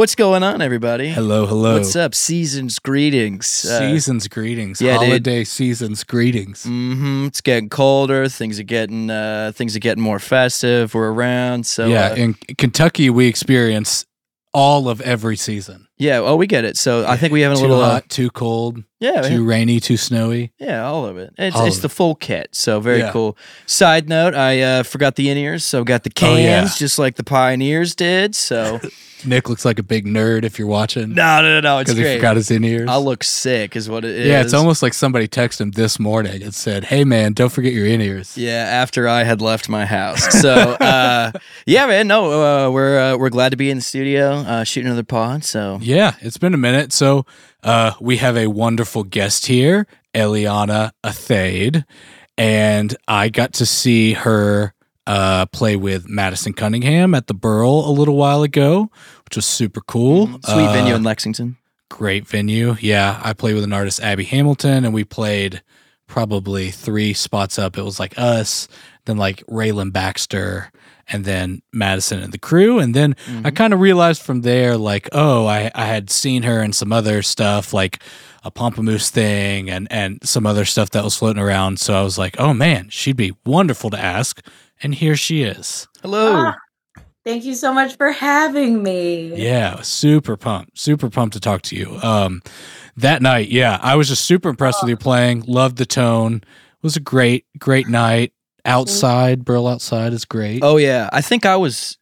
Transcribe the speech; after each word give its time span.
what's 0.00 0.14
going 0.14 0.42
on, 0.42 0.62
everybody? 0.62 1.10
Hello, 1.10 1.44
hello. 1.44 1.74
What's 1.76 1.94
up? 1.94 2.14
Seasons 2.14 2.78
greetings. 2.78 3.66
Uh, 3.66 3.80
Seasons 3.80 4.28
greetings. 4.28 4.80
yeah, 4.80 4.96
dude. 4.96 5.08
Holiday 5.08 5.44
seasons 5.44 6.04
greetings. 6.04 6.64
Mm-hmm. 6.64 7.26
It's 7.26 7.42
getting 7.42 7.68
colder. 7.68 8.26
Things 8.30 8.58
are 8.58 8.62
getting 8.62 9.10
uh, 9.10 9.52
things 9.54 9.76
are 9.76 9.78
getting 9.78 10.02
more 10.02 10.18
festive. 10.18 10.94
We're 10.94 11.12
around. 11.12 11.66
So 11.66 11.86
yeah, 11.86 12.12
uh, 12.12 12.14
in 12.14 12.34
Kentucky 12.56 13.10
we 13.10 13.26
experience 13.26 14.06
all 14.54 14.88
of 14.88 15.02
every 15.02 15.36
season. 15.36 15.86
yeah. 15.98 16.16
Oh, 16.20 16.34
we 16.34 16.46
get 16.46 16.64
it. 16.64 16.78
So 16.78 17.06
I 17.06 17.18
think 17.18 17.34
we 17.34 17.42
have 17.42 17.52
a 17.52 17.56
too 17.56 17.60
little. 17.60 17.82
Uh, 17.82 17.90
hot, 17.90 18.08
too 18.08 18.30
cold, 18.30 18.82
yeah. 19.00 19.20
too 19.20 19.44
rainy, 19.44 19.80
too 19.80 19.98
snowy. 19.98 20.54
Yeah, 20.58 20.86
all 20.86 21.04
of 21.04 21.18
it. 21.18 21.34
It's, 21.36 21.60
it's 21.60 21.76
of 21.76 21.82
the 21.82 21.88
full 21.90 22.14
kit. 22.14 22.48
So 22.52 22.80
very 22.80 23.00
Yeah. 23.00 23.12
cool. 23.12 23.36
Side 23.66 24.08
note: 24.08 24.34
I 24.34 24.62
uh, 24.62 24.82
forgot 24.82 25.16
the 25.16 25.28
in 25.28 25.36
ears, 25.36 25.62
so 25.62 25.84
got 25.84 26.04
the 26.04 26.10
Oh, 26.10 26.20
cans 26.20 26.42
yeah. 26.42 26.68
just 26.78 26.98
like 26.98 27.16
the 27.16 27.22
pioneers 27.22 27.94
did. 27.94 28.34
So 28.34 28.80
Nick 29.24 29.48
looks 29.48 29.64
like 29.64 29.78
a 29.78 29.82
big 29.82 30.06
nerd 30.06 30.44
if 30.44 30.58
you're 30.58 30.68
watching 30.68 31.14
no, 31.14 31.42
no, 31.42 31.48
no, 31.48 31.60
no. 31.60 31.78
It's 31.78 31.90
because 31.92 32.06
he 32.08 32.16
forgot 32.16 32.36
his 32.36 32.50
in 32.50 32.64
ears. 32.64 32.88
I'll 32.88 33.04
look 33.04 33.22
sick, 33.24 33.76
is 33.76 33.88
what 33.88 34.04
it 34.04 34.12
is. 34.12 34.26
yeah, 34.26 34.40
it's 34.40 34.54
almost 34.54 34.82
like 34.82 34.94
somebody 34.94 35.28
texted 35.28 35.60
him 35.62 35.70
this 35.72 35.98
morning 35.98 36.42
and 36.42 36.54
said, 36.54 36.84
"Hey 36.84 37.04
man, 37.04 37.32
don't 37.32 37.50
forget 37.50 37.72
your 37.72 37.86
in 37.86 38.00
ears." 38.00 38.36
Yeah, 38.36 38.52
after 38.52 39.08
I 39.08 39.22
had 39.24 39.40
left 39.40 39.68
my 39.68 39.84
house. 39.86 40.40
So, 40.40 40.52
uh, 40.52 41.32
yeah, 41.66 41.86
man, 41.86 42.06
no, 42.08 42.32
uh, 42.66 42.70
we're 42.70 42.98
uh, 42.98 43.16
we're 43.16 43.30
glad 43.30 43.50
to 43.50 43.56
be 43.56 43.70
in 43.70 43.78
the 43.78 43.82
studio 43.82 44.30
uh, 44.30 44.64
shooting 44.64 44.86
another 44.88 45.02
pod. 45.04 45.44
So, 45.44 45.78
Yeah, 45.82 46.14
it's 46.20 46.38
been 46.38 46.54
a 46.54 46.58
minute. 46.58 46.92
So 46.92 47.26
uh, 47.62 47.92
we 48.00 48.16
have 48.18 48.36
a 48.36 48.46
wonderful 48.48 49.04
guest 49.04 49.46
here, 49.46 49.86
Eliana 50.14 50.92
Athayde, 51.04 51.84
and 52.38 52.96
I 53.06 53.28
got 53.28 53.52
to 53.54 53.66
see 53.66 54.14
her 54.14 54.74
uh, 55.06 55.46
play 55.46 55.76
with 55.76 56.08
Madison 56.08 56.52
Cunningham 56.52 57.14
at 57.14 57.26
the 57.26 57.34
Burl 57.34 57.88
a 57.88 57.90
little 57.92 58.16
while 58.16 58.42
ago, 58.42 58.90
which 59.24 59.36
was 59.36 59.46
super 59.46 59.80
cool. 59.80 60.26
sweet 60.44 60.66
Uh, 60.66 60.72
venue 60.72 60.94
in 60.94 61.02
Lexington. 61.02 61.56
great 61.88 62.26
venue. 62.28 62.76
Yeah, 62.80 63.20
I 63.22 63.32
played 63.32 63.54
with 63.54 63.64
an 63.64 63.72
artist, 63.72 64.00
Abby 64.00 64.24
Hamilton, 64.24 64.84
and 64.84 64.94
we 64.94 65.04
played 65.04 65.62
probably 66.06 66.70
three 66.70 67.12
spots 67.12 67.58
up. 67.58 67.78
It 67.78 67.82
was 67.82 68.00
like 68.00 68.14
us, 68.18 68.68
then 69.06 69.16
like 69.16 69.44
Raylan 69.46 69.92
Baxter, 69.92 70.70
and 71.08 71.24
then 71.24 71.62
Madison 71.72 72.20
and 72.20 72.32
the 72.32 72.38
crew. 72.38 72.78
And 72.78 72.94
then 72.94 73.16
I 73.44 73.50
kind 73.50 73.72
of 73.72 73.80
realized 73.80 74.22
from 74.22 74.42
there, 74.42 74.76
like, 74.76 75.08
oh, 75.12 75.46
I, 75.46 75.70
I 75.74 75.86
had 75.86 76.10
seen 76.10 76.42
her 76.44 76.62
in 76.62 76.72
some 76.72 76.92
other 76.92 77.22
stuff, 77.22 77.72
like 77.72 78.00
a 78.44 78.50
Pomplamoose 78.50 79.08
thing 79.10 79.68
and, 79.68 79.88
and 79.90 80.18
some 80.22 80.46
other 80.46 80.64
stuff 80.64 80.90
that 80.90 81.02
was 81.04 81.16
floating 81.16 81.42
around. 81.42 81.80
So 81.80 81.94
I 81.94 82.02
was 82.02 82.16
like, 82.18 82.38
oh 82.38 82.54
man, 82.54 82.88
she'd 82.90 83.16
be 83.16 83.32
wonderful 83.44 83.90
to 83.90 83.98
ask. 83.98 84.40
And 84.82 84.94
here 84.94 85.16
she 85.16 85.42
is. 85.42 85.88
Hello. 86.02 86.34
Ah, 86.46 86.56
Thank 87.22 87.44
you 87.44 87.54
so 87.54 87.72
much 87.74 87.96
for 87.96 88.12
having 88.12 88.82
me. 88.82 89.34
Yeah, 89.36 89.82
super 89.82 90.36
pumped, 90.38 90.78
super 90.78 91.10
pumped 91.10 91.34
to 91.34 91.40
talk 91.40 91.60
to 91.62 91.76
you. 91.76 91.98
Um, 92.02 92.42
that 92.96 93.20
night, 93.20 93.48
yeah, 93.50 93.78
I 93.82 93.96
was 93.96 94.08
just 94.08 94.24
super 94.24 94.48
impressed 94.48 94.82
with 94.82 94.88
you 94.88 94.96
playing. 94.96 95.42
Loved 95.46 95.76
the 95.76 95.84
tone. 95.84 96.36
It 96.36 96.82
was 96.82 96.96
a 96.96 97.00
great, 97.00 97.44
great 97.58 97.88
night. 97.88 98.32
Outside, 98.64 99.44
Burl 99.44 99.66
outside 99.68 100.12
is 100.14 100.24
great. 100.24 100.62
Oh 100.64 100.76
yeah, 100.78 101.08
I 101.12 101.20
think 101.20 101.44
I 101.44 101.56
was 101.56 101.98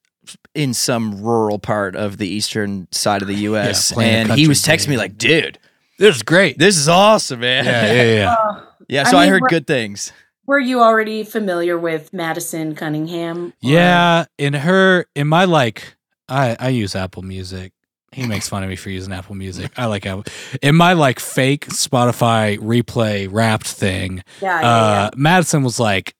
in 0.55 0.73
some 0.75 1.21
rural 1.21 1.59
part 1.59 1.97
of 1.97 2.19
the 2.19 2.29
eastern 2.29 2.87
side 2.93 3.23
of 3.23 3.29
the 3.29 3.35
U.S. 3.51 3.93
playing 3.93 4.29
a 4.29 4.31
and 4.31 4.39
he 4.39 4.47
was 4.49 4.63
texting 4.63 4.89
me 4.89 4.97
like, 4.97 5.19
"Dude, 5.19 5.59
this 5.99 6.17
is 6.17 6.23
great. 6.23 6.59
this 6.59 6.77
is 6.77 6.89
awesome, 6.89 7.41
man." 7.41 7.65
Yeah, 7.65 7.93
yeah, 7.93 8.03
yeah. 8.15 8.35
Uh, 8.39 8.61
Yeah, 8.89 9.05
So 9.05 9.19
I, 9.19 9.23
mean, 9.25 9.33
heard 9.33 9.43
good 9.49 9.67
things. 9.67 10.13
Were 10.49 10.59
you 10.59 10.81
already 10.83 11.23
familiar 11.23 11.79
with 11.79 12.13
Madison 12.13 12.75
Cunningham? 12.75 13.49
or- 13.49 13.53
Yeah, 13.61 14.25
in 14.39 14.55
her, 14.55 15.07
in 15.15 15.29
my 15.29 15.45
like, 15.45 15.95
I 16.29 16.57
I 16.59 16.69
use 16.71 16.97
Apple 16.97 17.23
Music. 17.23 17.73
He 18.13 18.27
makes 18.27 18.49
fun 18.49 18.63
of 18.63 18.69
me 18.71 18.77
for 18.77 18.89
using 18.91 19.13
Apple 19.13 19.35
Music. 19.35 19.71
I 19.77 19.85
like 19.85 20.07
Apple. 20.07 20.25
In 20.63 20.75
my 20.75 20.95
like 20.95 21.21
fake 21.21 21.67
Spotify 21.67 22.59
replay 22.59 23.29
wrapped 23.31 23.69
thing, 23.69 24.25
Yeah, 24.41 24.61
yeah, 24.61 24.69
uh, 24.69 25.11
Madison 25.15 25.63
was 25.63 25.79
like 25.79 26.15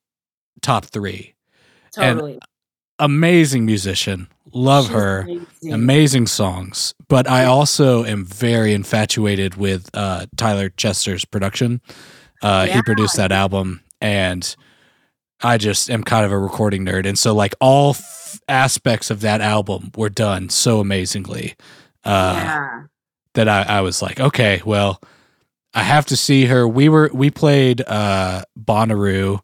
top 0.63 0.85
three. 0.85 1.35
yeah, 1.97 2.13
totally. 2.13 2.39
Amazing 2.99 3.65
musician. 3.65 4.29
Love 4.53 4.85
She's 4.87 4.95
her. 4.95 5.21
amazing. 5.21 5.73
amazing 5.75 6.27
songs 6.27 6.95
but 7.09 7.29
i 7.29 7.45
also 7.45 8.03
am 8.05 8.25
very 8.25 8.73
infatuated 8.73 9.57
with 9.57 9.91
uh 9.93 10.25
tyler 10.39 10.71
chester's 10.71 11.25
production 11.27 11.83
uh 12.41 12.65
he 12.67 12.81
produced 12.83 13.17
that 13.17 13.31
album 13.31 13.83
and 14.01 14.57
i 15.43 15.57
just 15.57 15.91
am 15.91 16.03
kind 16.03 16.25
of 16.25 16.33
a 16.33 16.39
recording 16.39 16.85
nerd. 16.85 17.07
And 17.07 17.19
so 17.19 17.35
like 17.35 17.55
all 17.61 17.91
f- 17.91 18.41
aspects 18.49 19.11
of 19.11 19.21
that 19.21 19.41
album 19.41 19.91
were 19.97 20.09
done 20.09 20.49
so 20.49 20.81
amazingly 20.81 21.55
uh 22.05 22.35
yeah. 22.37 22.83
that 23.35 23.49
I, 23.49 23.63
I 23.63 23.81
was 23.81 24.03
like 24.03 24.21
okay 24.21 24.63
well 24.65 25.01
i 25.75 25.83
have 25.83 26.07
to 26.07 26.17
see 26.17 26.47
her. 26.47 26.67
We 26.67 26.89
were 26.89 27.11
we 27.13 27.31
played 27.31 27.83
uh 27.83 28.43
bonnaroo 28.59 29.41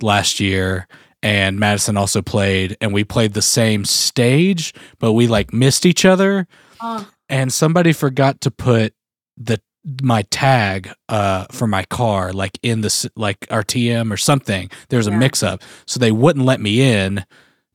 last 0.00 0.40
year 0.40 0.86
and 1.22 1.58
madison 1.58 1.96
also 1.96 2.22
played 2.22 2.76
and 2.80 2.92
we 2.92 3.04
played 3.04 3.32
the 3.32 3.42
same 3.42 3.84
stage 3.84 4.74
but 4.98 5.12
we 5.12 5.26
like 5.26 5.52
missed 5.52 5.86
each 5.86 6.04
other. 6.04 6.46
Oh, 6.80 7.08
and 7.28 7.52
somebody 7.52 7.92
forgot 7.92 8.40
to 8.42 8.50
put 8.50 8.94
the 9.36 9.60
my 10.02 10.22
tag 10.30 10.90
uh 11.08 11.44
for 11.52 11.66
my 11.68 11.84
car 11.84 12.32
like 12.32 12.58
in 12.62 12.80
the 12.80 13.10
like 13.14 13.40
RTM 13.48 14.12
or 14.12 14.16
something 14.16 14.68
there's 14.88 15.06
a 15.06 15.10
Yeah. 15.10 15.18
mix 15.18 15.42
up 15.42 15.62
so 15.86 16.00
they 16.00 16.10
wouldn't 16.12 16.44
let 16.44 16.60
me 16.60 16.80
in 16.82 17.24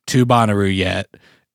to 0.07 0.25
Bonnaroo 0.25 0.75
yet 0.75 1.07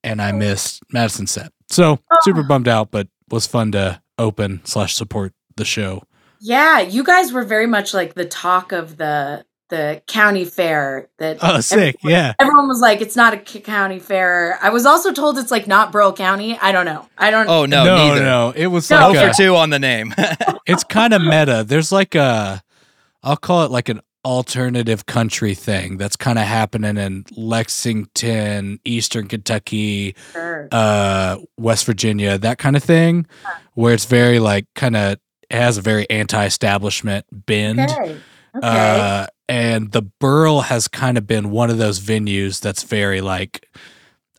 and 0.03 0.19
I 0.21 0.31
missed 0.31 0.81
Madison 0.91 1.27
set 1.27 1.51
so 1.69 1.99
Oh. 2.11 2.17
super 2.23 2.41
bummed 2.43 2.67
out 2.67 2.89
but 2.91 3.07
was 3.29 3.45
fun 3.45 3.71
to 3.73 4.01
open 4.17 4.61
slash 4.63 4.95
support 4.95 5.33
the 5.57 5.65
show 5.65 6.01
yeah, 6.39 6.79
you 6.79 7.03
guys 7.03 7.33
were 7.33 7.43
very 7.43 7.65
much 7.65 7.95
like 7.95 8.13
the 8.13 8.23
talk 8.25 8.71
of 8.71 8.97
the 8.97 9.43
the 9.69 10.01
county 10.07 10.45
fair. 10.45 11.09
That 11.17 11.37
oh 11.41 11.59
sick 11.59 11.97
everyone, 12.03 12.11
yeah 12.11 12.33
everyone 12.39 12.67
was 12.67 12.79
like, 12.81 13.01
"It's 13.01 13.15
not 13.15 13.33
a 13.33 13.37
county 13.37 13.99
fair." 13.99 14.57
I 14.61 14.69
was 14.69 14.85
also 14.85 15.11
told 15.11 15.37
it's 15.37 15.51
like 15.51 15.67
not 15.67 15.91
Burl 15.91 16.13
County. 16.13 16.57
I 16.61 16.71
don't 16.71 16.85
know. 16.85 17.07
I 17.17 17.31
don't. 17.31 17.47
Know. 17.47 17.61
Oh 17.61 17.65
no, 17.65 17.85
no 17.85 17.97
neither. 18.09 18.21
no 18.23 18.53
it 18.55 18.67
was 18.67 18.89
No, 18.89 18.99
No 18.99 19.07
like 19.09 19.19
for 19.19 19.29
a, 19.29 19.33
two 19.45 19.55
on 19.55 19.69
the 19.69 19.79
name. 19.79 20.13
it's 20.65 20.83
kind 20.83 21.13
of 21.13 21.21
meta 21.21 21.63
there's 21.67 21.91
like 21.91 22.15
a 22.15 22.61
I'll 23.23 23.37
call 23.37 23.63
it 23.65 23.71
like 23.71 23.89
an 23.89 24.01
alternative 24.25 25.05
country 25.05 25.53
thing 25.53 25.97
that's 25.97 26.15
kind 26.17 26.37
of 26.37 26.45
happening 26.45 26.97
in 26.97 27.23
Lexington, 27.35 28.79
Eastern 28.83 29.27
Kentucky, 29.27 30.15
Sure. 30.33 30.67
uh, 30.71 31.37
West 31.57 31.85
Virginia, 31.85 32.37
that 32.37 32.57
kind 32.57 32.75
of 32.75 32.83
thing, 32.83 33.25
where 33.73 33.93
it's 33.93 34.05
very 34.05 34.39
like 34.39 34.65
kind 34.75 34.95
of 34.95 35.17
has 35.49 35.77
a 35.77 35.81
very 35.81 36.09
anti-establishment 36.09 37.25
bend. 37.31 37.79
okay. 37.79 38.17
Okay. 38.55 38.67
Uh, 38.67 39.27
and 39.49 39.91
the 39.91 40.01
Burl 40.01 40.61
has 40.61 40.87
kind 40.87 41.17
of 41.17 41.25
been 41.27 41.51
one 41.51 41.69
of 41.69 41.77
those 41.77 41.99
venues 41.99 42.59
that's 42.61 42.83
very 42.83 43.21
like 43.21 43.67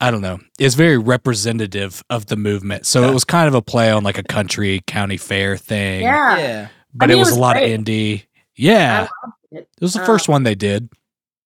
I 0.01 0.11
don't 0.13 0.21
know, 0.21 0.39
is 0.61 0.77
very 0.77 0.97
representative 0.97 2.05
of 2.09 2.27
the 2.27 2.37
movement. 2.37 2.87
So 2.87 3.03
Yeah. 3.03 3.11
it 3.11 3.15
was 3.15 3.25
kind 3.25 3.49
of 3.49 3.55
a 3.55 3.63
play 3.63 3.91
on 3.91 4.05
like 4.05 4.17
a 4.19 4.23
country 4.23 4.81
county 4.87 5.17
fair 5.17 5.57
thing. 5.57 6.03
yeah. 6.03 6.37
yeah. 6.39 6.69
But 6.95 7.07
I 7.07 7.09
mean, 7.09 7.17
it 7.17 7.19
was, 7.21 7.29
it 7.29 7.33
was 7.33 7.37
a 7.39 7.41
lot 7.41 7.57
great. 7.57 7.73
of 7.75 7.81
indie. 7.81 8.25
Yeah. 8.57 9.09
It. 9.51 9.59
It 9.61 9.81
was 9.81 9.95
the 9.95 10.03
Uh, 10.03 10.07
first 10.07 10.29
one 10.29 10.43
they 10.45 10.55
did, 10.55 10.89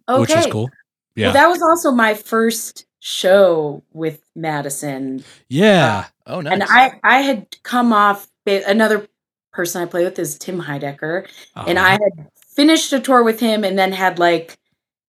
Okay. 0.09 0.21
which 0.21 0.35
was 0.35 0.47
cool. 0.47 0.69
Yeah. 1.17 1.29
Well, 1.29 1.33
that 1.35 1.47
was 1.49 1.63
also 1.63 1.91
my 1.93 2.15
first 2.15 2.85
show 3.01 3.83
with 3.93 4.21
Madison, 4.37 5.25
yeah. 5.49 6.07
Oh 6.27 6.41
nice. 6.41 6.53
and 6.53 6.63
I 6.65 7.01
I 7.03 7.19
had 7.23 7.47
come 7.63 7.93
off. 7.93 8.29
Another 8.47 9.07
person 9.53 9.83
I 9.83 9.87
play 9.87 10.05
with 10.05 10.19
is 10.19 10.37
Tim 10.39 10.61
Heidecker, 10.63 11.27
and 11.57 11.79
Uh-huh. 11.79 11.87
I 11.89 11.91
had 11.93 12.29
finished 12.55 12.93
a 12.93 13.01
tour 13.01 13.23
with 13.23 13.41
him, 13.41 13.65
and 13.65 13.79
then 13.79 13.93
had 13.93 14.19
like 14.19 14.59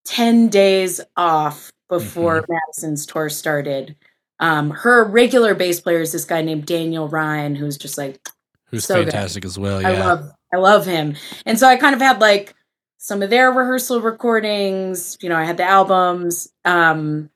ten 0.06 0.48
days 0.50 1.02
off 1.18 1.72
before 1.90 2.42
Mm-hmm. 2.42 2.54
Madison's 2.54 3.06
tour 3.06 3.30
started. 3.30 3.96
Um, 4.40 4.72
her 4.72 5.04
regular 5.06 5.54
bass 5.56 5.80
player 5.80 6.02
is 6.02 6.12
this 6.12 6.26
guy 6.26 6.42
named 6.42 6.66
Daniel 6.66 7.08
Ryan, 7.08 7.56
who's 7.56 7.78
just 7.78 7.98
like 7.98 8.28
who's 8.68 8.86
so 8.86 8.96
good. 8.96 9.12
fantastic 9.12 9.46
as 9.46 9.58
well. 9.60 9.82
Yeah. 9.82 9.90
I 9.90 10.00
love 10.00 10.32
I 10.54 10.58
love 10.58 10.86
him. 10.86 11.16
And 11.46 11.58
so 11.58 11.68
I 11.68 11.78
kind 11.78 11.96
of 11.96 12.02
had 12.02 12.20
like 12.20 12.54
some 12.98 13.22
of 13.22 13.30
their 13.30 13.52
rehearsal 13.52 14.02
recordings, 14.02 15.18
you 15.22 15.30
know, 15.30 15.36
I 15.38 15.44
had 15.46 15.58
the 15.58 15.64
albums. 15.64 16.52
Um 16.66 17.30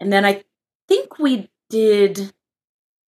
and 0.00 0.12
then 0.12 0.24
I 0.24 0.44
think 0.86 1.18
we 1.18 1.50
did 1.70 2.32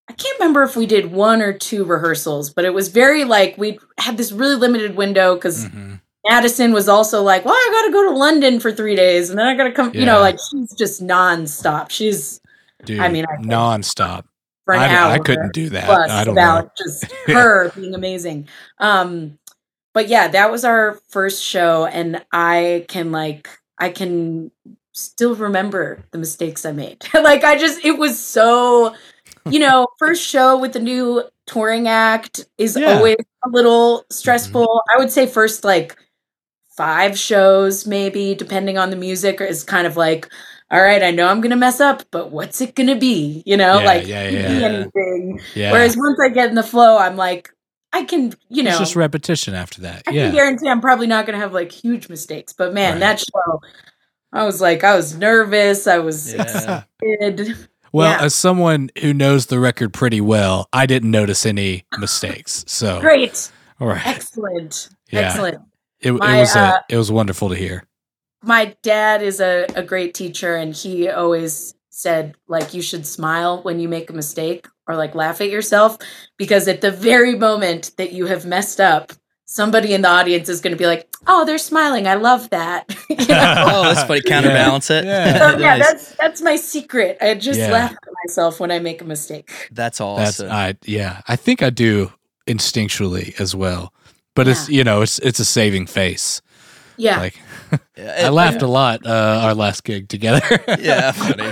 I 0.08 0.12
can't 0.12 0.38
remember 0.40 0.64
if 0.64 0.76
we 0.76 0.86
did 0.86 1.12
one 1.12 1.40
or 1.40 1.52
two 1.52 1.84
rehearsals, 1.84 2.50
but 2.52 2.64
it 2.64 2.74
was 2.74 2.88
very 2.88 3.24
like 3.24 3.56
we 3.56 3.78
had 3.98 4.16
this 4.16 4.32
really 4.32 4.56
limited 4.56 4.96
window 4.96 5.36
cuz 5.36 5.66
Mhm. 5.66 6.00
Madison 6.28 6.72
was 6.72 6.88
also 6.88 7.22
like, 7.22 7.44
"Well, 7.44 7.54
I 7.54 7.68
got 7.72 7.86
to 7.86 7.92
go 7.92 8.10
to 8.10 8.16
London 8.18 8.60
for 8.60 8.70
3 8.72 8.94
days 8.94 9.30
and 9.30 9.38
then 9.38 9.46
I 9.46 9.54
got 9.56 9.64
to 9.64 9.72
come, 9.72 9.92
you 9.94 10.04
know, 10.04 10.20
like 10.20 10.38
she's 10.50 10.72
just 10.74 11.02
nonstop. 11.04 11.90
She's 11.90 12.40
Dude, 12.84 13.00
I 13.00 13.08
mean, 13.08 13.24
I- 13.26 13.42
nonstop. 13.42 14.24
for 14.64 14.74
an 14.74 14.80
I, 14.80 14.94
hour. 14.94 15.12
I 15.12 15.18
couldn't 15.18 15.52
do 15.54 15.70
that. 15.70 15.84
plus 15.86 16.10
I 16.10 16.24
don't 16.24 16.34
know. 16.34 16.70
just 16.78 17.04
her 17.26 17.70
being 17.70 17.94
amazing. 17.94 18.48
Um, 18.78 19.38
but 19.94 20.08
yeah, 20.08 20.28
that 20.28 20.50
was 20.50 20.64
our 20.64 21.00
first 21.08 21.42
show, 21.42 21.86
and 21.86 22.24
I 22.32 22.84
can 22.88 23.10
like 23.12 23.48
I 23.78 23.88
can 23.88 24.50
still 24.92 25.34
remember 25.34 26.04
the 26.10 26.18
mistakes 26.18 26.64
I 26.66 26.72
made. 26.72 27.04
like 27.14 27.44
I 27.44 27.56
just 27.58 27.84
it 27.84 27.98
was 27.98 28.18
so 28.18 28.94
you 29.48 29.58
know, 29.58 29.86
first 29.98 30.22
show 30.22 30.58
with 30.58 30.74
the 30.74 30.80
new 30.80 31.24
touring 31.46 31.88
act 31.88 32.44
is 32.58 32.76
Yeah. 32.76 32.92
always 32.98 33.16
a 33.44 33.48
little 33.48 34.04
stressful. 34.10 34.82
I 34.94 34.98
would 34.98 35.10
say 35.10 35.26
first 35.26 35.64
like 35.64 35.96
five 36.80 37.18
shows, 37.18 37.86
maybe, 37.86 38.34
depending 38.34 38.78
on 38.78 38.88
the 38.88 38.96
music, 38.96 39.38
is 39.42 39.62
kind 39.62 39.86
of 39.86 39.98
like, 39.98 40.26
all 40.70 40.80
right, 40.80 41.02
I 41.02 41.10
know 41.10 41.26
I'm 41.28 41.42
gonna 41.42 41.56
mess 41.56 41.78
up, 41.78 42.04
but 42.10 42.30
what's 42.30 42.62
it 42.62 42.74
gonna 42.74 42.96
be? 42.96 43.42
You 43.44 43.58
know, 43.58 43.80
Yeah, 43.80 43.84
like 43.84 44.06
yeah, 44.06 44.28
yeah. 44.30 44.38
Anything. 44.66 45.40
Whereas 45.54 45.94
once 45.94 46.18
I 46.24 46.30
get 46.30 46.48
in 46.48 46.54
the 46.54 46.62
flow, 46.62 46.96
I'm 46.96 47.16
like, 47.16 47.50
I 47.92 48.04
can, 48.04 48.32
you 48.48 48.62
know, 48.62 48.70
it's 48.70 48.78
just 48.78 48.96
repetition 48.96 49.52
after 49.54 49.82
that. 49.82 50.04
I 50.06 50.12
can 50.12 50.32
guarantee 50.32 50.68
I'm 50.70 50.80
probably 50.80 51.06
not 51.06 51.26
going 51.26 51.34
to 51.34 51.40
have 51.42 51.52
like 51.52 51.70
huge 51.70 52.08
mistakes. 52.08 52.54
But 52.54 52.72
man, 52.72 52.92
Right. 52.94 53.00
that 53.00 53.18
show, 53.18 53.60
I 54.32 54.44
was 54.44 54.60
like, 54.62 54.82
I 54.84 54.94
was 54.96 55.16
nervous. 55.18 55.86
I 55.88 55.98
was 55.98 56.32
Yeah. 56.32 56.42
excited. 56.42 57.68
Well, 57.92 58.12
Yeah. 58.12 58.24
as 58.24 58.34
someone 58.34 58.90
who 59.02 59.12
knows 59.12 59.46
the 59.46 59.58
record 59.58 59.92
pretty 59.92 60.20
well, 60.20 60.68
I 60.72 60.86
didn't 60.86 61.10
notice 61.10 61.44
any 61.44 61.84
mistakes. 61.98 62.64
So, 62.68 63.00
Great, 63.00 63.50
all 63.80 63.88
right. 63.88 64.06
excellent, 64.06 64.88
Yeah. 65.10 65.20
excellent. 65.28 65.58
It, 66.00 66.12
My, 66.12 66.36
it 66.36 66.40
was 66.40 66.56
uh, 66.56 66.78
it 66.88 66.96
was 66.96 67.10
wonderful 67.12 67.48
to 67.50 67.54
hear. 67.54 67.84
My 68.42 68.74
dad 68.82 69.22
is 69.22 69.40
a, 69.40 69.66
a 69.74 69.82
great 69.82 70.14
teacher, 70.14 70.56
and 70.56 70.74
he 70.74 71.08
always 71.08 71.74
said 71.90 72.34
like 72.48 72.72
you 72.72 72.80
should 72.80 73.06
smile 73.06 73.62
when 73.62 73.78
you 73.80 73.88
make 73.88 74.08
a 74.08 74.12
mistake 74.14 74.66
or 74.86 74.96
like 74.96 75.14
laugh 75.14 75.40
at 75.42 75.50
yourself 75.50 75.98
because 76.38 76.66
at 76.68 76.80
the 76.80 76.90
very 76.90 77.34
moment 77.36 77.90
that 77.98 78.12
you 78.12 78.26
have 78.26 78.46
messed 78.46 78.80
up 78.80 79.12
somebody 79.44 79.92
in 79.92 80.00
the 80.00 80.08
audience 80.08 80.48
is 80.48 80.60
going 80.62 80.70
to 80.70 80.78
be 80.78 80.86
like 80.86 81.08
oh 81.26 81.44
they're 81.44 81.58
smiling 81.58 82.06
i 82.06 82.14
love 82.14 82.48
that 82.50 82.88
You 83.10 83.16
know? 83.16 83.24
Oh, 83.66 83.82
that's 83.82 84.04
funny. 84.04 84.22
Counterbalance 84.22 84.88
it. 84.90 85.04
Yeah. 85.04 85.38
So, 85.50 85.58
yeah, 85.58 85.76
Nice. 85.76 85.88
that's 85.88 86.14
that's 86.14 86.40
my 86.40 86.56
secret. 86.56 87.18
I 87.20 87.34
just 87.34 87.58
Yeah. 87.58 87.72
laugh 87.72 87.90
at 87.92 88.08
myself 88.24 88.60
when 88.60 88.70
I 88.70 88.78
make 88.78 89.02
a 89.02 89.04
mistake. 89.04 89.50
That's 89.72 89.98
That's 89.98 90.00
awesome. 90.00 90.50
I 90.50 90.76
yeah. 90.86 91.20
I 91.26 91.34
think 91.36 91.60
I 91.62 91.70
do 91.70 92.12
instinctually 92.46 93.38
as 93.40 93.54
well. 93.54 93.92
But 94.34 94.48
it's 94.48 94.68
you 94.68 94.84
know, 94.84 95.02
it's 95.02 95.18
it's 95.20 95.40
a 95.40 95.44
saving 95.44 95.86
face. 95.86 96.40
Yeah, 96.96 97.18
Like 97.18 97.40
I 97.98 98.28
laughed 98.28 98.60
a 98.60 98.66
lot 98.66 99.06
uh 99.06 99.40
our 99.44 99.54
last 99.54 99.84
gig 99.84 100.08
together. 100.08 100.42
Yeah, 100.78 101.12
funny. 101.12 101.50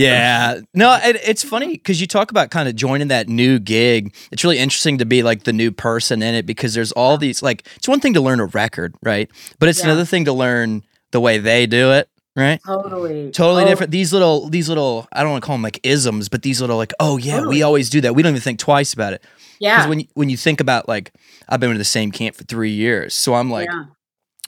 yeah. 0.00 0.60
No, 0.74 0.98
it, 1.02 1.16
it's 1.24 1.44
funny 1.44 1.68
because 1.68 2.00
you 2.00 2.08
talk 2.08 2.32
about 2.32 2.50
kind 2.50 2.68
of 2.68 2.74
joining 2.74 3.06
that 3.08 3.28
new 3.28 3.60
gig. 3.60 4.12
It's 4.32 4.42
really 4.42 4.58
interesting 4.58 4.98
to 4.98 5.04
be 5.06 5.22
like 5.22 5.44
the 5.44 5.52
new 5.52 5.70
person 5.70 6.22
in 6.22 6.34
it 6.34 6.44
because 6.44 6.74
there's 6.74 6.90
all 6.92 7.16
these, 7.18 7.40
like, 7.40 7.66
it's 7.76 7.86
one 7.86 8.00
thing 8.00 8.14
to 8.14 8.20
learn 8.20 8.40
a 8.40 8.46
record, 8.46 8.96
right? 9.02 9.30
But 9.60 9.68
it's 9.68 9.78
Yeah. 9.78 9.86
another 9.86 10.04
thing 10.04 10.24
to 10.24 10.32
learn 10.32 10.82
the 11.12 11.20
way 11.20 11.38
they 11.38 11.66
do 11.66 11.92
it, 11.92 12.08
right? 12.36 12.60
totally, 12.64 13.30
Totally 13.30 13.64
Oh, 13.64 13.66
different. 13.68 13.92
These 13.92 14.12
little, 14.12 14.48
these 14.48 14.68
little, 14.68 15.06
I 15.12 15.22
don't 15.22 15.32
want 15.32 15.42
to 15.42 15.46
call 15.46 15.54
them 15.54 15.62
like 15.62 15.80
isms, 15.82 16.28
but 16.28 16.42
these 16.42 16.60
little, 16.60 16.76
like, 16.76 16.92
oh, 17.00 17.16
yeah, 17.16 17.36
Totally. 17.38 17.56
we 17.56 17.62
always 17.62 17.90
do 17.90 18.00
that. 18.02 18.14
We 18.14 18.22
don't 18.22 18.30
even 18.30 18.40
think 18.42 18.58
twice 18.58 18.92
about 18.92 19.12
it. 19.12 19.22
Because 19.22 19.50
Yeah, 19.58 19.88
when, 19.88 20.00
you, 20.00 20.06
when 20.14 20.28
you 20.30 20.36
think 20.36 20.60
about, 20.60 20.88
like, 20.88 21.12
I've 21.48 21.60
been 21.60 21.70
with 21.70 21.78
the 21.78 21.84
same 21.84 22.10
camp 22.12 22.36
for 22.36 22.44
three 22.44 22.70
years. 22.70 23.14
So 23.14 23.34
I'm 23.34 23.50
like, 23.50 23.68
yeah. 23.70 23.84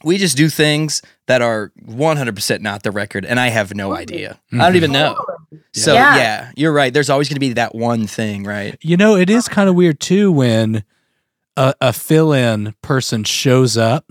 we 0.05 0.17
just 0.19 0.37
do 0.37 0.49
things 0.49 1.03
that 1.27 1.43
are 1.43 1.73
100% 1.87 2.61
not 2.61 2.83
the 2.83 2.91
record 2.91 3.25
and 3.25 3.39
i 3.41 3.49
have 3.49 3.75
no 3.75 3.85
Totally. 3.95 4.03
idea 4.03 4.41
i 4.53 4.57
don't 4.59 4.77
even 4.77 4.91
know 4.93 5.15
Totally. 5.15 5.63
so 5.73 5.95
Yeah. 5.95 6.17
yeah. 6.17 6.51
you're 6.57 6.73
right 6.73 6.93
there's 6.93 7.09
always 7.09 7.29
going 7.29 7.37
to 7.37 7.41
be 7.41 7.53
that 7.55 7.75
one 7.75 8.07
thing 8.07 8.43
right 8.45 8.77
You 8.83 8.97
know, 8.97 9.17
it 9.17 9.31
is 9.31 9.49
kind 9.49 9.69
of 9.69 9.75
weird 9.77 9.99
too 10.01 10.31
when 10.33 10.83
a, 11.57 11.73
a 11.81 11.93
fill 11.93 12.33
in 12.33 12.75
person 12.83 13.23
shows 13.25 13.77
up 13.79 14.11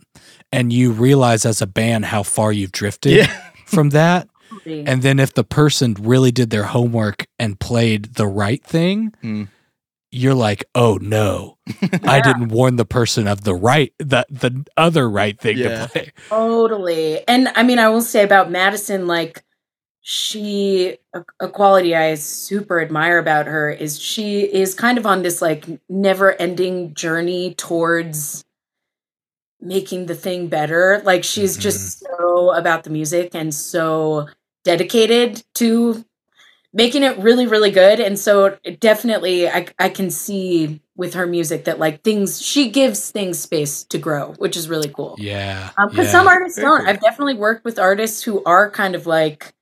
and 0.51 0.71
you 0.74 0.91
realize 0.94 1.45
as 1.45 1.62
a 1.62 1.67
band 1.67 2.06
how 2.06 2.24
far 2.24 2.51
you've 2.51 2.71
drifted 2.71 3.12
Yeah. 3.17 3.50
From 3.71 3.89
that. 3.91 4.27
And 4.68 5.01
then 5.01 5.19
if 5.19 5.33
the 5.33 5.44
person 5.44 5.95
really 6.00 6.31
did 6.31 6.50
their 6.50 6.63
homework 6.65 7.25
and 7.39 7.59
played 7.59 8.15
the 8.15 8.27
right 8.27 8.63
thing, 8.63 9.13
Hmm. 9.21 9.44
you're 10.12 10.33
like, 10.35 10.65
oh 10.75 11.00
no, 11.01 11.57
I 12.03 12.19
didn't 12.21 12.50
warn 12.50 12.75
the 12.75 12.85
person 12.85 13.27
of 13.27 13.44
the 13.45 13.56
right, 13.56 13.94
the, 13.97 14.25
the 14.29 14.65
other 14.75 15.09
right 15.09 15.39
thing 15.39 15.57
Yeah. 15.57 15.85
to 15.85 15.89
play. 15.89 16.12
Totally. 16.29 17.25
And 17.27 17.47
I 17.56 17.63
mean, 17.63 17.79
I 17.79 17.88
will 17.89 18.01
say 18.01 18.23
about 18.23 18.51
Madison, 18.51 19.07
like, 19.07 19.44
she, 20.03 20.97
a, 21.13 21.24
a 21.39 21.47
quality 21.47 21.95
I 21.95 22.15
super 22.15 22.81
admire 22.81 23.19
about 23.19 23.45
her 23.45 23.69
is 23.71 24.00
she 24.00 24.41
is 24.41 24.74
kind 24.74 24.97
of 24.97 25.06
on 25.06 25.21
this, 25.21 25.41
like, 25.41 25.65
never 25.88 26.33
ending 26.33 26.94
journey 26.95 27.53
towards 27.53 28.44
making 29.62 30.07
the 30.07 30.15
thing 30.15 30.47
better. 30.47 31.01
Like, 31.06 31.24
she's 31.24 31.56
just 31.56 32.03
so 32.36 32.54
about 32.54 32.83
the 32.83 32.89
music 32.89 33.36
and 33.36 33.54
so 33.54 34.28
dedicated 34.63 35.44
to 35.56 36.06
making 36.74 37.04
it 37.04 37.18
really, 37.19 37.48
really 37.48 37.72
good. 37.72 38.00
And 38.00 38.18
so, 38.19 38.57
definitely, 38.80 39.50
I, 39.50 39.68
I 39.80 39.89
can 39.89 40.10
see 40.12 40.81
with 40.95 41.16
her 41.16 41.28
music 41.28 41.66
that, 41.66 41.80
like, 41.80 42.04
things, 42.04 42.42
she 42.42 42.69
gives 42.69 43.12
things 43.12 43.39
space 43.39 43.83
to 43.86 43.98
grow, 43.98 44.33
which 44.33 44.57
is 44.57 44.69
really 44.69 44.89
cool. 44.89 45.16
Yeah. 45.19 45.72
Because 45.89 46.06
yeah. 46.07 46.12
some 46.12 46.28
artists 46.28 46.60
don't. 46.60 46.88
I've 46.88 47.01
definitely 47.01 47.36
worked 47.36 47.66
with 47.66 47.80
artists 47.80 48.24
who 48.24 48.44
are 48.45 48.69
kind 48.72 48.95
of 48.95 49.07
like 49.07 49.54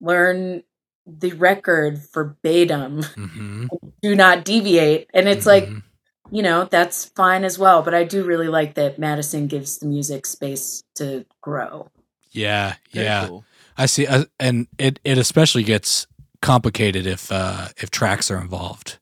learn 0.00 0.62
the 1.06 1.32
record 1.34 1.98
verbatim, 2.12 3.02
Mhm. 3.02 3.68
do 4.02 4.14
not 4.14 4.44
deviate. 4.44 5.08
And 5.14 5.28
it's 5.28 5.46
like, 5.46 5.66
Mhm. 5.66 5.82
you 6.30 6.42
know, 6.42 6.64
that's 6.70 7.06
fine 7.16 7.44
as 7.44 7.58
well. 7.58 7.82
But 7.82 7.94
I 7.94 8.04
do 8.04 8.24
really 8.24 8.48
like 8.48 8.74
that 8.74 8.98
Madison 8.98 9.46
gives 9.46 9.78
the 9.78 9.86
music 9.86 10.26
space 10.26 10.82
to 10.96 11.24
grow. 11.42 11.88
Yeah. 12.36 12.74
Very 12.92 13.06
Yeah. 13.06 13.26
cool. 13.28 13.44
I 13.76 13.86
see. 13.86 14.06
Uh, 14.06 14.24
and 14.38 14.66
it, 14.78 15.00
it 15.04 15.18
especially 15.18 15.62
gets 15.64 16.06
complicated 16.40 17.06
if, 17.06 17.30
uh, 17.32 17.68
if 17.78 17.90
tracks 17.90 18.30
are 18.30 18.40
involved. 18.40 18.98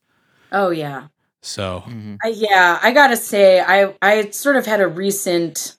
Oh, 0.51 0.69
yeah. 0.69 1.07
So, 1.41 1.83
Mhm. 1.85 2.17
I, 2.23 2.29
yeah, 2.29 2.79
I 2.81 2.91
gotta 2.91 3.15
say, 3.17 3.59
I 3.59 3.93
I 4.01 4.29
sort 4.31 4.55
of 4.55 4.65
had 4.65 4.81
a 4.81 4.87
recent 4.87 5.77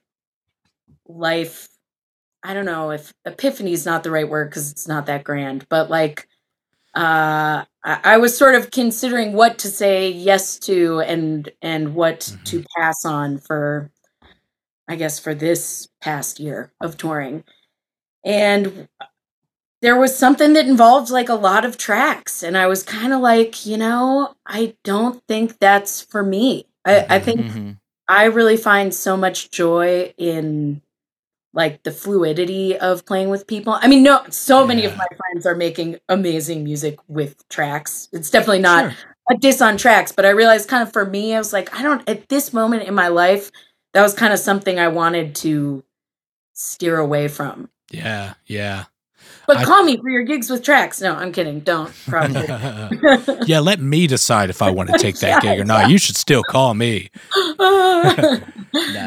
life. 1.09 1.69
I 2.43 2.55
don't 2.55 2.67
know 2.67 2.91
if 2.93 3.13
epiphany 3.25 3.73
is 3.73 3.85
not 3.85 4.05
the 4.05 4.11
right 4.13 4.29
word 4.29 4.51
because 4.51 4.71
it's 4.71 4.87
not 4.87 5.07
that 5.07 5.25
grand, 5.25 5.67
but 5.69 5.91
like, 5.91 6.29
uh, 6.95 7.65
I, 7.85 8.01
I 8.05 8.17
was 8.19 8.37
sort 8.39 8.55
of 8.55 8.71
considering 8.71 9.33
what 9.33 9.59
to 9.59 9.69
say 9.69 10.09
yes 10.11 10.59
to 10.61 11.01
and 11.01 11.51
and 11.63 11.95
what 11.95 12.33
to 12.45 12.65
pass 12.79 13.05
on 13.05 13.39
for, 13.39 13.91
I 14.89 14.97
guess, 14.97 15.19
for 15.19 15.35
this 15.35 15.89
past 16.01 16.39
year 16.41 16.71
of 16.81 16.97
touring, 16.97 17.45
and 18.25 18.89
there 19.83 19.97
was 19.99 20.17
something 20.17 20.55
that 20.55 20.67
involved 20.67 21.11
like 21.11 21.29
a 21.29 21.35
lot 21.35 21.65
of 21.65 21.77
tracks 21.77 22.43
and 22.43 22.57
i 22.57 22.67
was 22.67 22.83
kind 22.83 23.13
of 23.13 23.21
like 23.21 23.67
you 23.67 23.77
know 23.77 24.35
i 24.47 24.75
don't 24.85 25.23
think 25.29 25.59
that's 25.59 26.01
for 26.01 26.23
me. 26.23 26.67
I, 26.85 27.07
I 27.11 27.19
think 27.19 27.41
Mhm. 27.43 27.77
i 28.09 28.25
really 28.25 28.57
find 28.57 28.95
so 28.95 29.17
much 29.17 29.51
joy 29.51 30.15
in 30.19 30.81
like 31.55 31.83
the 31.85 31.91
fluidity 31.93 32.77
of 32.79 33.07
playing 33.07 33.29
with 33.31 33.47
people. 33.47 33.79
I 33.81 33.89
mean 33.89 34.03
no 34.03 34.25
so 34.31 34.67
many 34.67 34.85
of 34.87 34.97
my 34.97 35.07
friends 35.17 35.47
are 35.47 35.55
making 35.55 35.99
amazing 36.09 36.65
music 36.65 36.99
with 37.09 37.47
tracks. 37.49 38.09
It's 38.13 38.31
definitely 38.31 38.61
not 38.61 38.93
Sure. 38.93 38.97
a 39.31 39.37
diss 39.37 39.61
on 39.61 39.77
tracks 39.77 40.13
but 40.13 40.25
i 40.25 40.31
realized 40.31 40.69
kind 40.69 40.83
of 40.83 40.93
for 40.93 41.05
me 41.05 41.35
i 41.35 41.39
was 41.39 41.53
like 41.53 41.75
i 41.75 41.83
don't 41.83 42.09
at 42.09 42.29
this 42.29 42.53
moment 42.53 42.85
in 42.85 42.95
my 42.95 43.09
life 43.09 43.51
that 43.97 44.03
was 44.03 44.13
kind 44.15 44.33
of 44.33 44.39
something 44.39 44.79
i 44.79 44.87
wanted 44.89 45.35
to 45.35 45.83
steer 46.53 46.99
away 46.99 47.29
from 47.29 47.69
yeah. 47.91 48.35
Yeah. 48.47 48.85
but 49.47 49.59
I- 49.59 49.65
call 49.65 49.83
me 49.85 49.97
for 49.97 50.11
your 50.11 50.23
gigs 50.23 50.51
with 50.51 50.63
tracks. 50.63 51.01
No, 51.01 51.15
I'm 51.15 51.33
kidding. 51.33 51.61
Don't. 51.61 51.93
Probably. 52.07 52.47
yeah, 53.47 53.61
let 53.61 53.81
me 53.81 54.07
decide 54.07 54.51
if 54.51 54.63
I 54.63 54.71
want 54.71 54.91
to 54.91 54.99
take 54.99 55.19
that 55.21 55.45
Yeah, 55.45 55.51
gig 55.55 55.61
or 55.61 55.65
not. 55.65 55.91
You 55.91 55.99
should 55.99 56.17
still 56.17 56.43
call 56.43 56.75
me. 56.75 57.11
Nice. 57.59 58.43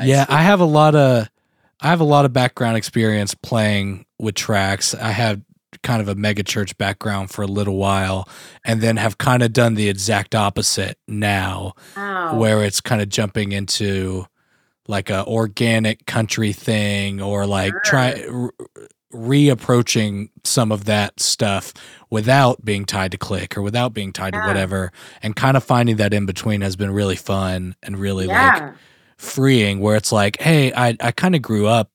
Yeah, 0.03 0.25
I 0.29 0.41
have 0.41 0.61
a 0.61 0.65
lot 0.65 0.95
of 0.95 1.29
I 1.79 1.89
have 1.89 1.99
a 1.99 2.05
lot 2.05 2.25
of 2.25 2.33
background 2.33 2.75
experience 2.75 3.35
playing 3.35 4.05
with 4.17 4.33
tracks. 4.33 4.95
I 4.95 5.11
had 5.11 5.43
kind 5.83 6.01
of 6.01 6.07
a 6.07 6.15
mega 6.15 6.41
church 6.41 6.75
background 6.79 7.29
for 7.29 7.43
a 7.43 7.47
little 7.47 7.75
while 7.75 8.27
and 8.65 8.81
then 8.81 8.97
have 8.97 9.19
kind 9.19 9.43
of 9.43 9.53
done 9.53 9.75
the 9.75 9.87
exact 9.89 10.33
opposite 10.33 10.97
now 11.07 11.73
wow. 11.95 12.35
where 12.35 12.63
it's 12.63 12.81
kind 12.81 13.01
of 13.01 13.09
jumping 13.09 13.51
into 13.51 14.25
like 14.89 15.09
a 15.11 15.23
organic 15.25 16.07
country 16.07 16.51
thing 16.51 17.21
or 17.21 17.45
like 17.45 17.73
try 17.85 18.25
reapproaching 19.13 20.29
some 20.43 20.71
of 20.71 20.85
that 20.85 21.19
stuff 21.19 21.73
without 22.09 22.63
being 22.65 22.85
tied 22.85 23.11
to 23.11 23.17
click 23.17 23.55
or 23.57 23.61
without 23.61 23.93
being 23.93 24.11
tied 24.11 24.33
Yeah. 24.33 24.41
to 24.41 24.47
whatever 24.47 24.91
and 25.21 25.35
kind 25.35 25.55
of 25.57 25.63
finding 25.63 25.97
that 25.97 26.13
in 26.13 26.25
between 26.25 26.61
has 26.61 26.75
been 26.75 26.91
really 26.91 27.15
fun 27.15 27.75
and 27.83 27.97
really 27.97 28.27
like 28.27 28.73
freeing 29.17 29.79
where 29.79 29.95
it's 29.95 30.11
like 30.11 30.39
hey 30.41 30.71
i, 30.73 30.95
I 31.01 31.11
kind 31.11 31.35
of 31.35 31.41
grew 31.41 31.67
up 31.67 31.91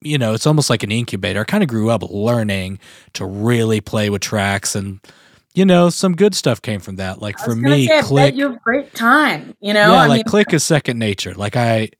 you 0.00 0.18
know 0.18 0.34
it's 0.34 0.46
almost 0.46 0.70
like 0.70 0.82
an 0.82 0.92
incubator 0.92 1.40
i 1.40 1.44
kind 1.44 1.62
of 1.62 1.68
grew 1.68 1.90
up 1.90 2.02
learning 2.08 2.78
to 3.14 3.26
really 3.26 3.80
play 3.80 4.08
with 4.10 4.22
tracks 4.22 4.74
and 4.76 5.00
you 5.54 5.64
know 5.64 5.90
some 5.90 6.14
good 6.14 6.34
stuff 6.34 6.62
came 6.62 6.80
from 6.80 6.96
that 6.96 7.20
like 7.20 7.38
for 7.38 7.54
me 7.56 7.86
say, 7.86 8.02
click 8.02 8.34
you 8.34 8.50
have 8.50 8.62
great 8.62 8.94
time. 8.94 9.56
You 9.60 9.72
know. 9.74 9.92
yeah 9.92 10.02
I 10.02 10.06
like 10.06 10.18
mean, 10.18 10.24
click 10.24 10.52
is 10.54 10.62
second 10.64 10.98
nature 10.98 11.34
like 11.34 11.56
i 11.56 11.90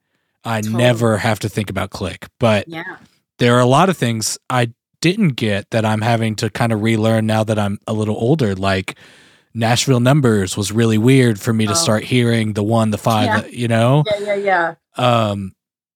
i 0.45 0.61
Totally. 0.61 0.83
never 0.83 1.17
have 1.19 1.39
to 1.41 1.49
think 1.49 1.71
about 1.71 1.91
click 1.91 2.29
but 2.39 2.67
Yeah. 2.69 2.85
there 3.39 3.55
are 3.57 3.61
a 3.61 3.67
lot 3.67 3.89
of 3.89 3.97
things 3.97 4.39
i 4.51 4.73
didn't 5.01 5.31
get 5.31 5.71
that 5.71 5.85
i'm 5.85 6.01
having 6.01 6.35
to 6.37 6.51
kind 6.51 6.73
of 6.73 6.83
relearn 6.83 7.27
now 7.27 7.45
that 7.45 7.59
i'm 7.59 7.79
a 7.87 7.93
little 7.93 8.17
older 8.17 8.55
like 8.55 8.97
Nashville 9.57 10.01
numbers 10.01 10.57
was 10.57 10.73
really 10.73 10.99
weird 10.99 11.41
for 11.41 11.53
me 11.53 11.65
to 11.67 11.71
Oh. 11.71 11.77
start 11.77 12.03
hearing 12.03 12.55
the 12.55 12.65
one, 12.65 12.91
the 12.91 12.99
five, 12.99 13.27
Yeah. 13.27 13.47
you 13.53 13.69
know, 13.69 14.03
Yeah, 14.05 14.35
yeah, 14.35 14.35
yeah. 14.35 14.75
um, 14.97 15.53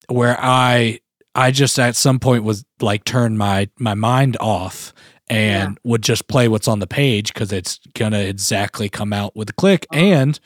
where 0.07 0.37
I, 0.41 1.01
I 1.35 1.51
just 1.51 1.77
at 1.77 1.97
some 1.97 2.21
point 2.21 2.45
was 2.45 2.65
like 2.81 3.03
turn 3.03 3.37
my 3.37 3.69
my 3.77 3.95
mind 3.95 4.37
off 4.39 4.93
and 5.29 5.77
would 5.83 6.03
just 6.05 6.29
play 6.29 6.47
what's 6.47 6.69
on 6.69 6.79
the 6.79 6.87
page 6.87 7.35
because 7.35 7.51
it's 7.51 7.81
gonna 7.95 8.21
exactly 8.21 8.89
come 8.89 9.13
out 9.13 9.35
with 9.35 9.51
a 9.51 9.55
click 9.55 9.87
Uh-huh. 9.91 10.03
and 10.05 10.41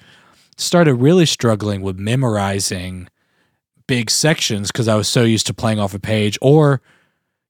started 0.57 0.95
really 0.95 1.27
struggling 1.27 1.83
with 1.83 1.99
memorizing 1.99 3.09
big 3.87 4.11
sections 4.11 4.71
because 4.71 4.89
I 4.89 4.95
was 4.95 5.09
so 5.09 5.23
used 5.25 5.47
to 5.49 5.55
playing 5.55 5.79
off 5.81 5.95
a 5.95 5.99
page 5.99 6.39
or 6.43 6.81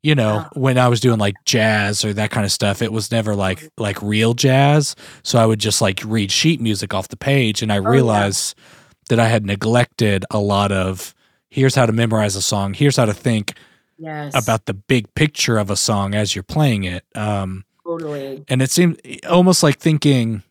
you 0.03 0.15
know 0.15 0.35
Yeah. 0.35 0.49
when 0.55 0.79
I 0.79 0.89
was 0.89 1.01
doing 1.01 1.19
like 1.19 1.35
jazz 1.45 2.05
or 2.05 2.13
that 2.15 2.31
kind 2.31 2.45
of 2.45 2.53
stuff 2.53 2.83
it 2.83 2.93
was 2.93 3.11
never 3.13 3.35
like 3.35 3.69
like 3.79 4.01
real 4.03 4.35
jazz 4.35 4.97
so 5.23 5.39
I 5.39 5.47
would 5.47 5.59
just 5.61 5.81
like 5.81 6.01
read 6.05 6.31
sheet 6.33 6.61
music 6.61 6.93
off 6.95 7.09
the 7.09 7.17
page 7.17 7.63
and 7.63 7.73
I 7.73 7.79
Oh, 7.79 7.83
yeah. 7.83 7.89
realized 7.89 8.55
that 9.09 9.21
I 9.21 9.29
had 9.29 9.45
neglected 9.47 10.25
a 10.31 10.39
lot 10.39 10.73
of 10.73 11.15
here's 11.51 11.75
how 11.75 11.87
to 11.87 11.93
memorize 11.93 12.35
a 12.37 12.43
song 12.43 12.75
here's 12.75 12.97
how 12.97 13.05
to 13.07 13.15
think 13.15 13.55
Yes. 13.99 14.33
about 14.35 14.67
the 14.67 14.75
big 14.75 15.15
picture 15.15 15.59
of 15.59 15.71
a 15.71 15.77
song 15.77 16.15
as 16.15 16.35
you're 16.35 16.43
playing 16.43 16.83
it 16.85 17.05
um 17.15 17.65
totally. 17.85 18.43
and 18.49 18.61
it 18.61 18.71
seemed 18.71 19.01
almost 19.29 19.63
like 19.63 19.79
thinking 19.79 20.43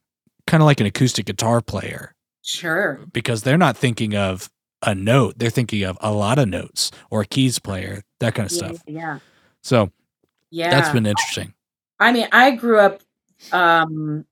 kind 0.47 0.63
of 0.63 0.65
like 0.65 0.79
an 0.79 0.85
acoustic 0.85 1.25
guitar 1.25 1.59
player 1.61 2.13
Sure. 2.43 3.00
because 3.11 3.43
they're 3.43 3.57
not 3.57 3.75
thinking 3.77 4.15
of 4.15 4.50
a 4.83 4.95
note 4.95 5.38
they're 5.38 5.50
thinking 5.50 5.83
of 5.83 5.97
a 6.01 6.11
lot 6.11 6.39
of 6.39 6.47
notes 6.47 6.91
or 7.09 7.21
a 7.21 7.25
keys 7.25 7.59
player 7.59 8.01
that 8.19 8.33
kind 8.35 8.45
of 8.45 8.51
stuff 8.51 8.77
yeah. 8.88 9.19
so 9.61 9.91
Yeah. 10.50 10.69
that's 10.69 10.89
been 10.89 11.05
interesting 11.05 11.53
I 12.00 12.11
mean, 12.11 12.27
I 12.31 12.51
grew 12.51 12.79
up 12.79 13.01
um 13.51 14.25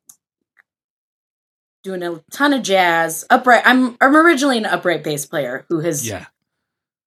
doing 1.83 2.03
a 2.03 2.21
ton 2.31 2.53
of 2.53 2.63
jazz. 2.63 3.25
Upright 3.29 3.61
I'm 3.65 3.95
I'm 4.01 4.15
originally 4.15 4.57
an 4.57 4.65
upright 4.65 5.03
bass 5.03 5.25
player 5.25 5.65
who 5.69 5.79
has 5.81 6.07
yeah 6.07 6.25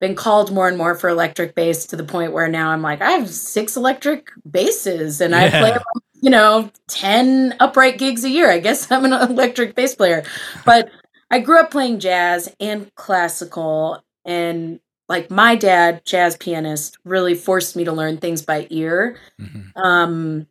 been 0.00 0.14
called 0.16 0.52
more 0.52 0.68
and 0.68 0.76
more 0.76 0.94
for 0.96 1.08
electric 1.08 1.54
bass 1.54 1.86
to 1.86 1.96
the 1.96 2.02
point 2.04 2.32
where 2.32 2.48
now 2.48 2.70
I'm 2.70 2.82
like, 2.82 3.00
I 3.00 3.12
have 3.12 3.28
six 3.30 3.76
electric 3.76 4.30
basses 4.44 5.20
and 5.20 5.32
I 5.32 5.48
play, 5.48 5.76
you 6.20 6.28
know, 6.28 6.70
10 6.88 7.54
upright 7.60 7.98
gigs 7.98 8.24
a 8.24 8.28
year. 8.28 8.50
I 8.50 8.58
guess 8.58 8.90
I'm 8.90 9.04
an 9.04 9.12
electric 9.30 9.76
bass 9.76 9.94
player. 9.94 10.24
But 10.66 10.90
I 11.32 11.40
grew 11.40 11.58
up 11.60 11.72
playing 11.72 11.98
jazz 12.00 12.54
and 12.60 12.94
classical. 12.94 14.04
And 14.24 14.80
like 15.08 15.30
my 15.30 15.56
dad, 15.56 16.04
jazz 16.04 16.36
pianist, 16.36 16.98
really 17.04 17.34
forced 17.34 17.74
me 17.74 17.84
to 17.84 17.92
learn 17.92 18.18
things 18.18 18.42
by 18.42 18.68
ear, 18.70 19.18
Mhm. 19.40 19.76
um, 19.76 20.46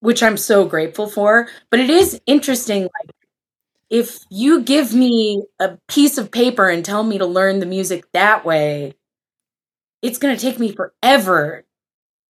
which 0.00 0.22
I'm 0.22 0.36
so 0.36 0.66
grateful 0.66 1.08
for. 1.08 1.48
But 1.70 1.80
it 1.80 1.88
is 1.90 2.20
interesting, 2.26 2.82
like, 2.82 3.10
if 3.90 4.20
you 4.30 4.62
give 4.62 4.94
me 4.94 5.44
a 5.60 5.78
piece 5.88 6.18
of 6.18 6.30
paper 6.32 6.68
and 6.68 6.84
tell 6.84 7.04
me 7.04 7.18
to 7.18 7.26
learn 7.26 7.60
the 7.60 7.66
music 7.66 8.04
that 8.12 8.44
way, 8.44 8.94
it's 10.02 10.18
going 10.18 10.36
to 10.36 10.40
take 10.40 10.58
me 10.58 10.72
forever 10.72 11.64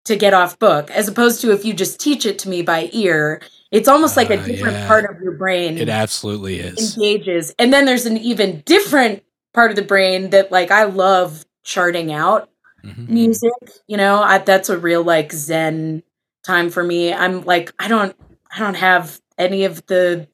to 0.04 0.16
get 0.16 0.34
off 0.34 0.58
book, 0.58 0.90
as 0.90 1.08
opposed 1.08 1.40
to 1.40 1.52
if 1.52 1.64
you 1.64 1.74
just 1.74 1.98
teach 2.00 2.26
it 2.26 2.38
to 2.40 2.48
me 2.48 2.62
by 2.62 2.90
ear. 2.92 3.40
It's 3.74 3.88
almost 3.88 4.16
like 4.16 4.30
a 4.30 4.38
Ah, 4.40 4.44
different 4.44 4.76
yeah. 4.76 4.86
part 4.86 5.04
of 5.10 5.20
your 5.22 5.32
brain 5.32 5.78
it 5.78 5.88
absolutely 5.90 6.60
is 6.60 6.96
engages. 6.96 7.54
And 7.58 7.72
then 7.72 7.84
there's 7.86 8.06
an 8.06 8.16
even 8.18 8.62
different 8.66 9.22
part 9.52 9.70
of 9.70 9.76
the 9.76 9.82
brain 9.82 10.30
that, 10.30 10.50
like, 10.52 10.70
I 10.70 10.84
love 10.84 11.44
charting 11.64 12.12
out 12.12 12.50
Mhm. 12.84 13.08
music 13.08 13.52
you 13.86 13.96
know 13.96 14.22
I, 14.22 14.38
that's 14.38 14.68
a 14.68 14.78
real 14.78 15.02
like 15.02 15.32
zen 15.32 16.02
time 16.44 16.70
for 16.70 16.82
me 16.82 17.12
i'm 17.14 17.42
like 17.44 17.72
i 17.78 17.88
don't 17.88 18.14
i 18.54 18.58
don't 18.58 18.74
have 18.76 19.20
any 19.38 19.64
of 19.64 19.84
the 19.86 20.28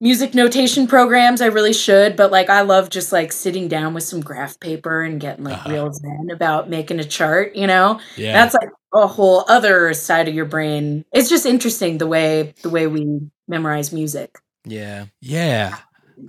music 0.00 0.34
notation 0.34 0.86
programs 0.86 1.40
i 1.40 1.46
really 1.46 1.72
should 1.72 2.14
but 2.16 2.30
like 2.30 2.48
i 2.48 2.60
love 2.60 2.88
just 2.90 3.12
like 3.12 3.32
sitting 3.32 3.66
down 3.68 3.94
with 3.94 4.04
some 4.04 4.20
graph 4.20 4.58
paper 4.60 5.02
and 5.02 5.20
getting 5.20 5.44
like 5.44 5.56
Uh-huh. 5.58 5.70
real 5.72 5.92
zen 5.92 6.28
about 6.32 6.68
making 6.70 7.00
a 7.00 7.04
chart 7.04 7.56
you 7.56 7.66
know 7.66 8.00
yeah 8.16 8.32
that's 8.32 8.54
like 8.54 8.70
a 8.94 9.06
whole 9.06 9.44
other 9.48 9.92
side 9.94 10.28
of 10.28 10.34
your 10.34 10.44
brain 10.44 11.04
it's 11.12 11.28
just 11.28 11.44
interesting 11.46 11.98
the 11.98 12.06
way 12.06 12.54
the 12.62 12.70
way 12.70 12.86
we 12.86 13.20
memorize 13.48 13.92
music 13.92 14.38
Yeah. 14.64 15.06
yeah 15.20 15.78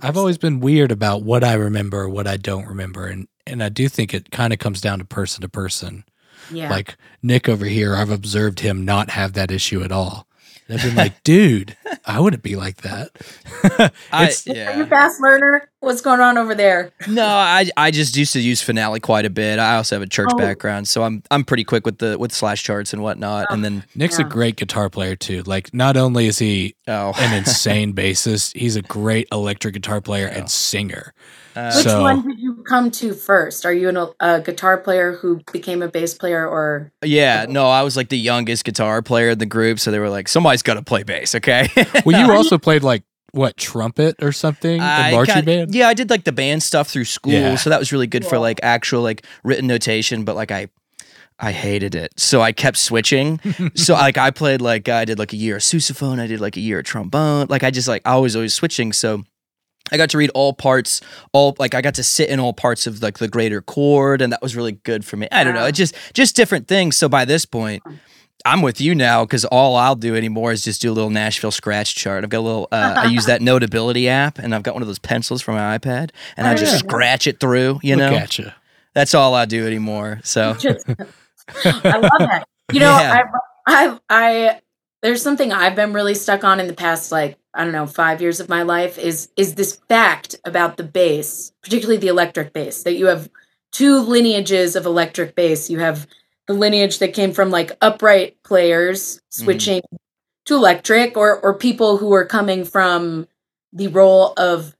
I've 0.02 0.16
always 0.16 0.38
been 0.38 0.60
weird 0.60 0.92
about 0.92 1.24
what 1.24 1.42
I 1.42 1.54
remember, 1.54 2.08
what 2.08 2.28
I 2.28 2.36
don't 2.36 2.68
remember, 2.68 3.06
and 3.08 3.26
and 3.44 3.60
I 3.60 3.68
do 3.70 3.88
think 3.88 4.14
it 4.14 4.30
kind 4.30 4.52
of 4.52 4.60
comes 4.60 4.80
down 4.80 5.00
to 5.00 5.04
person 5.04 5.42
to 5.42 5.48
person. 5.48 6.04
yeah 6.52 6.70
Like 6.70 6.96
Nick 7.24 7.48
over 7.48 7.64
here, 7.64 7.96
I've 7.96 8.10
observed 8.10 8.60
him 8.60 8.84
not 8.84 9.10
have 9.10 9.32
that 9.32 9.50
issue 9.50 9.82
at 9.82 9.90
all. 9.90 10.28
And 10.70 10.78
I've 10.78 10.86
been 10.86 10.94
like, 10.94 11.22
dude, 11.24 11.76
I 12.06 12.20
wouldn't 12.20 12.44
be 12.44 12.54
like 12.54 12.82
that. 12.82 13.10
I, 14.12 14.28
It's- 14.28 14.46
are 14.46 14.76
you 14.76 14.86
fast 14.86 15.20
learner 15.20 15.68
what's 15.80 16.00
going 16.00 16.20
on 16.20 16.38
over 16.38 16.54
there 16.54 16.92
No, 17.08 17.26
I 17.26 17.68
I 17.76 17.90
just 17.90 18.16
used 18.16 18.32
to 18.34 18.40
use 18.40 18.62
Finale 18.62 19.00
quite 19.00 19.24
a 19.24 19.30
bit. 19.30 19.58
I 19.58 19.74
also 19.76 19.96
have 19.96 20.02
a 20.02 20.06
church 20.06 20.28
Oh. 20.32 20.38
background, 20.38 20.86
so 20.86 21.02
I'm 21.02 21.22
I'm 21.30 21.42
pretty 21.44 21.64
quick 21.64 21.84
with 21.84 21.98
the 21.98 22.16
with 22.18 22.30
slash 22.32 22.62
charts 22.62 22.92
and 22.92 23.02
whatnot. 23.02 23.46
And 23.50 23.64
then 23.64 23.84
Nick's 23.96 24.18
a 24.20 24.24
great 24.24 24.56
guitar 24.56 24.88
player 24.88 25.16
too. 25.16 25.42
Like, 25.42 25.74
not 25.74 25.96
only 25.96 26.26
is 26.26 26.38
he 26.38 26.76
oh, 26.86 27.12
an 27.18 27.34
insane 27.38 27.92
bassist, 27.92 28.56
he's 28.56 28.76
a 28.76 28.82
great 28.82 29.26
electric 29.32 29.74
guitar 29.74 30.00
player 30.00 30.26
Yeah. 30.28 30.38
and 30.38 30.50
singer. 30.50 31.14
Uh, 31.56 31.72
Which 31.74 31.84
So- 31.84 32.02
one 32.02 32.26
did 32.28 32.38
you 32.38 32.62
come 32.66 32.90
to 32.92 33.12
first? 33.12 33.64
Are 33.66 33.72
you 33.72 33.88
an, 33.88 33.96
a 34.20 34.40
guitar 34.40 34.78
player 34.78 35.12
who 35.12 35.40
became 35.52 35.82
a 35.82 35.88
bass 35.88 36.14
player, 36.14 36.46
or 36.48 36.92
yeah, 37.04 37.46
no, 37.48 37.68
I 37.68 37.82
was 37.82 37.96
like 37.96 38.08
the 38.08 38.18
youngest 38.18 38.64
guitar 38.64 39.02
player 39.02 39.30
in 39.30 39.38
the 39.38 39.46
group, 39.46 39.80
so 39.80 39.90
they 39.90 39.98
were 39.98 40.10
like, 40.10 40.28
somebody's 40.28 40.62
got 40.62 40.74
to 40.74 40.82
play 40.82 41.02
bass, 41.02 41.34
okay? 41.34 41.68
Well, 42.04 42.18
you 42.20 42.32
also 42.32 42.58
played 42.58 42.82
like 42.82 43.02
what 43.32 43.56
trumpet 43.56 44.16
or 44.22 44.32
something 44.32 44.80
I 44.80 45.08
in 45.10 45.14
marching 45.14 45.34
kinda- 45.34 45.46
band. 45.50 45.74
Yeah, 45.74 45.88
I 45.88 45.94
did 45.94 46.10
like 46.10 46.24
the 46.24 46.32
band 46.32 46.62
stuff 46.62 46.88
through 46.88 47.04
school, 47.04 47.32
Yeah. 47.32 47.54
so 47.56 47.70
that 47.70 47.78
was 47.78 47.92
really 47.92 48.06
good 48.08 48.24
for 48.24 48.38
like 48.38 48.60
actual 48.62 49.02
like 49.02 49.24
written 49.44 49.66
notation. 49.66 50.24
But 50.24 50.34
like 50.36 50.50
I, 50.50 50.68
I 51.38 51.52
hated 51.52 51.94
it, 51.94 52.12
so 52.18 52.40
I 52.42 52.52
kept 52.52 52.76
switching. 52.76 53.40
so 53.74 53.94
like 53.94 54.18
I 54.18 54.30
played 54.30 54.60
like 54.60 54.88
I 54.88 55.04
did 55.04 55.18
like 55.18 55.32
a 55.32 55.36
year 55.36 55.56
of 55.56 55.62
sousaphone, 55.62 56.20
I 56.20 56.26
did 56.26 56.40
like 56.40 56.56
a 56.56 56.60
year 56.60 56.80
of 56.80 56.84
trombone. 56.84 57.46
Like 57.48 57.62
I 57.64 57.70
just 57.70 57.86
like 57.88 58.02
I 58.04 58.16
was 58.18 58.34
always 58.36 58.52
switching. 58.54 58.92
So 58.92 59.22
I 59.92 59.96
got 59.96 60.10
to 60.10 60.18
read 60.18 60.30
all 60.34 60.52
parts, 60.52 61.00
all 61.32 61.54
like 61.58 61.74
I 61.74 61.80
got 61.82 61.94
to 61.94 62.02
sit 62.02 62.28
in 62.28 62.40
all 62.40 62.52
parts 62.52 62.86
of 62.86 63.02
like 63.02 63.18
the 63.18 63.28
greater 63.28 63.60
chord, 63.60 64.22
and 64.22 64.32
that 64.32 64.42
was 64.42 64.54
really 64.56 64.72
good 64.72 65.04
for 65.04 65.16
me. 65.16 65.28
I 65.32 65.44
don't 65.44 65.54
know, 65.54 65.60
Wow. 65.62 65.66
it 65.66 65.72
just 65.72 65.94
just 66.14 66.36
different 66.36 66.68
things. 66.68 66.96
So 66.96 67.08
by 67.08 67.24
this 67.24 67.44
point. 67.44 67.82
I'm 68.46 68.62
with 68.62 68.80
you 68.80 68.94
now 68.94 69.26
because 69.26 69.44
all 69.44 69.76
I'll 69.76 69.94
do 69.94 70.16
anymore 70.16 70.50
is 70.50 70.64
just 70.64 70.80
do 70.80 70.90
a 70.90 70.94
little 70.94 71.10
Nashville 71.10 71.50
scratch 71.50 71.94
chart. 71.94 72.24
I've 72.24 72.30
got 72.30 72.38
a 72.38 72.40
little, 72.40 72.68
uh, 72.72 72.94
I 72.96 73.04
use 73.04 73.26
that 73.26 73.42
Notability 73.42 74.08
app, 74.08 74.38
and 74.38 74.54
I've 74.54 74.62
got 74.62 74.72
one 74.72 74.82
of 74.82 74.86
those 74.86 74.98
pencils 74.98 75.42
from 75.42 75.56
my 75.56 75.76
iPad, 75.76 76.08
and 76.38 76.46
I 76.46 76.54
Oh, 76.54 76.56
just 76.56 76.72
yeah. 76.72 76.78
scratch 76.78 77.26
it 77.26 77.38
through. 77.38 77.80
You 77.82 77.96
Look 77.96 78.10
know, 78.12 78.16
at 78.16 78.38
you. 78.38 78.50
that's 78.94 79.14
all 79.14 79.34
I 79.34 79.44
do 79.44 79.66
anymore. 79.66 80.20
So 80.24 80.54
just? 80.54 80.86
I 81.64 81.98
love 81.98 82.12
that. 82.20 82.44
You 82.72 82.80
know, 82.80 82.86
Yeah. 82.98 83.24
I, 83.66 83.88
I, 83.88 83.98
I, 84.08 84.60
there's 85.02 85.20
something 85.22 85.52
I've 85.52 85.76
been 85.76 85.92
really 85.92 86.14
stuck 86.14 86.42
on 86.42 86.60
in 86.60 86.66
the 86.66 86.72
past, 86.72 87.12
like 87.12 87.36
I 87.54 87.64
don't 87.64 87.72
know, 87.72 87.86
five 87.86 88.20
years 88.22 88.40
of 88.40 88.48
my 88.48 88.62
life 88.62 88.98
is 88.98 89.28
is 89.36 89.54
this 89.54 89.76
fact 89.88 90.36
about 90.44 90.76
the 90.76 90.84
bass, 90.84 91.52
particularly 91.62 91.98
the 91.98 92.08
electric 92.08 92.52
bass, 92.52 92.82
that 92.84 92.94
you 92.96 93.06
have 93.06 93.28
two 93.72 94.00
lineages 94.00 94.76
of 94.76 94.86
electric 94.86 95.34
bass. 95.34 95.68
You 95.70 95.78
have 95.80 96.06
the 96.46 96.54
lineage 96.54 96.98
that 96.98 97.14
came 97.14 97.32
from 97.32 97.50
like 97.50 97.76
upright 97.80 98.42
players 98.44 99.20
switching 99.30 99.82
to 100.46 100.54
electric, 100.56 101.16
or 101.16 101.40
or 101.40 101.54
people 101.54 101.98
who 101.98 102.12
are 102.14 102.24
coming 102.26 102.64
from 102.64 103.28
the 103.72 103.88
role 103.88 104.32
of 104.36 104.76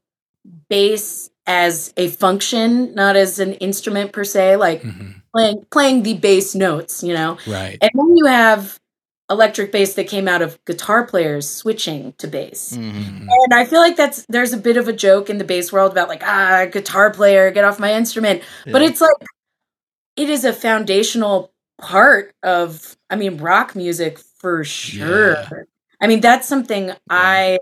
bass 0.69 1.31
as 1.47 1.93
a 1.97 2.09
function, 2.09 2.95
not 2.95 3.17
as 3.17 3.39
an 3.39 3.55
instrument 3.55 4.13
per 4.13 4.25
se, 4.25 4.57
like 4.57 4.83
Mhm. 4.83 5.15
playing 5.35 5.67
playing 5.71 6.03
the 6.03 6.15
bass 6.15 6.55
notes, 6.57 7.03
you 7.05 7.15
know. 7.15 7.39
Right. 7.47 7.79
And 7.81 7.91
then 7.95 8.17
you 8.17 8.27
have 8.27 8.80
electric 9.31 9.73
bass 9.73 9.95
that 9.95 10.09
came 10.09 10.29
out 10.29 10.43
of 10.43 10.63
guitar 10.65 11.07
players 11.07 11.49
switching 11.49 12.13
to 12.19 12.27
bass. 12.29 12.77
mhm. 12.77 12.93
Mhm. 12.93 13.27
And 13.31 13.55
I 13.55 13.65
feel 13.65 13.81
like 13.81 13.97
that's 13.97 14.27
there's 14.29 14.53
a 14.53 14.57
bit 14.59 14.77
of 14.77 14.89
a 14.89 14.93
joke 14.93 15.31
in 15.31 15.39
the 15.39 15.45
bass 15.45 15.73
world 15.73 15.93
about 15.93 16.09
like 16.09 16.23
ah 16.25 16.67
guitar 16.71 17.11
player 17.13 17.51
get 17.51 17.65
off 17.65 17.79
my 17.79 17.93
instrument. 17.95 18.43
But 18.71 18.83
it's 18.83 19.01
like 19.01 19.17
it 20.17 20.29
is 20.31 20.45
a 20.45 20.53
foundational 20.53 21.53
part 21.81 22.35
of 22.43 22.97
I 23.11 23.17
mean 23.17 23.39
rock 23.39 23.75
music 23.75 24.19
for 24.19 24.65
sure. 24.65 25.33
Yeah. 25.33 25.49
I 26.01 26.07
mean 26.07 26.21
that's 26.21 26.49
something 26.49 26.93
I 27.09 27.59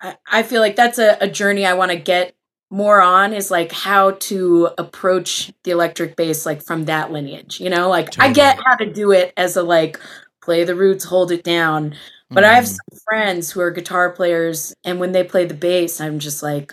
I 0.00 0.16
I 0.30 0.42
feel 0.42 0.60
like 0.60 0.76
that's 0.76 0.98
a, 0.98 1.16
a 1.20 1.28
journey 1.28 1.66
I 1.66 1.74
want 1.74 1.90
to 1.92 1.96
get 1.98 2.34
more 2.74 3.00
on 3.00 3.32
is 3.32 3.50
like 3.50 3.72
how 3.72 4.12
to 4.12 4.70
approach 4.78 5.52
the 5.64 5.70
electric 5.70 6.16
bass 6.16 6.44
like 6.46 6.62
from 6.62 6.86
that 6.86 7.12
lineage. 7.12 7.60
You 7.60 7.70
know, 7.70 7.88
like 7.88 8.10
I 8.20 8.32
get 8.32 8.58
how 8.66 8.76
to 8.76 8.92
do 8.92 9.12
it 9.12 9.32
as 9.36 9.56
a 9.56 9.62
like 9.62 9.98
play 10.42 10.64
the 10.64 10.74
roots, 10.74 11.04
hold 11.04 11.30
it 11.32 11.44
down. 11.44 11.94
But 12.34 12.44
I 12.44 12.54
have 12.54 12.64
Mhm. 12.64 12.68
some 12.68 12.98
friends 13.08 13.50
who 13.52 13.60
are 13.60 13.70
guitar 13.70 14.10
players, 14.10 14.74
and 14.84 14.98
when 15.00 15.12
they 15.12 15.24
play 15.24 15.46
the 15.46 15.54
bass, 15.54 16.00
I'm 16.00 16.18
just 16.18 16.42
like, 16.42 16.72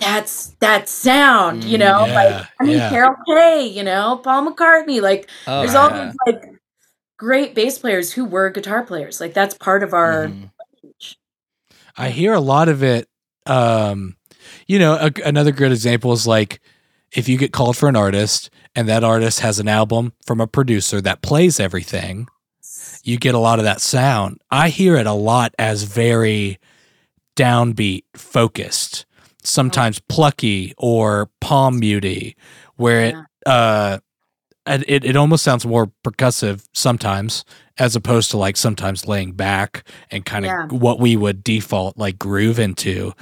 that's 0.00 0.48
that 0.60 0.88
sound, 0.88 1.64
you 1.64 1.78
Mm, 1.78 1.80
know? 1.80 2.06
like, 2.14 2.46
I 2.60 2.64
mean, 2.64 2.78
yeah. 2.78 2.88
Carol 2.88 3.14
Kaye, 3.26 3.66
you 3.66 3.82
know, 3.84 4.20
Paul 4.22 4.50
McCartney. 4.50 5.00
Like, 5.00 5.30
Oh, 5.46 5.60
there's 5.60 5.74
all 5.74 5.90
yeah. 5.94 6.04
these 6.06 6.16
like 6.26 6.44
great 7.18 7.54
bass 7.54 7.78
players 7.78 8.12
who 8.12 8.24
were 8.24 8.50
guitar 8.50 8.82
players. 8.84 9.20
Like, 9.20 9.34
that's 9.34 9.54
part 9.54 9.82
of 9.82 9.94
our 9.94 10.28
stage. 10.78 11.18
I 11.96 12.10
hear 12.10 12.32
a 12.34 12.40
lot 12.40 12.68
of 12.68 12.82
it. 12.82 13.08
Um, 13.46 14.16
you 14.66 14.78
know, 14.78 14.94
a, 14.94 15.10
another 15.24 15.52
good 15.52 15.72
example 15.72 16.12
is 16.12 16.26
like 16.26 16.60
if 17.12 17.28
you 17.28 17.38
get 17.38 17.52
called 17.52 17.76
for 17.76 17.88
an 17.88 17.96
artist 17.96 18.50
and 18.74 18.88
that 18.88 19.04
artist 19.04 19.40
has 19.40 19.58
an 19.58 19.68
album 19.68 20.12
from 20.26 20.40
a 20.40 20.46
producer 20.46 21.00
that 21.00 21.22
plays 21.22 21.60
everything, 21.60 22.26
you 23.04 23.18
get 23.18 23.34
a 23.34 23.38
lot 23.38 23.58
of 23.58 23.64
that 23.64 23.80
sound. 23.80 24.40
I 24.50 24.68
hear 24.70 24.96
it 24.96 25.06
a 25.06 25.12
lot 25.12 25.54
as 25.58 25.84
very 25.84 26.58
downbeat 27.36 28.04
focused, 28.16 29.06
sometimes 29.42 30.00
plucky 30.08 30.72
or 30.78 31.30
palm 31.40 31.80
muty, 31.80 32.34
where 32.76 33.00
it 33.06 33.14
uh 33.46 33.98
it 34.66 35.04
it 35.04 35.16
almost 35.16 35.44
sounds 35.44 35.66
more 35.66 35.92
percussive 36.04 36.64
sometimes 36.72 37.44
as 37.76 37.94
opposed 37.96 38.30
to 38.30 38.38
like 38.38 38.56
sometimes 38.56 39.06
laying 39.06 39.32
back 39.32 39.86
and 40.10 40.24
kind 40.24 40.44
of 40.46 40.50
Yeah. 40.50 40.66
what 40.68 40.98
we 41.00 41.16
would 41.16 41.44
default 41.44 41.98
like 41.98 42.18
groove 42.18 42.58
into. 42.58 43.12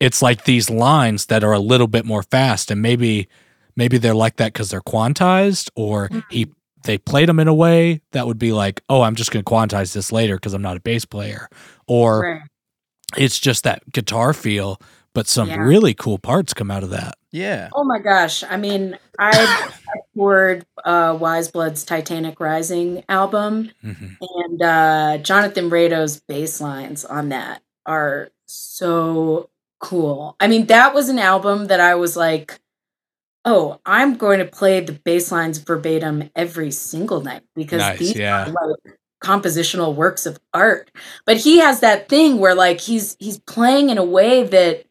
It's 0.00 0.22
like 0.22 0.44
these 0.44 0.70
lines 0.70 1.26
that 1.26 1.42
are 1.42 1.52
a 1.52 1.58
little 1.58 1.88
bit 1.88 2.04
more 2.04 2.22
fast 2.22 2.70
and 2.70 2.80
maybe 2.80 3.28
maybe 3.76 3.98
they're 3.98 4.14
like 4.14 4.36
that 4.36 4.54
cuz 4.54 4.70
they're 4.70 4.80
quantized 4.80 5.70
or 5.74 6.08
he 6.30 6.46
they 6.84 6.98
played 6.98 7.28
them 7.28 7.40
in 7.40 7.48
a 7.48 7.54
way 7.54 8.00
that 8.12 8.26
would 8.26 8.38
be 8.38 8.52
like, 8.52 8.82
"Oh, 8.88 9.02
I'm 9.02 9.16
just 9.16 9.32
going 9.32 9.44
to 9.44 9.50
quantize 9.50 9.92
this 9.92 10.12
later 10.12 10.36
because 10.36 10.54
I'm 10.54 10.62
not 10.62 10.76
a 10.76 10.80
bass 10.80 11.04
player." 11.04 11.48
Or 11.88 12.20
Right. 12.22 12.40
it's 13.16 13.38
just 13.38 13.64
that 13.64 13.82
guitar 13.92 14.32
feel, 14.32 14.80
but 15.14 15.26
some 15.26 15.48
Yeah. 15.48 15.56
really 15.58 15.92
cool 15.94 16.18
parts 16.18 16.54
come 16.54 16.70
out 16.70 16.84
of 16.84 16.90
that. 16.90 17.16
Yeah. 17.32 17.68
Oh 17.74 17.84
my 17.84 17.98
gosh. 17.98 18.44
I 18.48 18.56
mean, 18.56 18.96
I 19.18 19.30
I 19.32 19.98
toured 20.14 20.64
uh 20.84 21.16
Weyes 21.20 21.48
Blood's 21.50 21.84
Titanic 21.84 22.38
Rising 22.40 23.04
album 23.08 23.70
Mhm. 23.84 24.16
and 24.20 24.62
uh 24.62 25.18
Jonathan 25.18 25.70
Rado's 25.70 26.20
bass 26.20 26.60
lines 26.60 27.04
on 27.04 27.30
that 27.30 27.62
are 27.86 28.30
so 28.46 29.50
cool. 29.80 30.36
I 30.40 30.48
mean, 30.48 30.66
that 30.66 30.94
was 30.94 31.08
an 31.08 31.18
album 31.18 31.66
that 31.66 31.80
I 31.80 31.94
was 31.94 32.16
like, 32.16 32.58
oh, 33.44 33.80
I'm 33.86 34.16
going 34.16 34.38
to 34.40 34.44
play 34.46 34.80
the 34.80 34.92
bass 34.92 35.32
lines 35.32 35.58
verbatim 35.58 36.30
every 36.36 36.70
single 36.70 37.20
night 37.22 37.42
because 37.54 37.78
Nice, 37.78 37.98
these 37.98 38.16
yeah. 38.16 38.46
are 38.46 38.52
like 38.52 38.96
compositional 39.22 39.94
works 39.94 40.26
of 40.26 40.38
art. 40.54 40.90
But 41.26 41.38
he 41.38 41.58
has 41.60 41.80
that 41.80 42.08
thing 42.08 42.38
where 42.38 42.54
like 42.54 42.80
he's 42.80 43.16
he's 43.20 43.38
playing 43.40 43.90
in 43.90 43.98
a 43.98 44.04
way 44.04 44.44
that 44.44 44.84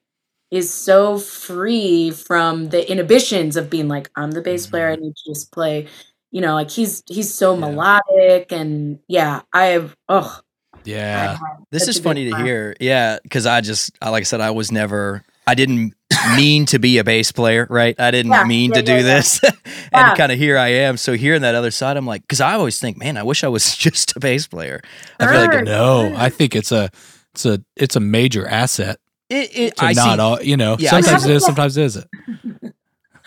is 0.52 0.74
so 0.74 1.18
free 1.20 2.12
from 2.12 2.70
the 2.70 2.90
inhibitions 2.90 3.58
of 3.58 3.70
being 3.70 3.88
like 3.88 4.10
I'm 4.16 4.32
the 4.32 4.42
bass 4.42 4.68
player 4.68 4.90
I 4.90 4.96
need 4.96 5.16
to 5.16 5.32
just 5.34 5.52
play 5.52 5.88
you 6.32 6.42
know 6.42 6.54
like 6.56 6.72
he's 6.72 7.04
he's 7.08 7.34
so 7.34 7.56
Mm-hmm. 7.56 7.64
Yeah. 7.64 7.70
melodic 7.70 8.52
and 8.52 9.00
yeah 9.08 9.42
I 9.54 9.66
have 9.68 9.96
oh 10.10 10.40
Yeah. 10.88 11.38
This 11.72 11.88
is 11.88 12.00
funny 12.00 12.26
to 12.26 12.32
time. 12.32 12.46
hear. 12.46 12.76
Yeah, 12.80 13.20
because 13.22 13.46
I 13.46 13.62
just, 13.62 13.92
I, 14.02 14.10
like 14.10 14.22
I 14.22 14.24
said, 14.24 14.42
I 14.42 14.52
was 14.52 14.72
never, 14.72 15.24
I 15.46 15.54
didn't 15.56 15.94
mean 16.36 16.66
to 16.68 16.80
be 16.80 16.98
a 16.98 17.04
bass 17.04 17.32
player, 17.32 17.68
right? 17.70 17.96
I 18.00 18.12
didn't 18.12 18.32
Yeah, 18.32 18.44
mean 18.46 18.70
yeah, 18.72 18.76
to 18.78 18.82
do 18.82 18.92
yeah, 18.94 18.98
yeah. 19.00 19.04
this. 19.04 19.44
and 19.44 19.56
Yeah. 19.94 20.16
kind 20.16 20.32
of 20.32 20.38
here 20.40 20.58
I 20.58 20.70
am. 20.70 20.98
So 20.98 21.14
hearing 21.14 21.42
that 21.42 21.56
other 21.56 21.72
side, 21.72 21.98
I'm 21.98 22.06
like, 22.08 22.22
because 22.22 22.42
I 22.42 22.54
always 22.54 22.80
think, 22.80 22.98
man, 22.98 23.18
I 23.18 23.24
wish 23.24 23.44
I 23.44 23.48
was 23.50 23.76
just 23.86 24.16
a 24.16 24.20
bass 24.20 24.48
player. 24.48 24.82
I 25.20 25.28
feel 25.28 25.42
like 25.42 25.52
Sure. 25.52 25.62
No, 25.64 26.14
I 26.16 26.30
think 26.30 26.56
it's 26.56 26.72
a 26.72 26.90
it's 27.34 27.46
a 27.46 27.62
it's 27.76 27.96
a 27.96 28.00
major 28.00 28.48
asset 28.48 29.00
it, 29.30 29.56
it 29.58 29.76
to 29.78 29.86
I 29.86 29.94
not 29.94 30.16
see, 30.18 30.22
all 30.22 30.42
you 30.42 30.58
know. 30.58 30.78
Yeah, 30.80 30.90
sometimes 30.90 31.24
see- 31.24 31.30
it 31.32 31.36
is, 31.36 31.46
sometimes 31.46 31.78
it 31.78 31.84
isn't. 31.84 32.08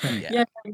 yeah. 0.05 0.11
yeah, 0.31 0.45
yeah. 0.65 0.73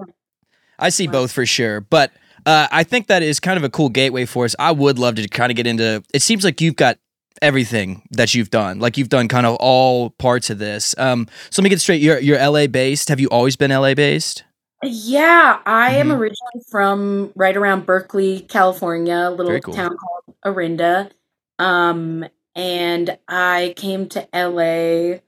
I 0.78 0.88
see 0.90 1.07
both 1.07 1.33
for 1.33 1.44
sure, 1.46 1.81
but 1.81 2.12
uh, 2.46 2.68
I 2.70 2.85
think 2.85 3.09
that 3.09 3.22
is 3.22 3.40
kind 3.40 3.59
of 3.59 3.64
a 3.64 3.68
cool 3.68 3.88
gateway 3.88 4.24
for 4.24 4.44
us. 4.44 4.54
I 4.59 4.70
would 4.72 4.98
love 4.98 5.16
to 5.16 5.28
kind 5.28 5.50
of 5.50 5.56
get 5.56 5.66
into. 5.66 6.02
It 6.14 6.22
seems 6.22 6.44
like 6.44 6.61
you've 6.61 6.76
got 6.76 6.98
everything 7.42 8.02
that 8.12 8.35
you've 8.35 8.50
done. 8.50 8.78
Like 8.78 8.96
you've 8.96 9.09
done 9.11 9.28
kind 9.28 9.46
of 9.46 9.56
all 9.56 10.11
parts 10.11 10.48
of 10.48 10.59
this. 10.59 10.94
Um, 10.96 11.28
so 11.50 11.61
let 11.61 11.64
me 11.64 11.70
get 11.70 11.80
straight. 11.80 12.00
You're 12.00 12.18
you're 12.20 12.38
LA 12.38 12.66
based. 12.66 13.09
Have 13.09 13.20
you 13.20 13.28
always 13.28 13.56
been 13.56 13.70
LA 13.70 13.94
based? 13.94 14.44
Yeah, 14.82 15.59
I 15.66 15.96
am 15.96 16.09
Mhm. 16.09 16.12
originally 16.18 16.64
from 16.70 17.32
right 17.35 17.56
around 17.56 17.87
Berkeley, 17.87 18.40
California, 18.40 19.16
a 19.28 19.30
little 19.30 19.59
cool. 19.61 19.74
town 19.74 19.96
called 19.96 20.37
Orinda. 20.44 21.11
Um, 21.59 22.26
and 22.54 23.18
I 23.26 23.74
came 23.76 24.09
to 24.11 24.28
LA 24.32 25.20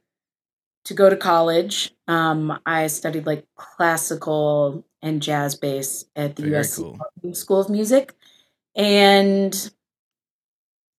to 0.85 0.94
go 0.94 1.11
to 1.11 1.16
college. 1.16 1.94
Um, 2.07 2.59
I 2.66 2.87
studied 2.87 3.26
like 3.26 3.44
classical 3.57 4.85
and 5.03 5.23
jazz 5.23 5.55
bass 5.55 6.05
at 6.17 6.37
the 6.37 6.43
Very 6.43 6.55
USC 6.63 6.99
cool. 7.23 7.35
School 7.35 7.61
of 7.61 7.71
Music. 7.71 8.15
And 8.77 9.71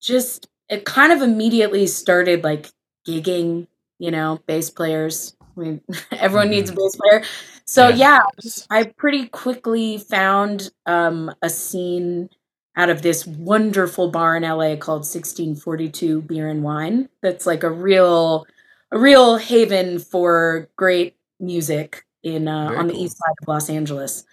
just 0.01 0.47
it 0.69 0.85
kind 0.85 1.11
of 1.11 1.21
immediately 1.21 1.87
started 1.87 2.43
like 2.43 2.69
gigging, 3.07 3.67
you 3.97 4.11
know, 4.11 4.39
bass 4.45 4.69
players. 4.69 5.35
I 5.57 5.59
mean, 5.59 5.81
everyone 6.11 6.49
needs 6.49 6.69
a 6.69 6.73
bass 6.73 6.95
player. 6.95 7.23
So 7.65 7.89
Yeah. 7.89 8.21
yeah, 8.43 8.51
I 8.69 8.85
pretty 8.85 9.27
quickly 9.27 9.97
found 9.97 10.71
um, 10.85 11.33
a 11.41 11.49
scene 11.49 12.29
out 12.75 12.89
of 12.89 13.01
this 13.01 13.25
wonderful 13.27 14.09
bar 14.09 14.37
in 14.37 14.43
LA 14.43 14.75
called 14.75 15.01
1642 15.05 16.21
Beer 16.21 16.47
and 16.47 16.63
Wine. 16.63 17.09
That's 17.21 17.45
like 17.45 17.63
a 17.63 17.69
real, 17.69 18.47
a 18.91 18.97
real 18.97 19.37
haven 19.37 19.99
for 19.99 20.69
great 20.77 21.15
music 21.39 22.05
in 22.23 22.47
uh, 22.47 22.73
on 22.77 22.87
the 22.87 22.93
cool. 22.93 23.03
east 23.03 23.17
side 23.17 23.35
of 23.41 23.47
Los 23.47 23.69
Angeles. 23.69 24.23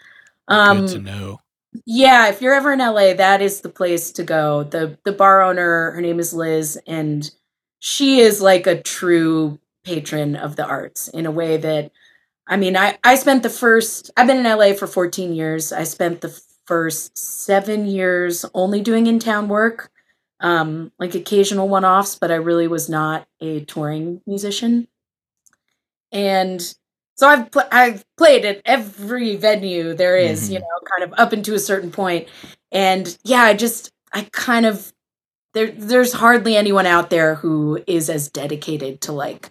Um, 0.48 0.82
Good 0.82 0.90
to 0.90 0.98
know. 1.00 1.40
yeah, 1.84 2.28
if 2.28 2.40
you're 2.42 2.54
ever 2.54 2.72
in 2.72 2.78
LA, 2.80 3.14
that 3.14 3.42
is 3.42 3.60
the 3.60 3.68
place 3.68 4.12
to 4.12 4.22
go. 4.24 4.64
the 4.64 4.98
The 5.04 5.12
bar 5.12 5.42
owner, 5.42 5.90
her 5.92 6.00
name 6.00 6.18
is 6.20 6.32
Liz, 6.34 6.78
and 6.86 7.30
she 7.78 8.20
is 8.20 8.40
like 8.40 8.66
a 8.66 8.80
true 8.82 9.58
patron 9.84 10.36
of 10.36 10.56
the 10.56 10.64
arts 10.66 11.08
in 11.08 11.26
a 11.26 11.30
way 11.30 11.56
that, 11.58 11.92
I 12.46 12.56
mean, 12.56 12.76
I 12.76 12.98
I 13.04 13.14
spent 13.16 13.42
the 13.42 13.50
first. 13.50 14.10
I've 14.16 14.26
been 14.26 14.44
in 14.44 14.58
LA 14.58 14.72
for 14.74 14.86
14 14.86 15.32
years. 15.34 15.72
I 15.72 15.84
spent 15.84 16.20
the 16.20 16.40
first 16.66 17.16
seven 17.16 17.86
years 17.86 18.44
only 18.54 18.80
doing 18.80 19.06
in 19.06 19.18
town 19.20 19.48
work, 19.48 19.90
um, 20.40 20.90
like 20.98 21.14
occasional 21.14 21.68
one 21.68 21.84
offs, 21.84 22.16
but 22.16 22.30
I 22.32 22.36
really 22.36 22.66
was 22.68 22.88
not 22.88 23.26
a 23.40 23.60
touring 23.64 24.20
musician. 24.26 24.88
And 26.12 26.74
so 27.16 27.26
I've 27.28 27.50
pl- 27.50 27.68
I've 27.72 28.04
played 28.16 28.44
at 28.44 28.62
every 28.64 29.36
venue 29.36 29.94
there 29.94 30.16
is, 30.16 30.50
you 30.50 30.58
Mhm. 30.58 30.62
know, 30.62 30.88
kind 30.90 31.02
of 31.02 31.18
up 31.18 31.32
into 31.32 31.54
a 31.54 31.58
certain 31.58 31.90
point. 31.90 32.28
And 32.72 33.16
yeah, 33.24 33.42
I 33.42 33.54
just 33.54 33.90
I 34.12 34.28
kind 34.32 34.64
of 34.66 34.92
there 35.54 35.68
there's 35.68 36.12
hardly 36.12 36.56
anyone 36.56 36.86
out 36.86 37.10
there 37.10 37.34
who 37.36 37.82
is 37.86 38.08
as 38.10 38.28
dedicated 38.28 39.00
to 39.02 39.12
like 39.12 39.50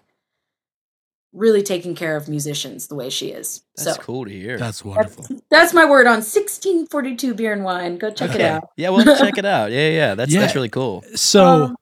really 1.34 1.62
taking 1.64 1.96
care 1.96 2.16
of 2.16 2.30
musicians 2.30 2.88
the 2.88 2.96
way 2.96 3.10
she 3.10 3.28
is. 3.28 3.62
That's 3.76 3.98
so 3.98 4.02
cool 4.02 4.24
to 4.26 4.32
hear. 4.32 4.58
That's 4.58 4.80
that's, 4.82 4.86
wonderful. 4.86 5.26
that's 5.52 5.74
my 5.74 5.84
word 5.86 6.08
on 6.08 6.22
1642 6.22 7.34
beer 7.34 7.52
and 7.52 7.64
wine. 7.66 7.98
Go 7.98 8.10
check 8.12 8.34
it 8.36 8.42
out. 8.42 8.70
Yeah, 8.78 8.90
well, 8.90 9.04
check 9.18 9.38
it 9.38 9.46
out. 9.58 9.72
Yeah, 9.72 9.90
yeah, 9.90 10.16
that's 10.16 10.34
that's 10.34 10.56
really 10.56 10.70
cool. 10.70 11.04
So 11.16 11.46
Um, 11.46 11.76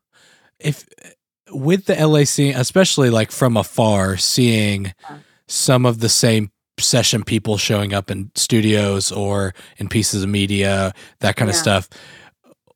if 0.59 0.87
with 1.51 1.85
the 1.85 1.95
LA 1.95 2.23
scene, 2.23 2.55
especially 2.55 3.09
like 3.11 3.31
from 3.31 3.57
afar, 3.57 4.17
seeing 4.17 4.93
some 5.47 5.85
of 5.85 5.99
the 5.99 6.09
same 6.09 6.51
session 6.79 7.23
people 7.23 7.57
showing 7.57 7.93
up 7.93 8.09
in 8.09 8.31
studios 8.35 9.11
or 9.11 9.53
in 9.77 9.89
pieces 9.89 10.23
of 10.23 10.29
media, 10.29 10.93
that 11.19 11.35
kind 11.35 11.49
of 11.49 11.55
stuff. 11.55 11.87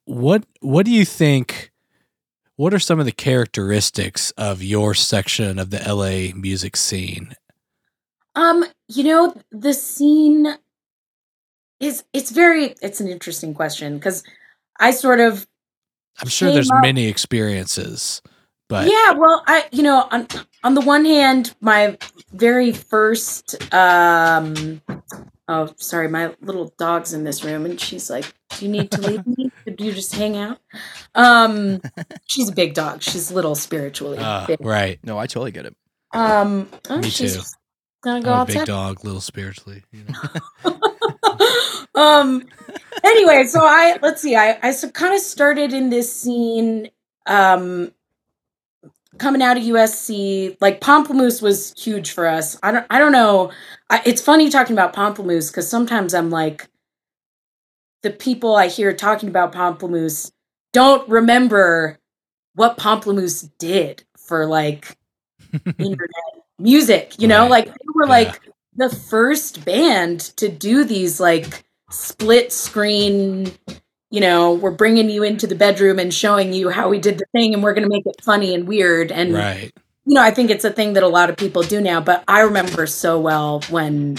What 0.06 0.46
what 0.62 0.86
do 0.86 0.92
you 0.92 1.06
think? 1.06 1.72
What 2.56 2.74
are 2.74 2.80
some 2.80 3.00
of 3.00 3.06
the 3.06 3.12
characteristics 3.12 4.32
of 4.32 4.64
your 4.64 4.94
section 4.94 5.60
of 5.60 5.70
the 5.70 5.80
LA 5.80 6.36
music 6.36 6.76
scene? 6.76 7.36
Um, 8.36 8.66
you 8.88 9.04
know, 9.04 9.36
the 9.52 9.74
scene 9.74 10.48
is 11.80 12.04
it's 12.14 12.32
very 12.32 12.76
it's 12.82 13.00
an 13.00 13.08
interesting 13.08 13.54
question 13.54 13.98
because 13.98 14.24
I 14.80 14.92
sort 14.92 15.20
of 15.20 15.48
I'm 16.20 16.30
sure 16.30 16.52
there's 16.52 16.72
up- 16.72 16.82
many 16.82 17.08
experiences, 17.08 18.22
but 18.70 18.86
yeah, 18.90 19.12
well, 19.14 19.44
I 19.48 19.66
you 19.72 19.84
know, 19.84 20.08
on 20.12 20.28
on 20.64 20.74
the 20.74 20.82
one 20.82 21.06
hand, 21.06 21.56
my 21.62 21.98
very 22.34 22.72
first 22.72 23.56
um 23.74 24.82
oh 25.48 25.74
sorry, 25.78 26.10
my 26.10 26.34
little 26.42 26.74
dog's 26.78 27.14
in 27.14 27.24
this 27.24 27.44
room 27.44 27.66
and 27.66 27.80
she's 27.80 28.10
like, 28.10 28.34
Do 28.58 28.66
you 28.66 28.72
need 28.72 28.92
to 28.92 29.02
leave 29.02 29.26
me? 29.26 29.52
Could 29.64 29.80
you 29.80 29.94
just 29.94 30.14
hang 30.16 30.36
out? 30.38 30.60
Um 31.16 31.82
she's 32.26 32.50
a 32.50 32.54
big 32.54 32.74
dog. 32.74 33.02
She's 33.02 33.32
little 33.32 33.56
spiritually. 33.56 34.18
uh, 34.18 34.48
right. 34.60 35.00
No, 35.04 35.18
I 35.18 35.28
totally 35.28 35.52
get 35.52 35.66
it. 35.66 35.76
Um 36.14 36.70
oh, 36.90 36.98
Me 36.98 37.10
she's 37.10 37.34
too. 37.34 37.40
just 37.40 37.58
gonna 38.04 38.22
go 38.22 38.32
I'm 38.32 38.38
a 38.38 38.42
outside. 38.42 38.54
big 38.60 38.66
dog, 38.66 39.04
little 39.06 39.22
spiritually. 39.22 39.84
You 39.92 40.04
know? 40.66 40.80
um 41.96 42.44
anyway 43.04 43.44
so 43.44 43.60
i 43.64 43.98
let's 44.04 44.22
see 44.22 44.36
i 44.36 44.52
i 44.62 44.74
kind 44.94 45.16
of 45.16 45.20
started 45.20 45.74
in 45.74 45.90
this 45.90 46.14
scene 46.14 46.90
um 47.26 47.92
coming 49.18 49.42
out 49.42 49.58
of 49.58 49.64
usc 49.64 50.58
like 50.62 50.82
pomplamoose 50.82 51.42
was 51.42 51.74
huge 51.78 52.12
for 52.12 52.28
us 52.28 52.58
i 52.64 52.72
don't 52.72 52.86
i 52.90 53.00
don't 53.00 53.12
know 53.12 53.52
I, 53.90 54.02
it's 54.06 54.22
funny 54.22 54.50
talking 54.50 54.74
about 54.74 54.94
pomplamoose 54.94 55.52
because 55.52 55.70
sometimes 55.70 56.14
i'm 56.14 56.30
like 56.30 56.68
the 58.04 58.12
people 58.12 58.56
i 58.56 58.68
hear 58.68 58.94
talking 58.94 59.30
about 59.30 59.54
pomplamoose 59.54 60.32
don't 60.74 61.08
remember 61.10 61.98
what 62.56 62.78
Pomplamoose 62.78 63.50
did 63.60 64.04
for 64.18 64.46
like 64.48 64.98
internet 65.80 66.44
music, 66.60 67.16
you 67.20 67.28
know, 67.28 67.42
Right. 67.44 67.50
like 67.50 67.66
they 67.68 67.86
were 67.94 68.06
Yeah. 68.06 68.12
like 68.12 68.42
the 68.76 68.90
first 68.90 69.64
band 69.64 70.20
to 70.38 70.50
do 70.50 70.84
these 70.84 71.20
like 71.20 71.66
split 71.92 72.52
screen, 72.52 73.52
you 74.10 74.22
know, 74.22 74.54
we're 74.54 74.72
bringing 74.72 75.10
you 75.10 75.24
into 75.24 75.48
the 75.48 75.56
bedroom 75.56 76.00
and 76.00 76.14
showing 76.14 76.54
you 76.54 76.70
how 76.70 76.90
we 76.90 77.00
did 77.00 77.18
the 77.18 77.26
thing 77.34 77.54
and 77.54 77.62
we're 77.62 77.74
going 77.74 77.84
to 77.88 77.90
make 77.94 78.06
it 78.06 78.24
funny 78.24 78.54
and 78.56 78.68
weird 78.68 79.12
and 79.12 79.34
right. 79.34 79.72
you 80.06 80.14
know, 80.16 80.22
I 80.22 80.32
think 80.32 80.50
it's 80.50 80.64
a 80.64 80.72
thing 80.72 80.94
that 80.94 81.04
a 81.04 81.08
lot 81.08 81.30
of 81.30 81.36
people 81.38 81.62
do 81.64 81.82
now, 81.82 82.00
but 82.00 82.24
I 82.28 82.42
remember 82.42 82.88
so 82.88 83.20
well 83.20 83.62
when 83.70 84.18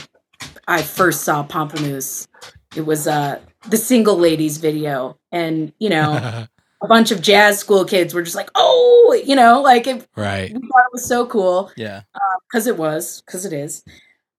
I 0.66 0.82
first 0.82 1.22
saw 1.22 1.46
Pomplamoose. 1.46 2.26
It 2.76 2.82
was 2.84 3.08
uh 3.08 3.40
the 3.68 3.76
single 3.78 4.16
ladies 4.16 4.58
video 4.58 5.18
and, 5.32 5.72
you 5.78 5.88
know, 5.88 6.12
a 6.82 6.86
bunch 6.86 7.10
of 7.10 7.22
jazz 7.22 7.58
school 7.58 7.84
kids 7.84 8.14
were 8.14 8.22
just 8.22 8.36
like, 8.36 8.50
"Oh, 8.54 9.20
you 9.24 9.34
know, 9.34 9.62
like 9.62 9.86
it, 9.86 10.06
right. 10.16 10.52
we 10.52 10.60
thought 10.60 10.84
it 10.86 10.92
was 10.92 11.04
so 11.04 11.26
cool 11.26 11.72
Yeah. 11.76 12.02
because 12.50 12.66
it 12.66 12.76
was, 12.76 13.22
because 13.22 13.44
it 13.46 13.52
is." 13.54 13.82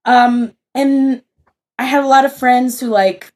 Um 0.06 0.54
and 0.76 1.24
I 1.80 1.86
had 1.86 2.04
a 2.04 2.08
lot 2.08 2.26
of 2.26 2.36
friends 2.36 2.80
who 2.80 2.88
like 2.88 3.34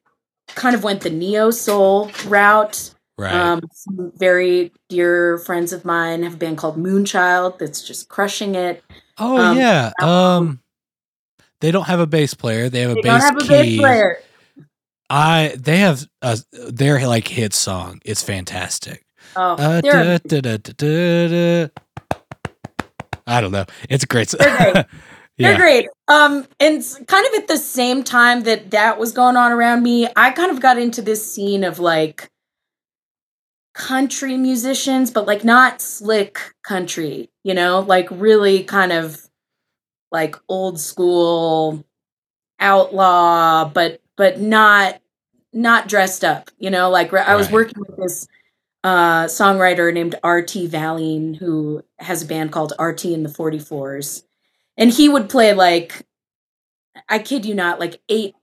kind 0.55 0.75
of 0.75 0.83
went 0.83 1.01
the 1.01 1.09
neo 1.09 1.51
soul 1.51 2.11
route. 2.25 2.91
Right. 3.17 3.33
Um, 3.33 3.61
some 3.73 4.11
very 4.15 4.71
dear 4.89 5.37
friends 5.37 5.71
of 5.71 5.85
mine 5.85 6.23
have 6.23 6.33
a 6.33 6.37
band 6.37 6.57
called 6.57 6.77
Moonchild 6.77 7.59
that's 7.59 7.83
just 7.83 8.09
crushing 8.09 8.55
it. 8.55 8.83
oh 9.19 9.37
um, 9.37 9.57
yeah. 9.57 9.91
Um 10.01 10.59
they 11.61 11.71
don't 11.71 11.85
have 11.85 11.99
a 11.99 12.07
bass 12.07 12.33
player. 12.33 12.69
They 12.69 12.81
have 12.81 12.91
a 12.91 12.95
They 12.95 13.01
bass 13.03 13.21
have 13.21 13.37
a 13.41 13.45
bass 13.45 13.79
player. 13.79 14.19
I 15.09 15.55
they 15.57 15.77
have 15.77 16.07
a, 16.21 16.39
their 16.51 17.05
like 17.07 17.27
hit 17.27 17.53
song. 17.53 18.01
It's 18.03 18.23
fantastic. 18.23 19.05
Oh, 19.35 19.55
Uh, 19.57 19.81
da, 19.81 20.17
da, 20.17 20.57
da. 20.57 21.67
I 23.25 23.41
don't 23.41 23.51
know. 23.51 23.65
It's 23.89 24.03
a 24.03 24.07
great 24.07 24.33
They're 25.37 25.57
great. 25.57 25.87
Um, 26.07 26.47
and 26.59 26.83
kind 27.07 27.25
of 27.27 27.33
at 27.35 27.47
the 27.47 27.57
same 27.57 28.03
time 28.03 28.43
that 28.43 28.71
that 28.71 28.99
was 28.99 29.11
going 29.11 29.35
on 29.35 29.51
around 29.51 29.83
me, 29.83 30.07
I 30.15 30.31
kind 30.31 30.51
of 30.51 30.61
got 30.61 30.77
into 30.77 31.01
this 31.01 31.31
scene 31.31 31.63
of 31.63 31.79
like 31.79 32.29
country 33.73 34.37
musicians, 34.37 35.09
but 35.11 35.25
like 35.25 35.43
not 35.43 35.81
slick 35.81 36.53
country, 36.63 37.29
you 37.43 37.53
know, 37.53 37.79
like 37.79 38.07
really 38.11 38.63
kind 38.63 38.91
of 38.91 39.27
like 40.11 40.35
old 40.47 40.79
school 40.79 41.83
outlaw, 42.59 43.65
but 43.65 44.01
but 44.15 44.39
not 44.39 45.01
not 45.51 45.87
dressed 45.87 46.23
up, 46.23 46.51
you 46.59 46.69
know, 46.69 46.89
like 46.89 47.13
I 47.13 47.35
was 47.35 47.49
working 47.51 47.79
with 47.79 47.97
this 47.97 48.27
uh, 48.83 49.25
songwriter 49.25 49.93
named 49.93 50.15
R.T. 50.23 50.67
Valine, 50.67 51.35
who 51.35 51.83
has 51.99 52.23
a 52.23 52.25
band 52.25 52.51
called 52.51 52.73
R.T. 52.77 53.13
and 53.13 53.25
the 53.25 53.29
44s. 53.29 54.23
And 54.77 54.91
he 54.91 55.09
would 55.09 55.29
play 55.29 55.53
like, 55.53 56.05
I 57.09 57.19
kid 57.19 57.45
you 57.45 57.53
not, 57.53 57.79
like 57.79 58.01
eight 58.09 58.35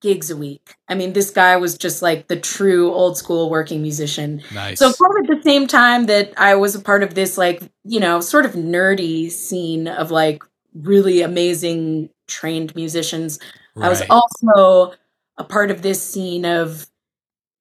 gigs 0.00 0.30
a 0.30 0.36
week. 0.36 0.76
I 0.88 0.94
mean, 0.94 1.12
this 1.12 1.30
guy 1.30 1.56
was 1.56 1.76
just 1.76 2.02
like 2.02 2.28
the 2.28 2.38
true 2.38 2.92
old 2.92 3.16
school 3.16 3.50
working 3.50 3.82
musician. 3.82 4.42
Nice. 4.54 4.78
So, 4.78 4.92
kind 4.92 5.18
of 5.18 5.30
at 5.30 5.36
the 5.36 5.42
same 5.42 5.66
time 5.66 6.06
that 6.06 6.32
I 6.36 6.54
was 6.54 6.74
a 6.74 6.80
part 6.80 7.02
of 7.02 7.14
this, 7.14 7.36
like, 7.36 7.62
you 7.84 8.00
know, 8.00 8.20
sort 8.20 8.44
of 8.44 8.52
nerdy 8.52 9.30
scene 9.30 9.88
of 9.88 10.10
like 10.10 10.42
really 10.74 11.22
amazing 11.22 12.10
trained 12.26 12.74
musicians, 12.74 13.38
I 13.80 13.88
was 13.88 14.02
also 14.10 14.94
a 15.36 15.44
part 15.44 15.70
of 15.70 15.82
this 15.82 16.02
scene 16.02 16.44
of 16.44 16.88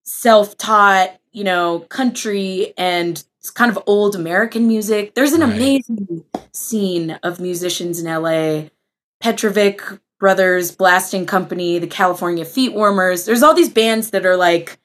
self-taught, 0.04 1.20
you 1.32 1.44
know, 1.44 1.82
country 1.90 2.74
and 2.78 3.24
s- 3.44 3.50
kind 3.50 3.72
of 3.72 3.80
old 3.86 4.16
American 4.16 4.68
music. 4.68 5.16
There's 5.16 5.34
an 5.34 5.42
Right. 5.42 5.54
amazing 5.54 6.24
scene 6.52 7.20
of 7.24 7.40
musicians 7.40 8.00
in 8.00 8.08
LA. 8.08 8.70
Petrovic 9.20 9.82
Brothers, 10.20 10.72
Blasting 10.72 11.26
Company, 11.26 11.80
the 11.80 11.88
California 11.88 12.46
Feet 12.46 12.74
Warmers. 12.74 13.26
There's 13.26 13.44
all 13.44 13.54
these 13.54 13.70
bands 13.70 14.12
that 14.12 14.26
are 14.26 14.38
like 14.38 14.78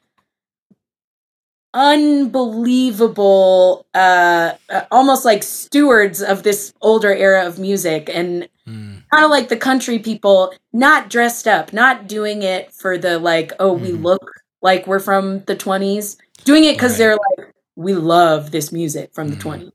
unbelievable 1.75 3.87
uh, 3.95 4.53
uh 4.69 4.83
almost 4.91 5.25
like 5.25 5.43
stewards 5.43 6.23
of 6.23 6.43
this 6.43 6.75
older 6.83 7.15
era 7.15 7.47
of 7.47 7.59
music 7.59 8.11
and 8.13 8.49
Mm, 8.69 9.03
kind 9.11 9.25
of 9.25 9.31
like 9.33 9.49
the 9.49 9.57
country 9.57 9.99
people, 9.99 10.55
not 10.73 11.11
dressed 11.11 11.49
up, 11.49 11.73
not 11.73 12.07
doing 12.07 12.45
it 12.45 12.73
for 12.73 12.97
the 12.97 13.19
like, 13.19 13.53
oh, 13.59 13.73
we 13.73 13.91
Mhm. 13.91 14.05
look 14.05 14.31
like 14.63 14.87
we're 14.87 15.01
from 15.01 15.41
the 15.47 15.57
20s, 15.57 16.17
doing 16.45 16.63
it 16.63 16.75
because 16.75 16.93
Right. 16.93 16.99
they're 16.99 17.17
like, 17.39 17.42
we 17.77 17.95
love 17.95 18.51
this 18.51 18.73
music 18.73 19.13
from 19.15 19.29
the 19.29 19.37
Mhm. 19.37 19.41
20s. 19.41 19.73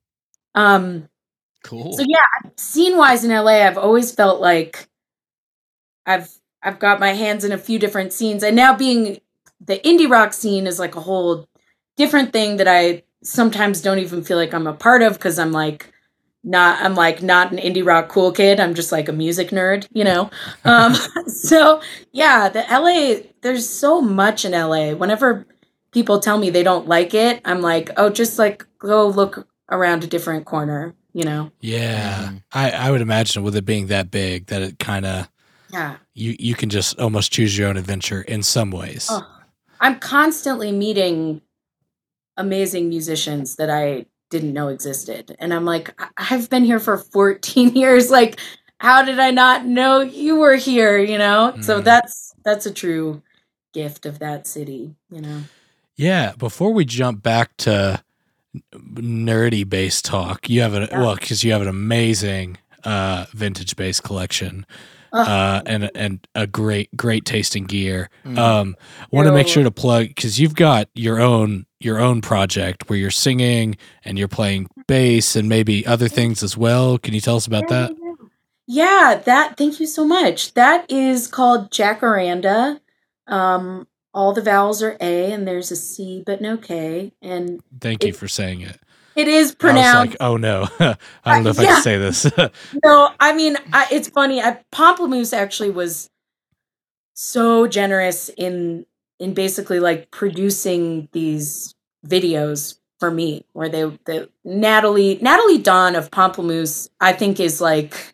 Um, 0.55 1.09
Cool. 1.63 1.93
so 1.93 2.03
yeah, 2.07 2.49
scene 2.57 2.97
wise 2.97 3.23
in 3.25 3.31
LA, 3.31 3.65
I've 3.65 3.77
always 3.77 4.11
felt 4.11 4.41
like 4.41 4.87
I've 6.05 6.29
I've 6.63 6.79
got 6.79 6.99
my 6.99 7.13
hands 7.13 7.43
in 7.45 7.51
a 7.51 7.57
few 7.57 7.79
different 7.79 8.13
scenes, 8.13 8.43
and 8.43 8.55
now 8.55 8.75
being 8.75 9.19
the 9.65 9.79
indie 9.79 10.09
rock 10.09 10.33
scene 10.33 10.67
is 10.67 10.79
like 10.79 10.95
a 10.95 11.01
whole 11.01 11.47
different 11.97 12.33
thing 12.33 12.57
that 12.57 12.67
I 12.67 13.03
sometimes 13.23 13.81
don't 13.81 13.99
even 13.99 14.23
feel 14.23 14.37
like 14.37 14.53
I'm 14.53 14.67
a 14.67 14.73
part 14.73 15.01
of 15.01 15.13
because 15.13 15.39
I'm 15.39 15.51
like 15.51 15.91
not 16.43 16.81
I'm 16.83 16.95
like 16.95 17.21
not 17.21 17.51
an 17.51 17.57
indie 17.57 17.85
rock 17.85 18.07
cool 18.09 18.31
kid. 18.31 18.59
I'm 18.59 18.73
just 18.73 18.91
like 18.91 19.09
a 19.09 19.13
music 19.13 19.49
nerd, 19.49 19.87
you 19.91 20.03
know. 20.03 20.29
Um, 20.65 20.93
so 21.27 21.81
yeah, 22.11 22.49
the 22.49 22.63
LA 22.69 23.27
there's 23.41 23.67
so 23.67 24.01
much 24.01 24.45
in 24.45 24.51
LA. 24.53 24.93
Whenever 24.93 25.45
people 25.91 26.19
tell 26.19 26.37
me 26.37 26.49
they 26.49 26.63
don't 26.63 26.87
like 26.87 27.13
it, 27.13 27.41
I'm 27.45 27.61
like, 27.61 27.89
oh, 27.97 28.09
just 28.09 28.37
like 28.39 28.65
go 28.79 29.07
look 29.07 29.47
around 29.69 30.03
a 30.03 30.07
different 30.07 30.45
corner, 30.45 30.95
you 31.13 31.23
know. 31.23 31.51
yeah. 31.59 32.29
Mhm. 32.29 32.43
I, 32.53 32.71
I 32.71 32.91
would 32.91 33.01
imagine 33.01 33.43
with 33.43 33.55
it 33.55 33.65
being 33.65 33.87
that 33.87 34.11
big 34.11 34.47
that 34.47 34.61
it 34.61 34.79
kind 34.79 35.05
of 35.05 35.29
Yeah. 35.71 35.97
you 36.13 36.35
you 36.39 36.55
can 36.55 36.69
just 36.69 36.99
almost 36.99 37.31
choose 37.31 37.57
your 37.57 37.67
own 37.69 37.77
adventure 37.77 38.21
in 38.21 38.43
some 38.43 38.71
ways. 38.71 39.07
Oh, 39.09 39.25
I'm 39.79 39.99
constantly 39.99 40.71
meeting 40.71 41.41
amazing 42.37 42.89
musicians 42.89 43.55
that 43.55 43.69
I 43.69 44.05
didn't 44.29 44.53
know 44.53 44.67
existed. 44.67 45.35
And 45.39 45.53
I'm 45.53 45.65
like, 45.65 45.93
I- 46.01 46.09
I've 46.17 46.49
been 46.49 46.63
here 46.65 46.79
for 46.79 46.97
14 46.97 47.69
years. 47.75 48.11
Like, 48.11 48.39
how 48.79 49.03
did 49.03 49.19
I 49.19 49.31
not 49.31 49.65
know 49.65 50.01
you 50.01 50.35
were 50.37 50.55
here? 50.55 50.97
You 50.97 51.17
know? 51.17 51.55
So 51.61 51.81
Mm. 51.81 51.83
that's 51.83 52.33
that's 52.45 52.65
a 52.65 52.71
true 52.73 53.21
gift 53.73 54.05
of 54.05 54.19
that 54.19 54.47
city, 54.47 54.95
you 55.09 55.21
know. 55.21 55.41
Yeah, 55.97 56.33
before 56.37 56.71
we 56.73 56.85
jump 56.85 57.23
back 57.23 57.57
to 57.57 58.03
nerdy 58.73 59.67
bass 59.67 60.01
talk, 60.01 60.49
you 60.49 60.61
have 60.61 60.73
an 60.73 60.87
Yeah. 60.91 60.99
well 61.01 61.15
because 61.15 61.43
you 61.43 61.51
have 61.51 61.61
an 61.61 61.67
amazing 61.67 62.57
uh, 62.83 63.25
vintage 63.33 63.75
bass 63.75 63.99
collection 63.99 64.65
Ugh. 65.11 65.27
uh, 65.27 65.61
and 65.65 65.91
and 65.95 66.27
a 66.35 66.45
great 66.47 66.95
great 66.95 67.25
tasting 67.25 67.65
gear. 67.65 68.09
Mm. 68.25 68.37
Um, 68.37 68.75
want 69.11 69.27
to 69.27 69.33
make 69.33 69.47
sure 69.47 69.63
to 69.63 69.71
plug 69.71 70.07
because 70.09 70.39
you've 70.39 70.55
got 70.55 70.87
your 70.93 71.19
own 71.19 71.65
your 71.79 71.99
own 71.99 72.21
project 72.21 72.89
where 72.89 72.97
you're 72.97 73.11
singing 73.11 73.75
and 74.05 74.17
you're 74.17 74.27
playing 74.27 74.67
bass 74.87 75.35
and 75.35 75.49
maybe 75.49 75.85
other 75.85 76.07
things 76.07 76.41
as 76.43 76.55
well. 76.57 76.97
Can 76.97 77.13
you 77.13 77.21
tell 77.21 77.35
us 77.35 77.47
about 77.47 77.67
that? 77.69 77.91
Yeah, 78.67 79.21
that 79.25 79.57
thank 79.57 79.79
you 79.79 79.87
so 79.87 80.05
much. 80.05 80.53
That 80.53 80.89
is 80.91 81.27
called 81.27 81.71
Jacaranda. 81.71 82.79
Um 83.27 83.87
all 84.13 84.33
the 84.33 84.41
vowels 84.41 84.81
are 84.81 84.97
A 85.01 85.31
and 85.31 85.47
there's 85.47 85.71
a 85.71 85.75
C 85.75 86.23
but 86.25 86.41
no 86.41 86.57
K. 86.57 87.11
And 87.21 87.61
Thank 87.79 88.05
you 88.05 88.13
for 88.13 88.27
saying 88.27 88.61
it. 88.61 88.79
it 89.15 89.27
is 89.27 89.51
I 89.51 89.55
pronounced 89.57 89.93
was 89.93 90.07
like, 90.09 90.17
oh 90.19 90.37
no, 90.37 90.67
I 90.79 90.95
don't 91.25 91.43
know 91.43 91.49
if 91.49 91.59
I 91.59 91.63
Yeah. 91.63 91.73
can 91.75 91.83
say 91.83 91.97
this. 91.97 92.25
No, 92.83 93.11
I 93.19 93.33
mean, 93.33 93.57
I, 93.73 93.87
it's 93.91 94.09
funny. 94.09 94.41
I, 94.41 94.59
Pomplamoose 94.71 95.33
actually 95.33 95.71
was 95.71 96.09
so 97.13 97.67
generous 97.67 98.29
in 98.37 98.85
in 99.19 99.33
basically 99.33 99.79
like 99.79 100.11
producing 100.11 101.09
these 101.11 101.73
videos 102.05 102.77
for 102.99 103.09
me, 103.11 103.45
where 103.53 103.69
they 103.69 103.83
the 104.05 104.29
Natalie 104.43 105.17
Nataly 105.17 105.61
Dawn 105.61 105.95
of 105.95 106.11
Pomplamoose, 106.11 106.89
I 106.99 107.13
think 107.13 107.39
is 107.39 107.61
like. 107.61 108.13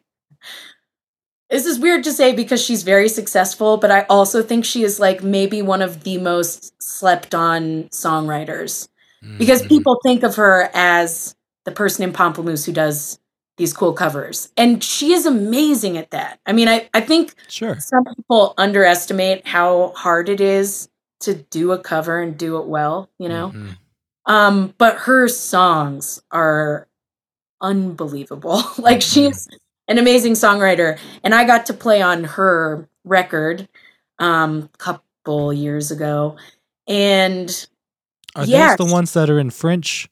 This 1.53 1.67
is 1.67 1.79
weird 1.79 2.03
to 2.05 2.11
say 2.11 2.33
because 2.33 2.63
she's 2.65 2.81
very 2.81 3.07
successful, 3.07 3.77
but 3.77 3.91
I 3.91 4.07
also 4.09 4.41
think 4.41 4.65
she 4.65 4.83
is 4.83 4.99
like 4.99 5.23
maybe 5.23 5.61
one 5.61 5.83
of 5.83 6.03
the 6.03 6.17
most 6.17 6.73
slept 6.81 7.35
on 7.35 7.85
songwriters 7.91 8.89
because 9.37 9.61
Mhm. 9.61 9.67
people 9.69 9.99
think 10.03 10.23
of 10.23 10.35
her 10.37 10.71
as 10.73 11.35
the 11.65 11.71
person 11.71 12.03
in 12.05 12.11
Pomplamoose 12.11 12.65
who 12.65 12.73
does 12.73 13.19
these 13.57 13.71
cool 13.73 13.93
covers. 13.93 14.49
And 14.57 14.83
she 14.83 15.13
is 15.13 15.27
amazing 15.27 15.95
at 15.97 16.09
that. 16.09 16.39
I 16.47 16.53
mean, 16.53 16.67
I, 16.67 16.89
I 16.95 17.01
think 17.01 17.35
sure, 17.47 17.77
some 17.79 18.03
people 18.05 18.55
underestimate 18.57 19.45
how 19.47 19.93
hard 19.95 20.29
it 20.29 20.41
is 20.41 20.89
to 21.21 21.35
do 21.35 21.71
a 21.71 21.77
cover 21.77 22.19
and 22.19 22.35
do 22.37 22.57
it 22.57 22.65
well, 22.65 23.09
you 23.19 23.29
know? 23.29 23.49
Mhm. 23.49 23.77
Um, 24.25 24.73
but 24.79 24.95
her 24.97 25.27
songs 25.27 26.21
are 26.31 26.87
unbelievable. 27.61 28.63
like 28.79 28.99
Mhm. 28.99 29.13
she's 29.13 29.47
an 29.87 29.97
amazing 29.97 30.33
songwriter. 30.33 30.97
And 31.23 31.33
I 31.35 31.45
got 31.45 31.65
to 31.67 31.73
play 31.73 32.01
on 32.01 32.23
her 32.23 32.87
record 33.03 33.67
um 34.19 34.69
a 34.73 34.77
couple 34.77 35.53
years 35.53 35.91
ago. 35.91 36.37
And 36.87 37.49
Are 38.35 38.45
Yes. 38.45 38.77
those 38.77 38.87
the 38.87 38.93
ones 38.93 39.13
that 39.13 39.29
are 39.29 39.39
in 39.39 39.49
French? 39.51 40.09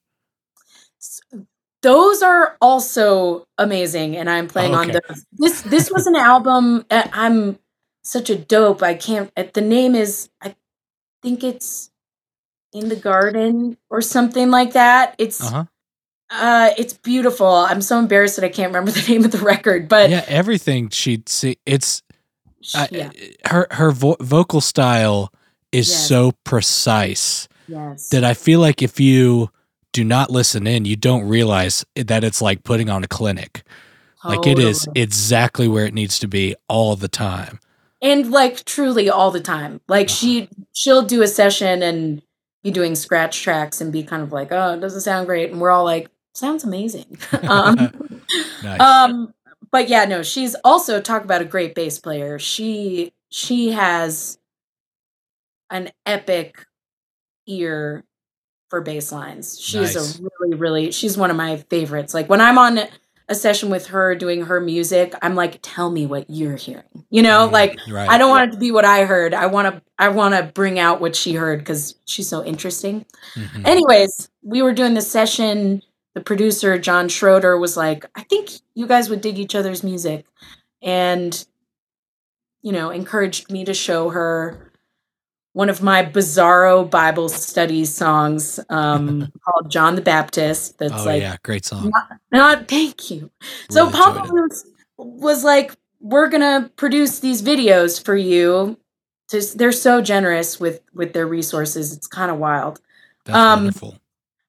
those 1.82 2.22
are 2.22 2.58
also 2.62 3.48
amazing 3.58 4.16
and 4.16 4.30
i'm 4.30 4.48
playing 4.48 4.74
on 4.76 4.90
Okay. 4.90 5.00
those 5.10 5.26
this 5.34 5.62
this 5.64 5.90
was 5.92 6.06
an 6.08 6.16
album 6.16 6.86
uh, 6.92 7.08
i'm 7.12 7.58
such 8.04 8.30
a 8.30 8.36
dope 8.38 8.84
i 8.84 8.94
can't 8.94 9.32
uh, 9.36 9.44
the 9.54 9.62
name 9.62 9.96
is 9.96 10.30
i 10.42 10.56
think 11.24 11.44
it's 11.44 11.92
in 12.74 12.90
the 12.90 12.96
garden 12.96 13.78
or 13.90 14.02
something 14.02 14.52
like 14.52 14.74
that 14.74 15.16
it's 15.18 15.42
Uh-huh. 15.42 15.66
Uh 16.32 16.72
it's 16.78 16.94
beautiful. 16.94 17.48
I'm 17.48 17.82
so 17.82 18.00
embarrassed 18.00 18.36
that 18.38 18.46
i 18.46 18.50
can't 18.50 18.70
remember 18.74 18.92
the 19.00 19.06
name 19.12 19.26
of 19.26 19.32
the 19.32 19.40
record 19.40 19.88
but 19.90 20.10
yeah, 20.10 20.24
everything 20.28 20.90
she'd 20.90 21.28
see 21.30 21.58
it's 21.66 22.02
I, 22.76 22.88
yeah. 22.92 23.10
her 23.48 23.68
her 23.72 23.92
vo- 23.92 24.18
vocal 24.20 24.62
style 24.62 25.32
is 25.72 25.90
Yes. 25.90 26.08
so 26.08 26.34
precise 26.44 27.48
yes. 27.68 28.10
that 28.10 28.24
I 28.24 28.34
feel 28.36 28.60
like 28.60 28.82
if 28.84 29.00
you 29.00 29.50
do 29.94 30.04
not 30.04 30.30
listen 30.30 30.68
in, 30.68 30.86
you 30.86 30.96
don't 30.96 31.24
realize 31.28 31.84
that 31.96 32.24
it's 32.24 32.40
like 32.42 32.64
putting 32.64 32.88
on 32.90 33.04
a 33.04 33.08
clinic. 33.08 33.64
Like 34.24 34.46
it 34.46 34.60
is 34.60 34.88
exactly 34.94 35.68
where 35.68 35.86
it 35.86 35.94
needs 35.96 36.20
to 36.20 36.28
be 36.28 36.56
all 36.68 36.96
the 36.96 37.08
time. 37.08 37.60
and 38.02 38.30
like 38.30 38.64
truly 38.66 39.10
all 39.10 39.32
the 39.32 39.40
time. 39.42 39.82
Like 39.88 40.08
she 40.10 40.48
she'll 40.74 41.02
do 41.02 41.24
a 41.24 41.28
session 41.28 41.82
and 41.82 42.22
be 42.64 42.70
doing 42.70 42.94
scratch 42.94 43.42
tracks 43.42 43.82
and 43.82 43.92
be 43.92 44.04
kind 44.04 44.22
of 44.22 44.32
like 44.32 44.52
oh 44.52 44.74
it 44.76 44.82
doesn't 44.82 45.02
sound 45.02 45.26
great. 45.26 45.50
And 45.52 45.60
we're 45.60 45.72
all 45.72 45.84
like 45.86 46.11
sounds 46.34 46.64
amazing 46.64 47.18
um 47.48 47.76
Nice. 48.64 48.80
um 48.80 49.34
but 49.72 49.90
yeah 49.90 50.06
no 50.06 50.24
she's 50.24 50.56
also 50.64 51.02
talk 51.02 51.24
about 51.24 51.42
a 51.42 51.46
great 51.46 51.76
bass 51.76 52.00
player 52.00 52.40
she 52.40 53.14
she 53.30 53.72
has 53.72 54.38
an 55.70 55.90
epic 56.06 56.66
ear 57.48 58.04
for 58.70 58.82
bass 58.82 59.12
lines 59.12 59.60
she's 59.60 59.96
Nice. 59.96 60.20
a 60.20 60.24
really 60.42 60.56
really 60.56 60.92
she's 60.92 61.18
one 61.18 61.30
of 61.32 61.38
my 61.38 61.58
favorites 61.70 62.14
like 62.14 62.30
when 62.30 62.40
i'm 62.42 62.58
on 62.58 62.80
a 63.28 63.36
session 63.36 63.70
with 63.70 63.88
her 63.88 64.16
doing 64.16 64.46
her 64.46 64.60
music 64.62 65.14
i'm 65.22 65.36
like 65.36 65.60
tell 65.62 65.90
me 65.90 66.06
what 66.06 66.30
you're 66.30 66.56
hearing 66.56 67.06
you 67.10 67.22
know 67.22 67.48
Mm, 67.48 67.52
like 67.52 67.78
right. 67.90 68.10
I 68.10 68.18
don't 68.18 68.30
want 68.30 68.50
it 68.50 68.54
to 68.54 68.60
be 68.60 68.72
what 68.72 68.86
I 68.86 69.04
heard. 69.06 69.34
I 69.34 69.46
want 69.48 69.74
to 69.74 69.82
I 70.00 70.10
want 70.10 70.34
to 70.36 70.44
bring 70.54 70.80
out 70.80 71.00
what 71.02 71.16
she 71.16 71.34
heard 71.34 71.66
cuz 71.66 71.96
she's 72.06 72.28
so 72.30 72.44
interesting. 72.44 73.06
Mhm. 73.36 73.66
Anyways, 73.68 74.30
we 74.44 74.62
were 74.62 74.74
doing 74.74 74.94
the 74.94 75.02
session. 75.02 75.82
The 76.14 76.22
producer 76.22 76.78
John 76.78 77.08
Schroeder 77.08 77.58
was 77.58 77.78
like, 77.78 78.06
"I 78.16 78.24
think 78.24 78.50
you 78.74 78.88
guys 78.88 79.10
would 79.10 79.22
dig 79.22 79.40
each 79.40 79.56
other's 79.56 79.84
music." 79.84 80.26
And 80.82 81.46
you 82.62 82.72
know, 82.72 82.90
encouraged 82.90 83.52
me 83.52 83.66
to 83.66 83.74
show 83.74 84.10
her 84.10 84.72
one 85.54 85.70
of 85.70 85.82
my 85.82 86.04
bizarro 86.04 86.90
Bible 86.90 87.28
study 87.30 87.86
songs 87.86 88.60
um 88.70 89.32
called 89.46 89.70
John 89.70 89.96
the 89.96 90.02
Baptist 90.02 90.78
that's 90.78 91.02
oh 91.02 91.06
like 91.06 91.22
yeah, 91.22 91.38
great 91.44 91.66
song. 91.66 91.92
not 92.32 92.68
thank 92.68 93.12
you. 93.12 93.32
So 93.70 93.86
Really 93.86 93.98
Papa 93.98 94.20
enjoyed 94.20 94.50
was, 94.50 94.66
was 94.98 95.44
like, 95.44 95.76
"We're 96.00 96.30
gonna 96.30 96.70
produce 96.76 97.20
these 97.20 97.42
videos 97.42 98.04
for 98.04 98.16
you." 98.16 98.78
Just 99.30 99.58
they're 99.58 99.72
so 99.72 100.02
generous 100.02 100.60
with 100.60 100.82
with 100.94 101.14
their 101.14 101.28
resources. 101.28 101.94
It's 101.94 102.08
kind 102.08 102.32
of 102.32 102.38
wild. 102.38 102.82
That's 103.26 103.38
um, 103.38 103.64
wonderful. 103.64 104.01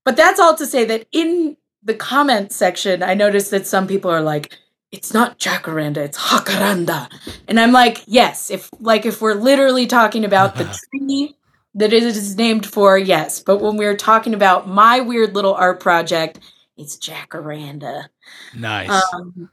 But 0.05 0.17
that's 0.17 0.41
all 0.41 0.55
to 0.57 0.67
say 0.67 0.85
that 0.85 1.07
in 1.13 1.57
the 1.83 1.95
comment 1.95 2.53
section, 2.53 3.03
I 3.03 3.15
noticed 3.15 3.51
that 3.51 3.67
some 3.67 3.87
people 3.87 4.11
are 4.11 4.23
like, 4.23 4.59
"It's 4.91 5.15
not 5.15 5.39
jacaranda, 5.39 5.99
it's 5.99 6.19
jacaranda," 6.19 7.09
and 7.49 7.61
I'm 7.61 7.73
like, 7.73 8.03
"Yes, 8.07 8.51
if 8.51 8.71
like 8.81 9.07
if 9.07 9.21
we're 9.21 9.35
literally 9.35 9.87
talking 9.87 10.25
about 10.25 10.57
the 10.57 10.65
tree." 10.91 11.37
That 11.75 11.95
it 11.95 12.03
is 12.03 12.37
named 12.37 12.67
for, 12.67 12.99
yes. 12.99 13.41
But 13.41 13.63
when 13.63 13.79
we're 13.79 13.97
talking 13.97 14.35
about 14.35 14.69
my 14.69 15.01
weird 15.01 15.35
little 15.35 15.55
art 15.55 15.81
project, 15.81 16.39
it's 16.77 16.99
jacaranda. 16.99 18.09
Nice. 18.55 18.91
Um, 18.91 19.49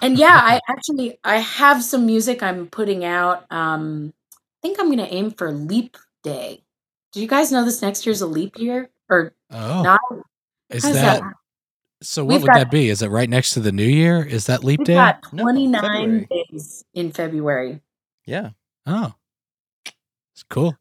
and 0.00 0.18
yeah, 0.18 0.38
I 0.40 0.60
actually 0.68 1.18
I 1.24 1.38
have 1.38 1.82
some 1.82 2.06
music 2.06 2.42
I'm 2.42 2.66
putting 2.68 3.04
out. 3.04 3.50
Um, 3.50 4.12
I 4.32 4.58
think 4.62 4.78
I'm 4.78 4.86
going 4.86 4.98
to 4.98 5.12
aim 5.12 5.30
for 5.30 5.52
Leap 5.52 5.96
Day. 6.22 6.62
Do 7.12 7.20
you 7.20 7.26
guys 7.26 7.50
know 7.50 7.64
this 7.64 7.82
next 7.82 8.06
year's 8.06 8.20
a 8.20 8.26
leap 8.26 8.58
year 8.58 8.90
or 9.10 9.34
oh, 9.50 9.82
not? 9.82 10.00
is 10.70 10.82
that, 10.84 10.92
that? 10.94 11.22
so? 12.02 12.24
What 12.24 12.32
We've 12.34 12.42
would 12.42 12.48
got- 12.48 12.58
that 12.58 12.70
be? 12.70 12.88
Is 12.88 13.02
it 13.02 13.08
right 13.08 13.28
next 13.28 13.54
to 13.54 13.60
the 13.60 13.72
New 13.72 13.84
Year? 13.84 14.22
Is 14.24 14.46
that 14.46 14.64
Leap 14.64 14.80
We've 14.80 14.86
Day? 14.86 14.94
got 14.94 15.22
29 15.24 15.80
February. 15.82 16.28
days 16.30 16.84
in 16.94 17.12
February. 17.12 17.80
Yeah. 18.26 18.50
Oh, 18.86 19.14
it's 20.34 20.42
cool. 20.48 20.76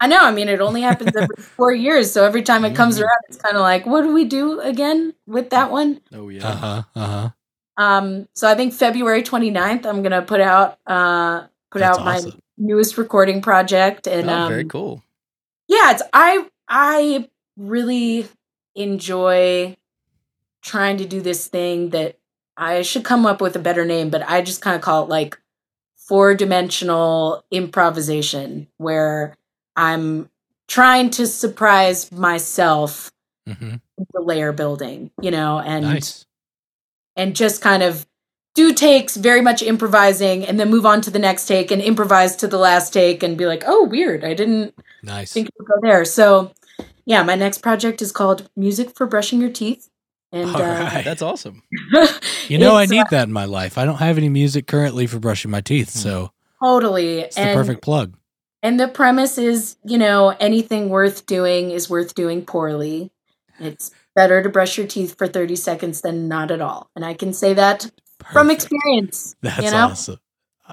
I 0.00 0.06
know. 0.06 0.20
I 0.20 0.32
mean, 0.32 0.48
it 0.48 0.60
only 0.60 0.82
happens 0.82 1.14
every 1.16 1.36
four 1.38 1.72
years, 1.72 2.10
so 2.12 2.24
every 2.24 2.42
time 2.42 2.64
it 2.64 2.74
comes 2.74 2.98
around, 3.00 3.20
it's 3.28 3.38
kind 3.38 3.56
of 3.56 3.62
like, 3.62 3.86
what 3.86 4.02
do 4.02 4.12
we 4.12 4.24
do 4.24 4.60
again 4.60 5.14
with 5.26 5.50
that 5.50 5.70
one? 5.70 6.00
Oh 6.12 6.28
yeah. 6.28 6.46
Uh 6.46 6.56
huh. 6.56 6.82
Uh 6.96 7.06
huh. 7.06 7.30
Um, 7.76 8.28
so 8.34 8.48
I 8.48 8.54
think 8.54 8.72
February 8.74 9.22
29th, 9.22 9.86
I'm 9.86 10.02
gonna 10.02 10.22
put 10.22 10.40
out 10.40 10.78
uh 10.86 11.46
put 11.70 11.80
That's 11.80 11.98
out 11.98 12.04
my 12.04 12.16
awesome. 12.16 12.40
newest 12.58 12.98
recording 12.98 13.40
project, 13.42 14.06
and 14.06 14.28
oh, 14.30 14.32
um, 14.32 14.48
very 14.48 14.64
cool. 14.64 15.02
yeah 15.68 15.90
it's 15.92 16.02
i 16.12 16.46
i 16.68 17.28
really 17.56 18.26
enjoy 18.74 19.76
trying 20.62 20.96
to 20.96 21.04
do 21.06 21.20
this 21.20 21.46
thing 21.46 21.90
that 21.90 22.18
i 22.56 22.82
should 22.82 23.04
come 23.04 23.24
up 23.26 23.40
with 23.40 23.54
a 23.54 23.60
better 23.60 23.84
name 23.84 24.10
but 24.10 24.22
i 24.28 24.42
just 24.42 24.60
kind 24.60 24.74
of 24.76 24.82
call 24.82 25.04
it 25.04 25.08
like 25.08 25.38
four 25.96 26.34
dimensional 26.34 27.44
improvisation 27.50 28.66
where 28.78 29.36
i'm 29.76 30.28
trying 30.66 31.10
to 31.10 31.26
surprise 31.26 32.10
myself 32.10 33.12
hmm 33.46 33.76
with 33.96 34.08
the 34.12 34.20
layer 34.20 34.50
building 34.50 35.10
you 35.22 35.30
know 35.30 35.60
and 35.60 35.84
Nice. 35.84 36.26
and 37.14 37.36
just 37.36 37.62
kind 37.62 37.80
of 37.82 38.04
do 38.56 38.72
takes 38.74 39.16
very 39.16 39.40
much 39.40 39.62
improvising 39.62 40.44
and 40.44 40.58
then 40.58 40.68
move 40.70 40.84
on 40.84 41.00
to 41.02 41.10
the 41.10 41.18
next 41.20 41.46
take 41.46 41.70
and 41.70 41.80
improvise 41.80 42.34
to 42.36 42.48
the 42.48 42.58
last 42.58 42.92
take 42.92 43.22
and 43.22 43.38
be 43.38 43.46
like 43.46 43.62
oh 43.66 43.84
weird 43.84 44.24
i 44.24 44.34
didn't 44.34 44.74
Nice. 45.04 45.32
think 45.32 45.46
it 45.48 45.54
would 45.58 45.68
go 45.68 45.74
there. 45.82 46.04
So, 46.04 46.50
yeah, 47.04 47.22
my 47.22 47.34
next 47.34 47.58
project 47.58 48.00
is 48.02 48.12
called 48.12 48.48
Music 48.56 48.94
for 48.96 49.06
Brushing 49.06 49.40
Your 49.40 49.50
Teeth. 49.50 49.88
And 50.32 50.50
All 50.50 50.60
uh. 50.62 51.02
That's 51.02 51.22
awesome. 51.22 51.62
You 52.48 52.58
know, 52.58 52.74
I 52.74 52.82
it's, 52.82 52.92
need 52.92 53.06
that 53.10 53.26
in 53.28 53.32
my 53.32 53.46
life. 53.46 53.78
I 53.78 53.86
don't 53.86 53.96
have 53.96 54.18
any 54.18 54.28
music 54.28 54.66
currently 54.66 55.06
for 55.06 55.18
brushing 55.18 55.50
my 55.50 55.62
teeth, 55.62 55.92
Hmm. 55.94 55.98
so 55.98 56.30
totally. 56.62 57.20
it's 57.20 57.36
the 57.36 57.54
perfect 57.54 57.80
plug. 57.80 58.16
and 58.62 58.78
the 58.78 58.86
premise 58.88 59.38
is, 59.38 59.76
you 59.84 59.96
know, 59.96 60.34
anything 60.40 60.90
worth 60.90 61.24
doing 61.24 61.70
is 61.70 61.88
worth 61.88 62.14
doing 62.14 62.44
poorly. 62.44 63.10
It's 63.58 63.92
better 64.14 64.42
to 64.42 64.48
brush 64.50 64.76
your 64.76 64.86
teeth 64.86 65.16
for 65.16 65.26
30 65.26 65.56
seconds 65.56 66.02
than 66.02 66.28
not 66.28 66.50
at 66.50 66.60
all. 66.60 66.90
And 66.94 67.02
I 67.04 67.14
can 67.14 67.32
say 67.32 67.54
that 67.54 67.90
from 68.32 68.50
experience. 68.50 69.36
That's 69.40 69.64
you 69.64 69.70
know? 69.70 69.86
awesome. 69.86 70.18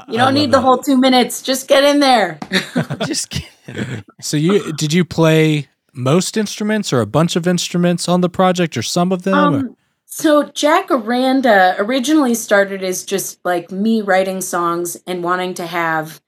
You 0.10 0.18
don't 0.18 0.34
need 0.34 0.48
the 0.52 0.58
that. 0.58 0.62
whole 0.62 0.78
two 0.78 0.98
minutes. 0.98 1.42
Just 1.42 1.68
get 1.70 1.84
in 1.86 2.00
there. 2.02 2.38
Just 3.06 3.30
kidding. 3.30 4.04
So 4.20 4.36
you 4.36 4.74
did 4.74 4.92
you 4.94 5.06
play 5.06 5.68
most 5.94 6.38
instruments 6.38 6.92
or 6.94 7.02
a 7.02 7.06
bunch 7.06 7.36
of 7.36 7.48
instruments 7.48 8.08
on 8.08 8.22
the 8.22 8.30
project 8.30 8.78
or 8.78 8.82
some 8.82 9.12
of 9.12 9.24
them? 9.24 9.36
Um, 9.36 9.78
so 10.06 10.44
Jacaranda 10.44 11.76
originally 11.80 12.36
started 12.36 12.84
as 12.84 13.06
just 13.06 13.40
like 13.46 13.72
me 13.72 14.02
writing 14.02 14.42
songs 14.42 14.98
and 15.08 15.24
wanting 15.24 15.54
to 15.56 15.66
have 15.66 16.22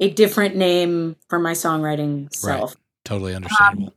a 0.00 0.10
different 0.10 0.56
name 0.56 1.16
for 1.28 1.38
my 1.38 1.52
songwriting 1.52 2.34
self. 2.34 2.74
totally 3.04 3.34
understandable. 3.34 3.94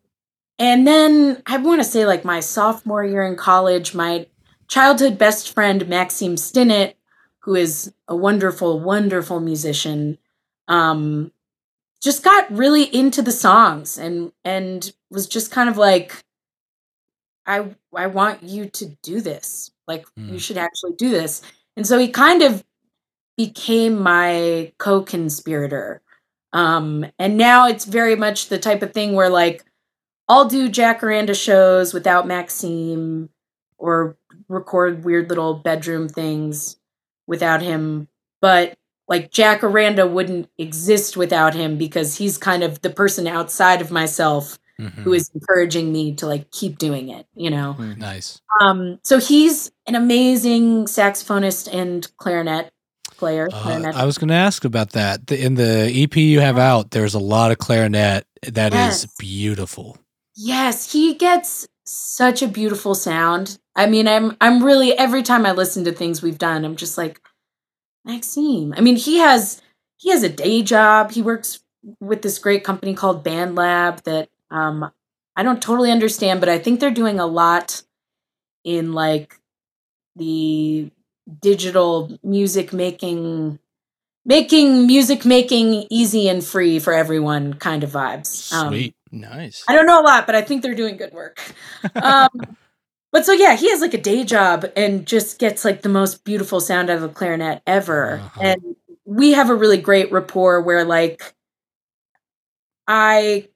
And 0.59 0.85
then 0.85 1.41
I 1.45 1.57
want 1.57 1.81
to 1.81 1.89
say 1.89 2.05
like 2.05 2.25
my 2.25 2.41
sophomore 2.41 3.05
year 3.05 3.25
in 3.25 3.35
college, 3.35 3.95
my 3.95 4.27
childhood 4.67 5.17
best 5.17 5.53
friend 5.53 5.87
Maxime 5.87 6.35
Stinnett, 6.35 6.95
who 7.39 7.55
is 7.55 7.93
a 8.07 8.15
wonderful, 8.15 8.79
wonderful 8.79 9.39
musician, 9.39 10.17
um, 10.67 11.31
just 12.03 12.23
got 12.23 12.51
really 12.51 12.83
into 12.95 13.21
the 13.21 13.31
songs 13.31 13.97
and 13.97 14.31
and 14.43 14.93
was 15.09 15.27
just 15.27 15.51
kind 15.51 15.69
of 15.69 15.77
like, 15.77 16.23
I 17.45 17.75
I 17.95 18.07
want 18.07 18.43
you 18.43 18.67
to 18.69 18.85
do 19.03 19.21
this. 19.21 19.71
Like 19.87 20.05
you 20.27 20.33
Hmm. 20.33 20.37
should 20.37 20.57
actually 20.57 20.93
do 20.97 21.09
this. 21.09 21.41
And 21.77 21.87
so 21.87 21.97
he 21.99 22.09
kind 22.09 22.41
of 22.41 22.63
became 23.37 23.99
my 24.01 24.73
co-conspirator. 24.79 26.01
Um, 26.53 27.05
and 27.19 27.37
now 27.37 27.67
it's 27.67 27.85
very 27.85 28.15
much 28.15 28.49
the 28.49 28.59
type 28.59 28.81
of 28.83 28.93
thing 28.93 29.13
where 29.13 29.29
like 29.29 29.65
I'll 30.29 30.45
do 30.45 30.69
Jacaranda 30.69 31.35
shows 31.35 31.93
without 31.93 32.27
Maxime 32.27 33.29
or 33.77 34.17
record 34.49 35.03
weird 35.05 35.29
little 35.29 35.55
bedroom 35.55 36.09
things 36.09 36.77
without 37.27 37.61
him. 37.61 38.07
But 38.41 38.75
like 39.07 39.31
Jacaranda 39.31 40.09
wouldn't 40.09 40.49
exist 40.57 41.17
without 41.17 41.53
him 41.53 41.77
because 41.77 42.15
he's 42.17 42.37
kind 42.37 42.63
of 42.63 42.81
the 42.81 42.89
person 42.89 43.27
outside 43.27 43.81
of 43.81 43.91
myself 43.91 44.57
Mhm. 44.81 45.03
who 45.03 45.13
is 45.13 45.29
encouraging 45.35 45.93
me 45.93 46.15
to 46.15 46.25
like 46.25 46.49
keep 46.49 46.79
doing 46.79 47.09
it, 47.09 47.27
you 47.35 47.51
know. 47.51 47.73
nice. 47.97 48.41
Um 48.59 48.99
so 49.03 49.19
he's 49.19 49.71
an 49.85 49.93
amazing 49.93 50.85
saxophonist 50.85 51.71
and 51.71 52.07
clarinet 52.17 52.71
player. 53.17 53.49
Uh, 53.53 53.61
clarinet. 53.61 53.95
I 53.95 54.05
was 54.05 54.17
going 54.17 54.29
to 54.29 54.33
ask 54.33 54.65
about 54.65 54.91
that. 54.93 55.27
The, 55.27 55.39
in 55.39 55.53
the 55.55 55.91
EP 55.93 56.17
you 56.17 56.39
have 56.39 56.57
out, 56.57 56.89
there's 56.89 57.13
a 57.13 57.19
lot 57.19 57.51
of 57.51 57.59
clarinet 57.59 58.25
that 58.41 58.73
is 58.73 59.03
Yes. 59.03 59.05
beautiful. 59.19 59.97
Yes, 60.35 60.91
he 60.91 61.13
gets 61.13 61.67
such 61.85 62.41
a 62.41 62.47
beautiful 62.47 62.95
sound. 62.95 63.59
I 63.75 63.85
mean, 63.85 64.07
I'm 64.07 64.35
I'm 64.41 64.63
really 64.63 64.97
every 64.97 65.21
time 65.21 65.45
I 65.45 65.51
listen 65.51 65.83
to 65.85 65.91
things 65.91 66.23
we've 66.23 66.39
done, 66.39 66.65
I'm 66.65 66.75
just 66.75 66.97
like 66.97 67.21
Maxime. 68.05 68.73
I 68.75 68.81
mean, 68.81 68.95
he 68.95 69.17
has 69.17 69.61
he 69.97 70.09
has 70.09 70.23
a 70.23 70.29
day 70.29 70.61
job. 70.61 71.11
He 71.11 71.21
works 71.21 71.59
with 71.99 72.21
this 72.21 72.39
great 72.39 72.63
company 72.63 72.93
called 72.93 73.23
BandLab 73.23 74.03
that 74.03 74.29
um 74.51 74.91
I 75.35 75.43
don't 75.43 75.61
totally 75.61 75.91
understand, 75.91 76.39
but 76.39 76.49
I 76.49 76.59
think 76.59 76.79
they're 76.79 76.91
doing 76.91 77.19
a 77.19 77.25
lot 77.25 77.83
in 78.63 78.93
like 78.93 79.39
the 80.15 80.91
digital 81.41 82.17
music 82.23 82.73
making 82.73 83.59
making 84.25 84.87
music 84.87 85.25
making 85.25 85.85
easy 85.89 86.29
and 86.29 86.43
free 86.43 86.79
for 86.79 86.93
everyone 86.93 87.53
kind 87.55 87.83
of 87.83 87.91
vibes. 87.91 88.51
Um, 88.53 88.69
Sweet. 88.69 88.95
Nice. 89.11 89.63
I 89.67 89.75
don't 89.75 89.85
know 89.85 90.01
a 90.01 90.03
lot, 90.03 90.25
but 90.25 90.35
I 90.35 90.41
think 90.41 90.63
they're 90.63 90.73
doing 90.75 90.97
good 90.97 91.13
work. 91.13 91.39
Um, 91.95 92.29
but 93.13 93.25
so 93.25 93.31
yeah, 93.31 93.55
he 93.55 93.69
has 93.69 93.79
like 93.79 93.93
a 93.93 94.01
day 94.01 94.23
job 94.23 94.65
and 94.75 95.05
just 95.05 95.39
gets 95.39 95.63
like 95.63 95.83
the 95.83 95.89
most 95.89 96.25
beautiful 96.25 96.59
sound 96.59 96.89
out 96.89 96.97
of 96.97 97.03
a 97.03 97.09
clarinet 97.09 97.61
ever. 97.65 98.15
Uh-huh. 98.15 98.41
And 98.41 98.75
we 99.05 99.33
have 99.33 99.51
a 99.51 99.55
really 99.55 99.77
great 99.77 100.11
rapport 100.11 100.59
where 100.61 100.83
like 100.83 101.35
I 102.87 103.49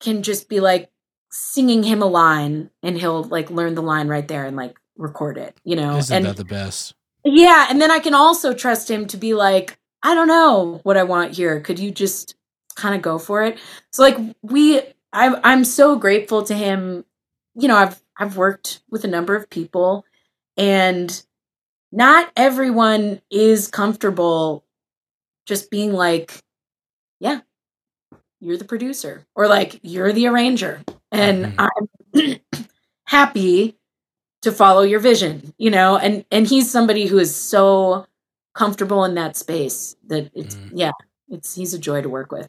can 0.00 0.22
just 0.22 0.48
be 0.48 0.60
like 0.60 0.90
singing 1.30 1.82
him 1.82 2.02
a 2.02 2.06
line 2.06 2.70
and 2.82 2.98
he'll 2.98 3.24
like 3.24 3.50
learn 3.50 3.74
the 3.74 3.82
line 3.82 4.08
right 4.08 4.26
there 4.26 4.46
and 4.46 4.56
like 4.56 4.78
record 4.96 5.36
it, 5.36 5.56
you 5.62 5.76
know. 5.76 5.98
Isn't 5.98 6.16
and, 6.16 6.26
that 6.26 6.36
the 6.36 6.44
best? 6.44 6.94
Yeah, 7.24 7.66
and 7.68 7.80
then 7.80 7.90
I 7.90 7.98
can 7.98 8.14
also 8.14 8.54
trust 8.54 8.90
him 8.90 9.06
to 9.08 9.16
be 9.16 9.34
like, 9.34 9.78
I 10.02 10.14
don't 10.14 10.26
know 10.26 10.80
what 10.82 10.96
I 10.96 11.04
want 11.04 11.36
here. 11.36 11.60
Could 11.60 11.78
you 11.78 11.90
just 11.90 12.34
kind 12.74 12.94
of 12.94 13.02
go 13.02 13.18
for 13.18 13.44
it? 13.44 13.58
So 13.92 14.02
like 14.02 14.16
we 14.40 14.80
I'm 15.12 15.36
I'm 15.44 15.64
so 15.64 15.96
grateful 15.96 16.42
to 16.44 16.54
him. 16.54 17.04
You 17.54 17.68
know, 17.68 17.76
I've 17.76 18.01
I've 18.22 18.36
worked 18.36 18.82
with 18.88 19.02
a 19.02 19.08
number 19.08 19.34
of 19.34 19.50
people 19.50 20.04
and 20.56 21.24
not 21.90 22.30
everyone 22.36 23.20
is 23.32 23.66
comfortable 23.66 24.64
just 25.44 25.72
being 25.72 25.92
like, 25.92 26.40
yeah, 27.18 27.40
you're 28.38 28.56
the 28.56 28.64
producer 28.64 29.26
or 29.34 29.48
like 29.48 29.80
you're 29.82 30.12
the 30.12 30.28
arranger 30.28 30.84
and 31.10 31.46
mm-hmm. 31.46 31.66
I'm 32.14 32.66
happy 33.06 33.76
to 34.42 34.52
follow 34.52 34.82
your 34.82 35.00
vision, 35.00 35.52
you 35.58 35.72
know? 35.72 35.98
And 35.98 36.24
and 36.30 36.46
he's 36.46 36.70
somebody 36.70 37.06
who 37.06 37.18
is 37.18 37.34
so 37.34 38.06
comfortable 38.54 39.04
in 39.04 39.16
that 39.16 39.36
space 39.36 39.96
that 40.06 40.30
it's 40.32 40.54
mm. 40.54 40.70
yeah, 40.74 40.92
it's 41.28 41.56
he's 41.56 41.74
a 41.74 41.78
joy 41.78 42.02
to 42.02 42.08
work 42.08 42.30
with. 42.30 42.48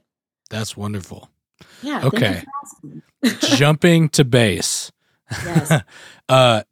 That's 0.52 0.78
wonderful. 0.78 1.32
Yeah. 1.82 2.06
Okay. 2.06 2.44
Jumping 3.40 4.10
to 4.10 4.24
bass. 4.24 4.92
Yes. 5.32 5.84
uh, 6.30 6.64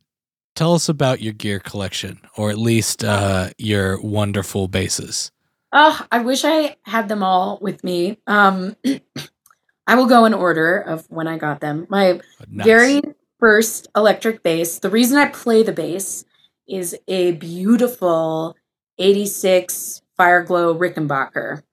tell 0.56 0.74
us 0.74 0.90
about 0.90 1.22
your 1.22 1.34
gear 1.34 1.60
collection, 1.60 2.20
or 2.38 2.50
at 2.50 2.58
least 2.58 3.04
uh, 3.04 3.50
your 3.58 4.02
wonderful 4.02 4.68
basses. 4.68 5.32
Oh, 5.74 6.06
I 6.12 6.20
wish 6.20 6.44
I 6.44 6.76
had 6.84 7.08
them 7.08 7.24
all 7.24 7.58
with 7.62 7.84
me. 7.84 8.18
Um, 8.28 8.76
I 9.88 9.96
will 9.96 10.06
go 10.06 10.26
in 10.26 10.34
order 10.34 10.78
of 10.78 11.06
when 11.10 11.28
I 11.28 11.38
got 11.38 11.62
them. 11.62 11.88
My 11.90 12.20
nice. 12.50 12.66
very 12.66 13.02
first 13.40 13.88
electric 13.96 14.44
bass. 14.44 14.80
The 14.80 14.90
reason 14.90 15.18
I 15.18 15.28
play 15.28 15.64
the 15.64 15.72
bass 15.72 16.26
is 16.68 16.96
a 17.08 17.34
beautiful 17.34 18.56
86 18.98 20.02
Fireglow 20.18 20.78
Rickenbacker. 20.78 21.64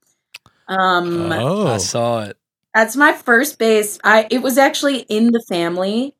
Um, 0.68 1.32
oh, 1.32 1.66
I 1.66 1.78
saw 1.78 2.24
it. 2.24 2.36
That's 2.74 2.96
my 2.96 3.12
first 3.12 3.58
bass. 3.58 3.98
I 4.04 4.26
it 4.30 4.42
was 4.42 4.58
actually 4.58 5.00
in 5.00 5.32
the 5.32 5.44
family. 5.48 6.14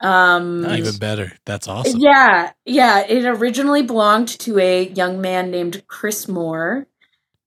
Um 0.00 0.62
nice. 0.62 0.80
even 0.80 0.98
better. 0.98 1.32
That's 1.44 1.68
awesome. 1.68 2.00
Yeah. 2.00 2.52
Yeah, 2.64 3.00
it 3.06 3.24
originally 3.24 3.82
belonged 3.82 4.28
to 4.40 4.58
a 4.58 4.88
young 4.88 5.20
man 5.20 5.50
named 5.50 5.82
Chris 5.86 6.28
Moore. 6.28 6.86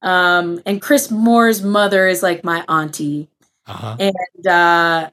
Um 0.01 0.61
and 0.65 0.81
Chris 0.81 1.09
Moore's 1.09 1.61
mother 1.61 2.07
is 2.07 2.21
like 2.23 2.43
my 2.43 2.63
auntie. 2.67 3.29
Uh-huh. 3.65 3.97
And 3.99 4.47
uh 4.47 5.09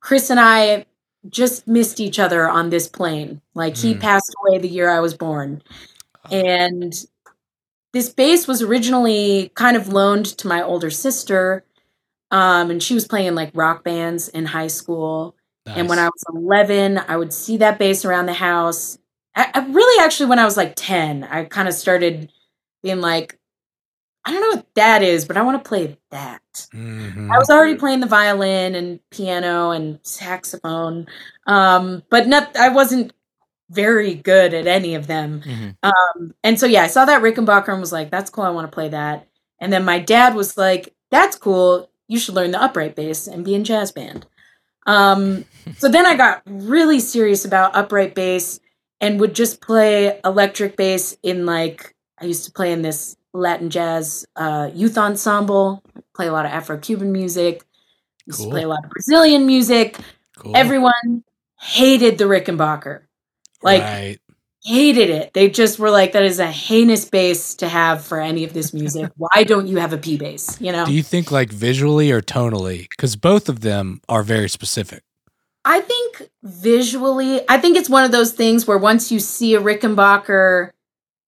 Chris 0.00 0.30
and 0.30 0.40
I 0.40 0.86
just 1.28 1.66
missed 1.66 2.00
each 2.00 2.18
other 2.18 2.48
on 2.48 2.70
this 2.70 2.88
plane. 2.88 3.40
Like 3.54 3.76
he 3.76 3.94
mm. 3.94 4.00
passed 4.00 4.34
away 4.40 4.58
the 4.58 4.68
year 4.68 4.88
I 4.88 5.00
was 5.00 5.14
born. 5.14 5.62
And 6.30 6.94
this 7.92 8.10
bass 8.10 8.46
was 8.46 8.62
originally 8.62 9.50
kind 9.54 9.76
of 9.76 9.88
loaned 9.88 10.26
to 10.38 10.48
my 10.48 10.62
older 10.62 10.90
sister 10.90 11.64
um, 12.30 12.70
and 12.70 12.82
she 12.82 12.94
was 12.94 13.06
playing 13.06 13.34
like 13.34 13.50
rock 13.54 13.84
bands 13.84 14.28
in 14.28 14.46
high 14.46 14.66
school. 14.66 15.34
Nice. 15.68 15.78
And 15.78 15.88
when 15.88 15.98
I 15.98 16.06
was 16.06 16.24
11, 16.34 16.98
I 17.08 17.16
would 17.16 17.32
see 17.32 17.58
that 17.58 17.78
bass 17.78 18.04
around 18.04 18.26
the 18.26 18.32
house. 18.32 18.98
I, 19.34 19.50
I 19.54 19.66
really, 19.66 20.04
actually, 20.04 20.30
when 20.30 20.38
I 20.38 20.44
was 20.44 20.56
like 20.56 20.74
10, 20.76 21.24
I 21.24 21.44
kind 21.44 21.68
of 21.68 21.74
started 21.74 22.30
being 22.82 23.00
like, 23.00 23.38
I 24.24 24.32
don't 24.32 24.40
know 24.40 24.56
what 24.56 24.74
that 24.74 25.02
is, 25.02 25.24
but 25.24 25.36
I 25.36 25.42
want 25.42 25.62
to 25.62 25.68
play 25.68 25.96
that. 26.10 26.42
Mm-hmm. 26.74 27.30
I 27.30 27.38
was 27.38 27.48
already 27.48 27.76
playing 27.76 28.00
the 28.00 28.06
violin 28.06 28.74
and 28.74 29.00
piano 29.10 29.70
and 29.70 30.00
saxophone, 30.02 31.06
um, 31.46 32.02
but 32.10 32.26
not. 32.26 32.54
I 32.56 32.68
wasn't 32.68 33.12
very 33.70 34.14
good 34.14 34.52
at 34.52 34.66
any 34.66 34.94
of 34.96 35.06
them. 35.06 35.40
Mm-hmm. 35.40 35.68
Um, 35.82 36.34
and 36.44 36.60
so 36.60 36.66
yeah, 36.66 36.82
I 36.82 36.88
saw 36.88 37.06
that 37.06 37.22
Rickenbacker 37.22 37.68
and 37.68 37.80
was 37.80 37.92
like, 37.92 38.10
"That's 38.10 38.28
cool. 38.28 38.44
I 38.44 38.50
want 38.50 38.70
to 38.70 38.74
play 38.74 38.88
that." 38.90 39.28
And 39.60 39.72
then 39.72 39.84
my 39.84 39.98
dad 39.98 40.34
was 40.34 40.58
like, 40.58 40.94
"That's 41.10 41.36
cool 41.36 41.88
you 42.08 42.18
should 42.18 42.34
learn 42.34 42.50
the 42.50 42.62
upright 42.62 42.96
bass 42.96 43.26
and 43.26 43.44
be 43.44 43.54
in 43.54 43.64
jazz 43.64 43.92
band. 43.92 44.26
Um, 44.86 45.44
so 45.76 45.88
then 45.88 46.06
I 46.06 46.16
got 46.16 46.42
really 46.46 47.00
serious 47.00 47.44
about 47.44 47.76
upright 47.76 48.14
bass 48.14 48.60
and 49.00 49.20
would 49.20 49.34
just 49.34 49.60
play 49.60 50.20
electric 50.24 50.76
bass 50.76 51.16
in 51.22 51.46
like 51.46 51.94
I 52.20 52.24
used 52.24 52.44
to 52.44 52.52
play 52.52 52.72
in 52.72 52.82
this 52.82 53.16
Latin 53.32 53.70
jazz 53.70 54.26
uh, 54.36 54.70
youth 54.74 54.98
ensemble, 54.98 55.82
play 56.14 56.26
a 56.26 56.32
lot 56.32 56.46
of 56.46 56.52
Afro 56.52 56.78
Cuban 56.78 57.12
music, 57.12 57.64
used 58.26 58.38
cool. 58.38 58.46
to 58.46 58.50
play 58.50 58.62
a 58.62 58.68
lot 58.68 58.84
of 58.84 58.90
Brazilian 58.90 59.46
music. 59.46 59.98
Cool. 60.36 60.56
Everyone 60.56 61.24
hated 61.60 62.18
the 62.18 62.24
Rickenbacker. 62.24 63.02
Like 63.62 63.82
right 63.82 64.18
hated 64.68 65.10
it. 65.10 65.32
They 65.32 65.48
just 65.48 65.78
were 65.78 65.90
like, 65.90 66.12
that 66.12 66.22
is 66.22 66.38
a 66.38 66.50
heinous 66.50 67.04
bass 67.04 67.54
to 67.56 67.68
have 67.68 68.04
for 68.04 68.20
any 68.20 68.44
of 68.44 68.52
this 68.52 68.74
music. 68.74 69.10
Why 69.16 69.44
don't 69.44 69.66
you 69.66 69.78
have 69.78 69.92
a 69.92 69.98
P 69.98 70.16
bass? 70.16 70.60
You 70.60 70.72
know? 70.72 70.84
Do 70.84 70.92
you 70.92 71.02
think 71.02 71.30
like 71.30 71.50
visually 71.50 72.10
or 72.10 72.20
tonally? 72.20 72.88
Because 72.90 73.16
both 73.16 73.48
of 73.48 73.60
them 73.60 74.00
are 74.08 74.22
very 74.22 74.48
specific. 74.48 75.02
I 75.64 75.80
think 75.80 76.30
visually, 76.42 77.40
I 77.48 77.58
think 77.58 77.76
it's 77.76 77.90
one 77.90 78.04
of 78.04 78.12
those 78.12 78.32
things 78.32 78.66
where 78.66 78.78
once 78.78 79.12
you 79.12 79.20
see 79.20 79.54
a 79.54 79.60
Rickenbacker, 79.60 80.70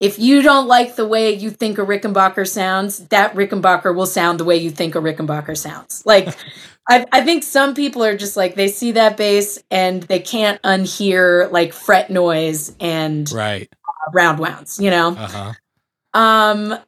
if 0.01 0.19
you 0.19 0.41
don't 0.41 0.67
like 0.67 0.97
the 0.97 1.07
way 1.07 1.35
you 1.35 1.51
think 1.51 1.79
a 1.79 1.83
Rickenbacker 1.83 2.49
sounds, 2.49 3.07
that 3.09 3.35
Rickenbacker 3.35 3.95
will 3.95 4.07
sound 4.07 4.41
the 4.41 4.45
way 4.45 4.57
you 4.57 4.71
think 4.71 4.95
a 4.95 4.99
Rickenbacker 4.99 5.57
sounds. 5.57 6.03
Like 6.07 6.35
I, 6.89 7.05
I 7.13 7.21
think 7.23 7.43
some 7.45 7.75
people 7.75 8.03
are 8.03 8.17
just 8.17 8.37
like 8.37 8.55
they 8.55 8.69
see 8.69 8.93
that 8.93 9.17
bass 9.17 9.63
and 9.71 10.03
they 10.05 10.21
can't 10.21 10.61
unhear 10.63 11.51
like 11.53 11.73
fret 11.73 12.11
noise 12.11 12.75
and 12.81 13.31
right 13.31 13.69
uh, 13.89 14.11
round 14.13 14.39
wounds, 14.39 14.81
you 14.81 14.91
know. 14.91 15.11
Uh-huh. 15.11 15.53
Um. 16.15 16.79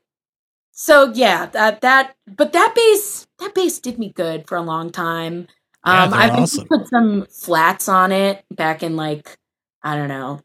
So 0.73 1.13
yeah, 1.13 1.47
that 1.47 1.83
that 1.83 2.17
but 2.27 2.53
that 2.53 2.75
bass 2.75 3.27
that 3.39 3.55
bass 3.55 3.79
did 3.79 3.99
me 3.99 4.11
good 4.11 4.49
for 4.49 4.57
a 4.57 4.63
long 4.63 4.91
time. 4.91 5.47
Um, 5.85 6.11
yeah, 6.11 6.17
I 6.17 6.31
awesome. 6.31 6.69
put 6.69 6.89
some 6.89 7.27
flats 7.27 7.89
on 7.89 8.13
it 8.13 8.45
back 8.51 8.83
in 8.83 8.97
like 8.97 9.37
I 9.83 9.97
don't 9.97 10.09
know 10.09 10.41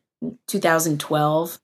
2012. 0.48 1.60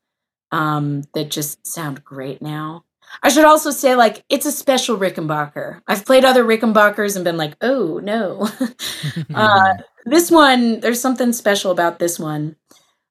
Um, 0.52 1.02
that 1.16 1.32
just 1.32 1.66
sound 1.66 2.04
great 2.04 2.42
now. 2.42 2.86
I 3.22 3.30
should 3.30 3.46
also 3.46 3.72
say, 3.72 3.96
like, 3.96 4.24
it's 4.30 4.46
a 4.46 4.52
special 4.52 4.98
Rickenbacker. 4.98 5.82
I've 5.88 6.06
played 6.06 6.26
other 6.26 6.44
Rickenbackers 6.44 7.16
and 7.16 7.26
been 7.26 7.38
like, 7.38 7.56
oh, 7.62 8.00
no. 8.00 8.48
uh, 9.34 9.74
this 10.06 10.32
one, 10.32 10.80
there's 10.80 11.02
something 11.02 11.34
special 11.34 11.72
about 11.72 12.00
this 12.00 12.20
one. 12.20 12.56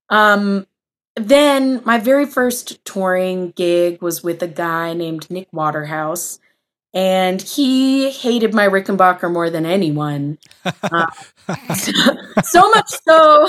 Um, 0.09 0.67
then 1.15 1.83
my 1.85 1.99
very 1.99 2.27
first 2.27 2.85
touring 2.85 3.51
gig 3.51 4.01
was 4.01 4.23
with 4.23 4.43
a 4.43 4.49
guy 4.49 4.95
named 4.95 5.31
Nick 5.31 5.49
Waterhouse, 5.53 6.39
and 6.95 7.41
he 7.41 8.11
hated 8.11 8.55
my 8.55 8.69
Rickenbacker 8.69 9.33
more 9.33 9.51
than 9.51 9.65
anyone. 9.65 10.39
Uh, 10.65 11.07
so, 11.75 11.93
so 12.45 12.71
much 12.71 12.91
so 13.07 13.49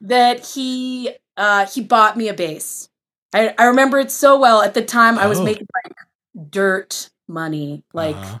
that 0.00 0.46
he 0.46 1.10
uh, 1.36 1.66
he 1.66 1.82
bought 1.82 2.16
me 2.16 2.28
a 2.28 2.34
bass. 2.34 2.88
I, 3.34 3.54
I 3.58 3.64
remember 3.66 3.98
it 3.98 4.10
so 4.10 4.38
well. 4.38 4.62
At 4.62 4.74
the 4.74 4.84
time, 4.84 5.18
I 5.18 5.26
was 5.26 5.40
oh. 5.40 5.44
making 5.44 5.66
like 5.84 5.94
dirt 6.50 7.10
money, 7.28 7.82
like 7.92 8.16
uh-huh. 8.16 8.38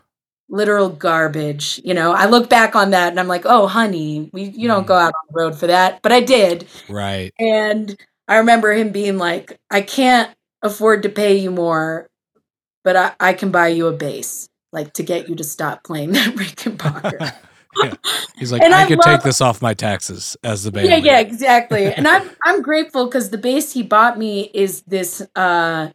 literal 0.48 0.88
garbage. 0.88 1.80
You 1.84 1.94
know, 1.94 2.12
I 2.12 2.26
look 2.26 2.48
back 2.48 2.76
on 2.76 2.90
that 2.90 3.10
and 3.10 3.20
I'm 3.20 3.28
like, 3.28 3.44
oh, 3.44 3.66
honey, 3.66 4.30
we 4.32 4.44
you 4.44 4.68
don't 4.68 4.84
mm. 4.84 4.88
go 4.88 4.94
out 4.94 5.14
on 5.14 5.26
the 5.28 5.38
road 5.38 5.58
for 5.58 5.66
that, 5.66 6.02
but 6.02 6.12
I 6.12 6.20
did. 6.20 6.66
Right. 6.88 7.32
And 7.38 7.96
I 8.28 8.36
remember 8.38 8.72
him 8.72 8.90
being 8.90 9.18
like, 9.18 9.58
I 9.70 9.82
can't 9.82 10.30
afford 10.62 11.02
to 11.02 11.08
pay 11.08 11.36
you 11.36 11.50
more, 11.50 12.08
but 12.86 12.94
I, 12.96 13.12
I 13.18 13.32
can 13.34 13.50
buy 13.50 13.68
you 13.68 13.88
a 13.88 13.92
bass, 13.92 14.48
like 14.72 14.92
to 14.94 15.02
get 15.02 15.28
you 15.28 15.34
to 15.34 15.44
stop 15.44 15.82
playing 15.84 16.12
that 16.16 16.34
Rickenbacker. 16.36 17.34
He's 18.36 18.52
like, 18.52 18.62
And 18.62 18.72
I, 18.72 18.84
I 18.84 18.86
could 18.86 18.98
love- 18.98 19.06
take 19.06 19.22
this 19.22 19.40
off 19.42 19.60
my 19.60 19.74
taxes 19.74 20.36
as 20.44 20.62
the 20.64 20.70
band. 20.72 20.88
yeah, 20.88 20.96
yeah, 20.96 21.18
exactly. 21.20 21.84
And 21.96 22.06
I'm 22.08 22.30
I'm 22.44 22.62
grateful 22.62 23.04
because 23.06 23.28
the 23.30 23.38
bass 23.38 23.72
he 23.72 23.82
bought 23.82 24.16
me 24.18 24.50
is 24.54 24.82
this. 24.82 25.20
uh 25.36 25.90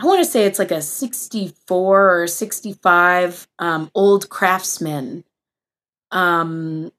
I 0.00 0.06
want 0.06 0.20
to 0.24 0.30
say 0.30 0.44
it's 0.46 0.60
like 0.60 0.70
a 0.70 0.80
64 0.80 2.22
or 2.22 2.26
65 2.28 3.48
um, 3.58 3.90
old 3.96 4.28
Kraftsman 4.28 5.24
um, 6.12 6.92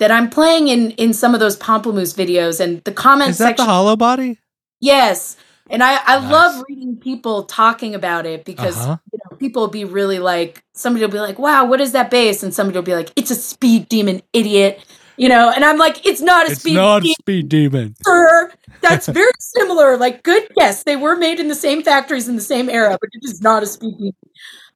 that 0.00 0.10
I'm 0.10 0.28
playing 0.28 0.66
in 0.68 0.90
in 0.92 1.12
some 1.14 1.32
of 1.32 1.38
those 1.40 1.56
Pomplamoose 1.56 2.12
videos, 2.14 2.58
and 2.60 2.82
the 2.84 2.92
comment 2.92 3.30
Is 3.30 3.38
that 3.38 3.50
section. 3.50 3.66
the 3.66 3.70
hollow 3.72 3.94
body? 3.96 4.38
Yes. 4.80 5.36
And 5.70 5.82
I, 5.82 6.00
I 6.04 6.18
Nice. 6.18 6.30
love 6.30 6.64
reading 6.68 6.96
people 6.96 7.44
talking 7.44 7.94
about 7.94 8.26
it 8.26 8.44
because 8.44 8.76
Uh-huh. 8.76 8.96
you 9.12 9.18
know 9.24 9.36
people 9.38 9.62
will 9.62 9.68
be 9.68 9.84
really 9.84 10.18
like 10.18 10.64
somebody 10.74 11.04
will 11.04 11.12
be 11.12 11.20
like, 11.20 11.38
Wow, 11.38 11.64
what 11.66 11.80
is 11.80 11.92
that 11.92 12.10
bass? 12.10 12.42
And 12.42 12.52
somebody 12.52 12.76
will 12.78 12.84
be 12.84 12.94
like, 12.94 13.12
It's 13.16 13.30
a 13.30 13.34
speed 13.36 13.88
demon, 13.88 14.22
idiot. 14.32 14.84
You 15.16 15.28
know, 15.28 15.50
and 15.54 15.64
I'm 15.64 15.78
like, 15.78 16.04
It's 16.06 16.20
not 16.20 16.46
a 16.46 16.50
It's 16.50 16.60
speed 16.60 16.74
not 16.74 17.02
a 17.02 17.06
demon, 17.06 17.14
speed 17.20 17.48
demon. 17.48 17.94
sir. 18.04 18.52
That's 18.82 19.06
very 19.08 19.30
similar. 19.38 19.96
Like, 19.96 20.22
good 20.22 20.48
guess. 20.56 20.84
They 20.84 20.96
were 20.96 21.16
made 21.16 21.38
in 21.40 21.48
the 21.48 21.54
same 21.54 21.82
factories 21.82 22.28
in 22.28 22.34
the 22.36 22.42
same 22.42 22.68
era, 22.70 22.96
but 23.00 23.10
it 23.12 23.20
is 23.30 23.40
not 23.40 23.62
a 23.62 23.66
speed 23.66 23.94
demon. 23.98 24.14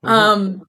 Um 0.05 0.67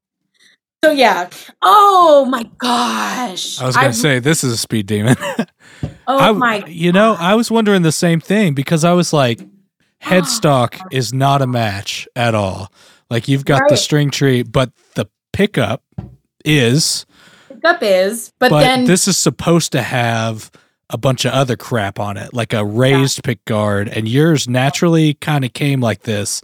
so 0.83 0.91
yeah. 0.91 1.29
Oh 1.61 2.25
my 2.29 2.43
gosh. 2.59 3.61
I 3.61 3.65
was 3.67 3.75
gonna 3.75 3.93
say 3.93 4.19
this 4.19 4.43
is 4.43 4.53
a 4.53 4.57
speed 4.57 4.87
demon. 4.87 5.15
Oh 6.07 6.19
I, 6.19 6.31
my 6.33 6.63
you 6.67 6.91
know, 6.91 7.15
I 7.19 7.33
was 7.35 7.49
wondering 7.49 7.81
the 7.81 7.91
same 7.91 8.19
thing 8.19 8.53
because 8.53 8.83
I 8.83 8.93
was 8.93 9.11
like, 9.11 9.39
headstock 10.05 10.79
is 10.91 11.13
not 11.13 11.41
a 11.41 11.47
match 11.47 12.07
at 12.15 12.35
all. 12.35 12.71
Like 13.09 13.27
you've 13.27 13.45
got 13.45 13.63
the 13.69 13.77
string 13.77 14.09
tree, 14.11 14.43
but 14.43 14.71
the 14.95 15.07
pickup 15.33 15.83
is. 16.43 17.05
pickup 17.49 17.83
is, 17.83 18.31
but, 18.39 18.49
But 18.49 18.61
then 18.61 18.85
this 18.85 19.07
is 19.07 19.17
supposed 19.17 19.71
to 19.73 19.81
have 19.81 20.51
a 20.89 20.97
bunch 20.97 21.25
of 21.25 21.33
other 21.33 21.55
crap 21.55 21.99
on 21.99 22.17
it, 22.17 22.33
like 22.33 22.53
a 22.53 22.63
raised 22.63 23.23
pick 23.23 23.43
guard, 23.45 23.89
and 23.89 24.07
yours 24.07 24.47
naturally 24.47 25.15
kind 25.15 25.43
of 25.45 25.53
came 25.53 25.81
like 25.81 26.03
this. 26.03 26.41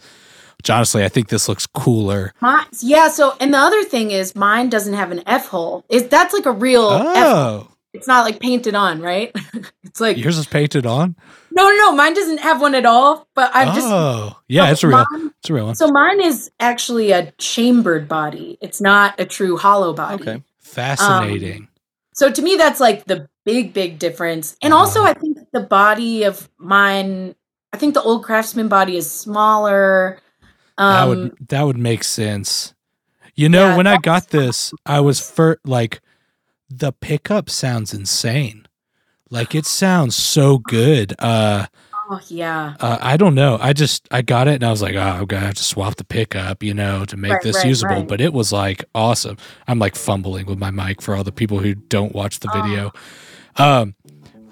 Which 0.57 0.70
honestly, 0.70 1.03
I 1.03 1.09
think 1.09 1.30
this 1.30 1.49
looks 1.49 1.66
cooler. 1.66 2.34
My, 2.39 2.66
yeah, 2.82 3.07
so 3.07 3.36
and 3.39 3.51
the 3.51 3.57
other 3.57 3.84
thing 3.84 4.12
is 4.12 4.36
mine 4.36 4.70
doesn't 4.70 4.93
have 4.93 5.12
an 5.12 5.24
F 5.26 5.47
hole. 5.47 5.84
Is 5.89 6.07
that's 6.07 6.34
like 6.36 6.45
a 6.45 6.51
real 6.51 6.91
F 6.91 7.16
Oh, 7.18 7.68
it's 7.93 8.07
not 8.07 8.26
like 8.26 8.39
painted 8.39 8.76
on, 8.76 9.01
right? 9.01 9.36
it's 9.84 9.99
like 9.99 10.18
yours 10.18 10.38
is 10.38 10.45
painted 10.45 10.86
on. 10.86 11.16
No 11.53 11.63
no 11.69 11.75
no, 11.75 11.91
mine 11.95 12.13
doesn't 12.13 12.39
have 12.39 12.61
one 12.61 12.75
at 12.75 12.85
all. 12.85 13.27
But 13.35 13.51
I'm 13.53 13.73
just 13.75 13.87
oh, 13.89 14.37
yeah, 14.47 14.71
it's 14.71 14.83
real. 14.83 15.03
mine- 15.11 15.31
It's 15.39 15.49
a 15.49 15.53
real 15.53 15.65
one. 15.67 15.75
so 15.75 15.87
mine 15.91 16.21
is 16.21 16.49
actually 16.59 17.11
a 17.11 17.31
chambered 17.37 18.07
body. 18.07 18.57
It's 18.61 18.79
not 18.81 19.19
a 19.19 19.25
true 19.25 19.57
hollow 19.57 19.93
body. 19.93 20.21
Okay. 20.23 20.43
Fascinating. 20.59 21.67
So 22.13 22.31
to 22.31 22.41
me 22.41 22.55
that's 22.55 22.79
like 22.79 23.05
the 23.05 23.27
big, 23.45 23.73
big 23.73 23.99
difference. 23.99 24.55
And 24.61 24.73
also 24.73 25.01
Uh-huh. 25.01 25.09
I 25.09 25.13
think 25.13 25.37
the 25.51 25.61
body 25.61 26.23
of 26.23 26.49
mine 26.57 27.35
I 27.73 27.77
think 27.77 27.93
the 27.93 28.01
old 28.01 28.23
Kraftsman 28.25 28.69
body 28.69 28.97
is 28.97 29.09
smaller. 29.09 30.19
that 30.77 31.03
Um 31.03 31.09
would 31.09 31.47
that 31.49 31.63
would 31.63 31.77
make 31.77 32.03
sense. 32.03 32.73
You 33.35 33.49
know, 33.49 33.67
yeah, 33.69 33.77
when 33.77 33.87
I 33.87 33.97
got 33.97 34.27
this, 34.29 34.73
I 34.85 34.99
was 34.99 35.19
for 35.19 35.59
like 35.65 36.01
the 36.69 36.91
pickup 36.91 37.49
sounds 37.49 37.93
insane. 37.93 38.67
Like 39.32 39.55
it 39.55 39.65
sounds 39.65 40.15
so 40.15 40.57
good. 40.59 41.15
Uh 41.17 41.65
oh 42.09 42.19
yeah. 42.27 42.75
uh, 42.79 42.97
I 43.01 43.15
don't 43.17 43.34
know. 43.34 43.57
I 43.61 43.73
just 43.73 44.07
I 44.11 44.21
got 44.21 44.47
it 44.47 44.55
and 44.55 44.63
I 44.65 44.69
was 44.71 44.82
like, 44.82 44.95
oh, 44.95 44.99
I'm 44.99 45.25
gonna 45.25 45.45
have 45.45 45.55
to 45.55 45.63
swap 45.63 45.95
the 45.95 46.03
pickup, 46.03 46.61
you 46.61 46.73
know, 46.73 47.05
to 47.05 47.15
make 47.17 47.32
Right, 47.32 47.41
this 47.41 47.55
right, 47.57 47.65
usable. 47.67 47.95
right. 47.95 48.07
But 48.07 48.19
it 48.21 48.34
was 48.34 48.51
like 48.51 48.84
awesome. 48.93 49.38
I'm 49.67 49.79
like 49.79 49.95
fumbling 49.95 50.45
with 50.45 50.59
my 50.59 50.69
mic 50.71 51.01
for 51.01 51.15
all 51.15 51.23
the 51.23 51.32
people 51.32 51.59
who 51.59 51.75
don't 51.75 52.13
watch 52.13 52.39
the 52.41 52.49
Oh. 52.53 52.61
video. 52.61 52.91
Um, 53.57 53.95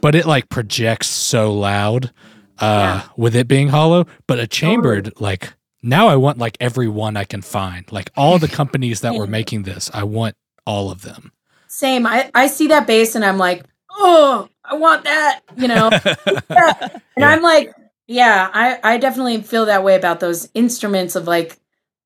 but 0.02 0.16
it 0.16 0.26
like 0.26 0.48
projects 0.50 1.08
so 1.10 1.54
loud, 1.54 2.12
uh, 2.60 3.04
with 3.18 3.36
it 3.36 3.48
being 3.50 3.68
hollow. 3.70 4.06
But 4.28 4.40
a 4.40 4.48
chambered, 4.48 5.12
like 5.20 5.54
now 5.84 6.08
I 6.08 6.16
want 6.16 6.38
like 6.38 6.56
every 6.62 6.88
one 6.88 7.18
I 7.18 7.26
can 7.26 7.42
find. 7.42 7.90
Like 7.92 8.12
all 8.16 8.40
the 8.40 8.48
companies 8.48 9.02
that 9.02 9.16
were 9.16 9.28
making 9.40 9.64
this, 9.64 9.92
I 9.94 10.04
want 10.04 10.36
all 10.66 10.90
of 10.90 11.02
them. 11.02 11.34
Same. 11.68 12.08
I, 12.08 12.32
I 12.34 12.48
see 12.48 12.68
that 12.68 12.88
bass 12.88 13.16
and 13.16 13.24
I'm 13.26 13.38
like, 13.38 13.66
oh, 13.92 14.48
I 14.70 14.76
want 14.76 15.04
that, 15.06 15.42
you 15.58 15.68
know. 15.68 15.90
yeah. 16.50 16.74
And 16.82 17.02
yeah. 17.18 17.30
I'm 17.30 17.42
like, 17.42 17.74
yeah, 18.08 18.50
I 18.54 18.80
I 18.84 18.98
definitely 18.98 19.42
feel 19.42 19.66
that 19.66 19.84
way 19.84 19.96
about 19.96 20.20
those 20.20 20.50
instruments 20.54 21.16
of 21.16 21.28
like 21.28 21.58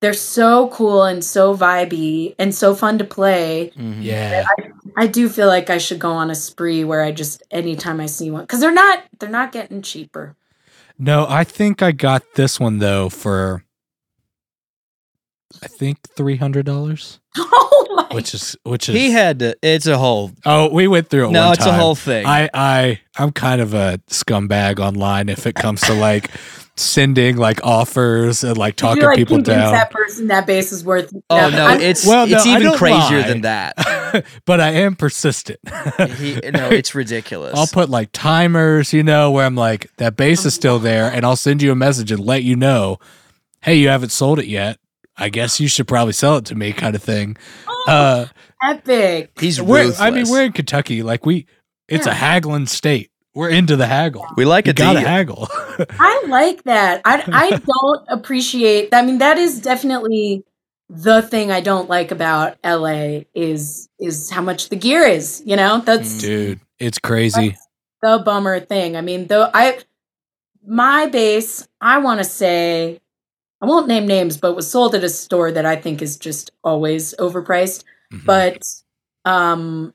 they're 0.02 0.14
so 0.14 0.68
cool 0.70 1.04
and 1.04 1.24
so 1.24 1.56
vibey 1.56 2.36
and 2.38 2.54
so 2.54 2.76
fun 2.76 2.98
to 2.98 3.06
play. 3.06 3.72
Mm-hmm. 3.78 4.02
Yeah. 4.02 4.46
I, 4.58 5.04
I, 5.04 5.08
do 5.08 5.30
feel 5.30 5.48
like 5.48 5.70
I 5.70 5.78
should 5.78 6.00
go 6.00 6.12
on 6.12 6.30
a 6.30 6.36
spree 6.36 6.84
where 6.84 7.02
I 7.02 7.14
just 7.14 7.42
anytime 7.52 8.02
I 8.02 8.08
see 8.08 8.30
one 8.30 8.46
cuz 8.46 8.60
they're 8.60 8.74
not 8.74 9.06
they're 9.20 9.30
not 9.30 9.54
getting 9.54 9.82
cheaper. 9.82 10.36
No, 11.00 11.26
I 11.30 11.46
think 11.46 11.82
I 11.82 11.94
got 11.94 12.24
this 12.36 12.60
one 12.60 12.80
though 12.80 13.08
for 13.08 13.64
I 15.62 15.68
think 15.68 16.02
$300. 16.18 17.20
like, 17.96 18.14
which 18.14 18.34
is 18.34 18.56
which 18.64 18.90
is 18.90 18.96
he 18.96 19.12
had 19.12 19.40
to. 19.40 19.56
It's 19.62 19.88
a 19.88 19.98
whole. 19.98 20.32
Oh, 20.46 20.70
we 20.70 20.88
went 20.88 21.10
through 21.10 21.30
it. 21.30 21.32
No, 21.32 21.52
it's 21.52 21.64
time. 21.64 21.76
a 21.76 21.78
whole 21.78 21.96
thing. 21.96 22.26
I 22.26 22.50
I 22.54 23.00
I'm 23.18 23.32
kind 23.32 23.62
of 23.62 23.74
a 23.74 24.00
scumbag 24.10 24.80
online 24.80 25.30
if 25.30 25.46
it 25.46 25.56
comes 25.56 25.82
to 25.82 25.94
like 25.94 26.32
sending 26.76 27.38
like 27.38 27.64
offers 27.64 28.44
and 28.44 28.58
like 28.58 28.76
talking 28.76 29.04
like, 29.04 29.18
people 29.18 29.42
down. 29.42 29.74
That 29.74 29.92
person 29.92 30.28
that 30.28 30.48
base 30.48 30.72
is 30.72 30.84
worth. 30.84 31.14
Oh 31.30 31.50
no, 31.50 31.74
it's 31.74 32.06
well, 32.06 32.32
it's 32.32 32.46
no, 32.46 32.58
even 32.58 32.74
crazier 32.74 33.22
lie. 33.22 33.28
than 33.28 33.42
that. 33.42 34.26
but 34.46 34.60
I 34.60 34.72
am 34.72 34.96
persistent. 34.96 35.60
he, 36.18 36.40
no, 36.52 36.70
it's 36.70 36.96
ridiculous. 36.96 37.56
I'll 37.56 37.68
put 37.68 37.90
like 37.90 38.10
timers, 38.12 38.94
you 38.94 39.04
know, 39.04 39.32
where 39.32 39.46
I'm 39.46 39.56
like 39.56 39.96
that 39.98 40.16
base 40.16 40.46
is 40.46 40.54
still 40.54 40.80
there, 40.80 41.12
and 41.12 41.26
I'll 41.26 41.36
send 41.36 41.62
you 41.62 41.72
a 41.72 41.76
message 41.76 42.12
and 42.12 42.20
let 42.20 42.44
you 42.44 42.56
know, 42.56 42.98
hey, 43.62 43.76
you 43.76 43.90
haven't 43.90 44.12
sold 44.12 44.40
it 44.40 44.48
yet. 44.48 44.80
I 45.18 45.30
guess 45.30 45.60
you 45.60 45.68
should 45.68 45.88
probably 45.88 46.14
sell 46.14 46.38
it 46.38 46.46
to 46.46 46.56
me, 46.56 46.74
kind 46.74 46.96
of 46.96 47.04
thing. 47.04 47.38
Uh, 47.88 48.26
epic. 48.64 49.32
He's 49.40 49.62
we're, 49.62 49.80
ruthless. 49.84 50.00
I 50.00 50.10
mean, 50.12 50.30
we're 50.30 50.44
in 50.46 50.54
Kentucky, 50.54 51.04
like 51.04 51.26
we, 51.26 51.46
it's 51.88 52.08
a 52.08 52.14
haggling 52.14 52.66
state. 52.66 53.12
We're 53.36 53.50
into 53.50 53.76
the 53.76 53.88
haggle. 53.88 54.26
we 54.38 54.46
like 54.46 54.68
You 54.68 54.72
it. 54.72 54.76
gotta 54.78 55.00
to 55.00 55.08
haggle. 55.08 55.48
I 56.00 56.24
like 56.28 56.64
that. 56.64 57.02
I 57.04 57.24
I 57.28 57.50
don't 57.58 58.06
appreciate. 58.08 58.94
I 58.94 59.02
mean, 59.02 59.18
that 59.18 59.38
is 59.40 59.60
definitely 59.60 60.44
the 60.90 61.24
thing 61.24 61.52
I 61.52 61.60
don't 61.62 61.90
like 61.90 62.12
about 62.12 62.58
LA 62.64 63.22
is 63.34 63.90
is 64.00 64.30
how 64.30 64.42
much 64.42 64.70
the 64.70 64.76
gear 64.76 65.02
is. 65.04 65.42
You 65.46 65.56
know, 65.56 65.82
that's 65.84 66.20
Dude, 66.20 66.60
it's 66.78 67.00
crazy. 67.00 67.58
the 68.04 68.22
bummer 68.24 68.60
thing. 68.60 68.96
I 68.96 69.02
mean, 69.02 69.26
though 69.26 69.50
I 69.52 69.80
my 70.66 71.08
base, 71.08 71.68
I 71.82 71.98
want 71.98 72.20
to 72.20 72.24
say 72.24 73.02
I 73.64 73.66
won't 73.66 73.88
name 73.88 74.06
names, 74.06 74.36
but 74.38 74.56
was 74.56 74.70
sold 74.70 74.94
at 74.94 75.06
a 75.06 75.10
store 75.10 75.50
that 75.54 75.66
I 75.66 75.78
think 75.78 76.02
is 76.02 76.18
just 76.18 76.52
always 76.66 77.16
overpriced. 77.18 77.86
Mhm. 78.14 78.26
But 78.26 78.62
um 79.26 79.94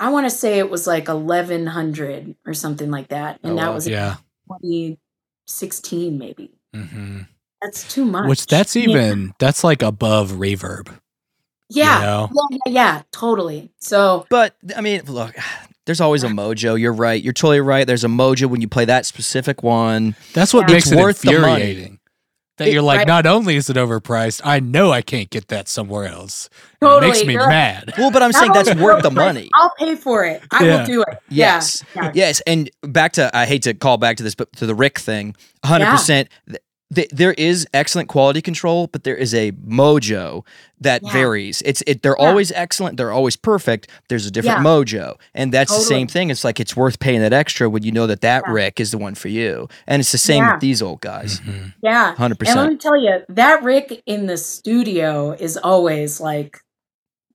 I 0.00 0.10
want 0.10 0.26
to 0.26 0.30
say 0.30 0.58
it 0.58 0.68
was 0.68 0.86
like 0.86 1.08
1100 1.08 2.34
or 2.44 2.52
something 2.54 2.90
like 2.90 3.08
that. 3.08 3.38
And 3.44 3.52
Oh, 3.52 3.56
that 3.56 3.72
was 3.72 3.86
yeah. 3.88 4.16
2016 4.50 6.18
maybe. 6.18 6.50
hmm 6.74 7.20
That's 7.62 7.84
too 7.92 8.04
much. 8.04 8.28
Which 8.28 8.46
that's 8.46 8.76
Yeah. 8.76 8.88
even, 8.88 9.32
that's 9.38 9.64
like 9.64 9.80
above 9.82 10.32
reverb. 10.32 10.88
Yeah. 11.70 11.98
You 12.00 12.04
know? 12.06 12.30
Yeah, 12.34 12.58
yeah, 12.66 12.72
yeah, 12.72 13.02
totally. 13.12 13.70
So 13.80 14.26
But 14.28 14.54
I 14.76 14.80
mean, 14.82 15.02
look, 15.06 15.34
there's 15.86 16.00
always 16.00 16.22
a 16.24 16.28
mojo. 16.28 16.78
You're 16.78 16.92
right. 16.92 17.22
You're 17.22 17.32
totally 17.32 17.60
right. 17.60 17.86
There's 17.86 18.04
a 18.04 18.08
mojo 18.08 18.46
when 18.50 18.60
you 18.60 18.68
play 18.68 18.84
that 18.84 19.06
specific 19.06 19.62
one. 19.62 20.14
That's 20.34 20.52
what 20.52 20.68
Yeah. 20.68 20.74
makes 20.74 20.86
It's 20.88 20.92
it 20.92 20.98
worth 21.02 21.20
the 21.22 21.32
money. 21.40 21.52
infuriating. 21.62 21.95
That 22.58 22.68
It- 22.68 22.72
you're 22.72 22.82
like, 22.82 22.98
right. 22.98 23.06
not 23.06 23.26
only 23.26 23.56
is 23.56 23.68
it 23.68 23.76
overpriced, 23.76 24.40
I 24.44 24.60
know 24.60 24.90
I 24.90 25.02
can't 25.02 25.28
get 25.28 25.48
that 25.48 25.68
somewhere 25.68 26.06
else. 26.06 26.48
Totally. 26.80 27.06
It 27.10 27.14
makes 27.14 27.26
me 27.26 27.32
You're 27.34 27.42
like, 27.42 27.50
mad. 27.50 27.94
Well, 27.98 28.10
but 28.10 28.22
I'm 28.22 28.30
not 28.30 28.38
saying 28.40 28.52
that's 28.52 28.74
worth 28.76 29.02
the 29.02 29.10
money. 29.10 29.50
I'll 29.54 29.72
pay 29.78 29.94
for 29.94 30.24
it. 30.24 30.42
I 30.50 30.64
Yeah. 30.64 30.78
will 30.80 30.86
do 30.86 31.02
it. 31.02 31.18
Yes. 31.28 31.84
Yeah. 31.94 32.04
yeah. 32.04 32.10
Yes, 32.14 32.40
and 32.46 32.70
back 32.82 33.12
to 33.14 33.30
I 33.36 33.44
hate 33.44 33.62
to 33.64 33.74
call 33.74 33.98
back 33.98 34.16
to 34.18 34.22
this, 34.22 34.34
but 34.34 34.50
to 34.56 34.66
the 34.66 34.74
Rick 34.74 34.98
thing, 34.98 35.34
100. 35.64 35.90
percent 35.90 36.28
th- 36.94 37.08
There 37.10 37.32
is 37.32 37.66
excellent 37.74 38.08
quality 38.08 38.40
control, 38.42 38.86
but 38.86 39.04
there 39.04 39.16
is 39.16 39.34
a 39.34 39.52
mojo 39.52 40.44
that 40.80 41.02
Yeah. 41.02 41.12
varies. 41.12 41.62
It's 41.64 41.82
it. 41.86 42.02
They're 42.02 42.16
Yeah. 42.18 42.26
always 42.28 42.52
excellent. 42.52 42.96
They're 42.96 43.12
always 43.12 43.36
perfect. 43.36 43.88
There's 44.08 44.26
a 44.26 44.30
different 44.30 44.58
Yeah. 44.60 44.64
mojo, 44.64 45.14
and 45.34 45.52
that's 45.52 45.74
the 45.74 45.80
same 45.82 46.06
thing. 46.06 46.30
It's 46.30 46.44
like 46.44 46.60
it's 46.60 46.76
worth 46.76 46.98
paying 46.98 47.20
that 47.20 47.32
extra 47.32 47.68
when 47.68 47.82
you 47.82 47.92
know 47.92 48.06
that 48.06 48.20
that 48.20 48.44
Yeah. 48.46 48.52
Rick 48.52 48.80
is 48.80 48.90
the 48.90 48.98
one 48.98 49.14
for 49.14 49.28
you, 49.28 49.68
and 49.86 50.00
it's 50.00 50.12
the 50.12 50.18
same 50.18 50.44
Yeah. 50.44 50.52
with 50.52 50.60
these 50.60 50.80
old 50.82 51.00
guys. 51.00 51.40
Mhm. 51.40 51.72
Yeah. 51.82 52.08
100. 52.14 52.38
percent. 52.38 52.58
And 52.58 52.70
let 52.70 52.78
percent 52.80 52.94
me 53.02 53.06
tell 53.08 53.18
you, 53.18 53.24
that 53.34 53.62
Rick 53.62 54.02
in 54.06 54.26
the 54.26 54.36
studio 54.36 55.32
is 55.32 55.56
always 55.56 56.20
like 56.20 56.58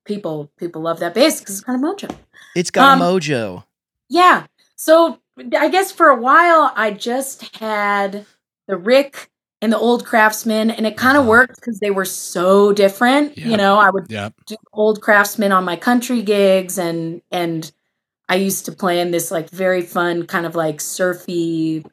people 0.06 0.52
people 0.58 0.82
love 0.82 0.99
that 0.99 1.14
bass 1.14 1.39
because 1.39 1.56
it's 1.58 1.64
kind 1.64 1.84
of 1.84 1.89
mojo. 1.95 2.16
It's 2.56 2.72
got 2.72 2.93
Um, 2.93 3.02
a 3.02 3.06
mojo. 3.06 3.64
Yeah. 4.10 4.45
So 4.76 5.20
I 5.58 5.70
guess 5.70 5.91
for 5.91 6.08
a 6.10 6.16
while 6.20 6.72
I 6.76 6.91
just 6.91 7.56
had 7.58 8.26
the 8.68 8.78
Rick 8.78 9.30
and 9.62 9.72
the 9.72 9.78
old 9.78 10.05
Kraftsman 10.05 10.74
and 10.76 10.88
it 10.88 10.97
kind 10.97 11.18
of 11.18 11.26
worked 11.26 11.55
because 11.55 11.80
they 11.80 11.91
were 11.91 12.05
so 12.05 12.74
different 12.74 13.38
Yeah. 13.38 13.47
you 13.49 13.57
know 13.57 13.78
i 13.78 13.89
would 13.89 14.05
Yep. 14.09 14.34
do 14.47 14.55
old 14.74 15.01
craftsmen 15.01 15.51
on 15.51 15.64
my 15.64 15.76
country 15.76 16.22
gigs 16.22 16.78
and 16.78 17.22
and 17.32 17.72
i 18.28 18.36
used 18.36 18.66
to 18.66 18.72
play 18.72 18.99
in 18.99 19.12
this 19.12 19.30
like 19.32 19.49
very 19.49 19.82
fun 19.82 20.26
kind 20.26 20.45
of 20.45 20.55
like 20.55 20.82
surfy 20.82 21.84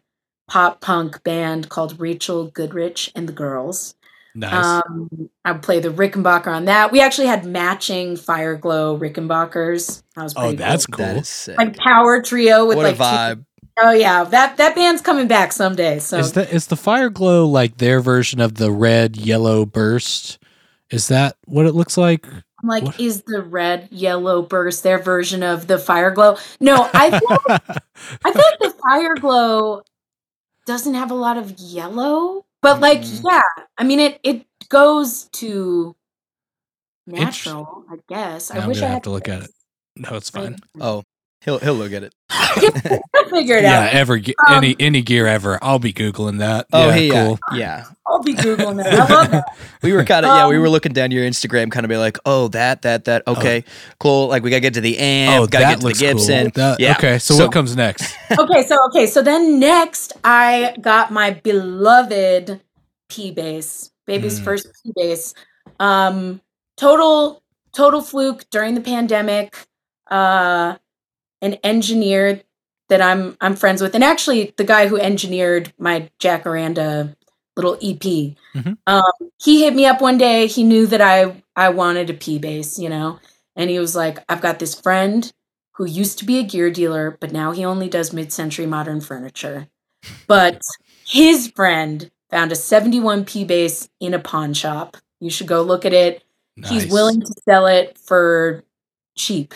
pop 0.49 0.81
punk 0.81 1.23
band 1.25 1.69
called 1.69 2.01
rachel 2.01 2.47
goodrich 2.51 3.11
and 3.15 3.29
the 3.29 3.33
girls 3.33 3.95
Nice. 4.35 4.83
um 4.87 5.31
i 5.45 5.53
would 5.53 5.63
play 5.63 5.81
the 5.81 5.89
rickenbacker 5.91 6.47
on 6.49 6.67
that 6.67 6.93
we 6.93 7.01
actually 7.01 7.27
had 7.27 7.45
matching 7.45 8.17
fire 8.17 8.55
glow 8.57 8.97
rickenbackers 8.99 10.03
that 10.15 10.23
was 10.23 10.35
oh, 10.37 10.53
that's 10.53 10.87
cool. 10.87 11.05
cool. 11.05 11.15
That 11.15 11.21
is 11.23 11.29
sick. 11.29 11.59
like 11.59 11.77
power 11.77 12.23
trio 12.23 12.67
with 12.67 12.77
what 12.77 12.85
like 12.87 12.97
a 12.97 12.99
vibe. 12.99 13.45
Oh 13.83 13.93
yeah 13.93 14.25
that 14.25 14.57
that 14.57 14.75
band's 14.75 15.01
coming 15.01 15.29
back 15.29 15.53
someday 15.53 15.99
so 15.99 16.19
Is 16.19 16.33
that 16.33 16.53
is 16.53 16.67
the 16.67 16.77
fire 16.77 17.11
glow 17.11 17.47
like 17.47 17.79
their 17.79 18.01
version 18.01 18.41
of 18.41 18.55
the 18.55 18.71
red 18.71 19.17
yellow 19.17 19.65
burst? 19.67 20.39
Is 20.91 21.09
that 21.09 21.37
what 21.47 21.67
it 21.67 21.75
looks 21.75 21.97
like? 21.97 22.27
I'm 22.27 22.69
like, 22.69 22.83
What? 22.85 22.99
is 23.01 23.23
the 23.23 23.43
red 23.43 23.89
yellow 23.93 24.43
burst 24.43 24.83
their 24.83 24.99
version 24.99 25.43
of 25.45 25.67
the 25.69 25.79
fire 25.79 26.11
glow? 26.11 26.37
No, 26.61 26.91
I 26.93 27.11
feel, 27.11 27.39
I 27.49 28.33
feel 28.33 28.43
like 28.51 28.59
the 28.61 28.75
fire 28.83 29.15
glow 29.17 29.83
doesn't 30.67 30.95
have 30.95 31.11
a 31.11 31.15
lot 31.15 31.37
of 31.37 31.53
yellow, 31.59 32.45
but 32.61 32.81
like, 32.81 33.03
Mhm. 33.03 33.21
yeah, 33.25 33.43
I 33.77 33.85
mean, 33.85 34.01
it 34.01 34.19
it 34.25 34.45
goes 34.69 35.25
to 35.35 35.95
natural, 37.07 37.85
I 37.91 37.97
guess. 38.09 38.51
I 38.51 38.59
I'm 38.59 38.69
wish 38.69 38.79
I 38.83 38.87
have 38.87 38.95
had 38.95 39.03
to 39.05 39.11
look 39.11 39.29
at 39.29 39.43
it. 39.43 39.51
No, 39.97 40.11
it's 40.17 40.31
fine. 40.31 40.57
Oh, 40.81 41.05
he'll 41.45 41.59
he'll 41.59 41.75
look 41.75 41.93
at 41.93 42.03
it. 42.03 42.15
I'll 42.31 43.29
figure 43.31 43.57
it 43.57 43.63
Yeah, 43.65 43.81
out. 43.89 43.93
ever 43.95 44.15
Um, 44.15 44.25
any 44.49 44.77
any 44.79 45.03
gear 45.03 45.27
ever. 45.27 45.59
I'll 45.63 45.79
be 45.79 45.93
googling 45.93 46.39
that. 46.39 46.67
Oh, 46.73 46.87
yeah, 46.89 46.93
hey, 46.93 47.07
yeah, 47.09 47.25
cool. 47.27 47.39
yeah. 47.55 47.85
I'll 48.07 48.23
be 48.23 48.35
googling 48.35 48.81
it. 48.85 48.87
I 48.93 48.97
love 49.13 49.31
that. 49.31 49.45
We 49.83 49.93
were 49.93 50.05
kind 50.05 50.27
of 50.27 50.31
yeah. 50.35 50.49
We 50.49 50.57
Um, 50.57 50.63
were 50.63 50.69
looking 50.71 50.93
down 50.93 51.11
your 51.11 51.25
Instagram, 51.25 51.71
kind 51.71 51.85
of 51.85 51.91
be 51.91 51.97
like, 51.97 52.19
oh, 52.27 52.49
that, 52.49 52.83
that, 52.83 53.05
that. 53.05 53.23
Okay, 53.29 53.65
cool. 54.01 54.29
Like 54.29 54.43
we 54.43 54.51
gotta 54.51 54.61
get 54.61 54.75
to 54.75 54.81
the 54.81 54.99
amp. 54.99 55.43
Oh, 55.43 55.47
gotta 55.47 55.65
that 55.65 55.71
get 55.71 55.75
to 55.77 55.81
the 55.81 55.87
looks 55.87 55.99
Gibson. 56.01 56.51
cool. 56.51 56.63
That- 56.63 56.81
Yeah. 56.81 56.93
Okay, 56.99 57.19
so, 57.19 57.35
So- 57.35 57.45
what 57.45 57.53
comes 57.53 57.77
next? 57.77 58.17
okay, 58.39 58.67
so 58.67 58.77
okay, 58.89 59.07
so 59.07 59.23
then 59.23 59.61
next 59.61 60.15
I 60.25 60.75
got 60.81 61.13
my 61.13 61.31
beloved 61.31 62.61
P 63.09 63.31
bass, 63.31 63.91
baby's 64.07 64.41
Mm. 64.41 64.45
first 64.45 64.67
P 64.83 64.93
bass. 64.97 65.35
Um, 65.81 66.41
total 66.77 67.43
total 67.73 68.01
fluke 68.03 68.45
during 68.51 68.75
the 68.75 68.81
pandemic. 68.81 69.57
Uh, 70.11 70.77
an 71.43 71.55
engineer 71.65 72.43
that 72.89 73.01
I'm 73.03 73.37
I'm 73.41 73.57
friends 73.57 73.83
with, 73.83 73.95
and 73.95 74.05
actually 74.05 74.55
the 74.57 74.65
guy 74.65 74.89
who 74.89 74.97
engineered 74.97 75.73
my 75.79 76.09
Jacaranda 76.21 77.15
little 77.57 77.77
EP. 77.83 78.37
Mhm. 78.55 78.79
Um, 78.87 79.03
he 79.43 79.63
hit 79.65 79.75
me 79.75 79.85
up 79.87 80.01
one 80.01 80.17
day. 80.19 80.47
He 80.47 80.63
knew 80.65 80.87
that 80.87 81.01
I 81.01 81.43
I 81.57 81.71
wanted 81.71 82.11
a 82.11 82.15
P 82.15 82.39
bass, 82.39 82.79
you 82.79 82.89
know, 82.89 83.19
and 83.57 83.69
he 83.71 83.79
was 83.79 83.97
like, 83.97 84.19
"I've 84.29 84.41
got 84.41 84.59
this 84.59 84.75
friend 84.81 85.31
who 85.75 85.85
used 85.85 86.19
to 86.19 86.25
be 86.25 86.39
a 86.39 86.43
gear 86.43 86.71
dealer, 86.71 87.17
but 87.21 87.33
now 87.33 87.53
he 87.53 87.65
only 87.65 87.89
does 87.89 88.13
mid-century 88.13 88.67
modern 88.67 89.01
furniture. 89.01 89.69
But 90.27 90.61
his 91.07 91.49
friend 91.55 92.11
found 92.31 92.53
a 92.53 92.57
71 92.57 93.25
P 93.25 93.45
bass 93.45 93.89
in 94.01 94.15
a 94.15 94.19
pawn 94.19 94.55
shop. 94.55 94.97
You 95.21 95.31
should 95.31 95.47
go 95.47 95.63
look 95.63 95.85
at 95.85 95.93
it. 95.93 96.23
He's 96.67 96.87
willing 96.91 97.21
to 97.21 97.35
sell 97.45 97.67
it 97.67 97.99
for 97.99 98.65
cheap. 99.17 99.55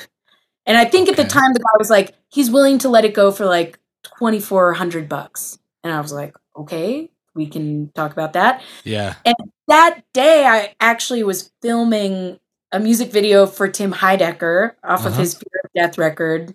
And 0.66 0.76
I 0.76 0.84
think 0.84 1.08
at 1.08 1.16
the 1.16 1.24
time 1.24 1.52
the 1.52 1.58
guy 1.60 1.76
was 1.78 1.90
like, 1.90 2.14
he's 2.30 2.50
willing 2.50 2.78
to 2.78 2.88
let 2.88 3.04
it 3.04 3.14
go 3.14 3.32
for 3.32 3.46
like 3.46 3.78
2400 4.04 5.08
bucks. 5.08 5.58
And 5.82 5.92
I 5.92 6.00
was 6.00 6.12
like, 6.12 6.36
okay, 6.56 7.10
we 7.34 7.46
can 7.46 7.90
talk 7.94 8.12
about 8.12 8.34
that 8.34 8.62
Yeah. 8.84 9.14
And 9.24 9.34
that 9.68 10.02
day 10.12 10.44
I 10.46 10.74
actually 10.80 11.22
was 11.22 11.50
filming 11.62 12.38
a 12.72 12.78
music 12.80 13.10
video 13.10 13.46
for 13.46 13.68
Tim 13.68 13.92
Heidecker 13.92 14.72
off 14.84 15.00
of 15.00 15.12
Uh-huh. 15.12 15.20
his 15.20 15.34
Fear 15.34 15.60
of 15.64 15.70
Death 15.74 15.98
record. 15.98 16.54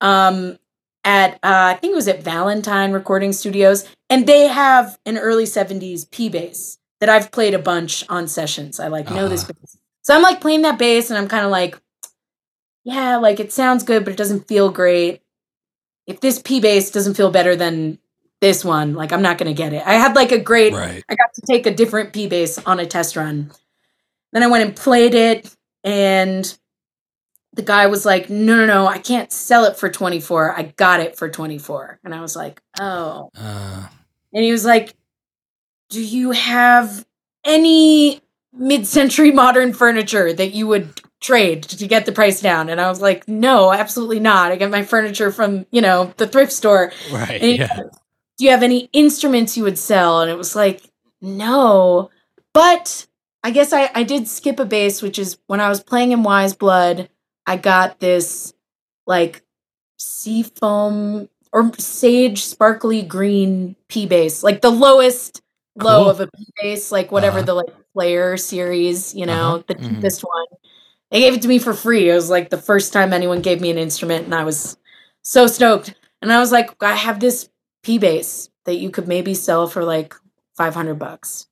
Um 0.00 0.58
at 1.04 1.34
uh, 1.34 1.70
I 1.70 1.74
think 1.74 1.92
it 1.92 1.96
was 1.96 2.08
at 2.08 2.24
Valentine 2.24 2.90
Recording 2.90 3.32
Studios, 3.32 3.86
and 4.10 4.26
they 4.26 4.48
have 4.48 4.98
an 5.06 5.16
early 5.18 5.44
70s 5.44 6.10
P 6.10 6.28
bass 6.28 6.78
that 6.98 7.08
I've 7.08 7.30
played 7.30 7.54
a 7.54 7.60
bunch 7.60 8.04
on 8.08 8.26
sessions. 8.26 8.80
I 8.80 8.88
like 8.88 9.08
know 9.10 9.28
this 9.28 9.44
Uh-huh. 9.44 9.52
bass. 9.62 9.78
So 10.02 10.14
I'm 10.16 10.22
like 10.22 10.40
playing 10.40 10.62
that 10.62 10.78
bass 10.80 11.08
and 11.10 11.16
I'm 11.18 11.28
kind 11.28 11.44
of 11.44 11.50
like, 11.52 11.78
yeah, 12.86 13.16
like 13.16 13.40
it 13.40 13.52
sounds 13.52 13.82
good, 13.82 14.04
but 14.04 14.12
it 14.12 14.16
doesn't 14.16 14.46
feel 14.46 14.70
great. 14.70 15.20
If 16.06 16.20
this 16.20 16.38
P 16.38 16.60
bass 16.60 16.92
doesn't 16.92 17.14
feel 17.14 17.32
better 17.32 17.56
than 17.56 17.98
this 18.40 18.64
one, 18.64 18.94
like 18.94 19.12
I'm 19.12 19.22
not 19.22 19.38
gonna 19.38 19.52
get 19.52 19.72
it. 19.72 19.82
I 19.84 19.94
had 19.94 20.14
like 20.14 20.30
a 20.30 20.38
great 20.38 20.72
Right. 20.72 21.02
I 21.08 21.14
got 21.16 21.34
to 21.34 21.42
take 21.42 21.66
a 21.66 21.74
different 21.74 22.12
P 22.12 22.28
bass 22.28 22.58
on 22.64 22.78
a 22.78 22.86
test 22.86 23.16
run. 23.16 23.50
Then 24.32 24.44
I 24.44 24.46
went 24.46 24.64
and 24.64 24.76
played 24.76 25.14
it, 25.14 25.52
and 25.82 26.56
the 27.54 27.62
guy 27.62 27.88
was 27.88 28.06
like, 28.06 28.30
"No, 28.30 28.54
no, 28.54 28.66
no, 28.66 28.86
I 28.86 28.98
can't 28.98 29.32
sell 29.32 29.64
it 29.64 29.76
for 29.76 29.88
24. 29.88 30.56
I 30.56 30.72
got 30.76 31.00
it 31.00 31.16
for 31.18 31.28
24." 31.28 31.98
And 32.04 32.14
I 32.14 32.20
was 32.20 32.36
like, 32.36 32.62
"Oh." 32.78 33.30
Uh, 33.36 33.88
And 34.32 34.44
he 34.44 34.52
was 34.52 34.64
like, 34.64 34.94
"Do 35.88 36.00
you 36.00 36.30
have 36.30 37.04
any 37.44 38.20
mid-century 38.52 39.32
modern 39.32 39.72
furniture 39.72 40.32
that 40.32 40.52
you 40.52 40.68
would 40.68 41.00
trade 41.26 41.64
to 41.64 41.86
get 41.88 42.06
the 42.06 42.12
price 42.12 42.40
down?" 42.40 42.68
And 42.70 42.80
I 42.80 42.88
was 42.88 43.00
like, 43.02 43.26
"No, 43.28 43.72
absolutely 43.72 44.20
not. 44.20 44.52
I 44.52 44.56
get 44.56 44.70
my 44.70 44.82
furniture 44.84 45.30
from, 45.32 45.66
you 45.72 45.80
know, 45.82 46.12
the 46.18 46.26
thrift 46.28 46.52
store." 46.52 46.92
right. 47.12 47.40
He 47.42 47.58
Yeah. 47.58 47.82
Do 48.38 48.44
you 48.44 48.50
have 48.50 48.62
any 48.62 48.88
instruments 48.92 49.56
you 49.56 49.64
would 49.64 49.78
sell? 49.78 50.20
And 50.22 50.30
it 50.30 50.36
was 50.38 50.54
like, 50.56 50.82
no. 51.22 52.10
But 52.54 53.06
I 53.42 53.50
guess 53.50 53.72
I, 53.72 53.90
I 53.94 54.02
did 54.02 54.28
skip 54.28 54.60
a 54.60 54.64
bass, 54.66 55.02
which 55.02 55.18
is 55.18 55.38
when 55.46 55.60
I 55.60 55.68
was 55.68 55.82
playing 55.82 56.12
in 56.12 56.22
Weyes 56.22 56.54
Blood, 56.54 57.08
I 57.46 57.56
got 57.56 58.00
this 58.00 58.52
like 59.06 59.42
sea 59.98 60.42
foam 60.42 61.28
or 61.52 61.72
sage 61.78 62.44
sparkly 62.44 63.02
green 63.02 63.76
P 63.88 64.06
bass, 64.06 64.42
like 64.42 64.60
the 64.62 64.70
lowest 64.70 65.42
low 65.76 66.08
of 66.08 66.20
a 66.20 66.26
P 66.28 66.46
bass, 66.62 66.92
like 66.92 67.12
whatever 67.12 67.38
Uh-huh. 67.38 67.46
the 67.46 67.54
like 67.54 67.66
player 67.94 68.36
series, 68.36 69.14
you 69.14 69.26
know, 69.26 69.58
Uh-huh. 69.58 69.62
the 69.68 69.74
Mhm. 69.76 70.00
one. 70.24 70.46
They 71.10 71.20
gave 71.20 71.34
it 71.34 71.42
to 71.42 71.48
me 71.48 71.58
for 71.58 71.72
free. 71.72 72.10
It 72.10 72.14
was 72.14 72.30
like 72.30 72.50
the 72.50 72.58
first 72.58 72.92
time 72.92 73.12
anyone 73.12 73.42
gave 73.42 73.60
me 73.60 73.70
an 73.70 73.78
instrument, 73.78 74.24
and 74.24 74.34
I 74.34 74.44
was 74.44 74.76
so 75.22 75.46
stoked. 75.46 75.94
And 76.22 76.32
I 76.32 76.38
was 76.38 76.52
like, 76.52 76.82
I 76.82 76.94
have 76.94 77.20
this 77.20 77.48
P 77.82 77.98
bass 77.98 78.50
that 78.64 78.76
you 78.76 78.90
could 78.90 79.06
maybe 79.06 79.34
sell 79.34 79.68
for 79.68 79.84
like 79.84 80.14
500 80.56 80.94
bucks. 80.94 81.46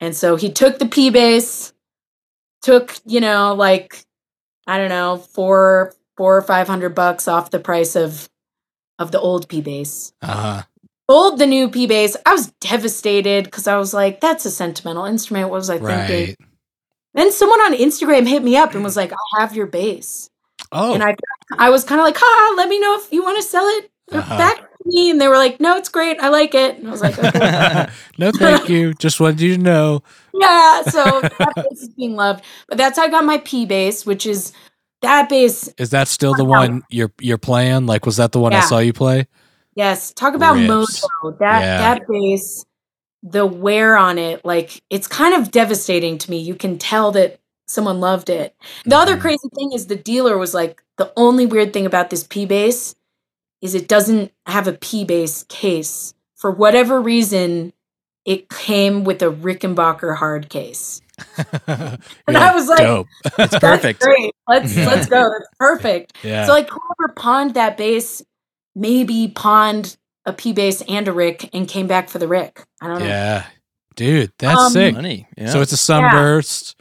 And 0.00 0.16
so 0.16 0.36
he 0.36 0.50
took 0.50 0.78
the 0.78 0.86
P 0.86 1.10
bass, 1.10 1.72
took, 2.60 2.96
you 3.06 3.20
know, 3.20 3.54
like, 3.54 4.04
I 4.66 4.78
don't 4.78 4.88
know, 4.88 5.16
four, 5.16 5.94
four 6.16 6.36
or 6.36 6.42
500 6.42 6.94
bucks 6.94 7.28
off 7.28 7.50
the 7.50 7.60
price 7.60 7.96
of, 7.96 8.28
of 8.98 9.12
the 9.12 9.20
old 9.20 9.48
P 9.48 9.60
bass. 9.60 10.12
Uh-huh. 10.20 10.62
Sold 11.10 11.38
the 11.38 11.46
new 11.46 11.68
P 11.70 11.86
bass. 11.86 12.16
I 12.26 12.32
was 12.32 12.52
devastated 12.60 13.44
because 13.44 13.66
I 13.66 13.76
was 13.76 13.94
like, 13.94 14.20
that's 14.20 14.44
a 14.44 14.50
sentimental 14.50 15.04
instrument. 15.04 15.50
What 15.50 15.58
was 15.58 15.70
I 15.70 15.78
thinking? 15.78 16.36
Then 17.14 17.30
someone 17.32 17.60
on 17.60 17.74
Instagram 17.74 18.26
hit 18.26 18.42
me 18.42 18.56
up 18.56 18.74
and 18.74 18.82
was 18.82 18.96
like, 18.96 19.12
I 19.12 19.40
have 19.40 19.54
your 19.54 19.66
bass. 19.66 20.30
Oh. 20.70 20.94
And 20.94 21.02
I 21.02 21.14
I 21.58 21.70
was 21.70 21.84
kind 21.84 22.00
of 22.00 22.04
like, 22.06 22.16
ha, 22.18 22.54
let 22.56 22.68
me 22.68 22.80
know 22.80 22.98
if 22.98 23.12
you 23.12 23.22
want 23.22 23.36
to 23.36 23.42
sell 23.42 23.64
it 23.66 23.90
Uh-huh. 24.12 24.38
back 24.38 24.56
to 24.58 24.66
me. 24.86 25.10
And 25.10 25.20
they 25.20 25.28
were 25.28 25.36
like, 25.36 25.60
no, 25.60 25.76
it's 25.76 25.88
great. 25.90 26.18
I 26.20 26.28
like 26.28 26.54
it. 26.54 26.78
And 26.78 26.88
I 26.88 26.90
was 26.90 27.02
like, 27.02 27.18
okay. 27.24 27.88
no, 28.18 28.30
thank 28.32 28.68
you. 28.70 28.94
Just 28.94 29.20
wanted 29.20 29.40
you 29.42 29.56
to 29.56 29.62
know. 29.62 30.02
yeah. 30.32 30.82
So 30.84 31.02
that 31.20 31.52
bass 31.56 31.82
is 31.82 31.88
being 31.90 32.16
loved. 32.16 32.44
But 32.68 32.78
that's 32.78 32.98
how 32.98 33.04
I 33.04 33.08
got 33.10 33.24
my 33.24 33.38
P 33.38 33.66
bass, 33.66 34.06
which 34.06 34.24
is 34.26 34.52
that 35.02 35.28
bass. 35.28 35.68
Is 35.78 35.90
that 35.90 36.08
still 36.08 36.32
the 36.34 36.44
one 36.44 36.82
you're 36.88 37.12
you're 37.20 37.36
playing? 37.38 37.84
Like, 37.86 38.06
was 38.06 38.16
that 38.16 38.32
the 38.32 38.40
one 38.40 38.54
I 38.54 38.60
saw 38.60 38.78
you 38.78 38.92
play? 38.94 39.26
Yes. 39.74 40.12
Talk 40.12 40.34
about 40.34 40.54
Rips. 40.56 40.68
mojo. 40.70 41.38
That, 41.38 41.60
Yeah. 41.60 41.78
that 41.78 42.02
bass, 42.08 42.64
the 43.22 43.46
wear 43.46 43.96
on 43.96 44.18
it, 44.18 44.44
like 44.44 44.82
it's 44.90 45.06
kind 45.06 45.34
of 45.34 45.50
devastating 45.50 46.18
to 46.18 46.30
me. 46.30 46.38
You 46.38 46.54
can 46.54 46.78
tell 46.78 47.12
that 47.12 47.38
someone 47.68 48.00
loved 48.00 48.28
it. 48.30 48.54
The 48.84 48.96
other 48.96 49.16
Mhm. 49.16 49.20
crazy 49.20 49.48
thing 49.54 49.72
is 49.72 49.86
the 49.86 49.96
dealer 49.96 50.36
was 50.36 50.54
like, 50.54 50.82
the 50.98 51.12
only 51.16 51.46
weird 51.46 51.72
thing 51.72 51.86
about 51.86 52.10
this 52.10 52.24
P 52.24 52.44
bass 52.46 52.94
is 53.60 53.74
it 53.74 53.88
doesn't 53.88 54.32
have 54.46 54.66
a 54.68 54.72
P 54.72 55.04
bass 55.04 55.44
case. 55.44 56.14
For 56.36 56.50
whatever 56.50 57.00
reason, 57.00 57.72
it 58.24 58.48
came 58.50 59.04
with 59.04 59.22
a 59.22 59.30
Rickenbacker 59.30 60.16
hard 60.16 60.48
case. 60.48 61.00
and 61.68 62.36
I 62.36 62.54
was 62.54 62.68
like, 62.68 62.78
dope. 62.78 63.06
That's 63.36 63.58
perfect. 63.58 64.00
great. 64.00 64.34
Let's 64.48 64.76
Yeah. 64.76 64.86
let's 64.86 65.06
go. 65.06 65.30
That's 65.30 65.48
perfect. 65.58 66.16
Yeah. 66.22 66.46
So 66.46 66.52
like 66.52 66.68
whoever 66.70 67.12
pawned 67.14 67.54
that 67.54 67.76
bass 67.76 68.22
maybe 68.74 69.28
pawned 69.28 69.96
a 70.24 70.32
P 70.32 70.52
bass 70.52 70.82
and 70.88 71.08
a 71.08 71.12
Rick 71.12 71.50
and 71.52 71.66
came 71.68 71.86
back 71.86 72.08
for 72.08 72.18
the 72.18 72.28
Rick. 72.28 72.64
I 72.80 72.86
don't 72.88 73.00
know. 73.00 73.06
yeah. 73.06 73.46
Dude, 73.96 74.32
that's 74.38 74.60
Um, 74.60 74.72
sick. 74.72 74.94
Money. 74.94 75.26
Yeah. 75.36 75.50
So 75.50 75.60
it's 75.60 75.72
a 75.72 75.76
sunburst. 75.76 76.76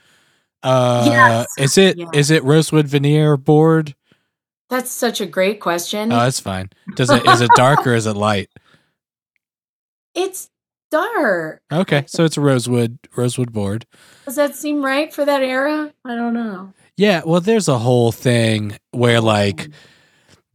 Uh 0.64 1.04
Yes. 1.08 1.48
is 1.58 1.78
it 1.78 1.98
is 2.14 2.30
Yeah. 2.30 2.38
it 2.38 2.44
rosewood 2.44 2.88
veneer 2.88 3.36
board? 3.38 3.96
That's 4.70 4.92
such 4.92 5.20
a 5.20 5.26
great 5.26 5.60
question. 5.60 6.14
Oh, 6.14 6.20
that's 6.20 6.40
fine. 6.40 6.70
Does 6.96 7.10
it 7.10 7.26
is 7.28 7.42
it 7.42 7.50
dark 7.56 7.86
or 7.88 7.94
is 7.96 8.06
it 8.08 8.14
light? 8.16 8.50
it's 10.14 10.50
dark. 10.92 11.62
Okay, 11.72 12.04
so 12.08 12.26
it's 12.26 12.38
a 12.38 12.42
rosewood 12.42 13.00
rosewood 13.16 13.52
board. 13.52 13.86
Does 14.26 14.36
that 14.36 14.56
seem 14.56 14.84
right 14.84 15.14
for 15.14 15.26
that 15.26 15.42
era? 15.42 15.94
I 16.06 16.16
don't 16.16 16.34
know. 16.34 16.74
Yeah, 16.98 17.22
well, 17.26 17.42
there's 17.42 17.68
a 17.68 17.80
whole 17.80 18.12
thing 18.12 18.78
where 18.92 19.22
like 19.22 19.70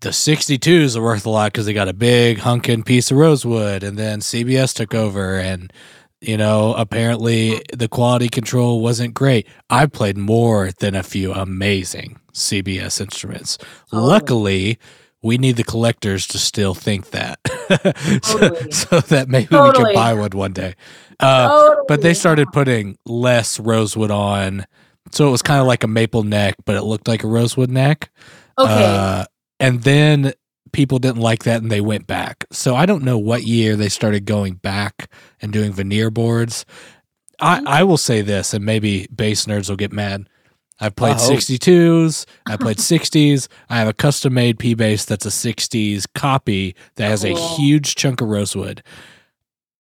the 0.01 0.11
62s 0.11 0.97
are 0.97 1.03
worth 1.03 1.27
a 1.27 1.31
lot 1.31 1.53
because 1.53 1.67
they 1.67 1.73
got 1.73 1.89
a 1.89 1.93
big 1.95 2.39
hunkin' 2.39 2.85
piece 2.85 3.11
of 3.11 3.17
rosewood, 3.17 3.83
and 3.83 3.99
then 3.99 4.21
CBS 4.21 4.75
took 4.75 4.95
over, 4.95 5.39
and 5.39 5.73
you 6.21 6.37
know 6.37 6.75
apparently 6.75 7.61
the 7.73 7.89
quality 7.89 8.29
control 8.29 8.81
wasn't 8.81 9.15
great. 9.15 9.47
I 9.71 9.87
played 9.87 10.17
more 10.17 10.71
than 10.79 10.95
a 10.95 11.03
few 11.03 11.33
amazing 11.33 12.19
CBS 12.33 13.01
instruments. 13.01 13.59
Oh. 13.93 14.05
Luckily. 14.05 14.79
We 15.23 15.39
need 15.39 15.57
the 15.57 15.65
collectors 15.65 16.25
to 16.29 16.39
still 16.39 16.73
think 16.75 17.11
that, 17.11 17.41
so, 18.23 18.39
Totally. 18.39 18.71
so 18.71 19.01
that 19.01 19.29
maybe 19.29 19.49
we 19.57 19.73
can 19.73 19.93
buy 19.93 20.13
one 20.15 20.31
one 20.31 20.53
day. 20.53 20.75
Uh, 21.19 21.49
Totally. 21.49 21.85
but 21.89 22.03
they 22.03 22.15
started 22.15 22.47
putting 22.53 22.97
less 23.07 23.59
rosewood 23.59 24.13
on 24.13 24.67
so 25.11 25.27
it 25.27 25.31
was 25.33 25.43
kind 25.43 25.61
of 25.61 25.67
like 25.67 25.83
a 25.83 25.89
maple 25.89 26.23
neck 26.23 26.55
but 26.65 26.77
it 26.77 26.83
looked 26.83 27.09
like 27.09 27.25
a 27.25 27.27
rosewood 27.27 27.71
neck 27.71 28.11
Okay. 28.59 28.85
Uh, 28.85 29.25
and 29.61 29.83
then 29.83 30.33
people 30.73 30.99
didn't 30.99 31.21
like 31.21 31.45
that 31.45 31.63
and 31.63 31.71
they 31.71 31.81
went 31.81 32.07
back. 32.07 32.45
So 32.53 32.75
i 32.75 32.87
don't 32.87 33.05
know 33.05 33.19
what 33.19 33.45
year 33.45 33.77
they 33.77 33.89
started 33.89 34.25
going 34.25 34.55
back 34.55 35.11
and 35.41 35.53
doing 35.53 35.73
veneer 35.73 36.11
boards. 36.11 36.65
I, 37.41 37.59
Mm-hmm. 37.59 37.69
I 37.69 37.83
will 37.83 37.99
say 37.99 38.23
this 38.23 38.55
and 38.55 38.65
maybe 38.65 39.07
bass 39.15 39.47
nerds 39.47 39.69
will 39.69 39.77
get 39.77 39.93
mad. 39.93 40.29
I've 40.81 40.95
played 40.97 41.17
hope. 41.17 41.33
62s 41.33 42.27
i 42.47 42.57
played 42.65 42.77
60s 42.77 43.49
i 43.71 43.79
have 43.79 43.89
a 43.89 43.95
custom 43.95 44.35
made 44.35 44.59
p 44.59 44.75
bass 44.75 45.07
that's 45.07 45.25
a 45.25 45.31
60s 45.31 46.05
copy 46.15 46.77
that 46.97 47.09
has 47.09 47.25
a 47.25 47.35
huge 47.57 47.95
chunk 47.95 48.21
of 48.21 48.29
rosewood. 48.29 48.83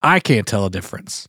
I 0.03 0.21
can't 0.21 0.47
tell 0.47 0.65
a 0.65 0.71
difference 0.71 1.29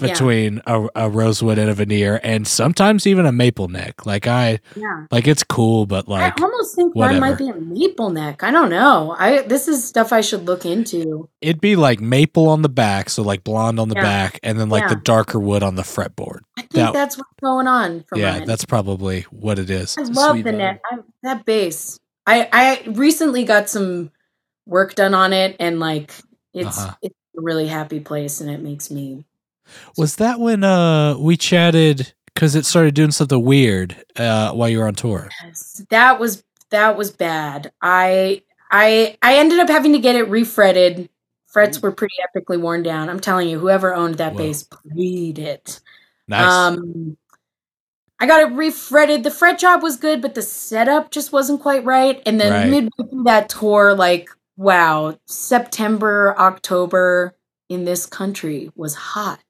Yeah. 0.00 0.08
between 0.08 0.62
a, 0.66 0.86
a 0.94 1.08
rosewood 1.10 1.58
and 1.58 1.70
a 1.70 1.74
veneer 1.74 2.20
and 2.22 2.46
sometimes 2.48 3.06
even 3.06 3.26
a 3.26 3.32
maple 3.32 3.68
neck 3.68 4.04
like 4.06 4.26
i 4.26 4.58
yeah. 4.74 5.06
like 5.10 5.28
it's 5.28 5.44
cool 5.44 5.86
but 5.86 6.08
like 6.08 6.38
I 6.40 6.42
almost 6.44 6.74
think 6.74 6.96
mine 6.96 7.20
might 7.20 7.38
be 7.38 7.48
a 7.48 7.54
maple 7.54 8.10
neck. 8.10 8.42
I 8.42 8.50
don't 8.50 8.70
know. 8.70 9.14
I 9.18 9.42
this 9.42 9.68
is 9.68 9.84
stuff 9.84 10.12
I 10.12 10.20
should 10.20 10.46
look 10.46 10.64
into. 10.66 11.28
it'd 11.40 11.60
be 11.60 11.76
like 11.76 12.00
maple 12.00 12.48
on 12.48 12.62
the 12.62 12.68
back 12.68 13.08
so 13.10 13.22
like 13.22 13.44
blonde 13.44 13.78
on 13.78 13.88
the 13.88 13.94
Yeah. 13.96 14.02
back 14.02 14.40
and 14.42 14.58
then 14.58 14.68
like 14.68 14.88
the 14.88 14.96
darker 14.96 15.38
wood 15.38 15.62
on 15.62 15.74
the 15.76 15.82
fretboard 15.82 16.40
I 16.58 16.62
think 16.62 16.72
That- 16.72 16.92
that's 16.92 17.16
what's 17.16 17.30
going 17.42 17.68
on 17.68 18.04
for 18.08 18.18
yeah 18.18 18.38
mine. 18.38 18.46
that's 18.46 18.64
probably 18.64 19.22
what 19.30 19.58
it 19.58 19.70
is 19.70 19.96
I 19.98 20.02
love 20.02 20.32
sweet 20.32 20.42
the 20.44 20.52
neck. 20.52 20.80
I, 20.90 20.98
that 21.22 21.44
bass. 21.44 21.98
I 22.26 22.48
I 22.52 22.82
recently 22.90 23.44
got 23.44 23.68
some 23.68 24.10
work 24.66 24.94
done 24.94 25.12
on 25.14 25.32
it, 25.34 25.56
and 25.60 25.78
like 25.78 26.10
it's 26.54 26.78
Uh-huh. 26.78 26.94
it's 27.02 27.14
a 27.36 27.40
really 27.42 27.66
happy 27.68 28.00
place, 28.00 28.40
and 28.40 28.50
it 28.50 28.60
makes 28.62 28.90
me. 28.90 29.26
Was 29.96 30.16
that 30.16 30.40
when 30.40 30.64
uh 30.64 31.16
we 31.18 31.36
chatted 31.36 32.12
because 32.34 32.54
it 32.54 32.64
started 32.66 32.94
doing 32.94 33.10
something 33.10 33.42
weird 33.42 33.96
uh 34.16 34.52
while 34.52 34.68
you 34.68 34.78
were 34.78 34.86
on 34.86 34.94
tour 34.94 35.28
That 35.90 36.18
was 36.18 36.42
that 36.70 36.96
was 36.96 37.10
bad. 37.10 37.72
I 37.80 38.42
I 38.70 39.16
I 39.22 39.36
ended 39.36 39.60
up 39.60 39.68
having 39.68 39.92
to 39.92 39.98
get 39.98 40.16
it 40.16 40.28
refretted. 40.28 41.08
Frets 41.46 41.80
were 41.80 41.92
pretty 41.92 42.14
epically 42.26 42.60
worn 42.60 42.82
down. 42.82 43.08
I'm 43.08 43.20
telling 43.20 43.48
you, 43.48 43.60
whoever 43.60 43.94
owned 43.94 44.16
that 44.16 44.32
Whoa. 44.32 44.38
bass, 44.38 44.64
played 44.64 45.38
it. 45.38 45.80
nice 46.26 46.50
Um, 46.50 47.16
I 48.18 48.26
got 48.26 48.42
it 48.42 48.54
refretted. 48.56 49.22
The 49.22 49.30
fret 49.30 49.58
job 49.58 49.82
was 49.82 49.96
good, 49.96 50.20
but 50.20 50.34
the 50.34 50.42
setup 50.42 51.12
just 51.12 51.30
wasn't 51.32 51.60
quite 51.62 51.84
right. 51.84 52.20
And 52.26 52.40
then 52.40 52.50
Right. 52.52 52.70
midway 52.70 53.08
through 53.10 53.24
that 53.24 53.48
tour, 53.48 53.94
like, 53.94 54.30
wow, 54.56 55.16
September, 55.26 56.34
October 56.38 57.34
in 57.68 57.84
this 57.84 58.06
country 58.06 58.70
was 58.76 58.94
hot. 58.94 59.42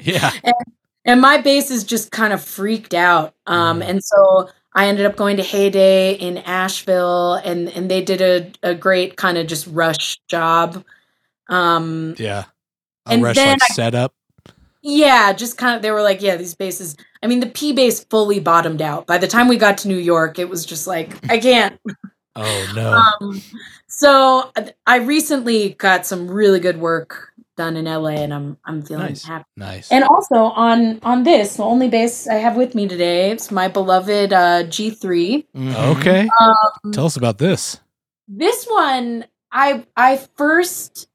yeah 0.00 0.30
And 1.04 1.20
my 1.20 1.38
bass 1.38 1.70
is 1.70 1.84
just 1.84 2.10
kind 2.10 2.32
of 2.32 2.42
freaked 2.42 2.92
out. 2.92 3.32
Um, 3.46 3.78
Mm. 3.80 3.88
and 3.90 4.04
so 4.04 4.48
I 4.74 4.88
ended 4.88 5.06
up 5.06 5.14
going 5.14 5.36
to 5.36 5.42
Heyday 5.44 6.14
in 6.14 6.38
Asheville, 6.38 7.34
and 7.34 7.68
and 7.68 7.88
they 7.90 8.02
did 8.02 8.20
a, 8.20 8.70
a 8.70 8.74
great 8.74 9.16
kind 9.16 9.38
of 9.38 9.46
just 9.46 9.66
rush 9.68 10.18
job. 10.28 10.84
Um, 11.48 12.14
yeah 12.18 12.44
a 13.06 13.10
And 13.12 13.22
rush 13.22 13.36
then 13.36 13.52
like 13.60 13.70
I- 13.70 13.74
setup 13.74 14.14
Yeah, 14.82 15.32
just 15.32 15.56
kind 15.58 15.76
of 15.76 15.82
they 15.82 15.90
were 15.92 16.02
like, 16.02 16.22
yeah, 16.22 16.36
these 16.36 16.54
bases. 16.56 16.96
I 17.22 17.28
mean, 17.28 17.38
the 17.40 17.46
P 17.46 17.72
bass 17.72 18.02
fully 18.04 18.40
bottomed 18.40 18.82
out. 18.82 19.06
By 19.06 19.18
the 19.18 19.28
time 19.28 19.46
we 19.48 19.56
got 19.56 19.78
to 19.78 19.88
New 19.88 19.96
York, 19.98 20.38
it 20.40 20.48
was 20.48 20.66
just 20.66 20.86
like, 20.88 21.14
I 21.30 21.38
can't. 21.38 21.78
oh 22.34 22.72
no 22.74 23.26
Um, 23.26 23.40
so 23.88 24.50
I 24.86 24.96
recently 24.98 25.70
got 25.78 26.04
some 26.04 26.28
really 26.28 26.58
good 26.60 26.78
work 26.78 27.32
done 27.56 27.76
in 27.76 27.86
LA, 27.86 28.10
and 28.22 28.32
I'm 28.34 28.58
I'm 28.64 28.82
feeling 28.82 29.06
Nice. 29.06 29.24
happy. 29.24 29.44
nice 29.56 29.90
And 29.90 30.04
also 30.04 30.36
on 30.36 31.00
on 31.02 31.22
this, 31.24 31.56
the 31.56 31.64
only 31.64 31.88
bass 31.88 32.28
I 32.28 32.34
have 32.34 32.56
with 32.56 32.74
me 32.74 32.86
today, 32.88 33.30
it's 33.30 33.50
my 33.50 33.68
beloved 33.68 34.32
uh, 34.32 34.64
G3. 34.64 35.46
Mhm. 35.56 35.96
okay 35.96 36.28
Um, 36.40 36.92
tell 36.92 37.06
us 37.06 37.16
about 37.16 37.38
this 37.38 37.80
this 38.28 38.64
one, 38.66 39.24
I 39.52 39.84
I 39.96 40.16
first 40.36 41.08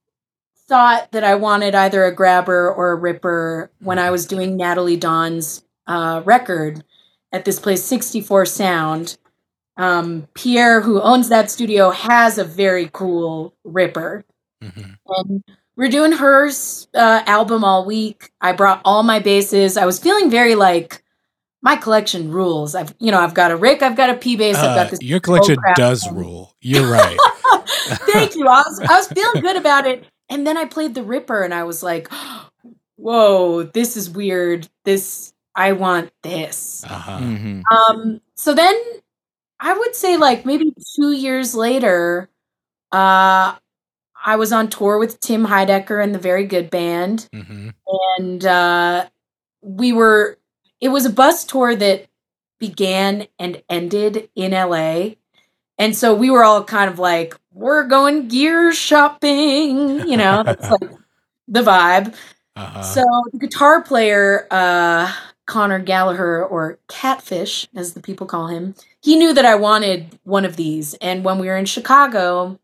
thought 0.68 1.12
that 1.12 1.24
I 1.24 1.36
wanted 1.36 1.76
either 1.76 2.06
a 2.06 2.16
grabber 2.16 2.72
or 2.72 2.92
a 2.92 2.96
ripper 2.96 3.72
when 3.80 4.00
I 4.00 4.10
was 4.12 4.26
doing 4.26 4.58
Nataly 4.58 4.98
Dawn's 5.00 5.64
uh, 5.88 6.22
record 6.26 6.84
at 7.34 7.44
this 7.46 7.60
place, 7.60 7.84
64 7.84 8.46
Sound. 8.46 9.18
Um, 9.78 10.28
Pierre, 10.34 10.82
who 10.82 11.02
owns 11.02 11.30
that 11.30 11.50
studio, 11.52 11.90
has 11.92 12.38
a 12.38 12.44
very 12.46 12.90
cool 12.94 13.54
ripper. 13.66 14.24
Mhm. 14.64 14.96
And 15.08 15.44
we're 15.82 15.90
doing 15.90 16.12
her 16.14 16.48
uh, 16.94 17.24
album 17.26 17.64
all 17.66 17.86
week. 17.86 18.32
I 18.40 18.54
brought 18.54 18.82
all 18.86 19.02
my 19.04 19.20
basses. 19.20 19.78
I 19.78 19.86
was 19.88 20.00
feeling 20.00 20.30
very 20.30 20.54
like 20.56 21.04
my 21.64 21.76
collection 21.76 22.32
rules. 22.32 22.76
I've 22.76 22.94
you 23.00 23.12
know 23.12 23.20
I've 23.20 23.34
got 23.34 23.52
a 23.52 23.56
Rick, 23.58 23.82
I've 23.82 23.98
got 23.98 24.12
a 24.12 24.16
P 24.16 24.36
bass, 24.36 24.58
I've 24.58 24.66
Uh, 24.72 24.76
got 24.84 24.92
this 24.92 25.02
your 25.02 25.20
collection 25.20 25.58
does 25.76 26.04
thing. 26.04 26.16
rule 26.16 26.56
you're 26.62 26.90
right 26.90 27.18
Thank 28.14 28.36
you. 28.36 28.48
I 28.48 28.64
was 28.68 28.80
I 28.80 28.96
was 28.98 29.08
feeling 29.08 29.42
good 29.42 29.58
about 29.58 29.88
it. 29.88 30.06
And 30.30 30.46
then 30.48 30.56
I 30.58 30.66
played 30.66 30.94
the 30.96 31.04
Ripper 31.04 31.42
and 31.44 31.54
I 31.54 31.64
was 31.64 31.84
like, 31.84 32.08
whoa, 32.98 33.64
this 33.64 33.98
is 33.98 34.10
weird. 34.10 34.68
This 34.86 35.34
I 35.56 35.74
want 35.74 36.12
this. 36.24 36.84
uh-huh 36.88 37.20
Mhm. 37.20 37.64
Um 37.72 38.22
so 38.36 38.54
then 38.54 38.76
I 39.60 39.74
would 39.78 39.96
say 39.96 40.18
like 40.18 40.46
maybe 40.46 40.74
two 40.96 41.12
years 41.12 41.56
later, 41.56 42.30
uh 42.92 43.56
I 44.26 44.36
was 44.36 44.52
on 44.52 44.70
tour 44.70 44.98
with 45.00 45.20
Tim 45.20 45.46
Heidecker 45.48 46.04
and 46.04 46.14
the 46.14 46.20
Very 46.20 46.46
Good 46.46 46.70
Band. 46.70 47.28
hmm 47.34 47.70
And 48.18 48.46
uh 48.46 49.08
we 49.62 49.94
were 49.94 50.38
it 50.80 50.90
was 50.90 51.06
a 51.06 51.10
bus 51.12 51.46
tour 51.46 51.76
that 51.76 52.08
began 52.60 53.28
and 53.40 53.62
ended 53.70 54.30
in 54.36 54.52
LA. 54.52 55.12
And 55.78 55.96
so 55.96 56.14
we 56.14 56.30
were 56.30 56.44
all 56.44 56.64
kind 56.64 56.90
of 56.90 57.00
like, 57.00 57.36
we're 57.54 57.86
going 57.86 58.28
gear 58.28 58.72
shopping, 58.74 60.08
you 60.08 60.18
know, 60.18 60.44
that's 60.46 60.70
like 60.70 60.92
the 61.48 61.62
vibe. 61.62 62.16
uh-huh 62.56 62.82
So 62.82 63.04
the 63.32 63.40
guitar 63.40 63.82
player, 63.82 64.48
uh, 64.52 65.14
Connor 65.48 65.80
Gallagher, 65.80 66.46
or 66.46 66.80
Catfish, 66.88 67.68
as 67.76 67.94
the 67.94 68.02
people 68.02 68.28
call 68.28 68.48
him, 68.48 68.76
he 69.02 69.18
knew 69.18 69.34
that 69.34 69.46
I 69.46 69.56
wanted 69.56 70.18
one 70.24 70.46
of 70.46 70.56
these. 70.56 70.94
And 70.96 71.24
when 71.26 71.40
we 71.40 71.48
were 71.48 71.58
in 71.58 71.66
Chicago, 71.66 72.60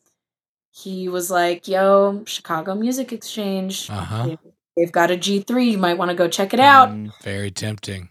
he 0.84 1.10
was 1.10 1.32
like, 1.32 1.68
yo, 1.68 2.24
Chicago 2.26 2.76
Music 2.76 3.12
Exchange. 3.12 3.90
uh-huh 3.90 4.36
They've 4.76 4.92
got 4.92 5.10
a 5.10 5.16
G3. 5.18 5.72
You 5.72 5.78
might 5.80 5.98
want 5.98 6.12
to 6.12 6.16
go 6.16 6.28
check 6.28 6.54
it 6.54 6.60
out. 6.60 6.90
Mm. 6.90 7.12
very 7.24 7.50
tempting 7.50 8.10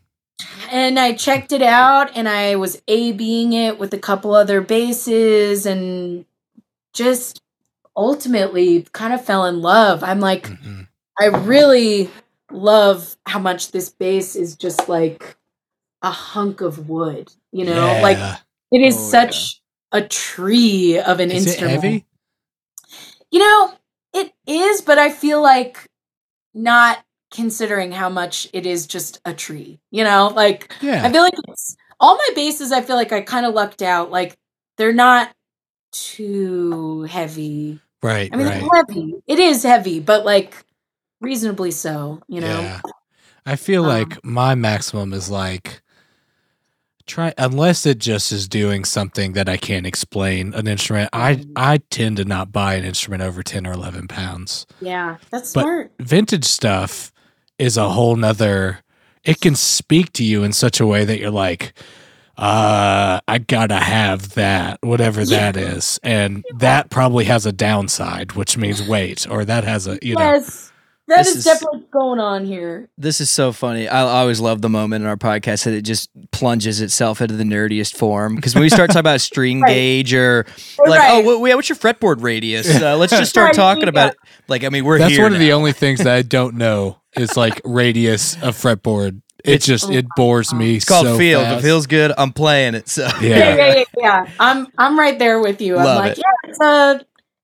And 0.73 0.99
I 0.99 1.13
checked 1.13 1.53
it 1.53 1.63
out 1.63 2.11
and 2.17 2.29
I 2.29 2.57
was 2.57 2.83
A 2.89 3.13
being 3.13 3.53
it 3.53 3.79
with 3.79 3.95
a 3.95 3.99
couple 3.99 4.35
other 4.35 4.61
bases 4.61 5.65
and 5.65 6.25
just 6.93 7.41
ultimately 7.97 8.85
kind 8.93 9.15
of 9.15 9.25
fell 9.25 9.47
in 9.47 9.63
love. 9.63 10.03
I'm 10.03 10.21
like, 10.21 10.49
hmm 10.49 10.83
I 11.19 11.27
really 11.27 12.11
love 12.51 13.17
how 13.27 13.39
much 13.39 13.71
this 13.71 13.89
bass 13.89 14.37
is 14.37 14.55
just 14.55 14.87
like 14.87 15.37
a 16.03 16.11
hunk 16.11 16.61
of 16.61 16.91
wood, 16.91 17.33
you 17.53 17.65
know? 17.65 17.99
Like 18.03 18.19
it 18.71 18.83
is 18.83 18.97
Oh, 18.97 19.11
such 19.11 19.63
a 19.93 20.03
tree 20.03 20.99
of 20.99 21.21
an 21.21 21.31
is 21.31 21.47
it 21.47 21.63
instrument. 21.63 22.05
You 23.37 23.41
know, 23.41 23.73
it 24.15 24.33
is, 24.47 24.81
but 24.81 24.99
I 24.99 25.11
feel 25.11 25.43
like 25.43 25.87
not 26.55 27.05
considering 27.31 27.93
how 27.93 28.09
much 28.09 28.49
it 28.55 28.65
is 28.65 28.87
just 28.87 29.21
a 29.27 29.35
tree. 29.35 29.79
You 29.91 30.05
know, 30.05 30.33
like 30.35 30.73
yeah 30.81 31.05
I 31.05 31.13
feel 31.13 31.21
like 31.21 31.35
it's 31.49 31.77
all 32.01 32.17
my 32.17 32.29
bases. 32.35 32.73
I 32.73 32.81
feel 32.81 32.97
like 32.97 33.13
I 33.13 33.21
kind 33.21 33.45
of 33.45 33.53
lucked 33.53 33.83
out. 33.83 34.11
Like 34.11 34.39
they're 34.79 34.95
not 34.95 35.35
too 35.93 37.03
heavy. 37.03 37.79
right 38.03 38.31
I 38.33 38.37
mean, 38.37 38.47
right 38.47 38.63
heavy. 38.89 39.17
It 39.27 39.39
is 39.39 39.63
heavy, 39.63 40.01
but 40.01 40.25
like 40.25 40.55
reasonably 41.21 41.73
so. 41.73 42.23
You 42.29 42.41
know. 42.41 42.61
Yeah. 42.63 42.81
I 43.45 43.57
feel 43.57 43.83
Um, 43.83 43.89
like 43.89 44.25
my 44.25 44.55
maximum 44.55 45.13
is 45.13 45.29
like 45.31 45.83
try 47.07 47.33
unless 47.39 47.87
it 47.87 47.99
just 47.99 48.33
is 48.33 48.49
doing 48.49 48.85
something 48.85 49.33
that 49.33 49.49
I 49.49 49.57
can't 49.57 49.87
explain 49.87 50.53
an 50.55 50.67
instrument. 50.67 51.11
I 51.13 51.37
Mm. 51.37 51.53
I 51.57 51.79
tend 51.91 52.17
to 52.19 52.25
not 52.25 52.53
buy 52.53 52.75
an 52.75 52.85
instrument 52.85 53.23
over 53.23 53.43
ten 53.43 53.67
or 53.67 53.73
eleven 53.73 54.09
pounds. 54.09 54.67
Yeah, 54.81 55.17
that's 55.31 55.53
But- 55.53 55.63
smart. 55.63 55.93
Vintage 56.01 56.45
stuff 56.45 57.13
is 57.59 57.77
a 57.77 57.91
whole 57.91 58.17
nother. 58.17 58.81
It 59.25 59.41
can 59.41 59.55
speak 59.57 60.13
to 60.15 60.25
you 60.25 60.45
in 60.45 60.53
such 60.53 60.79
a 60.81 60.87
way 60.87 61.05
that 61.05 61.19
you're 61.19 61.31
like, 61.31 61.73
uh, 62.39 63.19
I 63.27 63.39
gotta 63.39 63.79
have 63.79 64.35
that, 64.35 64.79
whatever 64.83 65.23
Yeah. 65.23 65.53
that 65.53 65.57
is, 65.57 65.99
and 66.03 66.45
that 66.59 66.91
probably 66.91 67.25
has 67.25 67.47
a 67.47 67.53
downside, 67.53 68.33
which 68.33 68.57
means 68.57 68.83
wait, 68.83 69.27
or 69.31 69.45
that 69.45 69.65
has 69.65 69.87
a 69.87 69.99
you 70.03 70.15
know. 70.17 70.45
Yes, 71.09 71.17
that 71.17 71.19
This 71.19 71.29
is, 71.29 71.37
is- 71.39 71.45
definitely 71.45 71.79
what's 71.81 71.91
going 71.93 72.21
on 72.21 72.45
here. 72.45 72.89
This 72.99 73.21
is 73.21 73.31
so 73.31 73.53
funny. 73.53 73.89
I, 73.89 74.01
I 74.03 74.21
always 74.21 74.41
love 74.41 74.63
the 74.63 74.69
moment 74.69 75.03
in 75.05 75.09
our 75.09 75.17
podcast 75.17 75.65
that 75.65 75.75
it 75.75 75.83
just 75.83 76.11
plunges 76.31 76.81
itself 76.81 77.21
into 77.21 77.35
the 77.35 77.45
nerdiest 77.45 77.97
form. 77.97 78.35
Because 78.37 78.55
when 78.55 78.63
we 78.63 78.69
start 78.69 78.89
talking 78.91 79.01
about 79.01 79.17
a 79.17 79.21
string 79.21 79.61
Right. 79.61 79.71
gauge 79.73 80.15
or 80.15 80.47
like, 80.87 81.01
Right. 81.01 81.25
oh, 81.25 81.39
what, 81.39 81.57
what's 81.57 81.69
your 81.69 81.77
fretboard 81.77 82.23
radius? 82.23 82.81
Uh, 82.81 82.97
let's 82.97 83.13
just 83.13 83.31
start 83.31 83.49
Right, 83.49 83.55
talking 83.55 83.85
yeah. 83.85 83.89
about 83.91 84.13
it. 84.13 84.19
Like, 84.49 84.65
I 84.65 84.69
mean, 84.69 84.85
we're 84.85 84.99
That's 84.99 85.13
here. 85.15 85.23
one 85.25 85.33
of 85.33 85.39
the 85.41 85.53
only 85.53 85.73
things 85.73 86.01
that 86.01 86.15
I 86.15 86.23
don't 86.23 86.57
know 86.57 86.99
is 87.17 87.37
like 87.37 87.61
radius 87.65 88.35
of 88.43 88.57
fretboard. 88.57 89.21
It 89.45 89.51
It's- 89.63 89.67
just 89.67 89.85
Oh 89.87 89.93
it 89.93 90.07
bores 90.17 90.53
me. 90.53 90.77
It's 90.77 90.85
called 90.85 91.07
so 91.07 91.19
feel. 91.19 91.41
If 91.41 91.59
it 91.59 91.63
feels 91.63 91.87
good, 91.87 92.13
I'm 92.19 92.33
playing 92.33 92.75
it. 92.75 92.89
So 92.89 93.05
Yeah. 93.21 93.29
Yeah, 93.39 93.55
yeah, 93.57 93.75
yeah, 93.75 93.85
yeah. 93.97 94.27
I'm 94.41 94.67
I'm 94.77 94.99
right 94.99 95.17
there 95.19 95.41
with 95.41 95.61
you. 95.61 95.77
I'm 95.79 95.85
like, 95.85 96.13
it. 96.13 96.19
yeah, 96.19 96.51
it's 96.51 96.61
uh, 96.61 96.99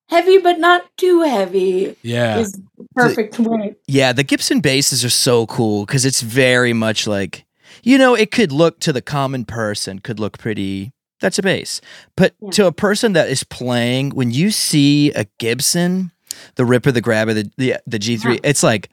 heavy 0.09 0.39
but 0.39 0.59
not 0.59 0.85
too 0.97 1.23
heavy. 1.23 1.97
Yeah, 2.03 2.39
Is 2.39 2.59
the 2.95 3.03
perfect 3.03 3.39
way. 3.39 3.75
Yeah, 3.87 4.13
the 4.13 4.23
Gibson 4.25 4.61
basses 4.61 5.05
are 5.05 5.11
so 5.11 5.47
cool 5.47 5.87
because 5.87 6.05
it's 6.05 6.21
very 6.21 6.73
much 6.73 7.07
like, 7.07 7.45
you 7.83 7.99
know, 7.99 8.15
it 8.15 8.31
could 8.31 8.53
look 8.53 8.81
to 8.81 8.93
the 8.93 9.03
common 9.03 9.45
person, 9.45 9.99
could 9.99 10.21
look 10.21 10.39
pretty. 10.39 10.93
That's 11.21 11.39
a 11.39 11.43
bass. 11.43 11.81
But 12.17 12.35
Yeah. 12.41 12.51
to 12.51 12.67
a 12.67 12.73
person 12.73 13.13
that 13.13 13.29
is 13.29 13.45
playing, 13.45 14.11
when 14.11 14.31
you 14.33 14.51
see 14.51 15.13
a 15.13 15.27
Gibson, 15.39 16.11
the 16.57 16.65
Ripper, 16.65 16.91
the 16.93 17.01
Grabber, 17.01 17.33
the 17.35 17.51
the, 17.57 17.77
the 17.87 17.99
G3, 17.99 18.35
Yeah. 18.35 18.41
it's 18.43 18.63
like, 18.63 18.89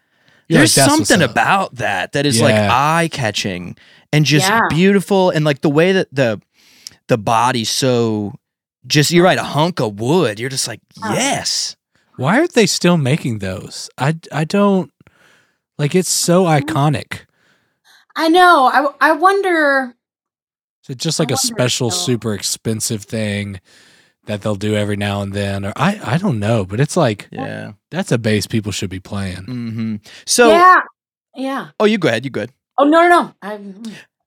You're 0.48 0.60
there's 0.60 0.78
like, 0.78 0.90
something 0.90 1.22
about 1.22 1.76
that 1.76 2.12
that 2.14 2.26
is 2.26 2.40
like 2.42 2.54
eye 2.56 3.10
catching 3.12 3.76
and 4.14 4.26
just 4.26 4.48
Yeah. 4.48 4.62
beautiful. 4.70 5.30
And 5.32 5.44
like 5.46 5.62
the 5.62 5.70
way 5.70 5.92
that 5.94 6.08
the 6.12 6.40
the 7.08 7.18
body's 7.18 7.70
so 7.72 8.34
just, 8.88 9.12
you're 9.12 9.24
right, 9.26 9.38
a 9.38 9.44
hunk 9.44 9.80
of 9.82 10.00
wood. 10.00 10.40
You're 10.40 10.50
just 10.50 10.68
like, 10.68 10.80
Yeah. 11.02 11.14
yes. 11.14 11.76
Why 12.20 12.38
aren't 12.40 12.54
they 12.54 12.66
still 12.66 12.98
making 12.98 13.40
those? 13.40 13.90
I 13.98 14.16
I 14.32 14.44
don't 14.44 14.92
like. 15.78 15.96
It's 15.96 16.10
so 16.10 16.44
iconic. 16.44 17.22
I 18.16 18.28
know. 18.28 18.70
I 18.72 19.10
I 19.10 19.12
wonder. 19.14 19.96
Is 20.84 20.90
it 20.90 20.98
just 20.98 21.20
like 21.20 21.32
a 21.32 21.38
special, 21.38 21.92
still. 21.92 22.06
super 22.06 22.34
expensive 22.34 23.04
thing 23.04 23.62
that 24.26 24.42
they'll 24.42 24.56
do 24.56 24.76
every 24.76 24.98
now 24.98 25.22
and 25.22 25.34
then? 25.34 25.64
Or 25.66 25.74
I 25.76 26.00
I 26.04 26.18
don't 26.18 26.40
know, 26.40 26.66
but 26.66 26.80
it's 26.80 26.98
like 26.98 27.28
Yeah. 27.32 27.74
that's 27.92 28.12
a 28.12 28.18
bass 28.18 28.48
people 28.48 28.72
should 28.72 28.90
be 28.90 29.00
playing. 29.00 29.46
hmm 29.46 29.96
So, 30.26 30.50
yeah, 30.50 30.76
yeah. 31.36 31.70
oh, 31.80 31.86
you 31.86 31.98
go 31.98 32.10
ahead. 32.10 32.26
You 32.26 32.32
go 32.32 32.42
ahead. 32.42 32.52
Oh 32.78 32.86
no, 32.86 33.02
no, 33.08 33.10
no. 33.10 33.34
I'm, 33.42 33.84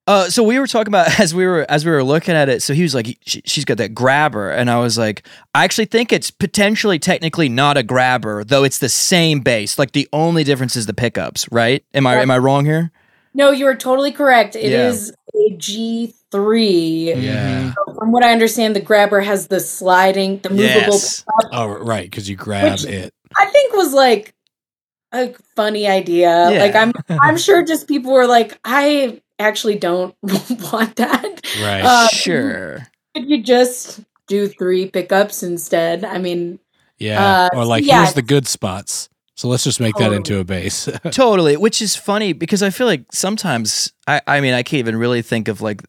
Uh, 0.09 0.29
so 0.29 0.43
we 0.43 0.59
were 0.59 0.67
talking 0.67 0.89
about 0.91 1.21
as 1.21 1.35
we 1.35 1.47
were 1.47 1.65
as 1.69 1.85
we 1.85 1.91
were 1.93 2.03
looking 2.03 2.35
at 2.35 2.49
it. 2.49 2.63
So 2.63 2.75
he 2.75 2.83
was 2.83 2.95
like, 2.95 3.19
she, 3.25 3.43
she's 3.45 3.65
got 3.65 3.77
that 3.79 3.95
grabber, 3.95 4.51
and 4.51 4.69
I 4.71 4.79
was 4.81 4.99
like, 4.99 5.23
I 5.55 5.65
actually 5.65 5.85
think 5.87 6.13
it's 6.13 6.31
potentially 6.31 6.99
technically 6.99 7.49
not 7.49 7.77
a 7.77 7.83
grabber, 7.83 8.43
though 8.45 8.65
it's 8.65 8.79
the 8.79 8.89
same 8.89 9.41
bass. 9.41 9.79
Like 9.79 9.93
the 9.93 10.09
only 10.13 10.43
difference 10.45 10.75
is 10.77 10.87
the 10.87 10.95
pickups, 10.95 11.47
right? 11.53 11.85
Am 11.95 12.07
I 12.07 12.17
Yeah. 12.17 12.23
am 12.23 12.31
I 12.31 12.39
wrong 12.39 12.65
here? 12.65 12.91
no, 13.35 13.51
you 13.51 13.67
are 13.67 13.75
totally 13.75 14.13
correct. 14.13 14.55
It 14.57 14.73
Yeah. 14.73 14.89
is 14.89 15.11
a 15.35 15.57
G 15.57 16.13
three. 16.31 17.15
Yeah. 17.15 17.73
From 17.99 18.13
what 18.13 18.23
I 18.25 18.33
understand, 18.33 18.77
the 18.77 18.81
grabber 18.81 19.21
has 19.21 19.47
the 19.47 19.61
sliding, 19.61 20.39
the 20.41 20.51
movable. 20.51 20.93
Yes. 20.95 21.25
Oh 21.53 21.67
right, 21.69 22.11
because 22.11 22.29
you 22.29 22.37
grab 22.37 22.73
Which- 22.73 22.85
it. 22.87 23.15
I 23.39 23.47
think 23.47 23.73
was 23.75 23.95
like 23.95 24.35
a 25.13 25.33
funny 25.57 25.87
idea. 25.87 26.51
Yeah. 26.51 26.61
Like 26.61 26.75
I'm, 26.75 26.93
I'm 27.23 27.39
sure 27.39 27.65
just 27.65 27.87
people 27.89 28.13
were 28.13 28.27
like, 28.27 28.59
I 28.65 29.23
actually 29.43 29.79
don't 29.79 30.15
want 30.23 30.97
that. 30.97 31.41
Right. 31.61 31.83
Uh, 31.85 32.09
sure. 32.09 32.87
Could 33.15 33.29
you 33.29 33.43
just 33.43 34.01
do 34.27 34.49
three 34.49 34.89
pickups 34.89 35.43
instead? 35.43 36.05
I 36.05 36.19
mean, 36.19 36.59
yeah. 36.99 37.49
uh, 37.53 37.59
or 37.59 37.65
like 37.65 37.85
yeah. 37.85 38.03
here's 38.03 38.15
the 38.15 38.23
good 38.23 38.47
spots. 38.47 39.09
So 39.35 39.49
let's 39.49 39.65
just 39.65 39.81
make 39.81 39.97
that 39.97 40.13
into 40.13 40.39
a 40.39 40.45
base. 40.45 40.89
totally. 41.11 41.57
Which 41.57 41.83
is 41.83 41.97
funny 41.97 42.33
because 42.33 42.63
I 42.63 42.71
feel 42.71 42.87
like 42.87 43.05
sometimes 43.13 43.93
I 44.07 44.21
I 44.27 44.41
mean 44.41 44.55
I 44.55 44.63
can't 44.63 44.79
even 44.79 44.97
really 44.97 45.23
think 45.23 45.49
of 45.49 45.61
like. 45.61 45.83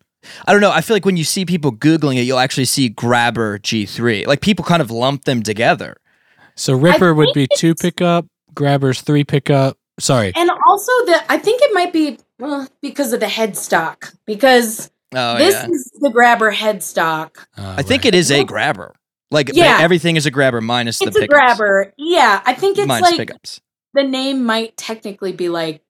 I 0.48 0.54
don't 0.54 0.62
know. 0.62 0.72
I 0.72 0.80
feel 0.80 0.96
like 0.96 1.04
when 1.04 1.18
you 1.18 1.26
see 1.26 1.46
people 1.46 1.74
googling 1.74 2.16
it, 2.16 2.22
you'll 2.22 2.40
actually 2.40 2.64
see 2.64 2.88
grabber 2.88 3.60
G3. 3.60 4.26
Like 4.26 4.40
people 4.40 4.64
kind 4.64 4.82
of 4.82 4.90
lump 4.90 5.26
them 5.26 5.44
together. 5.44 5.98
so 6.56 6.74
Ripper 6.74 7.14
would 7.14 7.34
be 7.34 7.46
two 7.58 7.76
pickup, 7.76 8.26
Grabbers 8.56 9.02
three 9.02 9.26
pickup. 9.26 9.78
Sorry. 10.00 10.32
and 10.36 10.50
also 10.66 10.92
the 11.06 11.22
I 11.30 11.38
think 11.38 11.62
it 11.62 11.74
might 11.74 11.94
be 11.94 12.18
well, 12.44 12.68
because 12.82 13.14
of 13.14 13.20
the 13.22 13.26
headstock 13.28 14.16
because 14.26 14.92
Oh 15.16 15.38
this 15.38 15.54
yeah. 15.54 15.68
is 15.70 15.92
the 16.02 16.10
grabber 16.10 16.52
headstock. 16.52 17.38
Uh, 17.58 17.76
I 17.78 17.84
think 17.84 18.06
it 18.06 18.16
is 18.16 18.32
a 18.32 18.44
grabber. 18.44 18.94
Like 19.32 19.52
Yeah. 19.54 19.78
everything 19.82 20.16
is 20.16 20.26
a 20.26 20.32
grabber 20.32 20.60
minus 20.62 21.00
the 21.00 21.06
It's 21.08 21.16
a 21.18 21.22
pickups. 21.22 21.34
grabber. 21.40 21.94
Yeah, 21.98 22.42
I 22.46 22.54
think 22.54 22.78
it's 22.78 22.88
minus 22.88 23.10
like 23.12 23.18
pickups. 23.18 23.62
the 23.94 24.04
name 24.04 24.44
might 24.44 24.76
technically 24.78 25.32
be 25.32 25.50
like 25.50 25.82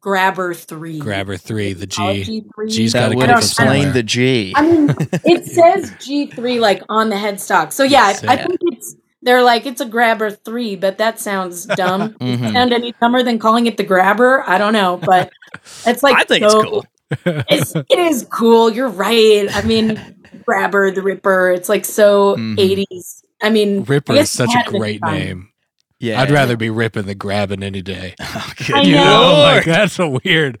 grabber 0.00 0.54
three. 0.54 0.98
Grabber 0.98 1.36
three, 1.36 1.72
the 1.72 1.86
Oh, 1.98 2.12
G. 2.14 2.42
G3. 2.58 2.68
G's 2.70 2.92
That 2.92 3.00
gotta 3.06 3.16
would 3.16 3.26
come 3.26 3.34
from 3.36 3.44
explain 3.44 3.92
the 3.92 4.02
G. 4.02 4.52
I 4.56 4.62
mean, 4.62 4.88
it 5.24 5.46
says 5.46 5.90
G3 5.92 6.60
like 6.60 6.82
on 6.88 7.08
the 7.10 7.16
headstock. 7.16 7.72
So 7.72 7.84
yeah, 7.84 8.08
Yes, 8.08 8.24
I, 8.24 8.34
I 8.34 8.36
think 8.46 8.58
it's 8.62 8.94
they're 9.22 9.42
like 9.42 9.66
it's 9.66 9.80
a 9.80 9.86
grabber 9.86 10.30
3, 10.30 10.76
but 10.76 10.98
that 10.98 11.18
sounds 11.20 11.66
dumb. 11.66 12.14
Mhm. 12.20 12.52
Sound 12.52 12.72
any 12.72 12.92
dumber 13.00 13.22
than 13.22 13.38
calling 13.38 13.66
it 13.66 13.76
the 13.76 13.84
grabber? 13.84 14.42
I 14.48 14.58
don't 14.58 14.72
know, 14.72 14.96
but 15.02 15.30
it's 15.86 16.02
like 16.02 16.16
I 16.16 16.24
think 16.24 16.48
so- 16.48 16.60
it's 16.60 16.70
cool. 16.70 16.86
It's, 17.48 17.74
it 17.74 17.98
is 17.98 18.26
cool. 18.30 18.70
You're 18.70 18.88
right. 18.88 19.48
I 19.52 19.62
mean, 19.62 20.00
grabber, 20.44 20.92
the 20.92 21.02
ripper. 21.02 21.50
It's 21.50 21.68
like 21.68 21.84
so 21.84 22.36
Mhm. 22.36 22.56
80s. 22.56 23.22
I 23.42 23.50
mean, 23.50 23.82
Ripper 23.84 24.12
I 24.12 24.18
is 24.18 24.30
such 24.30 24.54
a 24.54 24.62
great 24.70 25.02
name. 25.02 25.48
Yeah. 25.98 26.20
I'd 26.22 26.30
rather 26.30 26.56
be 26.56 26.70
ripping 26.70 27.06
than 27.06 27.18
grabbing 27.18 27.62
any 27.62 27.82
day. 27.82 28.14
Oh, 28.20 28.52
I 28.58 28.64
good 28.64 28.86
You 28.86 28.94
know, 28.94 29.04
know. 29.32 29.40
like 29.42 29.64
that's 29.64 29.92
so 29.94 30.18
weird. 30.24 30.58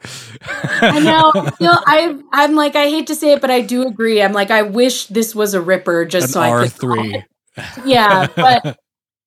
I 0.82 0.98
know. 1.00 1.32
You 1.60 1.66
know, 1.66 1.78
I 1.86 2.18
I'm 2.32 2.54
like 2.56 2.74
I 2.76 2.88
hate 2.88 3.06
to 3.08 3.14
say 3.14 3.32
it, 3.32 3.40
but 3.40 3.50
I 3.50 3.60
do 3.60 3.86
agree. 3.86 4.20
I'm 4.22 4.32
like 4.32 4.50
I 4.50 4.62
wish 4.62 5.06
this 5.06 5.34
was 5.34 5.54
a 5.54 5.60
ripper 5.60 6.04
just 6.04 6.26
An 6.28 6.32
so 6.32 6.40
I 6.40 6.50
could. 6.64 6.78
call 6.78 6.94
three. 6.94 7.24
It. 7.60 7.86
Yeah, 7.86 8.26
but 8.36 8.78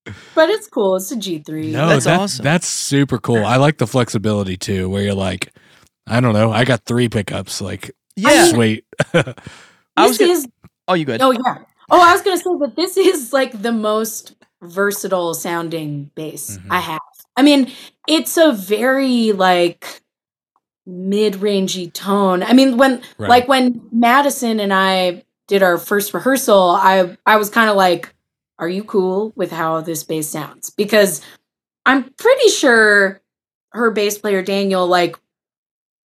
but 0.36 0.50
it's 0.50 0.68
cool. 0.68 0.96
It's 0.98 1.12
a 1.12 1.16
G 1.16 1.40
three. 1.40 1.72
No, 1.72 1.88
That's 1.88 2.06
that- 2.06 2.20
awesome. 2.20 2.44
That's 2.44 2.68
super 2.68 3.18
cool. 3.18 3.44
I 3.46 3.58
like 3.58 3.78
the 3.78 3.88
flexibility 3.88 4.58
too, 4.58 4.90
where 4.90 5.02
you're 5.04 5.14
like, 5.14 5.54
I 6.08 6.20
don't 6.20 6.34
know, 6.34 6.52
I 6.52 6.66
got 6.66 6.84
three 6.86 7.10
pickups. 7.10 7.62
Like, 7.62 7.92
Yeah. 8.16 8.46
sweet. 8.52 8.86
I 9.14 9.24
was 10.08 10.18
This 10.18 10.20
gonna- 10.20 10.32
is 10.34 10.48
oh, 10.88 10.94
you 10.96 11.06
good? 11.06 11.22
oh 11.22 11.32
yeah. 11.32 11.58
Oh, 11.92 12.02
I 12.02 12.14
was 12.14 12.22
gonna 12.22 12.38
say 12.38 12.44
that 12.62 12.74
this 12.76 12.98
is 12.98 13.34
like 13.34 13.62
the 13.62 13.72
most 13.72 14.36
versatile 14.62 15.34
sounding 15.34 16.10
bass 16.16 16.58
Mhm. 16.58 16.68
I 16.72 16.80
have. 16.80 17.00
I 17.36 17.42
mean, 17.42 17.72
it's 18.08 18.38
a 18.38 18.52
very 18.54 19.32
like 19.34 20.02
mid-rangey 20.86 21.92
tone. 21.94 22.44
I 22.44 22.54
mean, 22.54 22.78
when 22.78 23.02
Right. 23.18 23.30
like 23.30 23.48
when 23.48 23.82
Madison 23.92 24.60
and 24.60 24.74
I 24.74 25.24
did 25.48 25.64
our 25.64 25.78
first 25.78 26.14
rehearsal, 26.14 26.70
I 26.72 27.18
I 27.26 27.38
was 27.38 27.50
kind 27.50 27.70
of 27.70 27.76
like, 27.76 28.13
"Are 28.64 28.70
you 28.70 28.84
cool 28.84 29.34
with 29.36 29.52
how 29.52 29.82
this 29.82 30.04
bass 30.04 30.30
sounds?" 30.30 30.70
Because 30.70 31.22
I'm 31.86 32.04
pretty 32.14 32.50
sure 32.50 33.22
her 33.72 33.92
bass 33.92 34.18
player 34.18 34.42
Daniel 34.42 34.88
like 34.88 35.16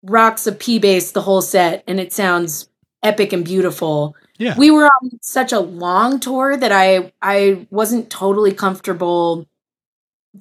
rocks 0.03 0.47
a 0.47 0.53
P 0.53 0.79
bass 0.79 1.13
the 1.13 1.23
whole 1.23 1.43
set, 1.43 1.85
and 1.87 2.01
it 2.01 2.13
sounds 2.13 2.69
epic 3.03 3.33
and 3.33 3.45
beautiful. 3.45 4.17
Yeah. 4.39 4.57
We 4.57 4.71
were 4.71 4.87
on 4.87 5.19
such 5.23 5.53
a 5.53 5.61
long 5.61 6.21
tour 6.21 6.57
that 6.57 6.73
I 6.73 7.13
I 7.23 7.67
wasn't 7.71 8.11
totally 8.11 8.53
comfortable 8.53 9.47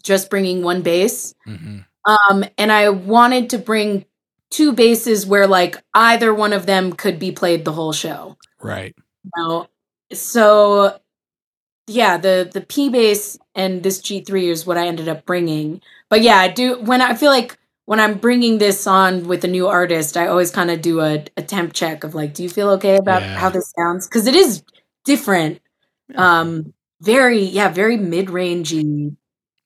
just 0.03 0.29
bringing 0.29 0.63
one 0.63 0.81
bass. 0.81 1.33
Mhm. 1.47 1.85
Um, 2.05 2.45
and 2.57 2.71
I 2.71 2.89
wanted 2.89 3.49
to 3.51 3.57
bring 3.57 4.05
two 4.49 4.71
basses 4.71 5.25
where 5.25 5.47
like 5.47 5.77
either 5.93 6.33
one 6.33 6.53
of 6.53 6.65
them 6.65 6.93
could 6.93 7.19
be 7.19 7.31
played 7.31 7.65
the 7.65 7.73
whole 7.73 7.93
show. 7.93 8.37
Right. 8.61 8.95
You 9.23 9.31
know? 9.35 9.67
So 10.13 10.99
yeah, 11.87 12.17
the 12.17 12.49
the 12.53 12.61
P 12.61 12.89
bass 12.89 13.37
and 13.55 13.81
this 13.83 14.01
G3 14.01 14.43
is 14.51 14.65
what 14.65 14.77
I 14.77 14.87
ended 14.87 15.07
up 15.07 15.25
bringing. 15.25 15.81
But 16.09 16.21
yeah, 16.21 16.37
I 16.37 16.47
do 16.49 16.79
when 16.81 17.01
I 17.01 17.13
feel 17.15 17.31
like 17.31 17.57
when 17.85 17.99
I'm 17.99 18.17
bringing 18.17 18.57
this 18.57 18.85
on 18.85 19.27
with 19.27 19.43
a 19.45 19.47
new 19.47 19.67
artist, 19.67 20.17
I 20.17 20.27
always 20.27 20.51
kind 20.51 20.69
of 20.69 20.81
do 20.81 20.99
a, 20.99 21.23
a 21.37 21.41
temp 21.41 21.71
check 21.73 22.03
of 22.03 22.13
like, 22.15 22.33
do 22.33 22.43
you 22.43 22.49
feel 22.49 22.69
okay 22.71 22.97
about 22.97 23.21
Yeah. 23.21 23.37
how 23.37 23.49
this 23.49 23.71
sounds? 23.77 24.07
Because 24.07 24.27
it 24.27 24.35
is 24.35 24.61
different. 25.05 25.61
Um, 26.15 26.73
very 27.01 27.41
yeah, 27.43 27.69
very 27.69 27.97
mid 27.97 28.27
rangey. 28.27 29.15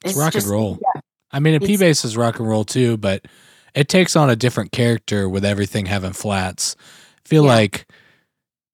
It's, 0.03 0.17
rock 0.17 0.35
and 0.35 0.43
roll. 0.45 0.79
yeah. 0.95 1.01
I 1.31 1.39
mean, 1.39 1.55
a 1.55 1.59
P 1.59 1.77
bass 1.77 2.03
is 2.05 2.17
rock 2.17 2.39
and 2.39 2.47
roll 2.47 2.63
too, 2.65 2.97
but 2.97 3.25
it 3.73 3.87
takes 3.87 4.15
on 4.15 4.29
a 4.29 4.35
different 4.35 4.71
character 4.71 5.29
with 5.29 5.45
everything 5.45 5.85
having 5.85 6.13
flats. 6.13 6.75
feel 7.25 7.43
Yeah. 7.45 7.49
like 7.55 7.87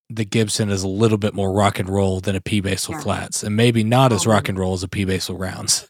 the 0.10 0.24
Gibson 0.26 0.70
is 0.70 0.84
a 0.84 0.88
little 0.88 1.18
bit 1.18 1.34
more 1.34 1.52
rock 1.52 1.80
and 1.80 1.90
roll 1.90 2.20
than 2.22 2.36
a 2.36 2.42
P 2.42 2.62
bass 2.62 2.88
with 2.88 2.98
Yeah. 3.00 3.04
flats, 3.04 3.44
and 3.44 3.56
maybe 3.56 3.84
not 3.84 4.14
as 4.14 4.26
rock 4.26 4.48
and 4.50 4.58
roll 4.58 4.74
as 4.74 4.84
a 4.84 4.88
P 4.88 5.04
bass 5.06 5.28
with 5.30 5.40
rounds. 5.40 5.88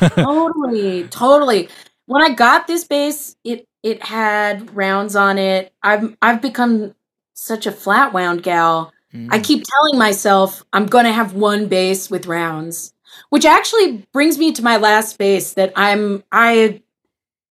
totally, 0.00 1.04
totally. 1.08 1.68
When 2.06 2.22
I 2.22 2.30
got 2.34 2.66
this 2.66 2.84
bass, 2.84 3.36
it 3.44 3.66
it 3.82 4.02
had 4.02 4.74
rounds 4.74 5.14
on 5.16 5.38
it. 5.38 5.72
I've 5.82 6.16
I've 6.20 6.42
become 6.42 6.94
such 7.34 7.66
a 7.66 7.72
flat 7.72 8.12
wound 8.12 8.42
gal. 8.42 8.92
I 9.12 9.38
Mm. 9.40 9.44
keep 9.44 9.64
telling 9.64 9.98
myself 9.98 10.64
I'm 10.72 10.86
going 10.86 11.04
to 11.04 11.12
have 11.12 11.34
one 11.34 11.66
bass 11.66 12.10
with 12.10 12.26
rounds, 12.26 12.92
which 13.30 13.44
actually 13.44 14.06
brings 14.12 14.38
me 14.38 14.52
to 14.52 14.62
my 14.62 14.76
last 14.76 15.18
bass 15.18 15.54
that 15.54 15.72
I'm 15.76 16.22
I 16.32 16.80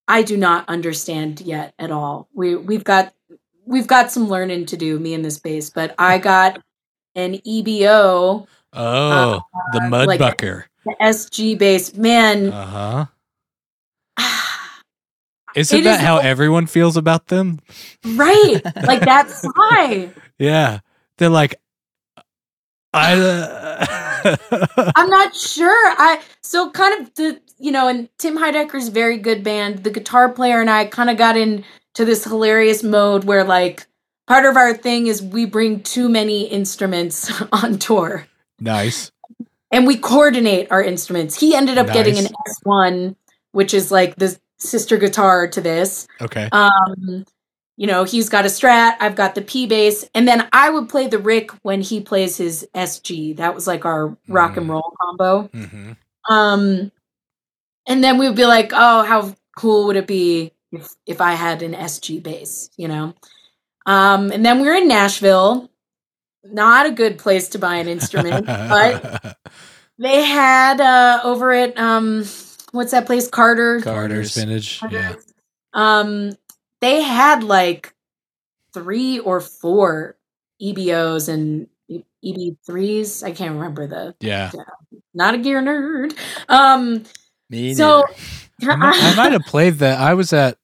I 0.08 0.22
do 0.24 0.38
not 0.38 0.68
understand 0.70 1.42
yet 1.42 1.74
at 1.80 1.92
all. 1.92 2.28
We 2.34 2.56
we've 2.56 2.84
got 2.84 3.14
we've 3.70 3.88
got 3.88 4.12
some 4.12 4.28
learning 4.28 4.66
to 4.68 4.78
do 4.78 5.00
me 5.00 5.14
and 5.14 5.24
this 5.24 5.40
bass, 5.40 5.70
but 5.70 5.94
I 5.98 6.18
got 6.18 6.62
an 7.16 7.36
EBO 7.48 8.48
Oh, 8.74 9.42
the 9.74 9.82
mud 9.82 10.08
like- 10.08 10.20
bucker. 10.20 10.66
the 10.86 10.96
SG 11.02 11.58
bass. 11.58 11.94
Man, 11.96 12.52
Uh 12.52 13.06
huh. 14.18 14.40
Isn't 15.56 15.80
It 15.80 15.84
that 15.86 16.00
is- 16.00 16.06
how 16.06 16.18
everyone 16.18 16.68
feels 16.68 16.98
about 16.98 17.28
them? 17.28 17.60
right. 18.06 18.62
Like 18.84 19.02
that 19.02 19.30
sigh. 19.30 20.10
Yeah, 20.38 20.80
they're 21.18 21.30
like, 21.30 21.56
I. 22.94 23.14
Uh, 23.20 24.36
I'm 24.96 25.10
not 25.10 25.36
sure. 25.36 25.96
I 25.98 26.22
so 26.42 26.70
kind 26.72 27.02
of 27.02 27.14
the 27.16 27.40
you 27.58 27.72
know, 27.72 27.88
and 27.88 28.10
Tim 28.18 28.38
Heidecker's 28.38 28.88
very 28.90 29.18
good 29.18 29.44
band. 29.44 29.84
The 29.84 29.90
guitar 29.92 30.30
player 30.30 30.60
and 30.62 30.70
I 30.70 30.86
kind 30.86 31.10
of 31.10 31.18
got 31.18 31.36
into 32.00 32.10
this 32.10 32.24
hilarious 32.24 32.82
mode 32.82 33.26
where 33.26 33.44
like 33.44 33.86
part 34.26 34.46
of 34.46 34.56
our 34.56 34.74
thing 34.74 35.08
is 35.08 35.22
we 35.22 35.46
bring 35.46 35.82
too 35.82 36.08
many 36.08 36.44
instruments 36.48 37.30
on 37.52 37.78
tour 37.78 38.26
nice. 38.60 39.12
and 39.70 39.86
we 39.86 39.98
coordinate 39.98 40.72
our 40.72 40.82
instruments. 40.82 41.38
He 41.38 41.54
ended 41.56 41.78
up 41.78 41.88
getting 41.88 42.18
an 42.18 42.28
S1, 42.66 43.16
which 43.52 43.74
is 43.74 43.92
like 43.92 44.16
the 44.16 44.40
sister 44.60 44.96
guitar 44.98 45.48
to 45.50 45.60
this. 45.62 46.08
Okay. 46.22 46.48
Um, 46.54 47.26
you 47.76 47.88
know, 47.88 48.04
he's 48.06 48.30
got 48.30 48.46
a 48.46 48.50
Strat, 48.50 48.96
I've 49.02 49.16
got 49.16 49.36
the 49.36 49.42
P 49.42 49.66
bass, 49.68 50.08
and 50.16 50.26
then 50.28 50.48
I 50.54 50.70
would 50.70 50.88
play 50.90 51.08
the 51.08 51.20
Rick 51.20 51.52
when 51.64 51.82
he 51.82 52.00
plays 52.02 52.38
his 52.38 52.66
SG. 52.74 53.36
That 53.38 53.56
was 53.56 53.68
like 53.68 53.84
our 53.86 54.18
rock 54.30 54.56
and 54.58 54.68
Mm. 54.68 54.70
roll 54.70 54.96
combo. 55.02 55.50
hmm 55.54 55.92
Um, 56.30 56.92
and 57.88 58.02
then 58.04 58.18
we 58.18 58.28
would 58.28 58.36
be 58.38 58.46
like, 58.46 58.72
"Oh, 58.74 59.04
how 59.04 59.36
cool 59.58 59.88
would 59.88 59.96
it 59.98 60.08
be 60.08 60.52
if 60.72 60.94
if 61.06 61.22
I 61.22 61.34
had 61.34 61.62
an 61.62 61.74
SG 61.74 62.22
bass?" 62.22 62.70
You 62.78 62.88
know. 62.88 63.14
Um, 63.86 64.32
and 64.32 64.46
then 64.46 64.62
we 64.62 64.68
were 64.68 64.76
in 64.76 64.88
Nashville. 64.88 65.70
Not 66.44 66.86
a 66.86 66.92
good 66.92 67.18
place 67.18 67.50
to 67.50 67.60
buy 67.60 67.76
an 67.76 67.88
instrument, 67.88 68.46
but 68.46 69.38
they 69.98 70.24
had 70.24 70.80
uh, 70.80 71.22
over 71.24 71.52
at 71.52 71.78
um, 71.78 72.24
what's 72.72 72.92
that 72.92 73.06
place, 73.06 73.28
Carter? 73.28 73.82
Carter's 73.82 74.36
vintage. 74.36 74.82
Yeah. 74.90 75.16
Um, 75.74 76.32
they 76.82 77.02
had 77.02 77.44
like 77.44 77.94
three 78.74 79.20
or 79.20 79.42
four 79.42 80.18
EBOs 80.62 81.30
and 81.30 81.68
EB3s. 82.24 83.24
I 83.24 83.32
can't 83.32 83.56
remember 83.56 83.88
the. 83.88 84.16
Yeah. 84.20 84.52
Not 85.14 85.34
a 85.34 85.38
gear 85.38 85.62
nerd. 85.62 86.18
Um, 86.48 87.04
Me 87.50 87.74
so 87.74 88.06
I 88.62 89.16
might 89.16 89.32
have 89.32 89.46
played 89.46 89.76
that. 89.80 90.00
I 90.00 90.14
was 90.14 90.34
at. 90.34 90.58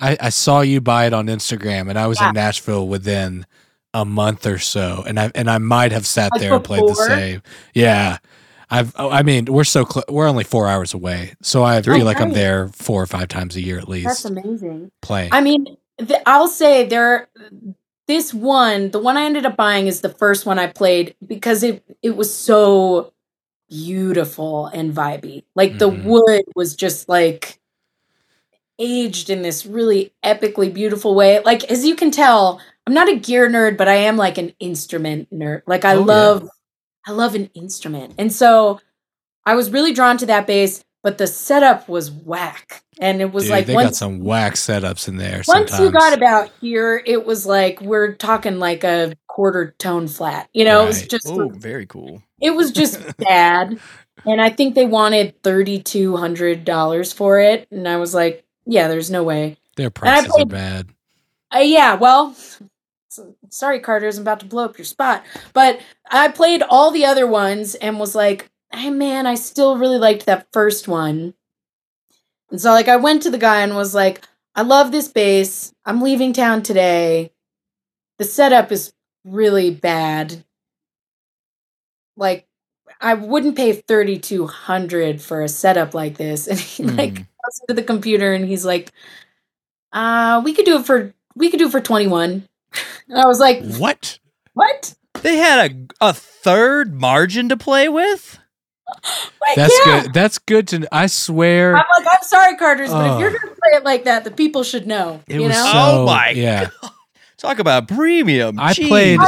I, 0.00 0.16
I 0.20 0.28
saw 0.30 0.60
you 0.60 0.80
buy 0.80 1.06
it 1.06 1.12
on 1.12 1.26
Instagram, 1.26 1.88
and 1.88 1.98
I 1.98 2.06
was 2.06 2.20
Yeah. 2.20 2.28
in 2.28 2.34
Nashville 2.34 2.86
within 2.86 3.46
a 3.94 4.04
month 4.04 4.46
or 4.46 4.58
so, 4.58 5.02
and 5.06 5.18
I 5.18 5.30
and 5.34 5.50
I 5.50 5.58
might 5.58 5.92
have 5.92 6.06
sat 6.06 6.30
Like 6.32 6.40
there 6.40 6.54
and 6.54 6.64
played 6.64 6.86
the 6.86 6.94
same. 6.94 7.42
Yeah, 7.74 8.18
I've. 8.70 8.94
oh, 8.96 9.10
I 9.10 9.22
mean, 9.22 9.46
we're 9.46 9.64
so 9.64 9.84
close. 9.84 10.04
We're 10.08 10.28
only 10.28 10.44
four 10.44 10.68
hours 10.68 10.94
away, 10.94 11.34
so 11.42 11.64
I 11.64 11.80
feel 11.82 12.04
like 12.04 12.20
I'm 12.20 12.32
there 12.32 12.68
four 12.68 13.02
or 13.02 13.06
five 13.06 13.28
times 13.28 13.56
a 13.56 13.60
year 13.60 13.78
at 13.78 13.88
least. 13.88 14.06
That's 14.08 14.24
amazing. 14.24 14.90
playing. 15.02 15.30
I 15.32 15.40
mean, 15.40 15.76
th- 15.98 16.20
I'll 16.26 16.48
say 16.48 16.86
there. 16.86 17.28
This 18.06 18.32
one, 18.32 18.90
the 18.90 18.98
one 18.98 19.16
I 19.18 19.24
ended 19.24 19.44
up 19.44 19.56
buying, 19.56 19.86
is 19.86 20.00
the 20.00 20.08
first 20.08 20.46
one 20.46 20.58
I 20.58 20.66
played 20.68 21.14
because 21.26 21.62
it 21.62 21.82
it 22.02 22.16
was 22.16 22.32
so 22.34 23.12
beautiful 23.68 24.66
and 24.66 24.94
vibey. 24.94 25.44
Like 25.54 25.78
the 25.78 25.90
Mhm. 25.90 26.04
wood 26.04 26.44
was 26.54 26.74
just 26.74 27.08
like 27.08 27.58
aged 28.78 29.30
in 29.30 29.42
this 29.42 29.66
really 29.66 30.12
epically 30.24 30.72
beautiful 30.72 31.14
way. 31.14 31.40
Like 31.44 31.64
as 31.64 31.84
you 31.84 31.96
can 31.96 32.10
tell, 32.10 32.60
I'm 32.86 32.94
not 32.94 33.08
a 33.08 33.16
gear 33.16 33.48
nerd, 33.50 33.76
but 33.76 33.88
I 33.88 33.94
am 33.96 34.16
like 34.16 34.38
an 34.38 34.52
instrument 34.60 35.28
nerd. 35.32 35.62
Like 35.66 35.84
I 35.84 35.94
Oh, 35.94 36.00
yeah. 36.00 36.04
love 36.04 36.48
I 37.06 37.12
love 37.12 37.34
an 37.34 37.50
instrument. 37.54 38.14
And 38.18 38.32
so 38.32 38.80
I 39.46 39.54
was 39.54 39.70
really 39.70 39.92
drawn 39.94 40.18
to 40.18 40.26
that 40.26 40.46
bass, 40.46 40.84
but 41.02 41.16
the 41.18 41.26
setup 41.26 41.88
was 41.88 42.10
whack. 42.10 42.82
And 43.00 43.20
it 43.22 43.32
was 43.32 43.44
Dude, 43.44 43.50
like 43.52 43.66
they 43.66 43.72
got 43.74 43.94
some 43.94 44.20
whack 44.20 44.54
setups 44.54 45.08
in 45.08 45.16
there. 45.16 45.36
once 45.48 45.70
sometimes. 45.70 45.80
you 45.80 45.90
got 45.90 46.12
about 46.12 46.50
here, 46.60 47.00
it 47.06 47.24
was 47.24 47.46
like 47.46 47.80
we're 47.80 48.12
talking 48.14 48.58
like 48.58 48.84
a 48.84 49.14
quarter 49.28 49.74
tone 49.78 50.08
flat. 50.08 50.48
You 50.52 50.64
know, 50.64 50.82
it 50.82 50.86
was 50.86 51.06
just 51.06 51.28
Oh, 51.28 51.48
very 51.48 51.86
cool. 51.86 52.22
it 52.40 52.50
was 52.50 52.72
just 52.72 53.00
bad. 53.16 53.78
And 54.26 54.40
I 54.40 54.50
think 54.50 54.74
they 54.74 54.84
wanted 54.84 55.40
thirty 55.44 55.80
two 55.80 56.16
hundred 56.16 56.64
dollars 56.64 57.12
for 57.12 57.38
it. 57.38 57.68
And 57.70 57.86
I 57.88 57.96
was 57.98 58.12
like, 58.14 58.44
yeah, 58.68 58.86
there's 58.86 59.10
no 59.10 59.24
way. 59.24 59.56
their 59.76 59.90
prices 59.90 60.26
are 60.26 60.30
played- 60.36 60.48
bad. 60.50 60.88
Uh, 61.54 61.58
yeah, 61.60 61.94
well, 61.94 62.36
sorry, 63.48 63.80
Carter's 63.80 64.18
I'm 64.18 64.22
about 64.22 64.40
to 64.40 64.46
blow 64.46 64.64
up 64.66 64.76
your 64.78 64.84
spot. 64.84 65.24
But 65.54 65.80
I 66.10 66.28
played 66.28 66.62
all 66.62 66.90
the 66.90 67.06
other 67.06 67.26
ones 67.26 67.74
and 67.74 67.98
was 67.98 68.14
like, 68.14 68.50
hey, 68.72 68.90
man, 68.90 69.26
I 69.26 69.34
still 69.34 69.78
really 69.78 69.96
liked 69.98 70.26
that 70.26 70.46
first 70.52 70.86
one. 70.88 71.32
And 72.50 72.60
so, 72.60 72.70
like, 72.72 72.88
I 72.88 72.96
went 72.96 73.22
to 73.22 73.30
the 73.30 73.38
guy 73.38 73.62
and 73.62 73.74
was 73.74 73.94
like, 73.94 74.20
I 74.54 74.60
love 74.62 74.92
this 74.92 75.08
bass. 75.08 75.72
I'm 75.86 76.02
leaving 76.02 76.32
town 76.34 76.62
today. 76.62 77.32
The 78.18 78.24
setup 78.24 78.70
is 78.70 78.92
really 79.24 79.70
bad. 79.70 80.44
Like, 82.16 82.46
I 83.00 83.14
wouldn't 83.14 83.56
pay 83.56 83.72
3200 83.72 85.22
for 85.22 85.42
a 85.42 85.48
setup 85.48 85.94
like 85.94 86.16
this. 86.18 86.46
And 86.50 86.58
he, 86.60 86.82
like, 86.84 87.14
Mm. 87.14 87.26
Goes 87.48 87.60
into 87.68 87.74
the 87.80 87.86
computer 87.86 88.32
and 88.32 88.44
he's 88.44 88.64
like, 88.64 88.92
uh, 89.92 90.40
we 90.44 90.52
could 90.52 90.64
do 90.64 90.78
it 90.78 90.86
for 90.86 91.14
we 91.34 91.50
could 91.50 91.58
do 91.58 91.66
it 91.66 91.72
for 91.72 91.80
21. 91.80 92.46
And 93.10 93.18
I 93.18 93.26
was 93.26 93.40
like, 93.40 93.64
What? 93.78 94.18
what? 94.52 94.94
They 95.22 95.36
had 95.38 95.72
a 96.00 96.08
a 96.08 96.12
third 96.12 96.94
margin 96.94 97.48
to 97.48 97.56
play 97.56 97.88
with. 97.88 98.38
Like, 99.40 99.56
That's 99.56 99.80
yeah. 99.86 100.02
good. 100.02 100.12
That's 100.14 100.38
good 100.38 100.68
to. 100.68 100.88
I 100.92 101.06
swear. 101.06 101.74
I'm 101.76 101.84
like, 101.98 102.06
I'm 102.10 102.22
sorry, 102.22 102.56
Carter's, 102.56 102.90
but 102.90 103.14
if 103.14 103.20
you're 103.20 103.30
gonna 103.30 103.54
play 103.54 103.76
it 103.76 103.84
like 103.84 104.04
that, 104.04 104.24
the 104.24 104.30
people 104.30 104.62
should 104.62 104.86
know. 104.86 105.22
It 105.26 105.36
you 105.36 105.42
was 105.42 105.52
know? 105.56 105.64
so. 105.64 105.72
Oh 105.74 106.06
my 106.06 106.30
Yeah. 106.36 106.68
Talk 107.38 107.58
about 107.58 107.88
premium. 107.88 108.58
I 108.58 108.72
Jeez. 108.74 108.88
played 108.88 109.20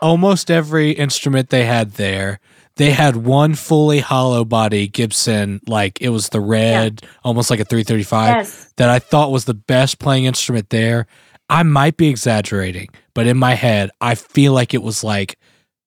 almost 0.00 0.50
every 0.50 0.92
instrument 0.92 1.50
they 1.50 1.64
had 1.64 1.92
there. 1.92 2.40
They 2.78 2.92
had 2.92 3.16
one 3.16 3.54
fully 3.54 3.98
hollow 3.98 4.44
body 4.44 4.88
Gibson, 4.88 5.60
like 5.66 6.00
it 6.00 6.08
was 6.08 6.30
the 6.30 6.40
red, 6.40 7.02
almost 7.24 7.50
like 7.50 7.60
a 7.60 7.64
335, 7.64 8.36
yes. 8.36 8.72
that 8.76 8.88
I 8.88 8.98
thought 8.98 9.30
was 9.32 9.44
the 9.44 9.54
best 9.54 9.98
playing 9.98 10.24
instrument 10.24 10.70
there. 10.70 11.06
I 11.50 11.62
might 11.62 11.96
be 11.96 12.08
exaggerating, 12.08 12.88
but 13.14 13.26
in 13.26 13.36
my 13.36 13.54
head, 13.54 13.90
I 14.00 14.14
feel 14.14 14.52
like 14.52 14.74
it 14.74 14.82
was 14.82 15.02
like 15.02 15.38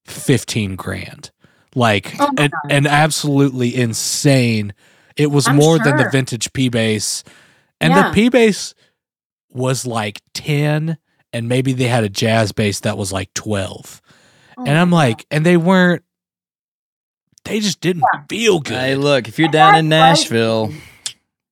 15 0.06 0.76
grand. 0.76 1.32
Like 1.76 2.14
Oh 2.20 2.30
an, 2.38 2.52
an 2.70 2.88
absolutely 2.88 3.76
insane. 3.76 4.74
It 5.16 5.32
was 5.32 5.48
I'm 5.48 5.56
more 5.56 5.80
than 5.80 5.98
the 5.98 6.10
vintage 6.10 6.52
P 6.54 6.68
bass. 6.70 7.24
And 7.80 7.94
Yeah. 7.94 8.10
the 8.10 8.14
P 8.14 8.30
bass 8.30 8.74
was 9.50 9.86
like 9.86 10.22
10 10.34 10.98
and 11.32 11.48
maybe 11.48 11.72
they 11.74 11.88
had 11.88 12.04
a 12.04 12.10
jazz 12.10 12.52
bass 12.52 12.82
that 12.82 12.98
was 12.98 13.14
like 13.14 13.34
12. 13.34 14.02
Oh 14.58 14.66
and 14.66 14.78
I'm 14.78 14.92
like 14.92 15.26
and 15.32 15.46
they 15.46 15.56
weren't 15.58 16.04
they 17.46 17.60
just 17.60 17.82
didn't 17.82 18.04
feel 18.30 18.60
good. 18.60 18.74
Hey, 18.78 18.96
look, 18.96 19.28
if 19.28 19.38
you're 19.40 19.50
down 19.50 19.76
in 19.76 19.90
That's 19.90 20.22
Nashville, 20.22 20.72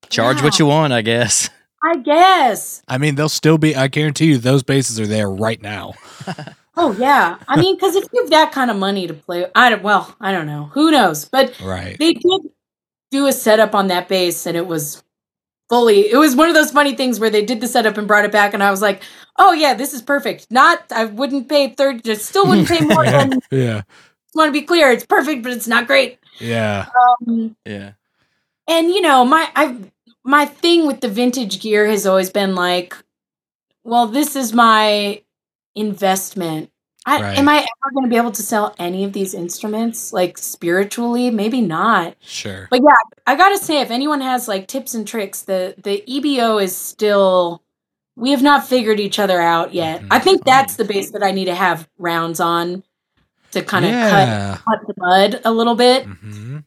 charge 0.10 0.38
Yeah. 0.38 0.44
what 0.44 0.60
you 0.60 0.66
want, 0.66 0.94
I 0.94 1.02
guess. 1.02 1.50
I 1.84 1.98
guess. 1.98 2.84
I 2.88 2.98
mean, 2.98 3.16
they'll 3.16 3.30
still 3.30 3.58
be 3.58 3.76
I 3.76 3.88
guarantee 3.88 4.26
you 4.28 4.38
those 4.38 4.64
bases 4.64 5.00
are 5.00 5.08
there 5.08 5.30
right 5.30 5.62
now. 5.62 5.94
Oh 6.82 6.94
yeah. 6.94 7.36
I 7.46 7.60
mean, 7.60 7.76
because 7.76 7.94
if 7.98 8.06
you 8.14 8.22
have 8.22 8.30
that 8.30 8.54
kind 8.54 8.72
of 8.72 8.78
money 8.78 9.06
to 9.06 9.14
play, 9.14 9.46
I 9.54 9.70
don't. 9.70 9.84
Well, 9.84 10.16
I 10.22 10.32
don't 10.32 10.46
know. 10.48 10.66
Who 10.74 10.92
knows? 10.92 11.26
But 11.26 11.60
Right. 11.60 11.98
they 12.00 12.14
did 12.14 12.42
do 13.12 13.28
a 13.28 13.34
setup 13.34 13.76
on 13.76 13.88
that 13.88 14.08
base 14.08 14.46
and 14.46 14.56
it 14.56 14.66
was 14.66 15.04
fully. 15.68 16.10
It 16.10 16.16
was 16.16 16.38
one 16.38 16.48
of 16.48 16.56
those 16.56 16.72
funny 16.72 16.96
things 16.96 17.20
where 17.20 17.30
they 17.30 17.44
did 17.44 17.60
the 17.60 17.68
setup 17.68 17.98
and 17.98 18.08
brought 18.08 18.24
it 18.24 18.32
back, 18.32 18.54
and 18.54 18.64
I 18.64 18.72
was 18.72 18.82
like, 18.82 19.04
"Oh 19.38 19.52
yeah, 19.52 19.74
this 19.74 19.94
is 19.94 20.02
perfect." 20.02 20.48
Not, 20.52 20.90
I 20.90 21.04
wouldn't 21.04 21.50
pay 21.50 21.68
thirty. 21.74 22.00
Just 22.00 22.28
still 22.28 22.48
wouldn't 22.48 22.70
pay 22.70 22.80
more 22.86 23.04
than. 23.04 23.42
yeah. 23.52 23.82
Want 24.36 24.50
to 24.50 24.52
be 24.54 24.62
clear? 24.66 24.92
It's 24.92 25.06
perfect, 25.06 25.44
but 25.44 25.52
it's 25.52 25.68
not 25.68 25.88
great. 25.88 26.20
Yeah. 26.40 26.86
Um, 27.28 27.56
Yeah. 27.66 27.92
and 28.68 28.90
you 28.90 29.02
know 29.02 29.26
my 29.26 29.50
i 29.56 29.76
my 30.24 30.46
thing 30.46 30.86
with 30.88 31.02
the 31.02 31.10
vintage 31.10 31.60
gear 31.60 31.88
has 31.88 32.06
always 32.06 32.30
been 32.30 32.56
like 32.56 32.96
well 33.84 34.08
this 34.08 34.36
is 34.36 34.54
my 34.54 35.22
investment. 35.76 36.70
I, 37.06 37.22
Right. 37.22 37.38
Am 37.40 37.50
I 37.50 37.58
ever 37.60 37.92
going 37.94 38.04
to 38.06 38.10
be 38.10 38.18
able 38.18 38.32
to 38.34 38.44
sell 38.44 38.76
any 38.78 39.04
of 39.06 39.14
these 39.14 39.34
instruments 39.34 40.14
like 40.14 40.38
spiritually? 40.38 41.32
Maybe 41.32 41.62
not. 41.62 42.16
Sure. 42.22 42.68
But 42.70 42.82
yeah, 42.82 42.96
I 43.26 43.36
gotta 43.36 43.58
say, 43.58 43.80
if 43.82 43.90
anyone 43.90 44.22
has 44.22 44.48
like 44.48 44.68
tips 44.68 44.94
and 44.94 45.08
tricks, 45.08 45.42
the 45.42 45.76
the 45.82 46.04
EBO 46.08 46.62
is 46.62 46.76
still. 46.76 47.64
We 48.16 48.32
have 48.32 48.44
not 48.44 48.68
figured 48.68 49.00
each 49.00 49.18
other 49.18 49.40
out 49.42 49.74
yet. 49.74 50.02
Mhm. 50.02 50.08
I 50.12 50.20
think 50.20 50.44
that's 50.44 50.76
the 50.76 50.84
base 50.84 51.12
that 51.12 51.24
I 51.24 51.32
need 51.32 51.46
to 51.46 51.56
have 51.56 51.88
rounds 51.98 52.42
on 52.42 52.84
to 53.52 53.64
kind 53.64 53.86
of 53.86 53.91
cut 53.91 54.28
yeah. 54.28 54.58
cut 54.58 54.88
the 54.88 54.93
mud 54.97 55.41
a 55.45 55.52
little 55.52 55.76
bit. 55.76 56.06
Mm-hmm. 56.06 56.60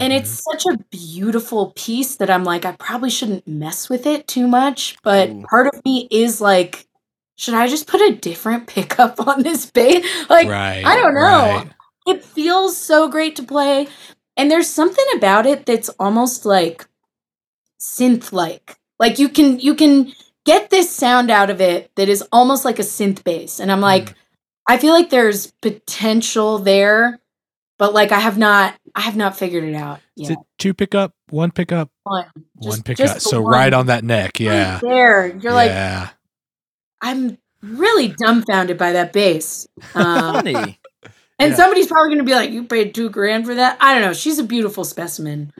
And 0.00 0.12
it's 0.12 0.30
such 0.30 0.64
a 0.66 0.78
beautiful 0.90 1.72
piece 1.76 2.16
that 2.16 2.30
I'm 2.30 2.44
like, 2.44 2.64
I 2.64 2.72
probably 2.72 3.10
shouldn't 3.10 3.46
mess 3.46 3.90
with 3.90 4.06
it 4.06 4.26
too 4.26 4.46
much. 4.46 4.96
But 5.02 5.28
Ooh. 5.28 5.44
part 5.48 5.66
of 5.66 5.84
me 5.84 6.08
is 6.10 6.40
like, 6.40 6.88
should 7.36 7.54
I 7.54 7.68
just 7.68 7.86
put 7.86 8.00
a 8.00 8.14
different 8.14 8.66
pickup 8.68 9.26
on 9.26 9.42
this 9.42 9.70
bass? 9.70 10.06
Like, 10.30 10.48
right. 10.48 10.84
I 10.84 10.96
don't 10.96 11.14
know. 11.14 11.20
right. 11.20 11.70
it 12.06 12.24
feels 12.24 12.76
so 12.76 13.08
great 13.08 13.36
to 13.36 13.42
play. 13.42 13.88
And 14.36 14.50
there's 14.50 14.68
something 14.68 15.04
about 15.16 15.44
it 15.44 15.66
that's 15.66 15.90
almost 16.00 16.46
like 16.46 16.86
synth 17.78 18.32
like. 18.32 18.78
Like 18.98 19.18
you 19.18 19.28
can 19.28 19.58
you 19.58 19.74
can 19.74 20.12
get 20.44 20.70
this 20.70 20.90
sound 20.90 21.30
out 21.30 21.50
of 21.50 21.60
it 21.60 21.90
that 21.96 22.08
is 22.08 22.24
almost 22.32 22.64
like 22.64 22.78
a 22.78 22.82
synth 22.82 23.22
bass. 23.24 23.60
And 23.60 23.70
I'm 23.70 23.80
like, 23.80 24.10
Mm. 24.10 24.14
I 24.66 24.78
feel 24.78 24.92
like 24.92 25.10
there's 25.10 25.50
potential 25.60 26.58
there, 26.58 27.20
but 27.78 27.92
like 27.94 28.12
I 28.12 28.20
have 28.20 28.38
not 28.38 28.74
I 28.94 29.00
have 29.02 29.16
not 29.16 29.36
figured 29.36 29.64
it 29.64 29.74
out 29.74 30.00
Is 30.16 30.30
it 30.30 30.38
two 30.58 30.72
pickup, 30.74 31.12
one 31.30 31.50
pickup, 31.50 31.90
One. 32.04 32.26
one 32.54 32.82
pickup? 32.82 33.20
So 33.20 33.40
one. 33.42 33.52
right 33.52 33.72
on 33.74 33.86
that 33.86 34.04
neck. 34.04 34.38
Yeah. 34.40 34.74
Right 34.74 34.80
there. 34.82 35.26
You're 35.38 35.52
like, 35.52 35.70
yeah. 35.70 36.10
I'm 37.00 37.38
really 37.62 38.08
dumbfounded 38.08 38.78
by 38.78 38.92
that 38.92 39.12
bass. 39.12 39.66
Um, 39.94 40.34
Funny. 40.34 40.78
and 41.38 41.50
Yeah. 41.50 41.54
somebody's 41.56 41.86
probably 41.88 42.10
going 42.10 42.18
to 42.18 42.24
be 42.24 42.34
like, 42.34 42.50
"You 42.50 42.64
paid 42.64 42.94
two 42.94 43.10
grand 43.10 43.46
for 43.46 43.54
that." 43.56 43.76
I 43.80 43.94
don't 43.94 44.02
know. 44.02 44.12
She's 44.12 44.38
a 44.38 44.44
beautiful 44.44 44.84
specimen. 44.84 45.52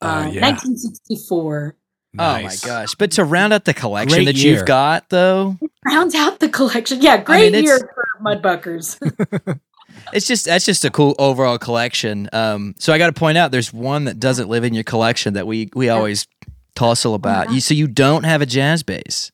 Uh, 0.00 0.04
Uh, 0.06 0.30
yeah. 0.32 0.40
1964 0.42 1.76
Nice. 2.16 2.64
Oh 2.64 2.68
my 2.68 2.74
gosh! 2.74 2.94
But 2.94 3.10
to 3.12 3.24
round 3.24 3.52
out 3.52 3.64
the 3.64 3.74
collection 3.74 4.18
Great 4.18 4.26
that 4.26 4.36
year. 4.36 4.54
you've 4.58 4.66
got, 4.66 5.08
though, 5.10 5.56
it 5.60 5.70
rounds 5.84 6.14
out 6.14 6.38
the 6.38 6.48
collection. 6.48 7.02
Yeah, 7.02 7.16
great 7.20 7.52
mean, 7.52 7.64
year 7.64 7.90
it's- 8.32 8.94
for 8.94 9.06
mudbuckers. 9.06 9.60
it's 10.12 10.26
just 10.26 10.46
that's 10.46 10.64
just 10.66 10.84
a 10.84 10.90
cool 10.90 11.14
overall 11.18 11.58
collection. 11.58 12.28
Um, 12.32 12.74
so 12.78 12.92
I 12.92 12.98
got 12.98 13.06
to 13.06 13.12
point 13.12 13.38
out, 13.38 13.50
there's 13.50 13.72
one 13.72 14.04
that 14.04 14.18
doesn't 14.20 14.48
live 14.48 14.64
in 14.64 14.74
your 14.74 14.84
collection 14.84 15.34
that 15.34 15.46
we 15.46 15.70
we 15.74 15.88
always 15.88 16.26
tussle 16.74 17.14
about. 17.14 17.52
You 17.52 17.60
so 17.60 17.74
you 17.74 17.86
don't 17.86 18.24
have 18.24 18.42
a 18.42 18.46
jazz 18.46 18.82
bass. 18.82 19.30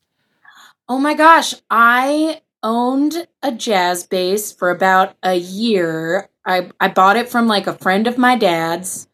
oh 0.89 0.99
my 0.99 1.15
gosh, 1.15 1.55
I 1.71 2.41
owned 2.63 3.27
a 3.43 3.53
jazz 3.53 4.07
bass 4.07 4.53
for 4.53 4.71
about 4.71 5.15
a 5.23 5.35
year. 5.35 6.29
I 6.45 6.71
I 6.81 6.89
bought 6.89 7.17
it 7.17 7.29
from 7.29 7.47
like 7.47 7.67
a 7.67 7.79
friend 7.79 8.07
of 8.07 8.19
my 8.19 8.37
dad's. 8.37 9.07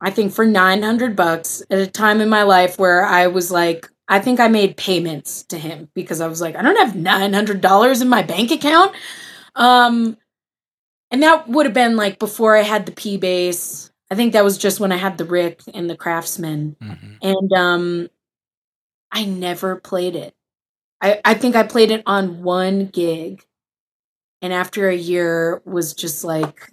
I 0.00 0.10
think 0.10 0.32
for 0.34 0.44
900 0.44 1.16
bucks 1.16 1.62
at 1.70 1.78
a 1.78 1.86
time 1.86 2.20
in 2.20 2.28
my 2.28 2.42
life 2.42 2.78
where 2.78 3.06
I 3.06 3.26
was 3.28 3.50
like 3.50 3.88
I 4.08 4.20
think 4.20 4.40
I 4.40 4.48
made 4.48 4.76
payments 4.76 5.44
to 5.44 5.58
him 5.58 5.88
because 5.94 6.20
I 6.20 6.26
was 6.28 6.40
like 6.40 6.56
I 6.56 6.62
don't 6.62 6.76
have 6.76 6.94
$900 6.94 8.02
in 8.02 8.08
my 8.08 8.22
bank 8.22 8.50
account. 8.50 8.94
Um 9.56 10.16
and 11.10 11.22
that 11.22 11.48
would 11.48 11.66
have 11.66 11.74
been 11.74 11.96
like 11.96 12.18
before 12.18 12.56
I 12.56 12.62
had 12.62 12.86
the 12.86 12.92
P 12.92 13.16
bass. 13.16 13.90
I 14.10 14.14
think 14.16 14.32
that 14.32 14.44
was 14.44 14.58
just 14.58 14.80
when 14.80 14.92
I 14.92 14.96
had 14.96 15.16
the 15.18 15.24
Rick 15.24 15.62
and 15.72 15.88
the 15.88 15.96
Kraftsman. 15.96 16.76
Mhm. 16.78 17.18
and 17.22 17.52
um 17.52 18.08
i 19.12 19.24
never 19.24 19.76
played 19.76 20.16
it 20.16 20.34
i 21.00 21.20
i 21.24 21.34
think 21.34 21.54
i 21.56 21.62
played 21.62 21.90
it 21.90 22.02
on 22.06 22.42
one 22.42 22.86
gig 22.86 23.44
and 24.42 24.52
after 24.52 24.88
a 24.88 24.94
year 24.96 25.62
was 25.64 25.94
just 25.94 26.24
like 26.24 26.68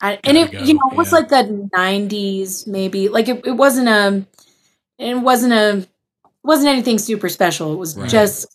I, 0.00 0.18
and 0.24 0.38
it 0.38 0.52
you 0.54 0.74
know 0.74 0.88
it 0.92 0.96
was 0.96 1.12
yeah. 1.12 1.18
like 1.18 1.28
the 1.28 1.68
90s 1.76 2.66
maybe 2.66 3.08
like 3.08 3.28
it, 3.28 3.46
it 3.46 3.52
wasn't 3.52 3.88
a 3.88 4.26
it 4.98 5.14
wasn't 5.16 5.52
a 5.52 5.86
wasn't 6.42 6.68
anything 6.68 6.98
super 6.98 7.28
special 7.28 7.72
it 7.72 7.76
was 7.76 7.96
Right. 7.96 8.08
just 8.08 8.46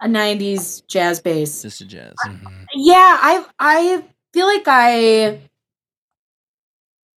a 0.00 0.06
90s 0.08 0.82
jazz 0.88 1.20
bass 1.20 1.62
Just 1.62 1.80
a 1.80 1.84
jazz. 1.84 2.14
Mhm. 2.26 2.66
yeah 2.74 3.18
i 3.20 3.44
i 3.58 4.04
feel 4.32 4.46
like 4.46 4.64
i 4.66 5.38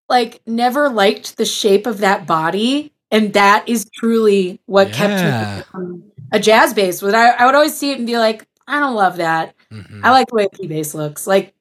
like 0.09 0.41
never 0.45 0.89
liked 0.89 1.37
the 1.37 1.45
shape 1.45 1.87
of 1.87 1.99
that 1.99 2.27
body 2.27 2.93
and 3.11 3.33
that 3.33 3.67
is 3.67 3.89
truly 3.93 4.59
what 4.65 4.91
kept 4.91 5.23
me 5.23 5.63
from 5.71 6.03
a 6.31 6.39
jazz 6.39 6.73
bass 6.73 7.01
was 7.01 7.13
I, 7.13 7.29
I 7.29 7.45
would 7.45 7.55
always 7.55 7.75
see 7.75 7.91
it 7.91 7.97
and 7.97 8.05
be 8.07 8.17
like 8.17 8.45
i 8.67 8.79
don't 8.79 8.95
love 8.95 9.17
that 9.17 9.55
Mhm. 9.71 10.01
i 10.03 10.11
like 10.11 10.27
the 10.27 10.35
way 10.35 10.45
a 10.45 10.49
p 10.49 10.67
bass 10.67 10.93
looks 10.93 11.25
like 11.25 11.53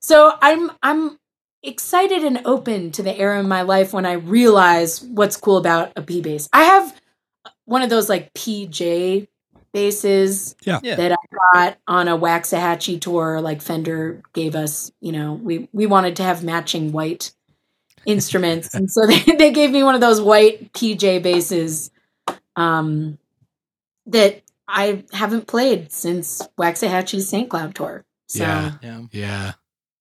so 0.00 0.32
i'm 0.42 0.72
i'm 0.82 1.18
excited 1.62 2.24
and 2.24 2.40
open 2.44 2.90
to 2.92 3.02
the 3.04 3.16
era 3.16 3.38
in 3.38 3.46
my 3.48 3.62
life 3.62 3.92
when 3.92 4.04
i 4.04 4.12
realize 4.14 5.00
what's 5.02 5.36
cool 5.36 5.56
about 5.58 5.92
a 5.94 6.02
p 6.02 6.20
bass 6.20 6.48
i 6.52 6.64
have 6.64 7.00
one 7.64 7.82
of 7.82 7.90
those 7.90 8.08
like 8.08 8.32
pj 8.34 9.28
basses 9.72 10.54
Yeah. 10.64 10.80
that 10.82 11.12
I 11.12 11.16
got 11.54 11.78
on 11.88 12.08
a 12.08 12.18
Waxahatchee 12.18 13.00
tour, 13.00 13.40
like 13.40 13.62
Fender 13.62 14.20
gave 14.34 14.54
us, 14.54 14.92
you 15.00 15.12
know, 15.12 15.32
we 15.34 15.68
we 15.72 15.86
wanted 15.86 16.16
to 16.16 16.22
have 16.22 16.44
matching 16.44 16.92
white 16.92 17.32
instruments. 18.04 18.74
and 18.74 18.90
so 18.90 19.06
they, 19.06 19.20
they 19.20 19.50
gave 19.52 19.70
me 19.70 19.82
one 19.82 19.94
of 19.94 20.00
those 20.00 20.20
white 20.20 20.72
PJ 20.72 21.22
basses 21.22 21.90
um 22.56 23.18
that 24.06 24.42
I 24.68 25.04
haven't 25.12 25.46
played 25.46 25.90
since 25.92 26.42
Waxahatchee's 26.58 27.28
St. 27.28 27.48
Cloud 27.48 27.74
tour. 27.74 28.04
So 28.28 28.44
Yeah. 28.44 28.72
Yeah. 28.82 29.00
Yeah. 29.12 29.52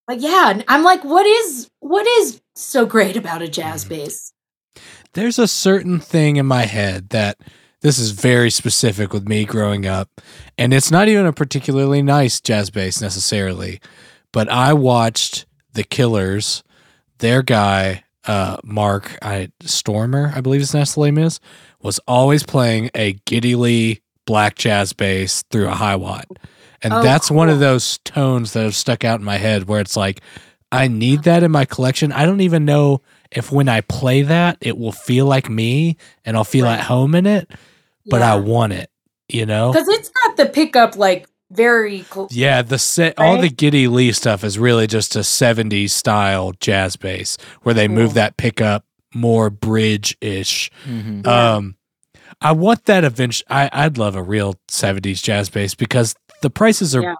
but 0.07 0.19
yeah, 0.19 0.61
I'm 0.67 0.83
like, 0.83 1.03
what 1.03 1.25
is 1.25 1.69
what 1.79 2.05
is 2.07 2.41
so 2.55 2.85
great 2.85 3.15
about 3.15 3.41
a 3.41 3.47
jazz 3.47 3.85
Mhm. 3.85 3.89
bass? 3.89 4.33
There's 5.13 5.39
a 5.39 5.47
certain 5.47 5.99
thing 5.99 6.37
in 6.37 6.45
my 6.45 6.63
head 6.63 7.09
that 7.09 7.37
this 7.81 7.99
is 7.99 8.11
very 8.11 8.49
specific 8.49 9.11
with 9.11 9.27
me 9.27 9.43
growing 9.43 9.85
up, 9.85 10.21
and 10.57 10.73
it's 10.73 10.91
not 10.91 11.07
even 11.07 11.25
a 11.25 11.33
particularly 11.33 12.01
nice 12.01 12.39
jazz 12.39 12.69
bass 12.69 13.01
necessarily, 13.01 13.81
but 14.31 14.47
I 14.49 14.73
watched 14.73 15.45
The 15.73 15.83
Killers, 15.83 16.63
their 17.17 17.41
guy, 17.41 18.03
uh, 18.25 18.57
Mark 18.63 19.17
I, 19.21 19.49
Stoermer, 19.63 20.35
I 20.35 20.41
believe 20.41 20.61
his 20.61 20.73
last 20.73 20.97
name 20.97 21.17
is, 21.17 21.39
was 21.81 21.99
always 22.07 22.43
playing 22.43 22.91
a 22.93 23.13
Geddy 23.25 23.55
Lee 23.55 24.01
black 24.25 24.55
jazz 24.55 24.93
bass 24.93 25.43
through 25.49 25.67
a 25.67 25.73
Hiwatt. 25.73 26.25
And 26.83 26.93
Oh, 26.93 27.03
that's 27.03 27.29
one 27.29 27.49
of 27.49 27.59
those 27.59 27.97
tones 27.99 28.53
that 28.53 28.63
have 28.63 28.75
stuck 28.75 29.03
out 29.03 29.19
in 29.19 29.25
my 29.25 29.37
head 29.37 29.67
where 29.67 29.81
it's 29.81 29.97
like, 29.97 30.21
I 30.71 30.87
need 30.87 31.23
that 31.23 31.43
in 31.43 31.51
my 31.51 31.65
collection. 31.65 32.11
I 32.11 32.25
don't 32.25 32.41
even 32.41 32.63
know 32.63 33.01
if 33.31 33.51
when 33.51 33.69
I 33.69 33.81
play 33.81 34.21
that, 34.23 34.57
it 34.61 34.77
will 34.77 34.91
feel 34.91 35.25
like 35.25 35.49
me 35.49 35.97
and 36.25 36.35
I'll 36.37 36.43
feel 36.43 36.65
Right. 36.65 36.79
at 36.79 36.85
home 36.85 37.15
in 37.15 37.25
it, 37.25 37.49
but 38.05 38.21
I 38.21 38.35
want 38.35 38.73
it, 38.73 38.89
you 39.29 39.45
know? 39.45 39.71
Because 39.71 39.87
it's 39.87 40.09
got 40.09 40.37
the 40.37 40.45
pickup 40.47 40.95
like 40.97 41.27
very 41.51 42.05
cool. 42.09 42.27
Yeah, 42.31 42.61
the 42.61 42.79
set, 42.79 43.17
all 43.19 43.35
Right? 43.35 43.41
the 43.41 43.49
Geddy 43.49 43.87
Lee 43.87 44.11
stuff 44.13 44.43
is 44.43 44.57
really 44.57 44.87
just 44.87 45.15
a 45.15 45.19
70s 45.23 45.91
style 45.91 46.53
jazz 46.59 46.95
bass 46.95 47.37
where 47.63 47.73
they 47.75 47.87
move 47.87 48.13
that 48.15 48.37
pickup 48.37 48.85
more 49.13 49.49
bridge 49.49 50.17
ish. 50.21 50.71
Mhm. 50.87 51.25
Yeah. 51.25 51.55
Um, 51.55 51.75
I 52.39 52.53
want 52.53 52.85
that 52.85 53.03
eventually. 53.03 53.45
I, 53.49 53.69
I'd 53.73 53.97
love 53.97 54.15
a 54.15 54.23
real 54.23 54.55
70s 54.69 55.21
jazz 55.21 55.49
bass 55.49 55.75
because 55.75 56.15
the 56.41 56.49
prices 56.49 56.95
are 56.95 57.01
Yeah. 57.03 57.15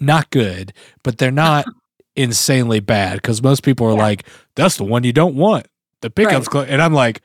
not 0.00 0.30
good, 0.30 0.72
but 1.02 1.18
they're 1.18 1.30
not 1.30 1.66
insanely 2.16 2.80
bad 2.80 3.14
because 3.16 3.42
most 3.42 3.62
people 3.62 3.86
are 3.86 3.96
Yeah. 3.96 4.02
like, 4.02 4.26
that's 4.54 4.76
the 4.76 4.84
one 4.84 5.04
you 5.04 5.12
don't 5.12 5.34
want. 5.36 5.66
The 6.02 6.10
pickup's 6.10 6.48
close. 6.48 6.66
And 6.68 6.80
I'm 6.82 6.92
like, 6.94 7.22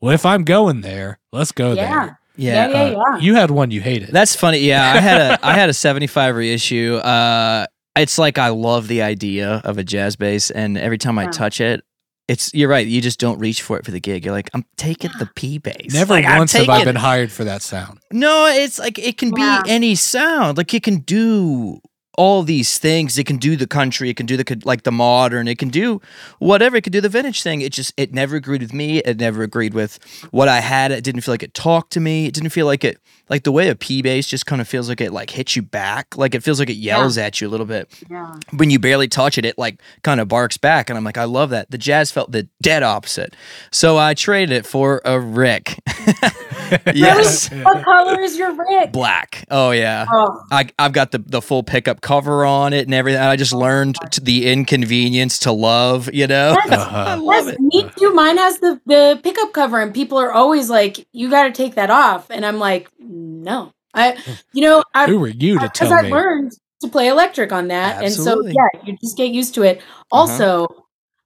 well, 0.00 0.14
if 0.14 0.24
I'm 0.26 0.44
going 0.44 0.80
there, 0.82 1.18
let's 1.32 1.52
go 1.52 1.72
Yeah. 1.72 1.88
there. 1.88 2.20
Yeah, 2.36 2.68
Yeah. 2.68 2.68
yeah, 2.68 2.76
Uh, 2.76 2.90
yeah. 3.14 3.18
You 3.20 3.34
had 3.34 3.50
one 3.50 3.70
you 3.70 3.80
hated. 3.80 4.10
That's 4.12 4.36
funny. 4.36 4.58
Yeah, 4.60 4.92
I 4.94 5.00
had 5.00 5.20
a 5.20 5.38
I 5.46 5.54
had 5.54 5.68
a 5.68 5.74
75 5.74 6.36
reissue. 6.36 6.96
Uh 6.96 7.66
it's 7.96 8.16
like 8.16 8.38
I 8.38 8.50
love 8.50 8.86
the 8.86 9.02
idea 9.02 9.60
of 9.64 9.76
a 9.76 9.82
jazz 9.84 10.14
bass 10.14 10.50
and 10.52 10.78
every 10.78 10.98
time 10.98 11.18
I 11.18 11.26
touch 11.26 11.60
it 11.60 11.82
it's 12.28 12.52
you're 12.54 12.68
right. 12.68 12.86
You 12.86 13.00
just 13.00 13.18
don't 13.18 13.38
reach 13.38 13.62
for 13.62 13.78
it 13.78 13.84
for 13.86 13.90
the 13.90 13.98
gig. 14.00 14.24
You're 14.26 14.34
like, 14.34 14.50
I'm 14.54 14.64
taking 14.76 15.10
the 15.18 15.26
P 15.34 15.56
bass. 15.58 15.94
Never 15.94 16.12
Like, 16.12 16.26
I'm 16.26 16.38
once 16.38 16.52
have 16.52 16.68
I 16.68 16.84
been 16.84 16.94
hired 16.94 17.32
for 17.32 17.42
that 17.44 17.62
sound. 17.62 17.98
No, 18.12 18.46
it's 18.46 18.78
like 18.78 18.98
it 18.98 19.16
can 19.18 19.32
Yeah. 19.36 19.62
be 19.64 19.70
any 19.70 19.94
sound. 19.94 20.58
Like 20.58 20.72
it 20.74 20.82
can 20.82 20.98
do 20.98 21.80
all 22.18 22.42
these 22.42 22.78
things. 22.78 23.16
It 23.16 23.24
can 23.24 23.36
do 23.36 23.54
the 23.54 23.66
country. 23.66 24.10
It 24.10 24.16
can 24.16 24.26
do 24.26 24.36
the 24.36 24.60
like 24.64 24.82
the 24.82 24.90
modern. 24.90 25.46
It 25.46 25.56
can 25.56 25.68
do 25.68 26.02
whatever. 26.40 26.76
It 26.76 26.82
can 26.82 26.92
do 26.92 27.00
the 27.00 27.08
vintage 27.08 27.42
thing. 27.42 27.60
It 27.60 27.72
just 27.72 27.94
it 27.96 28.12
never 28.12 28.34
agreed 28.34 28.60
with 28.60 28.74
me. 28.74 28.98
It 28.98 29.20
never 29.20 29.44
agreed 29.44 29.72
with 29.72 30.00
what 30.32 30.48
I 30.48 30.58
had. 30.58 30.90
It 30.90 31.04
didn't 31.04 31.20
feel 31.20 31.32
like 31.32 31.44
it 31.44 31.54
talked 31.54 31.92
to 31.92 32.00
me. 32.00 32.26
It 32.26 32.34
didn't 32.34 32.50
feel 32.50 32.66
like 32.66 32.82
it 32.82 33.00
like 33.30 33.44
the 33.44 33.52
way 33.52 33.68
a 33.68 33.76
P 33.76 34.02
bass 34.02 34.26
just 34.26 34.46
kind 34.46 34.60
of 34.60 34.66
feels 34.66 34.88
like 34.88 35.00
it 35.00 35.12
like 35.12 35.30
hits 35.30 35.54
you 35.54 35.62
back. 35.62 36.16
Like 36.16 36.34
it 36.34 36.42
feels 36.42 36.58
like 36.58 36.70
it 36.70 36.76
yells 36.76 37.16
at 37.16 37.40
you 37.40 37.46
a 37.46 37.50
little 37.50 37.66
bit 37.66 37.88
yeah. 38.10 38.34
when 38.52 38.70
you 38.70 38.80
barely 38.80 39.06
touch 39.06 39.38
it, 39.38 39.44
it 39.44 39.56
like 39.56 39.80
kind 40.02 40.20
of 40.20 40.26
barks 40.26 40.56
back. 40.56 40.90
And 40.90 40.96
I'm 40.96 41.04
like, 41.04 41.18
I 41.18 41.24
love 41.24 41.50
that. 41.50 41.70
The 41.70 41.78
jazz 41.78 42.10
felt 42.10 42.32
the 42.32 42.48
dead 42.60 42.82
opposite. 42.82 43.36
So 43.70 43.96
I 43.96 44.14
traded 44.14 44.56
it 44.56 44.66
for 44.66 45.00
a 45.04 45.20
Rick. 45.20 45.78
Yes. 46.94 47.50
Really? 47.50 47.64
What 47.64 47.84
color 47.84 48.20
is 48.20 48.36
your 48.38 48.52
Rick? 48.52 48.92
Black. 48.92 49.44
Oh 49.50 49.70
yeah. 49.70 50.06
Oh, 50.10 50.42
I, 50.50 50.68
I've 50.78 50.92
got 50.92 51.12
the, 51.12 51.18
the 51.18 51.42
full 51.42 51.62
pickup 51.62 52.00
cover 52.00 52.44
on 52.44 52.72
it 52.72 52.86
and 52.86 52.94
everything. 52.94 53.20
I 53.20 53.36
just 53.36 53.52
learned 53.52 53.96
to 54.12 54.20
the 54.20 54.50
inconvenience 54.50 55.38
to 55.40 55.52
love, 55.52 56.12
you 56.12 56.26
know? 56.26 56.52
Yes. 56.52 56.72
Uh-huh. 56.72 56.96
I 57.08 57.14
love 57.14 57.46
yes, 57.46 57.54
it. 57.54 57.60
me 57.60 57.90
too. 57.96 58.12
Mine 58.14 58.38
has 58.38 58.58
the 58.58 58.80
the 58.86 59.20
pickup 59.22 59.52
cover, 59.52 59.80
and 59.80 59.94
people 59.94 60.18
are 60.18 60.32
always 60.32 60.70
like, 60.70 61.06
"You 61.12 61.30
got 61.30 61.44
to 61.44 61.52
take 61.52 61.74
that 61.74 61.90
off," 61.90 62.30
and 62.30 62.44
I'm 62.44 62.58
like, 62.58 62.90
"No, 62.98 63.72
I, 63.94 64.16
you 64.52 64.62
know, 64.62 64.82
I 64.94 65.06
Who 65.06 65.18
were 65.18 65.28
you 65.28 65.58
to 65.58 65.64
because 65.64 65.88
tell 65.88 65.92
I 65.92 66.02
me? 66.02 66.10
learned 66.10 66.52
to 66.82 66.88
play 66.88 67.08
electric 67.08 67.52
on 67.52 67.68
that, 67.68 68.02
Absolutely. 68.02 68.50
and 68.50 68.54
so 68.54 68.60
yeah, 68.74 68.82
you 68.84 68.96
just 69.00 69.16
get 69.16 69.30
used 69.30 69.54
to 69.54 69.62
it. 69.62 69.82
Also, 70.10 70.66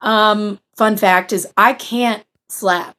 um, 0.00 0.58
fun 0.76 0.96
fact 0.96 1.32
is 1.32 1.46
I 1.56 1.74
can't 1.74 2.24
slap, 2.48 2.96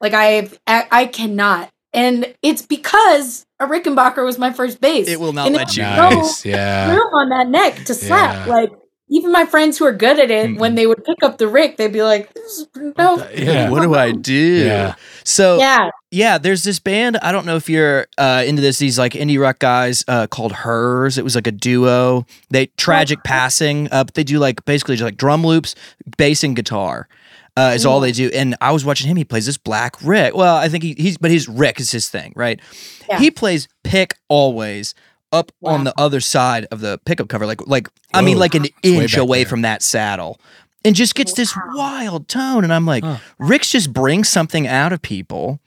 like 0.00 0.14
I 0.14 0.48
I, 0.66 0.86
I 0.90 1.06
cannot, 1.06 1.70
and 1.92 2.34
it's 2.42 2.62
because 2.62 3.44
a 3.58 3.66
Rickenbacker 3.66 4.24
was 4.24 4.38
my 4.38 4.52
first 4.52 4.80
bass. 4.80 5.08
It 5.08 5.20
will 5.20 5.32
not 5.32 5.46
And 5.48 5.56
let 5.56 5.68
it's 5.68 5.76
you. 5.76 5.82
no 5.82 6.10
Nice. 6.10 6.44
Yeah. 6.46 6.90
room 6.92 7.12
on 7.14 7.28
that 7.30 7.48
neck 7.48 7.84
to 7.86 7.94
slap. 7.94 8.46
Yeah. 8.46 8.52
Like 8.54 8.70
even 9.12 9.32
my 9.32 9.44
friends 9.44 9.76
who 9.76 9.84
are 9.84 9.92
good 9.92 10.20
at 10.20 10.30
it, 10.30 10.50
Mm. 10.50 10.58
when 10.60 10.76
they 10.76 10.86
would 10.86 11.04
pick 11.04 11.16
up 11.24 11.36
the 11.38 11.48
Rick, 11.48 11.76
they'd 11.76 11.92
be 11.92 12.02
like, 12.04 12.32
"This 12.32 12.58
is- 12.60 12.66
"No, 12.96 13.16
Yeah. 13.34 13.68
What 13.68 13.82
do 13.82 13.94
I 13.94 14.12
do? 14.12 14.32
Yeah. 14.32 14.94
So 15.24 15.58
yeah, 15.58 15.90
yeah, 16.12 16.38
there's 16.38 16.62
this 16.62 16.78
band. 16.78 17.16
I 17.20 17.32
don't 17.32 17.44
know 17.44 17.56
if 17.56 17.68
you're 17.68 18.06
uh, 18.18 18.44
into 18.46 18.62
this. 18.62 18.78
These 18.78 18.98
like 19.00 19.12
indie 19.14 19.40
rock 19.40 19.58
guys 19.58 20.04
uh, 20.08 20.28
called 20.28 20.52
Her's. 20.52 21.18
It 21.18 21.24
was 21.24 21.34
like 21.34 21.48
a 21.48 21.52
duo. 21.52 22.24
They 22.50 22.66
tragic 22.78 23.22
passing. 23.24 23.88
Uh, 23.90 24.04
but 24.04 24.14
they 24.14 24.24
do 24.24 24.38
like 24.38 24.64
basically 24.64 24.94
just 24.94 25.04
like 25.04 25.16
drum 25.16 25.44
loops, 25.44 25.74
bass 26.16 26.44
and 26.44 26.54
guitar. 26.54 27.08
Uh, 27.56 27.72
is 27.74 27.84
all 27.84 28.00
they 28.00 28.12
do. 28.12 28.30
And 28.32 28.56
I 28.60 28.72
was 28.72 28.84
watching 28.84 29.08
him. 29.08 29.16
He 29.16 29.24
plays 29.24 29.46
this 29.46 29.58
black 29.58 29.96
Rick. 30.02 30.34
Well, 30.34 30.56
I 30.56 30.68
think 30.68 30.84
he, 30.84 30.94
he's 30.96 31.18
but 31.18 31.30
his 31.30 31.48
Rick 31.48 31.80
is 31.80 31.90
his 31.90 32.08
thing, 32.08 32.32
right? 32.36 32.60
Yeah. 33.08 33.18
He 33.18 33.30
plays 33.30 33.68
pick 33.84 34.16
always 34.28 34.94
up 35.32 35.52
on 35.62 35.84
the 35.84 35.94
other 35.98 36.20
side 36.20 36.66
of 36.70 36.80
the 36.80 36.98
pickup 37.04 37.28
cover, 37.28 37.46
like 37.46 37.66
like 37.66 37.88
I 38.14 38.22
mean 38.22 38.38
like 38.38 38.54
an 38.54 38.62
way 38.62 38.70
inch 38.82 39.16
away 39.16 39.38
there. 39.44 39.50
from 39.50 39.62
that 39.62 39.82
saddle. 39.82 40.40
And 40.84 40.96
just 40.96 41.14
gets 41.14 41.34
this 41.34 41.54
wild 41.74 42.26
tone. 42.28 42.64
And 42.64 42.72
I'm 42.72 42.86
like, 42.86 43.04
Huh. 43.04 43.18
Rick's 43.38 43.70
just 43.70 43.92
brings 43.92 44.28
something 44.30 44.66
out 44.66 44.92
of 44.92 45.02
people 45.02 45.60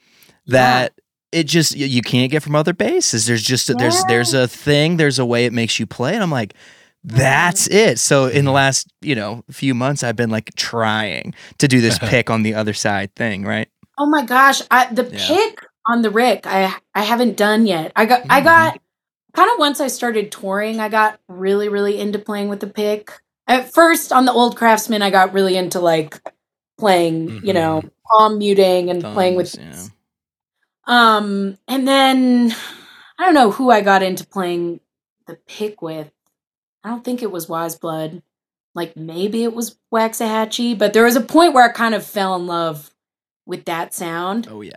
that 0.48 0.94
it 1.32 1.46
just 1.46 1.76
you, 1.76 1.86
you 1.86 2.02
can't 2.02 2.32
get 2.32 2.42
from 2.44 2.56
other 2.56 2.74
bases. 2.74 3.26
There's 3.26 3.44
just 3.44 3.70
a, 3.70 3.74
there's 3.76 4.04
there's 4.06 4.34
a 4.34 4.48
thing, 4.48 4.98
there's 4.98 5.20
a 5.20 5.26
way 5.26 5.46
it 5.46 5.54
makes 5.54 5.80
you 5.80 5.86
play, 5.86 6.14
and 6.14 6.24
I'm 6.24 6.32
like, 6.32 6.54
that's 7.04 7.68
it. 7.68 8.00
So 8.00 8.26
in 8.28 8.46
the 8.46 8.52
Mm-hmm. 8.52 8.56
last 8.56 8.88
you 9.02 9.16
know 9.16 9.44
few 9.52 9.74
months, 9.74 10.04
I've 10.04 10.16
been 10.16 10.30
like 10.30 10.54
trying 10.56 11.34
to 11.60 11.68
do 11.68 11.82
this 11.82 12.00
pick 12.04 12.30
on 12.30 12.44
the 12.44 12.54
other 12.56 12.74
side 12.74 13.14
thing, 13.16 13.44
right? 13.46 13.70
Oh 13.98 14.08
my 14.08 14.26
gosh, 14.26 14.62
I, 14.72 14.92
the 14.94 15.04
Yeah. 15.04 15.28
pick 15.28 15.60
on 15.88 16.02
the 16.02 16.10
Rick, 16.12 16.46
I 16.48 16.76
I 16.96 17.04
haven't 17.04 17.38
done 17.38 17.66
yet. 17.68 17.92
I 17.96 18.06
got 18.06 18.26
I 18.30 18.42
Mhm. 18.42 18.46
got 18.46 18.80
kind 19.36 19.52
of 19.52 19.60
once 19.60 19.80
I 19.82 19.88
started 19.88 20.32
touring, 20.32 20.80
I 20.80 20.90
got 20.90 21.20
really 21.28 21.70
really 21.70 22.00
into 22.00 22.20
playing 22.20 22.50
with 22.50 22.60
the 22.62 22.68
pick. 22.68 23.12
At 23.48 23.74
first 23.74 24.12
on 24.14 24.26
the 24.26 24.34
old 24.34 24.58
Kraftsman, 24.58 25.02
I 25.02 25.10
got 25.12 25.34
really 25.34 25.58
into 25.58 25.80
like 25.80 26.20
playing, 26.80 27.38
you 27.42 27.54
know, 27.54 27.84
palm 28.12 28.40
muting 28.40 28.90
and 28.90 29.10
playing 29.10 29.36
with 29.36 29.52
Thumbs, 29.52 29.92
um 30.86 31.58
and 31.68 31.88
then 31.88 32.56
I 33.20 33.26
don't 33.26 33.34
know 33.36 33.52
who 33.52 33.72
I 33.72 33.82
got 33.82 34.04
into 34.04 34.26
playing 34.28 34.80
the 35.28 35.36
pick 35.48 35.82
with. 35.82 36.12
I 36.84 36.90
don't 36.90 37.04
think 37.04 37.22
it 37.22 37.32
was 37.32 37.48
Weyes 37.50 37.76
Blood. 37.76 38.22
Like 38.76 38.98
maybe 38.98 39.44
it 39.44 39.54
was 39.54 39.78
Waxahatchee, 39.94 40.78
but 40.78 40.94
there 40.94 41.04
was 41.04 41.16
a 41.16 41.22
point 41.22 41.54
where 41.54 41.64
I 41.70 41.72
kind 41.72 41.94
of 41.96 42.06
fell 42.06 42.36
in 42.36 42.48
love 42.48 42.92
with 43.46 43.66
that 43.66 43.94
sound. 43.94 44.48
Oh 44.50 44.62
yeah. 44.62 44.72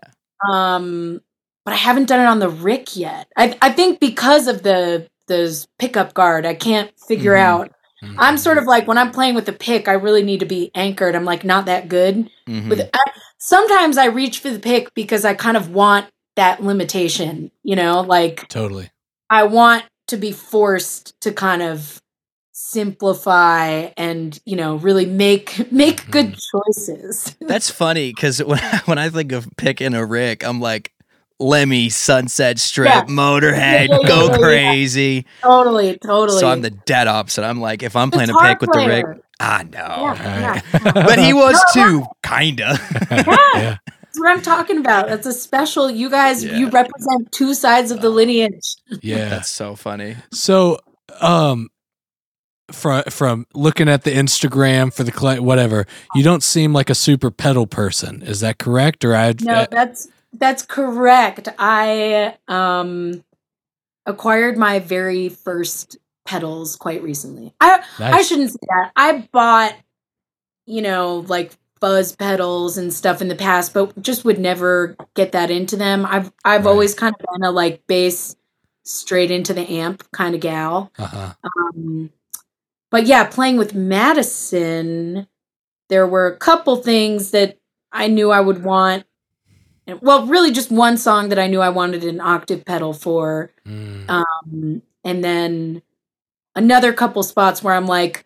Um, 0.49 1.21
but 1.65 1.73
I 1.75 1.79
haven't 1.79 2.09
done 2.09 2.21
it 2.21 2.27
on 2.27 2.39
the 2.39 2.49
Rick 2.49 2.97
yet. 2.97 3.29
I 3.37 3.57
I 3.63 3.71
think 3.73 3.99
because 4.01 4.47
of 4.49 4.63
the 4.63 5.09
the 5.29 5.67
pickup 5.79 6.15
guard, 6.15 6.47
I 6.47 6.55
can't 6.55 6.91
figure 7.01 7.33
Mhm. 7.35 7.41
out. 7.41 7.73
Mhm. 8.05 8.15
I'm 8.19 8.37
sort 8.39 8.59
of 8.59 8.65
like 8.65 8.87
when 8.87 8.99
I'm 8.99 9.11
playing 9.11 9.35
with 9.35 9.47
the 9.47 9.53
pick, 9.53 9.89
I 9.89 9.93
really 9.95 10.23
need 10.23 10.41
to 10.41 10.47
be 10.47 10.71
anchored. 10.75 11.17
I'm 11.17 11.25
like 11.25 11.43
not 11.45 11.65
that 11.67 11.89
good 11.89 12.31
Mhm. 12.47 12.69
with. 12.69 12.89
I, 12.93 12.99
sometimes 13.39 13.97
I 13.99 14.05
reach 14.07 14.39
for 14.41 14.51
the 14.51 14.59
pick 14.61 14.93
because 14.95 15.25
I 15.25 15.35
kind 15.35 15.57
of 15.57 15.71
want 15.71 16.07
that 16.37 16.63
limitation. 16.63 17.51
You 17.65 17.77
know, 17.77 18.03
like 18.03 18.47
totally. 18.49 18.91
I 19.31 19.45
want 19.45 19.85
to 20.09 20.17
be 20.17 20.33
forced 20.33 21.21
to 21.23 21.33
kind 21.33 21.63
of 21.63 22.01
simplify 22.53 23.91
and 23.99 24.41
you 24.47 24.57
know 24.57 24.77
really 24.77 25.05
make 25.07 25.71
make 25.73 26.01
mm-hmm. 26.03 26.11
good 26.11 26.37
choices. 26.53 27.37
That's 27.41 27.71
funny 27.71 28.13
because 28.13 28.43
when 28.43 28.59
I, 28.61 28.81
when 28.87 28.99
I 28.99 29.11
think 29.11 29.33
of 29.33 29.49
picking 29.57 29.95
a 29.95 30.05
Rick, 30.05 30.45
I'm 30.45 30.61
like 30.61 30.93
Lemmy, 31.39 31.91
Sunset 31.91 32.59
Strip, 32.59 32.89
Yeah. 32.89 33.03
Motorhead, 33.05 33.89
Yeah, 33.89 33.99
yeah, 34.01 34.09
go 34.09 34.27
yeah, 34.27 34.33
yeah. 34.33 34.39
crazy. 34.39 35.27
totally, 35.43 35.99
totally. 35.99 36.41
So 36.41 36.49
I'm 36.49 36.63
the 36.63 36.71
dead 36.71 37.09
opposite. 37.09 37.45
I'm 37.45 37.61
like, 37.61 37.83
if 37.83 37.95
I'm 37.95 38.11
playing 38.11 38.31
a 38.31 38.33
Guitar 38.33 38.49
pick 38.55 38.61
with 38.63 38.73
the 38.73 38.79
Rick, 38.79 39.05
player. 39.05 39.21
I 39.39 39.65
know. 39.65 40.15
Yeah, 40.15 40.51
Right. 40.53 40.63
yeah. 40.73 40.93
But 40.95 41.19
he 41.19 41.33
was 41.35 41.63
No, 41.77 41.83
too, 42.01 42.07
kinda. 42.23 42.79
yeah. 43.55 43.77
That's 44.17 44.21
what 44.21 44.31
I'm 44.31 44.43
talking 44.43 44.79
about. 44.79 45.09
That's 45.09 45.27
a 45.27 45.33
special. 45.33 45.91
You 45.91 46.09
guys, 46.09 46.43
Yeah. 46.45 46.57
you 46.57 46.71
represent 46.71 47.31
two 47.33 47.53
sides 47.55 47.91
of 47.91 48.01
the 48.01 48.09
lineage. 48.11 48.75
Yeah. 49.03 49.29
That's 49.31 49.51
so 49.51 49.77
funny. 49.77 50.17
So, 50.33 50.79
um, 51.21 51.69
from 52.73 53.05
from 53.11 53.47
looking 53.55 53.89
at 53.89 54.03
the 54.05 54.11
Instagram 54.11 54.93
for 54.93 55.05
the 55.05 55.13
cli 55.13 55.39
whatever, 55.39 55.87
you 56.15 56.23
don't 56.25 56.43
seem 56.43 56.73
like 56.73 56.91
a 56.91 56.95
super 56.95 57.31
pedal 57.31 57.67
person. 57.67 58.23
Is 58.23 58.41
that 58.41 58.59
correct? 58.59 59.05
Or 59.05 59.15
I? 59.15 59.35
No, 59.41 59.67
that's 59.71 60.09
that's 60.33 60.63
correct. 60.63 61.49
I 61.59 62.35
um 62.49 63.23
acquired 64.05 64.57
my 64.57 64.79
very 64.81 65.29
first 65.29 65.97
pedals 66.27 66.75
quite 66.75 67.03
recently. 67.03 67.55
I 67.61 67.83
I 68.01 68.23
shouldn't 68.23 68.51
say 68.51 68.59
that. 68.63 68.91
I 68.97 69.29
bought, 69.31 69.75
you 70.67 70.83
know, 70.83 71.25
like 71.29 71.53
fuzz 71.81 72.15
pedals 72.17 72.79
and 72.79 72.93
stuff 72.93 73.21
in 73.21 73.29
the 73.29 73.35
past, 73.35 73.75
but 73.75 74.01
just 74.03 74.25
would 74.25 74.39
never 74.39 74.97
get 75.15 75.33
that 75.33 75.51
into 75.51 75.77
them. 75.77 76.07
I've 76.07 76.33
I've 76.45 76.65
Right. 76.65 76.71
always 76.71 76.95
kind 76.95 77.15
of 77.19 77.27
been 77.33 77.45
a 77.49 77.51
like 77.51 77.87
bass 77.87 78.37
straight 78.85 79.31
into 79.31 79.53
the 79.53 79.69
amp 79.69 80.05
kind 80.13 80.35
of 80.35 80.41
gal. 80.41 80.93
Uh-huh. 80.99 81.35
Um, 81.45 82.11
but 82.91 83.07
yeah, 83.07 83.25
playing 83.25 83.57
with 83.57 83.75
Madison, 83.75 85.27
there 85.89 86.07
were 86.07 86.27
a 86.27 86.37
couple 86.37 86.77
things 86.77 87.31
that 87.33 87.59
I 87.93 88.09
knew 88.09 88.31
I 88.31 88.41
would 88.41 88.63
want. 88.65 89.05
Well, 90.01 90.27
really, 90.27 90.51
just 90.51 90.71
one 90.73 90.97
song 90.99 91.29
that 91.29 91.39
I 91.39 91.47
knew 91.47 91.61
I 91.61 91.69
wanted 91.69 92.03
an 92.05 92.21
octave 92.21 92.65
pedal 92.65 92.93
for. 92.93 93.53
Mm. 93.67 94.09
Um, 94.11 94.83
and 95.05 95.23
then 95.23 95.83
another 96.57 96.93
couple 96.93 97.23
spots 97.23 97.63
where 97.63 97.75
I'm 97.75 97.87
like, 97.87 98.26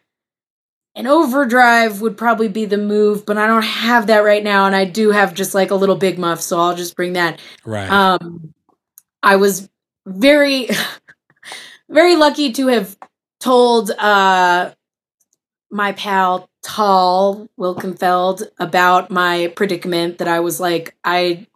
an 1.01 1.07
overdrive 1.07 2.03
would 2.03 2.19
probably 2.19 2.49
be 2.49 2.67
the 2.67 2.77
move, 2.77 3.25
but 3.25 3.39
I 3.39 3.47
don't 3.47 3.65
have 3.65 4.09
that 4.09 4.19
right 4.19 4.45
now. 4.45 4.67
And 4.67 4.77
I 4.77 4.85
do 4.85 5.11
have 5.11 5.33
just 5.33 5.55
like 5.55 5.71
a 5.71 5.75
little 5.75 5.97
big 5.97 6.19
muff, 6.19 6.43
so 6.43 6.61
I'll 6.61 6.77
just 6.77 6.95
bring 6.95 7.15
that. 7.15 7.41
right. 7.65 7.91
Um, 7.91 8.53
I 9.23 9.37
was 9.37 9.71
very, 10.07 10.69
very 11.89 12.17
lucky 12.17 12.53
to 12.53 12.67
have 12.67 12.99
told 13.41 13.91
uh, 13.93 14.75
my 15.71 15.93
pal 15.93 16.51
Tal 16.63 17.49
Wilkenfeld 17.59 18.43
about 18.59 19.11
my 19.11 19.51
predicament 19.57 20.19
that 20.19 20.29
I 20.29 20.41
was 20.41 20.61
like, 20.61 20.95
I 21.03 21.47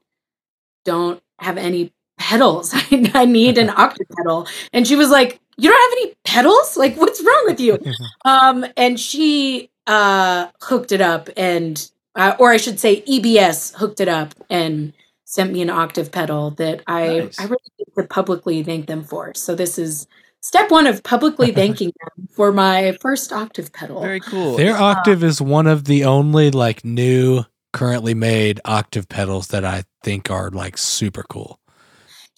don't 0.86 1.22
have 1.38 1.58
any 1.58 1.92
pedals. 2.18 2.72
I, 2.72 3.10
I 3.14 3.24
need 3.26 3.58
an 3.58 3.68
octave 3.76 4.08
pedal. 4.16 4.48
And 4.72 4.86
she 4.86 4.96
was 4.96 5.10
like, 5.10 5.40
You 5.56 5.70
don't 5.70 5.90
have 5.90 5.98
any 5.98 6.14
pedals? 6.24 6.76
Like, 6.76 6.96
what's 6.96 7.22
wrong 7.22 7.42
with 7.46 7.60
you? 7.60 7.78
um, 8.24 8.66
and 8.76 8.98
she 8.98 9.70
uh, 9.86 10.48
hooked 10.60 10.92
it 10.92 11.00
up 11.00 11.28
and, 11.36 11.90
uh, 12.14 12.36
or 12.38 12.50
I 12.50 12.56
should 12.56 12.80
say, 12.80 13.02
EBS 13.02 13.74
hooked 13.74 14.00
it 14.00 14.08
up 14.08 14.34
and 14.50 14.92
sent 15.24 15.52
me 15.52 15.62
an 15.62 15.70
octave 15.70 16.12
pedal 16.12 16.50
that 16.52 16.82
I 16.86 17.18
Nice. 17.18 17.40
I 17.40 17.44
really 17.44 17.58
need 17.78 18.02
to 18.02 18.04
publicly 18.04 18.62
thank 18.62 18.86
them 18.86 19.02
for. 19.02 19.34
So 19.34 19.54
this 19.54 19.78
is 19.78 20.06
step 20.40 20.70
one 20.70 20.86
of 20.86 21.02
publicly 21.02 21.50
thanking 21.60 21.92
them 22.00 22.28
for 22.30 22.52
my 22.52 22.96
first 23.00 23.32
octave 23.32 23.72
pedal. 23.72 24.00
Very 24.00 24.20
cool. 24.20 24.56
Their 24.56 24.76
octave 24.76 25.24
is 25.24 25.40
one 25.40 25.66
of 25.66 25.84
the 25.84 26.04
only 26.04 26.50
like 26.50 26.84
new 26.84 27.44
currently 27.72 28.14
made 28.14 28.60
octave 28.64 29.08
pedals 29.08 29.48
that 29.48 29.64
I 29.64 29.84
think 30.04 30.30
are 30.30 30.50
like 30.50 30.78
super 30.78 31.24
cool. 31.28 31.58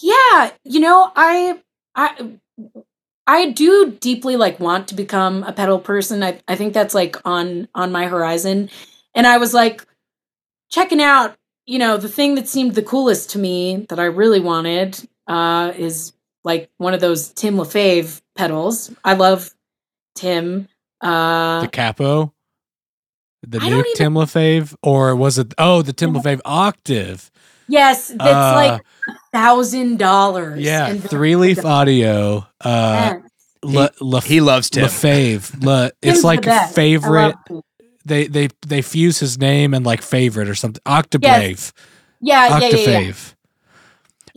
yeah, 0.00 0.52
you 0.64 0.80
know, 0.80 1.12
I 1.14 1.60
I 1.94 2.38
I 3.26 3.50
do 3.50 3.90
deeply 4.00 4.36
like 4.36 4.60
want 4.60 4.88
to 4.88 4.94
become 4.94 5.42
a 5.42 5.52
pedal 5.52 5.78
person. 5.78 6.22
I 6.22 6.40
I 6.48 6.56
think 6.56 6.74
that's 6.74 6.94
like 6.94 7.16
on 7.24 7.68
on 7.74 7.92
my 7.92 8.06
horizon. 8.06 8.70
And 9.14 9.26
I 9.26 9.38
was 9.38 9.52
like 9.54 9.84
checking 10.70 11.00
out, 11.00 11.36
you 11.66 11.78
know, 11.78 11.96
the 11.96 12.08
thing 12.08 12.34
that 12.36 12.48
seemed 12.48 12.74
the 12.74 12.82
coolest 12.82 13.30
to 13.30 13.38
me 13.38 13.86
that 13.88 13.98
I 13.98 14.04
really 14.04 14.40
wanted 14.40 15.08
uh 15.26 15.72
is 15.76 16.12
like 16.44 16.70
one 16.78 16.94
of 16.94 17.00
those 17.00 17.28
Tim 17.28 17.58
Lefebvre 17.58 18.20
pedals. 18.36 18.92
I 19.04 19.14
love 19.14 19.52
Tim. 20.14 20.68
Uh 21.00 21.60
the 21.62 21.68
capo, 21.68 22.32
the 23.46 23.58
I 23.60 23.68
new 23.68 23.80
even- 23.80 23.94
Tim 23.96 24.14
Lefebvre, 24.14 24.76
or 24.82 25.16
was 25.16 25.36
it? 25.38 25.52
Oh, 25.58 25.82
the 25.82 25.92
Tim. 25.92 26.12
Lefebvre 26.14 26.42
octave. 26.44 27.30
Yes, 27.68 28.08
that's 28.08 28.20
Uh, 28.22 28.52
like 28.54 28.82
thousand 29.32 29.98
dollars. 29.98 30.60
Yeah, 30.60 30.86
And 30.86 31.02
three 31.02 31.36
leaf 31.36 31.64
audio. 31.64 32.46
Uh, 32.60 33.14
Yes. 33.18 33.22
Le, 33.74 33.90
Le, 34.00 34.20
He 34.20 34.40
loves 34.40 34.70
Tim. 34.70 34.84
Lefebvre. 34.84 35.58
Le, 35.60 35.90
it's 36.00 36.22
like 36.22 36.42
best. 36.42 36.74
Favorite. 36.74 37.34
They 38.04 38.26
they 38.28 38.48
they 38.64 38.80
fuse 38.82 39.18
his 39.18 39.38
name 39.38 39.74
and 39.74 39.84
like 39.84 40.02
favorite 40.02 40.48
or 40.48 40.54
something. 40.54 40.80
Octabvre. 40.86 41.72
Yeah, 42.20 42.48
yeah, 42.48 42.58
yeah, 42.60 42.68
yeah. 42.68 43.00
Octabvre. 43.00 43.32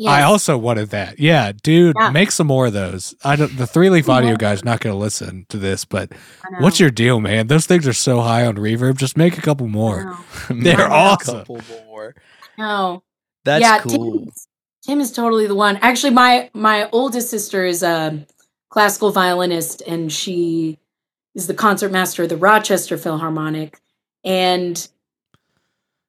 I 0.08 0.22
also 0.24 0.58
wanted 0.58 0.90
that. 0.92 1.20
Yeah, 1.20 1.52
dude, 1.62 1.96
Yeah. 2.00 2.10
make 2.10 2.32
some 2.32 2.48
more 2.48 2.68
of 2.68 2.74
those. 2.74 3.14
I 3.24 3.36
don't. 3.36 3.56
The 3.58 3.68
three 3.68 3.90
leaf 3.92 4.08
audio 4.10 4.36
guy's 4.38 4.64
not 4.64 4.80
going 4.80 4.94
to 4.96 4.98
listen 4.98 5.46
to 5.50 5.58
this, 5.58 5.84
but 5.86 6.12
what's 6.60 6.80
your 6.80 6.90
deal, 6.90 7.20
man? 7.20 7.48
Those 7.48 7.66
things 7.68 7.86
are 7.88 7.94
so 7.94 8.22
high 8.22 8.46
on 8.46 8.56
reverb. 8.56 8.98
Just 8.98 9.18
make 9.18 9.38
a 9.38 9.42
couple 9.42 9.68
more. 9.68 10.18
They're 10.50 10.88
A 10.88 10.90
awesome. 10.90 11.40
couple 11.40 11.60
more. 11.86 12.16
No. 12.58 13.04
That's 13.44 13.62
yeah, 13.62 13.80
cool. 13.80 14.20
Tim, 14.22 14.30
Tim 14.90 15.02
is 15.02 15.12
totally 15.12 15.46
the 15.46 15.54
one. 15.54 15.78
Actually, 15.84 16.14
my 16.14 16.50
my 16.52 16.90
oldest 16.90 17.30
sister 17.30 17.64
is 17.64 17.84
a 17.84 18.26
classical 18.70 19.12
violinist, 19.12 19.84
and 19.86 20.12
she 20.12 20.80
is 21.36 21.46
the 21.46 21.54
concertmaster 21.54 22.24
of 22.24 22.30
the 22.30 22.38
Rochester 22.38 22.98
Philharmonic. 22.98 23.80
And 24.24 24.90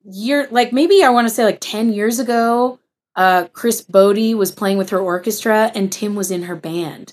year, 0.02 0.48
like 0.50 0.72
maybe 0.72 1.02
I 1.02 1.10
want 1.10 1.28
to 1.28 1.34
say 1.34 1.44
like 1.44 1.58
ten 1.60 1.92
years 1.92 2.18
ago, 2.18 2.78
uh, 3.16 3.48
Chris 3.52 3.84
Botti 3.84 4.34
was 4.34 4.50
playing 4.50 4.78
with 4.78 4.88
her 4.88 4.98
orchestra, 4.98 5.70
and 5.74 5.92
Tim 5.92 6.14
was 6.14 6.30
in 6.30 6.44
her 6.44 6.56
band. 6.56 7.12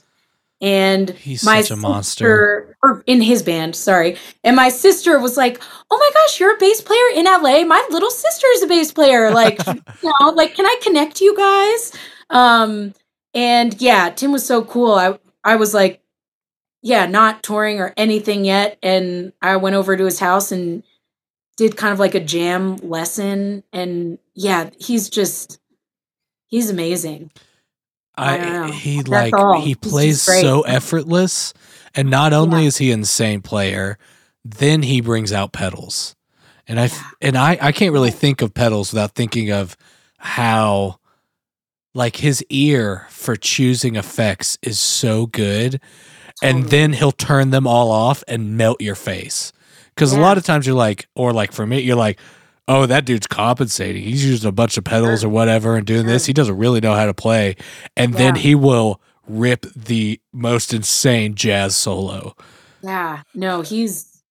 And 0.60 1.12
He's 1.12 1.44
my 1.44 1.62
such 1.62 1.72
a 1.72 1.76
monster. 1.76 2.66
sister- 2.66 2.78
or 2.84 3.04
in 3.06 3.22
his 3.22 3.44
band, 3.44 3.76
sorry. 3.76 4.18
And 4.44 4.56
my 4.56 4.70
sister 4.70 5.20
was 5.20 5.38
like, 5.38 5.62
"Oh 5.92 5.98
my 5.98 6.10
gosh, 6.14 6.40
you're 6.40 6.56
a 6.56 6.60
bass 6.60 6.82
player 6.82 7.10
in 7.16 7.26
LA. 7.26 7.64
My 7.64 7.86
little 7.92 8.10
sister 8.10 8.48
is 8.56 8.64
a 8.64 8.68
bass 8.68 8.92
player. 8.92 9.30
Like, 9.32 9.60
you 9.68 10.14
know, 10.20 10.30
like 10.32 10.56
can 10.56 10.66
I 10.66 10.76
connect 10.82 11.22
you 11.22 11.36
guys?" 11.38 11.94
Um 12.32 12.94
and 13.34 13.80
yeah, 13.80 14.10
Tim 14.10 14.32
was 14.32 14.46
so 14.46 14.64
cool. 14.64 14.94
I 14.94 15.20
I 15.44 15.56
was 15.58 15.74
like 15.74 16.02
yeah, 16.84 17.06
not 17.06 17.44
touring 17.44 17.80
or 17.80 17.94
anything 17.98 18.46
yet 18.46 18.78
and 18.82 19.34
I 19.42 19.58
went 19.58 19.76
over 19.76 19.98
to 19.98 20.06
his 20.06 20.20
house 20.20 20.52
and 20.52 20.84
did 21.58 21.76
kind 21.76 21.92
of 21.92 22.00
like 22.00 22.16
a 22.16 22.20
jam 22.20 22.78
lesson 22.78 23.64
and 23.74 24.20
yeah, 24.36 24.70
he's 24.80 25.10
just 25.10 25.60
he's 26.48 26.70
amazing. 26.70 27.32
I 28.18 28.66
I 28.68 28.72
he 28.72 28.98
That's 28.98 29.10
like 29.10 29.34
all. 29.34 29.62
he 29.62 29.76
plays 29.76 30.22
so 30.22 30.62
effortless, 30.62 31.54
and 31.96 32.10
not 32.10 32.34
only 32.34 32.62
Yeah. 32.64 32.68
is 32.68 32.78
he 32.78 32.92
an 32.92 33.00
insane 33.02 33.42
player, 33.42 33.98
then 34.44 34.84
he 34.84 35.02
brings 35.02 35.32
out 35.32 35.52
pedals, 35.54 36.16
and 36.68 36.80
I 36.80 36.86
Yeah. 36.86 37.02
and 37.22 37.38
I 37.38 37.58
I 37.62 37.72
can't 37.72 37.94
really 37.94 38.12
think 38.12 38.42
of 38.42 38.54
pedals 38.54 38.92
without 38.92 39.14
thinking 39.16 39.52
of 39.52 39.78
how 40.18 40.98
like 41.94 42.18
his 42.18 42.44
ear 42.50 43.08
for 43.10 43.36
choosing 43.36 43.96
effects 43.96 44.58
is 44.62 44.80
so 44.80 45.26
good, 45.28 45.80
and 46.44 46.66
then 46.70 46.94
he'll 46.94 47.12
turn 47.12 47.50
them 47.52 47.66
all 47.68 47.92
off 47.92 48.24
and 48.28 48.58
melt 48.58 48.82
your 48.82 48.96
face. 48.96 49.52
Because 49.96 50.14
a 50.14 50.20
lot 50.20 50.38
of 50.38 50.44
times 50.46 50.68
you're 50.68 50.76
like, 50.76 51.08
or 51.16 51.34
like 51.34 51.52
for 51.52 51.66
me, 51.66 51.80
you're 51.80 51.96
like, 51.96 52.20
oh, 52.68 52.86
that 52.86 53.06
dude's 53.06 53.28
compensating. 53.28 54.04
He's 54.04 54.26
using 54.26 54.48
a 54.48 54.52
bunch 54.52 54.78
of 54.78 54.84
pedals 54.84 55.24
or 55.24 55.30
whatever 55.30 55.76
and 55.76 55.86
doing 55.86 56.06
this. 56.06 56.26
He 56.26 56.34
doesn't 56.34 56.58
really 56.58 56.80
know 56.82 56.94
how 56.94 57.06
to 57.06 57.14
play. 57.14 57.56
And 57.96 58.14
then 58.14 58.36
he 58.36 58.56
will 58.56 59.02
rip 59.28 59.66
the 59.76 60.20
most 60.34 60.74
insane 60.74 61.36
jazz 61.36 61.76
solo. 61.76 62.36
Yeah. 62.82 63.24
No, 63.34 63.62
he's 63.62 64.22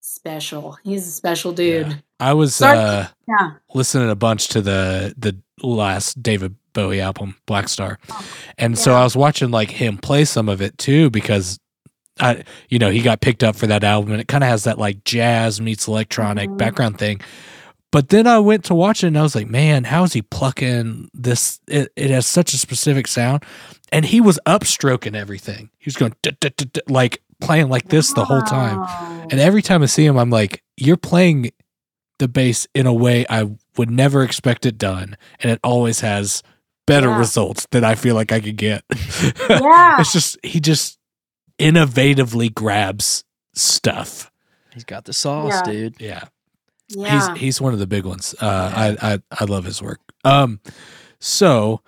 special. 0.00 0.78
He's 0.84 1.06
a 1.06 1.10
special 1.10 1.52
dude. 1.52 1.86
Yeah. 1.88 1.94
I 2.20 2.34
was 2.34 2.54
Sorry. 2.54 2.78
uh, 2.78 3.06
Yeah. 3.28 3.52
listening 3.74 4.10
a 4.10 4.14
bunch 4.16 4.48
to 4.48 4.60
the 4.60 5.14
the 5.16 5.36
last 5.62 6.22
David 6.22 6.56
Bowie 6.72 7.00
album, 7.00 7.36
Black 7.46 7.68
Star. 7.68 7.98
Oh, 8.10 8.24
And 8.58 8.78
so. 8.78 8.94
I 8.94 9.04
was 9.04 9.16
watching 9.16 9.50
like 9.50 9.70
him 9.70 9.98
play 9.98 10.24
some 10.24 10.48
of 10.48 10.60
it 10.62 10.76
too 10.78 11.10
because 11.10 11.58
I 12.20 12.44
you 12.68 12.78
know, 12.78 12.90
he 12.90 13.00
got 13.00 13.20
picked 13.20 13.42
up 13.42 13.56
for 13.56 13.66
that 13.66 13.84
album 13.84 14.12
and 14.12 14.20
it 14.20 14.28
kind 14.28 14.44
of 14.44 14.50
has 14.50 14.64
that 14.64 14.78
like 14.78 15.04
jazz 15.04 15.60
meets 15.60 15.86
electronic 15.88 16.50
Mhm. 16.50 16.58
background 16.58 16.98
thing. 16.98 17.20
But 17.92 18.08
then 18.08 18.26
I 18.26 18.38
went 18.40 18.64
to 18.64 18.74
watch 18.74 19.04
it 19.04 19.08
and 19.08 19.18
I 19.18 19.22
was 19.22 19.34
like, 19.36 19.48
man, 19.48 19.84
how 19.84 20.02
is 20.02 20.12
he 20.14 20.22
plucking 20.22 21.10
this? 21.14 21.60
It, 21.68 21.92
it 21.94 22.10
has 22.10 22.26
such 22.26 22.54
a 22.54 22.58
specific 22.58 23.06
sound. 23.06 23.44
And 23.92 24.04
he 24.06 24.20
was 24.20 24.40
upstroking 24.46 25.14
everything. 25.14 25.70
He 25.78 25.84
was 25.86 25.96
going 25.96 26.14
like 26.88 27.22
playing 27.40 27.68
like 27.68 27.88
this 27.88 28.12
the 28.14 28.24
whole 28.24 28.40
time. 28.42 29.26
And 29.30 29.38
every 29.38 29.60
time 29.62 29.82
I 29.82 29.86
see 29.86 30.04
him, 30.06 30.16
I'm 30.16 30.30
like, 30.30 30.62
you're 30.78 30.96
playing 30.96 31.50
the 32.18 32.28
bass 32.28 32.66
in 32.74 32.86
a 32.86 32.94
way 32.94 33.26
I 33.28 33.50
would 33.76 33.90
never 33.90 34.22
expect 34.22 34.64
it 34.64 34.78
done. 34.78 35.16
And 35.40 35.52
it 35.52 35.60
always 35.62 36.00
has 36.00 36.42
better 36.86 37.08
Yeah. 37.08 37.18
results 37.18 37.66
than 37.72 37.84
I 37.84 37.94
feel 37.94 38.14
like 38.14 38.32
I 38.32 38.40
could 38.40 38.56
get. 38.56 38.82
Yeah. 39.50 40.00
it's 40.00 40.12
just, 40.14 40.38
he 40.42 40.60
just 40.60 40.98
innovatively 41.58 42.52
grabs 42.52 43.24
stuff. 43.54 44.30
He's 44.72 44.84
got 44.84 45.04
the 45.04 45.12
sauce, 45.12 45.52
Yeah. 45.52 45.62
dude. 45.72 46.00
Yeah. 46.00 46.24
Yeah. 46.96 47.32
He's, 47.34 47.40
he's 47.40 47.60
one 47.60 47.72
of 47.72 47.78
the 47.78 47.86
big 47.86 48.04
ones. 48.04 48.34
Uh, 48.40 48.96
I, 49.00 49.12
I, 49.14 49.18
I 49.40 49.44
love 49.44 49.64
his 49.64 49.80
work. 49.82 50.00
Um, 50.24 50.60
so 51.18 51.80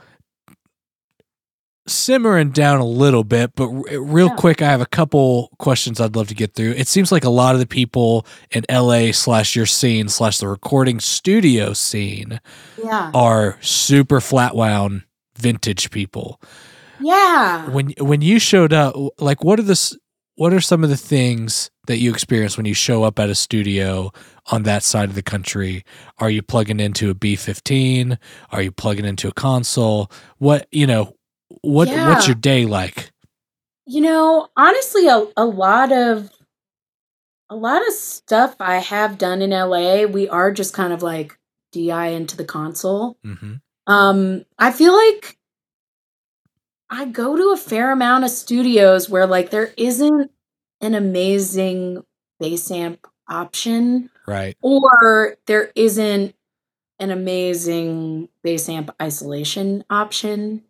simmering 1.86 2.50
down 2.50 2.80
a 2.80 2.84
little 2.84 3.24
bit, 3.24 3.52
but 3.54 3.68
r- 3.68 4.00
real 4.00 4.28
Yeah. 4.28 4.36
quick, 4.36 4.62
I 4.62 4.70
have 4.70 4.80
a 4.80 4.86
couple 4.86 5.50
questions 5.58 6.00
I'd 6.00 6.16
love 6.16 6.28
to 6.28 6.34
get 6.34 6.54
through. 6.54 6.72
It 6.72 6.88
seems 6.88 7.12
like 7.12 7.24
a 7.24 7.30
lot 7.30 7.54
of 7.54 7.60
the 7.60 7.66
people 7.66 8.26
in 8.50 8.64
LA 8.70 9.12
slash 9.12 9.54
your 9.54 9.66
scene 9.66 10.08
slash 10.08 10.38
the 10.38 10.48
recording 10.48 10.98
studio 11.00 11.74
scene 11.74 12.40
yeah. 12.82 13.10
are 13.12 13.58
super 13.60 14.20
flat 14.20 14.56
wound 14.56 15.02
vintage 15.36 15.90
people. 15.90 16.40
Yeah. 17.00 17.68
When 17.70 17.92
when 17.98 18.22
you 18.22 18.38
showed 18.38 18.72
up, 18.72 18.94
like 19.18 19.44
what 19.44 19.58
are 19.58 19.64
the 19.64 19.96
what 20.36 20.52
are 20.52 20.60
some 20.60 20.82
of 20.82 20.90
the 20.90 20.96
things 20.96 21.70
that 21.86 21.98
you 21.98 22.10
experience 22.10 22.56
when 22.56 22.66
you 22.66 22.74
show 22.74 23.04
up 23.04 23.18
at 23.18 23.30
a 23.30 23.34
studio 23.34 24.10
on 24.50 24.64
that 24.64 24.82
side 24.82 25.08
of 25.08 25.14
the 25.14 25.22
country? 25.22 25.84
Are 26.18 26.30
you 26.30 26.42
plugging 26.42 26.80
into 26.80 27.10
a 27.10 27.14
B15? 27.14 28.18
Are 28.50 28.62
you 28.62 28.72
plugging 28.72 29.04
into 29.04 29.28
a 29.28 29.32
console? 29.32 30.10
What 30.38 30.66
you 30.70 30.86
know? 30.86 31.14
What 31.62 31.88
what's 32.08 32.26
your 32.26 32.34
day 32.34 32.66
like? 32.66 33.12
You 33.86 34.00
know, 34.00 34.48
honestly, 34.56 35.08
a, 35.08 35.26
a 35.36 35.44
lot 35.44 35.92
of 35.92 36.30
a 37.50 37.56
lot 37.56 37.86
of 37.86 37.92
stuff 37.92 38.56
I 38.58 38.76
have 38.78 39.18
done 39.18 39.42
in 39.42 39.50
LA, 39.50 40.04
we 40.04 40.28
are 40.28 40.50
just 40.50 40.72
kind 40.72 40.92
of 40.92 41.02
like 41.02 41.38
DI 41.72 42.08
into 42.08 42.36
the 42.36 42.44
console. 42.44 43.18
hmm 43.22 43.54
Um, 43.86 44.44
I 44.58 44.72
feel 44.72 44.96
like 44.96 45.38
I 46.94 47.06
go 47.06 47.36
to 47.36 47.50
a 47.52 47.56
fair 47.56 47.90
amount 47.90 48.24
of 48.24 48.30
studios 48.30 49.10
where 49.10 49.26
like 49.26 49.50
there 49.50 49.72
isn't 49.76 50.30
an 50.80 50.94
amazing 50.94 52.04
bass 52.38 52.70
amp 52.70 53.06
option 53.28 54.10
Right. 54.26 54.56
or 54.62 55.36
there 55.46 55.72
isn't 55.74 56.34
an 57.00 57.10
amazing 57.10 58.28
bass 58.42 58.68
amp 58.68 58.90
isolation 59.02 59.84
option. 59.90 60.62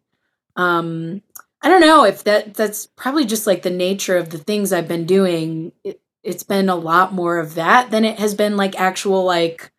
Um, 0.56 1.20
I 1.60 1.68
don't 1.68 1.80
know 1.82 2.05
if 2.05 2.24
that 2.24 2.55
that's 2.55 2.86
probably 2.86 3.26
just 3.26 3.46
like 3.46 3.62
the 3.62 3.70
nature 3.70 4.16
of 4.16 4.30
the 4.30 4.38
things 4.38 4.72
I've 4.72 4.88
been 4.88 5.05
doing. 5.06 5.72
It, 5.84 6.01
it's 6.22 6.42
been 6.42 6.68
a 6.70 6.76
lot 6.76 7.12
more 7.12 7.38
of 7.38 7.55
that 7.56 7.90
than 7.90 8.05
it 8.05 8.18
has 8.18 8.34
been 8.34 8.56
like 8.56 8.80
actual 8.80 9.24
like 9.24 9.70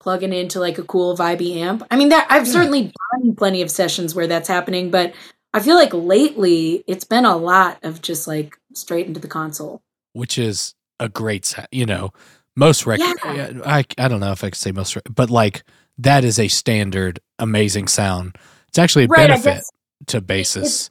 plugging 0.00 0.32
into 0.32 0.60
like 0.60 0.78
a 0.78 0.82
cool 0.84 1.16
vibey 1.16 1.56
amp. 1.56 1.82
I 1.90 1.96
mean 1.96 2.10
that 2.10 2.26
I've 2.30 2.46
Yeah. 2.46 2.52
certainly 2.52 2.92
done 3.12 3.34
plenty 3.36 3.62
of 3.62 3.70
sessions 3.70 4.14
where 4.14 4.26
that's 4.26 4.48
happening, 4.48 4.90
but 4.90 5.14
I 5.54 5.60
feel 5.60 5.76
like 5.76 5.94
lately 5.94 6.84
it's 6.86 7.04
been 7.04 7.24
a 7.24 7.36
lot 7.36 7.78
of 7.82 8.02
just 8.02 8.26
like 8.26 8.58
straight 8.74 9.06
into 9.06 9.20
the 9.20 9.28
console. 9.28 9.80
Which 10.12 10.36
is 10.36 10.74
a 11.00 11.08
great 11.08 11.46
sound. 11.46 11.68
You 11.72 11.86
know, 11.86 12.10
most 12.56 12.84
record. 12.86 13.16
Yeah. 13.24 13.52
I 13.64 13.84
I 13.96 14.08
don't 14.08 14.20
know 14.20 14.32
if 14.32 14.44
I 14.44 14.50
could 14.50 14.58
say 14.58 14.72
most, 14.72 14.98
but 15.14 15.30
like 15.30 15.62
that 15.98 16.24
is 16.24 16.38
a 16.38 16.48
standard 16.48 17.20
amazing 17.38 17.88
sound. 17.88 18.36
It's 18.68 18.78
actually 18.78 19.04
a 19.04 19.08
Right, 19.08 19.28
benefit 19.28 19.62
to 20.08 20.20
bassists. 20.20 20.90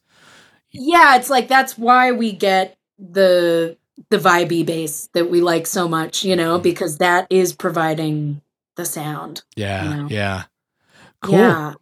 yeah 0.71 1.17
it's 1.17 1.29
like 1.29 1.47
that's 1.47 1.77
why 1.77 2.11
we 2.13 2.31
get 2.31 2.77
the 2.97 3.77
the 4.09 4.17
vibey 4.17 4.65
bass 4.65 5.09
that 5.13 5.29
we 5.29 5.39
like 5.41 5.67
so 5.67 5.87
much 5.87 6.23
you 6.25 6.35
know 6.35 6.57
Mhm. 6.57 6.63
because 6.63 6.97
that 6.97 7.27
is 7.29 7.53
providing 7.53 8.41
the 8.75 8.85
sound 8.85 9.43
Yeah, 9.55 9.93
know. 9.95 10.07
yeah. 10.09 10.43
Cool. 11.21 11.33
yeah 11.35 11.73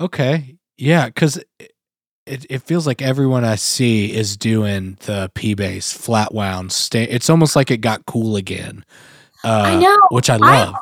Okay. 0.00 0.56
Yeah, 0.76 1.06
because 1.06 1.40
it, 2.26 2.46
it 2.50 2.62
feels 2.62 2.86
like 2.86 3.00
everyone 3.02 3.44
I 3.44 3.54
see 3.56 4.12
is 4.14 4.36
doing 4.36 4.98
the 5.06 5.30
P 5.34 5.54
bass 5.54 5.92
flat 5.92 6.34
wound. 6.34 6.72
Sta- 6.72 7.06
it's 7.10 7.30
almost 7.30 7.56
like 7.56 7.70
it 7.70 7.78
got 7.78 8.04
cool 8.06 8.36
again. 8.36 8.84
Uh, 9.44 9.62
i 9.66 9.78
know 9.78 9.96
which 10.10 10.28
I 10.30 10.34
I- 10.36 10.38
love. 10.64 10.74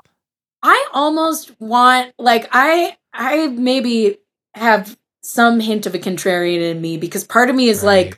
i 0.63 0.89
almost 0.95 1.53
want 1.61 2.15
like 2.19 2.49
i 2.53 2.97
i 3.13 3.49
maybe 3.49 4.17
have 4.55 4.97
some 5.23 5.61
hint 5.61 5.85
of 5.87 5.95
a 5.95 5.99
contrarian 5.99 6.61
in 6.63 6.81
me 6.81 6.97
because 6.97 7.25
part 7.25 7.51
of 7.51 7.57
me 7.57 7.69
is 7.69 7.83
like 7.83 8.17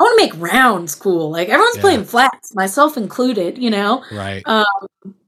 i 0.00 0.02
want 0.02 0.18
to 0.18 0.24
make 0.26 0.52
rounds 0.52 0.94
cool 0.96 1.30
like 1.30 1.48
everyone's 1.48 1.76
Yeah. 1.76 1.80
playing 1.82 2.04
flats 2.06 2.54
myself 2.56 2.96
included 2.96 3.56
you 3.58 3.70
know 3.70 4.02
right, 4.10 4.42
um 4.46 4.64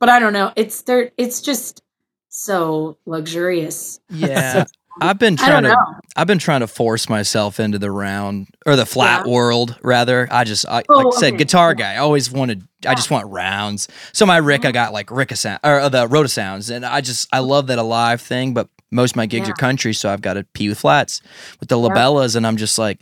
but 0.01 0.09
i 0.09 0.19
don't 0.19 0.33
know 0.33 0.53
it's 0.57 0.83
there 0.83 1.13
it's 1.17 1.41
just 1.43 1.83
so 2.29 2.97
luxurious. 3.07 4.01
Yeah. 4.11 4.65
I've 5.01 5.19
been 5.19 5.37
trying 5.37 5.65
to 5.65 5.71
know. 5.71 5.77
I've 6.17 6.27
been 6.27 6.39
trying 6.39 6.61
to 6.61 6.67
force 6.67 7.09
myself 7.09 7.61
into 7.61 7.79
the 7.79 7.91
round 7.91 8.49
or 8.65 8.77
the 8.77 8.87
flat 8.87 9.27
Yeah. 9.27 9.33
world 9.33 9.79
rather. 9.83 10.27
I 10.31 10.45
just 10.45 10.67
I, 10.67 10.83
Oh, 10.89 10.95
like 10.99 11.07
I 11.15 11.21
said 11.21 11.27
okay. 11.35 11.37
guitar 11.39 11.75
guy. 11.75 11.95
I 11.95 11.99
always 11.99 12.31
wanted 12.31 12.67
I 12.87 12.95
just 12.95 13.11
want 13.11 13.29
rounds. 13.29 13.89
So 14.13 14.25
my 14.27 14.37
Rick 14.39 14.65
I 14.65 14.73
got 14.73 14.93
like 14.93 15.11
Rick 15.11 15.35
sound 15.37 15.61
or 15.65 15.81
uh, 15.81 15.89
the 15.89 16.07
Rotosounds 16.09 16.75
and 16.75 16.85
I 16.87 17.01
just 17.01 17.29
I 17.33 17.41
love 17.41 17.67
that 17.67 17.79
alive 17.79 18.21
thing 18.21 18.55
but 18.55 18.69
most 18.91 19.13
of 19.13 19.17
my 19.17 19.27
gigs 19.27 19.49
Yeah. 19.49 19.53
are 19.53 19.57
country 19.57 19.93
so 19.93 20.09
I've 20.09 20.23
got 20.23 20.35
to 20.35 20.41
a 20.41 20.45
P 20.45 20.69
with 20.69 20.79
flats 20.79 21.21
with 21.61 21.69
the 21.69 21.79
Yep. 21.79 21.91
labellas 21.93 22.37
and 22.37 22.47
I'm 22.47 22.57
just 22.57 22.79
like 22.79 23.01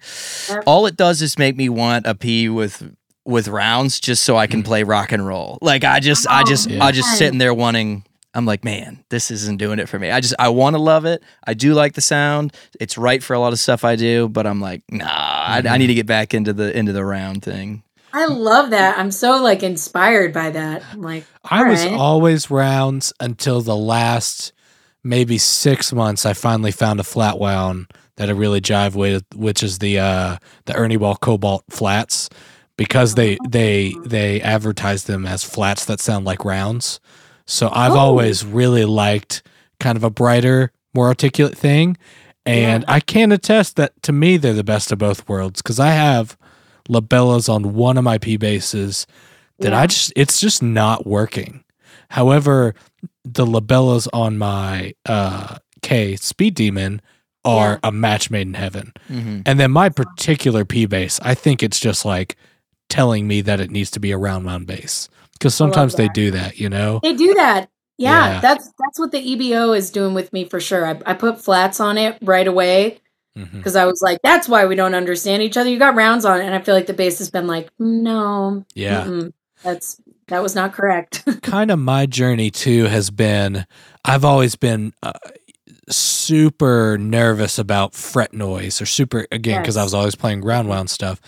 Yep. 0.48 0.64
all 0.66 0.86
it 0.86 0.96
does 0.96 1.22
is 1.22 1.38
make 1.38 1.56
me 1.56 1.68
want 1.68 2.06
a 2.06 2.14
P 2.14 2.48
with 2.48 2.90
with 3.26 3.48
rounds 3.48 4.00
just 4.00 4.22
so 4.24 4.36
I 4.36 4.46
can 4.46 4.62
play 4.62 4.82
rock 4.82 5.12
and 5.12 5.24
roll. 5.26 5.58
Like 5.62 5.84
I 5.84 6.00
just 6.00 6.26
I 6.28 6.40
Oh, 6.40 6.44
just 6.44 6.68
Yeah. 6.68 6.82
I 6.84 6.90
just 6.90 7.16
sitting 7.16 7.38
there 7.38 7.54
wanting 7.54 8.04
I'm 8.34 8.46
like, 8.46 8.64
man, 8.64 9.04
this 9.10 9.30
isn't 9.30 9.58
doing 9.58 9.78
it 9.78 9.88
for 9.88 9.98
me. 9.98 10.10
I 10.10 10.20
just 10.20 10.34
I 10.38 10.48
want 10.48 10.74
to 10.74 10.82
love 10.82 11.04
it. 11.04 11.22
I 11.46 11.54
do 11.54 11.74
like 11.74 11.94
the 11.94 12.00
sound. 12.00 12.52
It's 12.80 12.98
right 12.98 13.22
for 13.22 13.34
a 13.34 13.38
lot 13.38 13.52
of 13.52 13.58
stuff 13.58 13.84
I 13.84 13.96
do, 13.96 14.28
but 14.28 14.46
I'm 14.46 14.60
like, 14.60 14.82
nah, 14.90 15.06
I, 15.06 15.62
I 15.66 15.78
need 15.78 15.86
to 15.86 15.94
get 15.94 16.06
back 16.06 16.34
into 16.34 16.52
the 16.52 16.76
into 16.76 16.92
the 16.92 17.04
round 17.04 17.42
thing. 17.42 17.82
I 18.12 18.26
love 18.26 18.70
that. 18.70 18.98
I'm 18.98 19.10
so 19.10 19.42
like 19.42 19.62
inspired 19.62 20.32
by 20.32 20.50
that. 20.50 20.82
I'm 20.92 21.02
like, 21.02 21.24
I 21.44 21.64
was 21.68 21.84
Alright. 21.84 21.98
always 21.98 22.50
rounds 22.50 23.12
until 23.18 23.60
the 23.60 23.76
last 23.76 24.52
maybe 25.02 25.36
six 25.38 25.92
months. 25.92 26.24
I 26.24 26.32
finally 26.32 26.70
found 26.70 27.00
a 27.00 27.04
flat 27.04 27.38
wound 27.38 27.86
that 28.16 28.28
I 28.28 28.32
really 28.32 28.60
jive 28.60 28.94
with, 28.94 29.24
which 29.34 29.62
is 29.62 29.78
the 29.78 29.98
uh, 29.98 30.36
the 30.66 30.74
Ernie 30.74 30.96
Ball 30.96 31.16
Cobalt 31.16 31.64
flats, 31.70 32.30
because 32.76 33.14
they 33.14 33.36
they 33.48 33.94
they 34.04 34.40
advertise 34.40 35.04
them 35.04 35.26
as 35.26 35.42
flats 35.42 35.84
that 35.86 36.00
sound 36.00 36.24
like 36.24 36.44
rounds. 36.44 37.00
So 37.46 37.68
I've 37.72 37.92
Oh. 37.92 37.98
always 37.98 38.44
really 38.44 38.84
liked 38.84 39.42
kind 39.80 39.96
of 39.96 40.04
a 40.04 40.10
brighter, 40.10 40.72
more 40.94 41.08
articulate 41.08 41.56
thing, 41.56 41.96
and 42.46 42.84
I 42.88 43.00
can 43.00 43.32
attest 43.32 43.76
that 43.76 43.92
to 44.02 44.12
me 44.12 44.36
they're 44.36 44.52
the 44.52 44.64
best 44.64 44.92
of 44.92 44.98
both 44.98 45.28
worlds 45.28 45.62
because 45.62 45.80
I 45.80 45.90
have 45.90 46.36
labellas 46.88 47.48
on 47.52 47.74
one 47.74 47.96
of 47.96 48.04
my 48.04 48.18
P 48.18 48.36
bases 48.36 49.06
that 49.58 49.72
Yeah. 49.72 49.80
I 49.80 49.86
just 49.86 50.12
it's 50.16 50.40
just 50.40 50.62
not 50.62 51.06
working. 51.06 51.64
However, 52.10 52.74
the 53.24 53.46
labellas 53.46 54.06
on 54.12 54.38
my 54.38 54.94
uh 55.06 55.56
Kay 55.82 56.16
Speed 56.16 56.54
Demon 56.54 57.00
are 57.44 57.72
Yeah. 57.82 57.88
a 57.88 57.92
match 57.92 58.30
made 58.30 58.46
in 58.46 58.54
heaven. 58.54 58.92
Mm-hmm. 59.10 59.40
And 59.46 59.60
then 59.60 59.70
my 59.70 59.88
particular 59.88 60.64
P 60.64 60.86
bass, 60.86 61.18
I 61.22 61.34
think 61.34 61.62
it's 61.62 61.80
just 61.80 62.04
like 62.04 62.36
telling 62.90 63.26
me 63.26 63.40
that 63.42 63.60
it 63.60 63.70
needs 63.70 63.90
to 63.92 64.00
be 64.00 64.12
a 64.12 64.18
round 64.18 64.44
round 64.46 64.66
bass. 64.66 65.08
Because 65.38 65.54
sometimes 65.54 65.94
they 65.96 66.08
do 66.08 66.30
that, 66.30 66.58
you 66.58 66.68
know? 66.68 67.00
they 67.02 67.12
do 67.14 67.34
that. 67.34 67.68
Yeah, 67.98 68.26
Yeah. 68.34 68.40
that's 68.40 68.72
that's 68.78 68.98
what 68.98 69.12
the 69.12 69.18
EB-0 69.18 69.76
is 69.76 69.90
doing 69.90 70.14
with 70.14 70.32
me 70.32 70.44
for 70.44 70.58
sure. 70.60 70.84
I, 70.86 71.00
I 71.06 71.14
put 71.14 71.40
flats 71.40 71.78
on 71.80 71.96
it 71.98 72.18
right 72.22 72.46
away 72.46 72.98
because 73.36 73.74
I 73.76 73.84
was 73.84 74.00
like, 74.02 74.20
that's 74.22 74.48
why 74.48 74.64
we 74.66 74.74
don't 74.76 74.94
understand 74.94 75.42
each 75.42 75.56
other. 75.56 75.68
You 75.68 75.78
got 75.78 75.94
rounds 75.96 76.24
on 76.24 76.40
it, 76.40 76.44
and 76.44 76.54
I 76.54 76.60
feel 76.60 76.74
like 76.74 76.86
the 76.86 76.92
bass 76.94 77.18
has 77.18 77.30
been 77.30 77.46
like, 77.48 77.68
no, 77.78 78.64
Yeah. 78.74 79.04
mm-mm, 79.04 79.32
that's 79.62 80.00
that 80.28 80.42
was 80.42 80.54
not 80.54 80.72
correct. 80.72 81.24
kind 81.42 81.70
of 81.70 81.78
my 81.78 82.06
journey 82.06 82.50
too 82.50 82.84
has 82.84 83.10
been 83.10 83.66
I've 84.04 84.24
always 84.24 84.56
been 84.56 84.92
uh, 85.02 85.12
super 85.88 86.96
nervous 86.98 87.58
about 87.58 87.94
fret 87.94 88.32
noise 88.32 88.80
or 88.80 88.86
super 88.86 89.26
again 89.30 89.60
because 89.62 89.76
I 89.76 89.82
was 89.84 89.94
always 89.94 90.14
playing 90.14 90.42
round 90.42 90.68
wound 90.68 90.90
stuff 90.90 91.20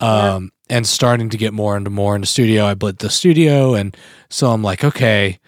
um 0.00 0.50
and 0.70 0.86
starting 0.86 1.30
to 1.30 1.36
get 1.38 1.52
more 1.54 1.76
into 1.76 1.90
more 1.90 2.14
in 2.14 2.20
the 2.20 2.26
studio. 2.26 2.66
I 2.66 2.74
blit 2.74 2.98
the 2.98 3.10
studio 3.10 3.74
and 3.74 3.96
so 4.30 4.50
I'm 4.50 4.62
like 4.62 4.84
okay 4.84 5.38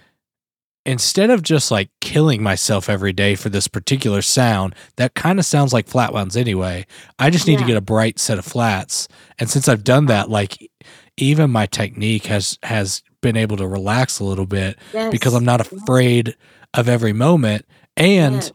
instead 0.86 1.28
of 1.28 1.42
just 1.42 1.70
like 1.70 1.90
killing 2.00 2.42
myself 2.42 2.88
every 2.88 3.12
day 3.12 3.34
for 3.34 3.50
this 3.50 3.68
particular 3.68 4.22
sound 4.22 4.74
that 4.96 5.14
kind 5.14 5.38
of 5.38 5.44
sounds 5.44 5.72
like 5.74 5.86
flat 5.86 6.12
wounds 6.12 6.36
anyway. 6.38 6.86
I 7.18 7.28
just 7.30 7.46
need 7.46 7.58
to 7.58 7.66
get 7.66 7.76
a 7.76 7.82
bright 7.82 8.18
set 8.18 8.38
of 8.38 8.46
flats. 8.46 9.06
And 9.38 9.50
since 9.50 9.68
I've 9.68 9.84
done 9.84 10.06
that 10.06 10.30
like 10.30 10.70
even 11.18 11.50
my 11.50 11.66
technique 11.66 12.26
has 12.26 12.58
has 12.62 13.02
been 13.20 13.36
able 13.36 13.58
to 13.58 13.68
relax 13.68 14.18
a 14.20 14.24
little 14.24 14.46
bit 14.46 14.78
because 15.10 15.34
I'm 15.34 15.44
not 15.44 15.60
afraid 15.60 16.34
of 16.72 16.88
every 16.88 17.12
moment. 17.12 17.66
And 17.96 18.36
Yes. 18.36 18.52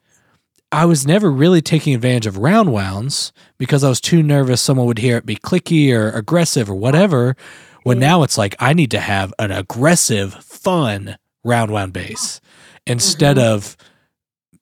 I 0.72 0.86
was 0.86 1.06
never 1.08 1.32
really 1.32 1.62
taking 1.62 1.94
advantage 1.96 2.26
of 2.28 2.38
round 2.38 2.74
wounds 2.74 3.32
because 3.58 3.84
I 3.84 3.90
was 3.90 4.02
too 4.02 4.22
nervous 4.22 4.62
someone 4.62 4.88
would 4.88 4.98
hear 5.00 5.18
it 5.18 5.26
be 5.26 5.36
clicky 5.38 5.94
or 5.94 6.10
aggressive 6.10 6.70
or 6.70 6.76
whatever. 6.76 7.36
When 7.84 8.00
now 8.00 8.24
it's 8.24 8.38
like 8.38 8.56
I 8.60 8.74
need 8.74 8.92
to 8.92 9.00
have 9.00 9.34
an 9.38 9.52
aggressive, 9.52 10.34
fun 10.44 11.18
round 11.44 11.72
wound 11.72 11.94
bass 11.94 12.42
instead 12.88 13.38
Mm-hmm. 13.38 13.54
of 13.54 13.78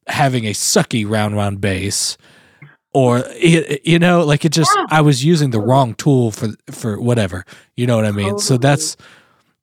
having 0.07 0.45
a 0.45 0.51
sucky 0.51 1.09
round 1.09 1.35
wound 1.37 1.61
bass 1.61 2.17
or 2.93 3.23
you 3.41 3.97
know 3.97 4.23
like 4.25 4.43
it 4.45 4.51
just 4.51 4.69
Yeah. 4.75 4.85
I 4.89 4.99
was 5.01 5.23
using 5.23 5.51
the 5.51 5.61
wrong 5.61 5.93
tool 5.95 6.31
for 6.31 6.49
for 6.71 6.99
whatever. 6.99 7.45
You 7.77 7.87
know 7.87 7.95
what 7.95 8.05
I 8.05 8.11
mean? 8.11 8.37
So 8.39 8.57
that's 8.57 8.97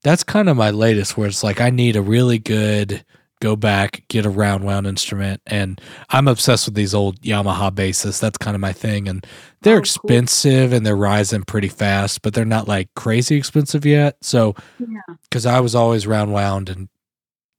that's 0.03 0.25
kind 0.25 0.49
of 0.49 0.57
my 0.57 0.71
latest 0.71 1.19
where 1.19 1.29
it's 1.29 1.45
like 1.45 1.61
I 1.61 1.69
need 1.69 1.95
a 1.97 2.03
really 2.03 2.39
good 2.39 3.05
go 3.41 3.57
back, 3.57 4.05
get 4.09 4.27
a 4.27 4.31
round 4.31 4.65
wound 4.65 4.87
instrument. 4.87 5.41
And 5.47 5.81
I'm 6.11 6.29
obsessed 6.29 6.67
with 6.67 6.75
these 6.75 6.95
old 6.95 7.21
Yamaha 7.23 7.75
basses. 7.75 8.21
That's 8.21 8.39
kind 8.39 8.55
of 8.55 8.61
my 8.61 8.73
thing. 8.73 9.09
And 9.09 9.27
they're 9.63 9.75
Oh, 9.75 9.77
cool. 9.79 9.81
expensive 9.81 10.73
and 10.73 10.85
they're 10.87 10.97
rising 10.97 11.43
pretty 11.43 11.69
fast, 11.69 12.23
but 12.23 12.35
they're 12.35 12.45
not 12.45 12.69
like 12.69 12.89
crazy 12.95 13.37
expensive 13.37 13.85
yet. 13.87 14.17
So, 14.23 14.55
Yeah. 14.79 15.15
because 15.23 15.47
I 15.47 15.61
was 15.61 15.75
always 15.75 16.07
round 16.07 16.33
wound 16.33 16.69
and 16.69 16.89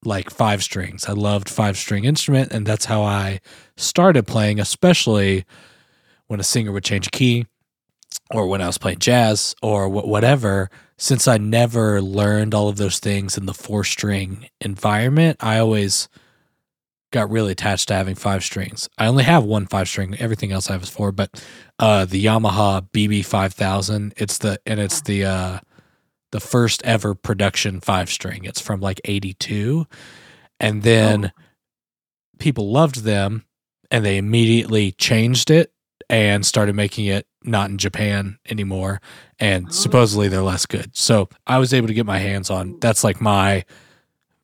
like 0.05 0.29
five 0.29 0.63
strings. 0.63 1.05
I 1.05 1.11
loved 1.13 1.49
five 1.49 1.77
string 1.77 2.05
instrument. 2.05 2.51
And 2.51 2.65
that's 2.65 2.85
how 2.85 3.03
I 3.03 3.39
started 3.77 4.25
playing, 4.27 4.59
especially 4.59 5.45
when 6.27 6.39
a 6.39 6.43
singer 6.43 6.71
would 6.71 6.83
change 6.83 7.07
a 7.07 7.11
key 7.11 7.45
or 8.31 8.47
when 8.47 8.61
I 8.61 8.67
was 8.67 8.77
playing 8.77 8.99
jazz 8.99 9.55
or 9.61 9.87
wh- 9.87 10.07
whatever, 10.07 10.69
since 11.01 11.27
I 11.27 11.39
never 11.39 11.99
learned 11.99 12.53
all 12.53 12.69
of 12.69 12.77
those 12.77 12.99
things 12.99 13.35
in 13.35 13.47
the 13.47 13.55
four 13.55 13.83
string 13.83 14.47
environment, 14.61 15.37
I 15.39 15.57
always 15.57 16.07
got 17.11 17.31
really 17.31 17.53
attached 17.53 17.87
to 17.87 17.95
having 17.95 18.13
five 18.13 18.43
strings. 18.43 18.87
I 18.99 19.07
only 19.07 19.23
have 19.23 19.43
one 19.43 19.65
five 19.65 19.87
string. 19.87 20.15
Everything 20.19 20.51
else 20.51 20.69
I 20.69 20.73
have 20.73 20.83
is 20.83 20.89
four, 20.89 21.11
but 21.11 21.43
uh, 21.79 22.05
the 22.05 22.23
Yamaha 22.23 22.87
BB 22.91 23.25
five 23.25 23.51
thousand. 23.51 24.13
It's 24.15 24.37
the 24.37 24.59
and 24.67 24.79
it's 24.79 25.01
the 25.01 25.25
uh, 25.25 25.59
the 26.31 26.39
first 26.39 26.83
ever 26.85 27.15
production 27.15 27.81
five 27.81 28.11
string. 28.11 28.45
It's 28.45 28.61
from 28.61 28.79
like 28.79 29.01
eighty 29.05 29.33
two, 29.33 29.87
and 30.59 30.83
then 30.83 31.31
people 32.37 32.71
loved 32.71 32.97
them, 32.97 33.45
and 33.89 34.05
they 34.05 34.17
immediately 34.17 34.91
changed 34.91 35.49
it 35.49 35.73
and 36.11 36.45
started 36.45 36.75
making 36.75 37.05
it 37.07 37.25
not 37.43 37.69
in 37.71 37.77
Japan 37.79 38.37
anymore. 38.49 39.01
And 39.39 39.67
Oh. 39.67 39.71
supposedly 39.71 40.27
they're 40.27 40.43
less 40.43 40.65
good. 40.67 40.95
So 40.95 41.29
I 41.47 41.57
was 41.57 41.73
able 41.73 41.87
to 41.87 41.93
get 41.93 42.05
my 42.05 42.19
hands 42.19 42.51
on 42.51 42.77
that's 42.81 43.03
like 43.03 43.19
my 43.21 43.63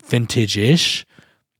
vintage 0.05 0.57
ish 0.57 1.05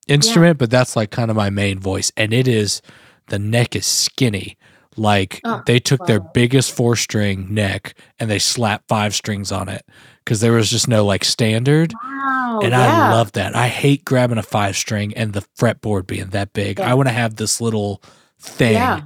instrument, 0.07 0.57
but 0.57 0.69
that's 0.71 0.95
like 0.95 1.11
kind 1.11 1.29
of 1.29 1.37
my 1.37 1.49
main 1.49 1.79
voice. 1.79 2.11
And 2.17 2.33
it 2.33 2.47
is 2.47 2.81
the 3.27 3.37
neck 3.39 3.75
is 3.75 3.85
skinny. 3.85 4.57
Like 4.95 5.41
Oh, 5.43 5.61
they 5.67 5.79
took 5.79 6.07
their 6.07 6.19
biggest 6.19 6.71
four 6.71 6.95
string 6.95 7.53
neck 7.53 7.93
and 8.19 8.31
they 8.31 8.39
slapped 8.39 8.87
five 8.87 9.13
strings 9.13 9.51
on 9.51 9.69
it 9.69 9.85
because 10.23 10.39
there 10.39 10.53
was 10.53 10.71
just 10.71 10.87
no 10.87 11.05
like 11.05 11.23
standard. 11.23 11.93
Wow. 12.03 12.61
And 12.63 12.71
yeah. 12.71 13.09
I 13.09 13.13
love 13.13 13.33
that. 13.33 13.55
I 13.55 13.67
hate 13.67 14.05
grabbing 14.05 14.39
a 14.39 14.43
five 14.43 14.75
string 14.75 15.13
and 15.15 15.33
the 15.33 15.45
fretboard 15.59 16.07
being 16.07 16.29
that 16.29 16.53
big. 16.53 16.79
Yeah. 16.79 16.89
I 16.89 16.93
want 16.95 17.09
to 17.09 17.13
have 17.13 17.35
this 17.35 17.61
little 17.61 18.01
thing 18.39 18.73
Yeah. 18.73 19.01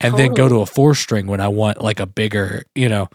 And 0.00 0.16
then 0.16 0.34
go 0.34 0.48
to 0.48 0.60
a 0.60 0.66
four 0.66 0.94
string 0.94 1.26
when 1.26 1.40
I 1.40 1.48
want 1.48 1.82
like 1.82 2.00
a 2.00 2.06
bigger, 2.06 2.64
you 2.74 2.88
know. 2.88 3.08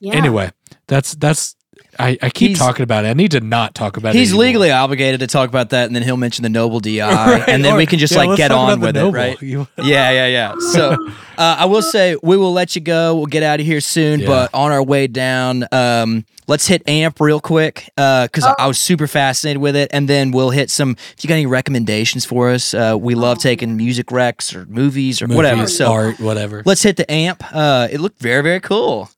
Yeah. 0.00 0.14
Anyway, 0.14 0.52
that's 0.86 1.14
that's 1.14 1.56
I, 1.98 2.16
I 2.22 2.30
keep 2.30 2.48
He's- 2.50 2.58
talking 2.58 2.82
about 2.84 3.04
it. 3.04 3.08
I 3.08 3.12
need 3.14 3.32
to 3.32 3.40
not 3.40 3.74
talk 3.74 3.96
about 3.96 4.14
it. 4.14 4.18
He's 4.18 4.30
anymore. 4.30 4.44
legally 4.44 4.70
obligated 4.70 5.20
to 5.20 5.26
talk 5.26 5.48
about 5.48 5.70
that, 5.70 5.86
and 5.86 5.96
then 5.96 6.02
he'll 6.02 6.16
mention 6.16 6.42
the 6.44 6.48
Noble 6.48 6.80
DI, 6.80 7.00
Right, 7.00 7.48
and 7.48 7.64
then 7.64 7.74
or- 7.74 7.76
we 7.76 7.86
can 7.86 7.98
just 7.98 8.12
yeah, 8.12 8.18
like 8.20 8.28
let's 8.30 8.38
get 8.38 8.48
talk 8.48 8.58
on 8.68 8.72
about 8.74 8.80
with 8.86 8.94
the 8.94 9.00
it, 9.00 9.02
Noble. 9.02 9.14
right? 9.14 9.42
You- 9.42 9.66
Yeah, 9.78 10.10
yeah, 10.10 10.26
yeah. 10.26 10.54
So 10.72 10.92
uh, 11.36 11.56
I 11.58 11.64
will 11.66 11.82
say 11.82 12.16
we 12.22 12.36
will 12.36 12.52
let 12.52 12.74
you 12.76 12.80
go. 12.82 13.16
We'll 13.16 13.26
get 13.26 13.42
out 13.42 13.60
of 13.60 13.66
here 13.66 13.80
soon, 13.80 14.20
Yeah. 14.20 14.26
but 14.26 14.54
on 14.54 14.70
our 14.72 14.82
way 14.82 15.06
down, 15.06 15.64
um, 15.72 16.24
let's 16.46 16.66
hit 16.66 16.88
amp 16.88 17.20
real 17.20 17.40
quick 17.40 17.90
because 17.96 18.44
I, 18.44 18.50
I 18.58 18.64
Oh. 18.64 18.68
was 18.68 18.78
super 18.78 19.06
fascinated 19.06 19.60
with 19.60 19.74
it, 19.76 19.90
and 19.92 20.08
then 20.08 20.30
we'll 20.30 20.50
hit 20.50 20.70
some. 20.70 20.96
If 21.16 21.24
you 21.24 21.28
got 21.28 21.34
any 21.34 21.46
recommendations 21.46 22.24
for 22.24 22.50
us, 22.50 22.74
uh, 22.74 22.96
we 22.98 23.14
love 23.14 23.38
taking 23.38 23.76
music 23.76 24.06
recs 24.08 24.54
or 24.54 24.66
movies 24.66 25.20
or 25.20 25.26
movies, 25.26 25.36
whatever. 25.36 25.66
So 25.66 25.92
art, 25.92 26.20
whatever. 26.20 26.62
let's 26.64 26.82
hit 26.82 26.96
the 26.96 27.10
amp. 27.10 27.42
Uh, 27.52 27.88
it 27.90 28.00
looked 28.00 28.20
very, 28.20 28.42
very 28.42 28.60
cool. 28.60 29.10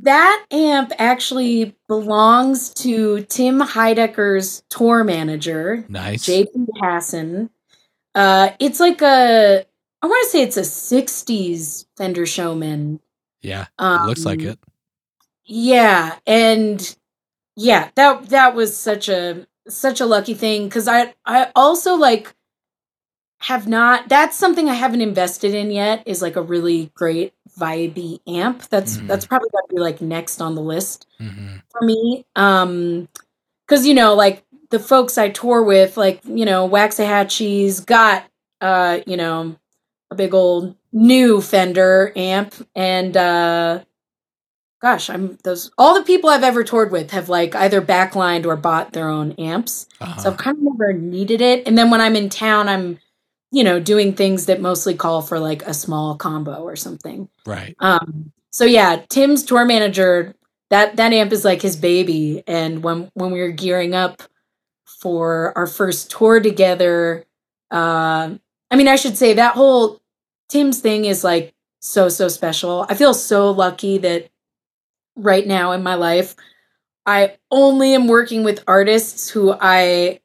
That 0.00 0.44
amp 0.50 0.92
actually 0.98 1.74
belongs 1.88 2.70
to 2.74 3.22
Tim 3.24 3.60
Heidecker's 3.60 4.62
tour 4.68 5.04
manager, 5.04 5.84
Nice. 5.88 6.26
JP 6.26 6.66
Hassan. 6.80 7.50
Uh, 8.14 8.50
it's 8.60 8.78
like 8.80 9.00
a, 9.02 9.64
I 10.02 10.06
want 10.06 10.24
to 10.26 10.30
say 10.30 10.42
it's 10.42 10.56
a 10.56 10.60
60s 10.60 11.86
Fender 11.96 12.26
Showman. 12.26 13.00
Yeah, 13.40 13.66
Um, 13.78 14.06
looks 14.06 14.24
like 14.24 14.42
it. 14.42 14.58
Yeah, 15.44 16.16
and 16.26 16.96
yeah, 17.54 17.90
that 17.94 18.28
that 18.30 18.54
was 18.56 18.76
such 18.76 19.08
a 19.08 19.46
such 19.68 20.00
a 20.00 20.06
lucky 20.06 20.34
thing 20.34 20.64
because 20.64 20.88
I 20.88 21.14
I 21.24 21.52
also 21.54 21.94
like 21.94 22.34
have 23.46 23.68
not. 23.68 24.08
That's 24.08 24.36
something 24.36 24.68
I 24.68 24.74
haven't 24.74 25.02
invested 25.02 25.54
in 25.54 25.70
yet. 25.70 26.02
Is 26.06 26.20
like 26.22 26.36
a 26.36 26.42
really 26.42 26.90
great 26.94 27.32
vibey 27.58 28.20
amp. 28.26 28.62
That's 28.68 28.96
Mhm. 28.98 29.06
that's 29.06 29.26
probably 29.26 29.48
gonna 29.52 29.74
be 29.74 29.80
like 29.80 30.00
next 30.00 30.40
on 30.40 30.54
the 30.54 30.60
list 30.62 31.06
Mhm. 31.20 31.62
for 31.70 31.82
me. 31.82 32.24
Um, 32.36 33.08
because 33.66 33.86
you 33.86 33.94
know, 33.94 34.14
like 34.14 34.44
the 34.70 34.78
folks 34.78 35.16
I 35.18 35.28
tour 35.30 35.62
with, 35.62 35.96
like 35.96 36.20
you 36.24 36.44
know, 36.44 36.68
Waxahatchee's 36.68 37.80
got 37.80 38.24
uh, 38.60 39.00
you 39.06 39.16
know, 39.16 39.54
a 40.10 40.14
big 40.14 40.32
old 40.34 40.74
new 40.92 41.40
Fender 41.42 42.12
amp, 42.16 42.54
and 42.74 43.16
uh, 43.16 43.80
gosh, 44.82 45.08
I'm 45.10 45.38
those 45.44 45.70
all 45.78 45.94
the 45.94 46.02
people 46.04 46.30
I've 46.30 46.42
ever 46.42 46.64
toured 46.64 46.90
with 46.90 47.10
have 47.12 47.28
like 47.28 47.54
either 47.54 47.80
backlined 47.82 48.46
or 48.46 48.56
bought 48.56 48.92
their 48.92 49.08
own 49.08 49.32
amps. 49.38 49.86
Uh-huh. 50.00 50.20
So 50.20 50.30
I've 50.30 50.36
kind 50.38 50.56
of 50.58 50.62
never 50.64 50.92
needed 50.92 51.40
it. 51.40 51.66
And 51.66 51.76
then 51.76 51.90
when 51.90 52.00
I'm 52.00 52.16
in 52.16 52.28
town, 52.28 52.68
I'm, 52.68 52.98
you 53.50 53.64
know, 53.64 53.80
doing 53.80 54.12
things 54.12 54.46
that 54.46 54.60
mostly 54.60 54.94
call 54.94 55.22
for 55.22 55.38
like 55.38 55.62
a 55.62 55.74
small 55.74 56.16
combo 56.16 56.62
or 56.62 56.76
something. 56.76 57.28
right. 57.46 57.74
Um, 57.80 58.32
so 58.50 58.64
yeah, 58.64 59.02
Tim's 59.08 59.44
tour 59.44 59.64
manager, 59.64 60.34
that 60.70 60.96
that 60.96 61.12
amp 61.12 61.32
is 61.32 61.44
like 61.44 61.62
his 61.62 61.76
baby. 61.76 62.42
And 62.46 62.82
when 62.82 63.10
when 63.14 63.30
we 63.30 63.40
were 63.40 63.50
gearing 63.50 63.94
up 63.94 64.22
for 64.84 65.52
our 65.56 65.66
first 65.66 66.10
tour 66.10 66.40
together, 66.40 67.24
uh, 67.70 68.34
I 68.70 68.76
mean, 68.76 68.88
I 68.88 68.96
should 68.96 69.16
say 69.16 69.34
that 69.34 69.54
whole 69.54 70.00
Tim's 70.48 70.80
thing 70.80 71.04
is 71.04 71.22
like 71.22 71.54
so 71.80 72.08
so 72.08 72.28
special. 72.28 72.86
I 72.88 72.94
feel 72.94 73.14
so 73.14 73.50
lucky 73.50 73.98
that 73.98 74.30
right 75.16 75.46
now 75.46 75.72
in 75.72 75.82
my 75.82 75.94
life, 75.94 76.34
I 77.04 77.36
only 77.50 77.94
am 77.94 78.08
working 78.08 78.42
with 78.42 78.64
artists 78.66 79.30
who 79.30 79.54
I 79.58 80.20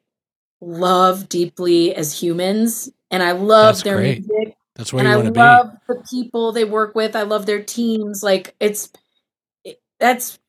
love 0.61 1.30
deeply 1.30 1.95
as 1.95 2.22
humans, 2.22 2.91
and 3.11 3.23
I 3.23 3.33
love 3.33 3.75
That's 3.75 3.83
their 3.83 3.97
great. 3.97 4.27
music 4.27 4.55
That's 4.75 4.93
where 4.93 5.01
and 5.05 5.09
you 5.09 5.15
want 5.17 5.27
to 5.27 5.31
be. 5.33 5.39
I 5.41 5.57
love 5.59 5.77
the 5.88 6.03
people 6.09 6.51
they 6.53 6.65
work 6.65 6.95
with. 6.95 7.15
I 7.15 7.23
love 7.23 7.45
their 7.45 7.63
teams. 7.63 8.23
Like 8.23 8.55
it's 8.59 8.91
it, 9.63 9.81
that's 9.99 10.39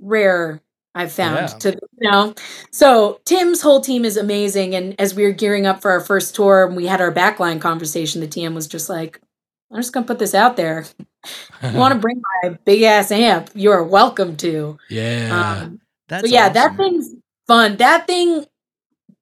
rare. 0.00 0.60
I've 0.96 1.12
found 1.12 1.36
Yeah. 1.36 1.46
to 1.46 1.70
you 2.00 2.10
know. 2.10 2.34
So 2.70 3.20
Tim's 3.24 3.62
whole 3.62 3.80
team 3.80 4.04
is 4.04 4.16
amazing. 4.16 4.74
And 4.76 4.98
as 5.00 5.14
we 5.14 5.24
were 5.24 5.32
gearing 5.32 5.66
up 5.66 5.82
for 5.82 5.90
our 5.90 6.00
first 6.00 6.34
tour, 6.36 6.66
and 6.66 6.76
we 6.76 6.86
had 6.86 7.00
our 7.00 7.12
backline 7.12 7.60
conversation, 7.60 8.20
the 8.20 8.28
TM 8.28 8.54
was 8.54 8.68
just 8.68 8.88
like, 8.88 9.20
"I'm 9.72 9.78
just 9.78 9.92
gonna 9.92 10.06
put 10.06 10.20
this 10.20 10.34
out 10.34 10.56
there. 10.56 10.86
You 11.64 11.72
want 11.78 11.94
to 11.94 12.00
bring 12.00 12.22
my 12.44 12.50
big 12.64 12.82
ass 12.82 13.10
amp? 13.10 13.50
You 13.54 13.72
are 13.72 13.82
welcome 13.84 14.36
to." 14.38 14.78
yeah. 14.88 15.62
Um, 15.64 15.80
That's 16.08 16.28
so 16.28 16.34
yeah, 16.34 16.48
that 16.50 16.76
thing's 16.76 17.10
fun. 17.48 17.76
That 17.78 18.06
thing 18.06 18.46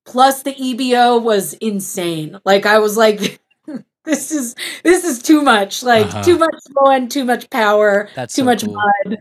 plus 0.04 0.42
the 0.42 0.50
EB-0 0.50 1.22
was 1.22 1.54
insane. 1.54 2.38
Like 2.44 2.66
I 2.66 2.78
was 2.78 2.96
like, 2.96 3.40
this 4.04 4.30
is 4.32 4.54
this 4.82 5.04
is 5.04 5.22
too 5.22 5.42
much. 5.42 5.82
Like 5.82 6.06
Uh-huh. 6.06 6.22
too 6.22 6.38
much 6.38 6.54
fun, 6.84 7.08
too 7.08 7.24
much 7.24 7.48
power, 7.50 8.08
That's 8.14 8.34
too 8.34 8.42
so 8.42 8.44
much 8.46 8.64
cool. 8.64 8.74
mud. 8.74 9.16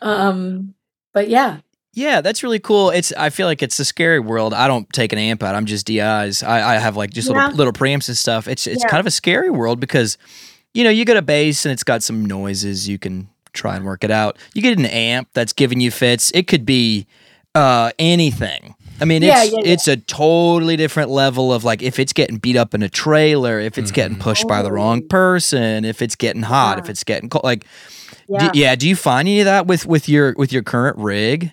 Um, 0.00 0.74
but 1.12 1.28
yeah, 1.28 1.58
Yeah, 1.94 2.20
that's 2.22 2.42
really 2.42 2.58
cool. 2.58 2.90
It's 2.90 3.12
I 3.12 3.30
feel 3.30 3.46
like 3.46 3.62
it's 3.62 3.78
a 3.78 3.84
scary 3.84 4.18
world. 4.20 4.54
I 4.54 4.66
don't 4.66 4.88
take 4.92 5.12
an 5.12 5.18
amp 5.18 5.42
out. 5.42 5.54
I'm 5.54 5.66
just 5.66 5.86
DIs. 5.86 6.42
I, 6.42 6.74
I 6.74 6.78
have 6.78 6.96
like 6.96 7.10
just 7.10 7.28
Yeah. 7.28 7.34
little 7.48 7.56
little 7.56 7.72
preamps 7.72 8.08
and 8.08 8.16
stuff. 8.16 8.48
It's 8.48 8.66
it's 8.66 8.82
Yeah. 8.82 8.88
kind 8.90 9.00
of 9.00 9.06
a 9.06 9.10
scary 9.10 9.50
world 9.50 9.78
because 9.80 10.16
you 10.74 10.82
know 10.84 10.90
you 10.90 11.04
get 11.04 11.16
a 11.18 11.22
bass 11.22 11.64
and 11.66 11.72
it's 11.72 11.84
got 11.84 12.02
some 12.02 12.24
noises. 12.24 12.88
You 12.88 12.98
can 12.98 13.28
try 13.52 13.76
and 13.76 13.84
work 13.84 14.02
it 14.02 14.10
out. 14.10 14.38
You 14.54 14.62
get 14.62 14.78
an 14.78 14.86
amp 14.86 15.28
that's 15.34 15.52
giving 15.52 15.80
you 15.80 15.90
fits. 15.90 16.30
It 16.34 16.46
could 16.46 16.64
be 16.64 17.06
uh, 17.54 17.90
anything. 17.98 18.74
I 19.02 19.04
mean, 19.04 19.22
Yeah, 19.22 19.42
it's 19.42 19.52
yeah, 19.52 19.58
yeah. 19.64 19.72
it's 19.72 19.88
a 19.88 19.96
totally 19.96 20.76
different 20.76 21.10
level 21.10 21.52
of 21.52 21.64
like 21.64 21.82
if 21.82 21.98
it's 21.98 22.12
getting 22.12 22.36
beat 22.38 22.56
up 22.56 22.72
in 22.72 22.82
a 22.82 22.88
trailer, 22.88 23.58
if 23.58 23.76
it's 23.76 23.90
getting 23.90 24.16
Mhm. 24.16 24.20
pushed 24.20 24.46
by 24.46 24.62
the 24.62 24.70
wrong 24.72 25.06
person, 25.08 25.84
if 25.84 26.00
it's 26.00 26.14
getting 26.14 26.42
hot, 26.42 26.78
if 26.78 26.88
it's 26.88 27.02
getting 27.04 27.28
cold. 27.28 27.42
Like, 27.44 27.64
yeah, 28.28 28.50
Do, 28.52 28.58
yeah. 28.58 28.74
Do 28.76 28.88
you 28.88 28.94
find 28.96 29.26
any 29.28 29.40
of 29.40 29.46
that 29.46 29.66
with 29.66 29.84
with 29.86 30.08
your 30.08 30.34
with 30.38 30.52
your 30.52 30.62
current 30.62 30.96
rig? 30.98 31.50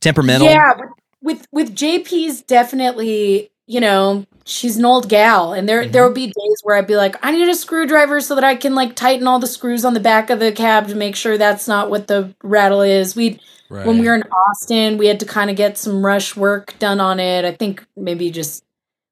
Temperamental. 0.00 0.46
yeah. 0.46 0.72
With, 0.78 0.88
with 1.22 1.46
with 1.52 1.74
JP's 1.76 2.42
definitely, 2.42 3.50
you 3.66 3.80
know, 3.80 4.24
she's 4.44 4.76
an 4.76 4.84
old 4.84 5.08
gal, 5.08 5.52
and 5.52 5.68
there 5.68 5.82
Mm-hmm. 5.82 5.92
there 5.92 6.06
will 6.06 6.14
be 6.14 6.26
days 6.26 6.60
where 6.62 6.76
I'd 6.76 6.86
be 6.86 6.96
like, 6.96 7.16
I 7.22 7.32
need 7.32 7.48
a 7.48 7.54
screwdriver 7.54 8.20
so 8.20 8.34
that 8.34 8.44
I 8.44 8.54
can 8.54 8.74
like 8.74 8.94
tighten 8.96 9.26
all 9.26 9.38
the 9.38 9.46
screws 9.46 9.84
on 9.84 9.94
the 9.94 10.00
back 10.00 10.30
of 10.30 10.40
the 10.40 10.52
cab 10.52 10.88
to 10.88 10.94
make 10.94 11.16
sure 11.16 11.38
that's 11.38 11.68
not 11.68 11.90
what 11.90 12.06
the 12.08 12.34
rattle 12.42 12.82
is. 12.82 13.16
We 13.16 13.40
right. 13.68 13.86
when 13.86 13.98
we 13.98 14.06
were 14.06 14.14
in 14.14 14.24
Austin, 14.24 14.98
we 14.98 15.06
had 15.06 15.20
to 15.20 15.26
kind 15.26 15.50
of 15.50 15.56
get 15.56 15.78
some 15.78 16.04
rush 16.04 16.36
work 16.36 16.78
done 16.78 17.00
on 17.00 17.20
it. 17.20 17.44
I 17.44 17.52
think 17.52 17.84
maybe 17.96 18.30
just 18.30 18.64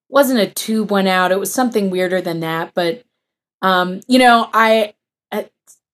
wasn't 0.08 0.40
a 0.40 0.50
tube 0.50 0.90
went 0.90 1.08
out. 1.08 1.32
It 1.32 1.38
was 1.40 1.52
something 1.52 1.90
weirder 1.90 2.20
than 2.20 2.40
that. 2.40 2.72
But 2.74 3.04
um, 3.62 4.00
you 4.08 4.18
know, 4.18 4.48
I 4.52 4.94
uh, 5.32 5.44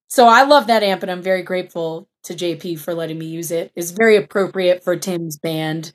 so 0.08 0.28
I 0.28 0.44
love 0.44 0.66
that 0.68 0.82
amp, 0.82 1.02
and 1.02 1.10
I'm 1.10 1.22
very 1.22 1.42
grateful 1.42 2.08
to 2.24 2.34
JP 2.34 2.80
for 2.80 2.94
letting 2.94 3.18
me 3.18 3.26
use 3.26 3.50
it. 3.50 3.72
It's 3.76 3.92
very 3.92 4.16
appropriate 4.16 4.82
for 4.82 4.96
Tim's 4.96 5.38
band 5.38 5.92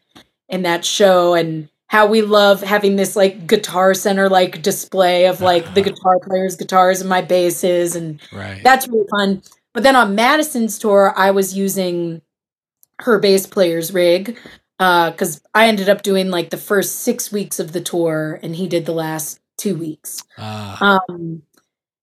and 0.50 0.66
that 0.66 0.86
show, 0.86 1.34
and 1.34 1.70
how 1.92 2.06
we 2.08 2.22
love 2.22 2.62
having 2.62 2.96
this 2.96 3.18
like 3.18 3.46
guitar 3.48 3.94
center 3.94 4.30
like 4.30 4.62
display 4.62 5.26
of 5.26 5.42
like 5.42 5.66
the 5.74 5.82
Uh-huh. 5.82 5.90
guitar 5.90 6.20
players' 6.20 6.56
guitars 6.56 7.02
and 7.02 7.10
my 7.10 7.22
basses 7.22 7.98
and 7.98 8.22
right. 8.32 8.64
that's 8.64 8.88
really 8.88 9.06
fun. 9.12 9.42
But 9.74 9.84
then 9.84 9.98
on 9.98 10.16
Madison's 10.16 10.80
tour, 10.80 11.14
I 11.18 11.32
was 11.32 11.54
using 11.54 12.22
her 13.02 13.20
bass 13.20 13.46
player's 13.46 13.92
rig 13.94 14.38
because 14.78 15.42
I 15.54 15.68
ended 15.68 15.90
up 15.90 16.02
doing 16.02 16.30
like 16.30 16.50
the 16.50 16.58
first 16.58 17.00
six 17.00 17.30
weeks 17.30 17.60
of 17.60 17.74
the 17.74 17.82
tour, 17.82 18.40
and 18.42 18.56
he 18.56 18.68
did 18.70 18.86
the 18.86 18.94
last 18.94 19.40
two 19.58 19.76
weeks. 19.76 20.24
Ah, 20.38 20.78
Um, 21.10 21.44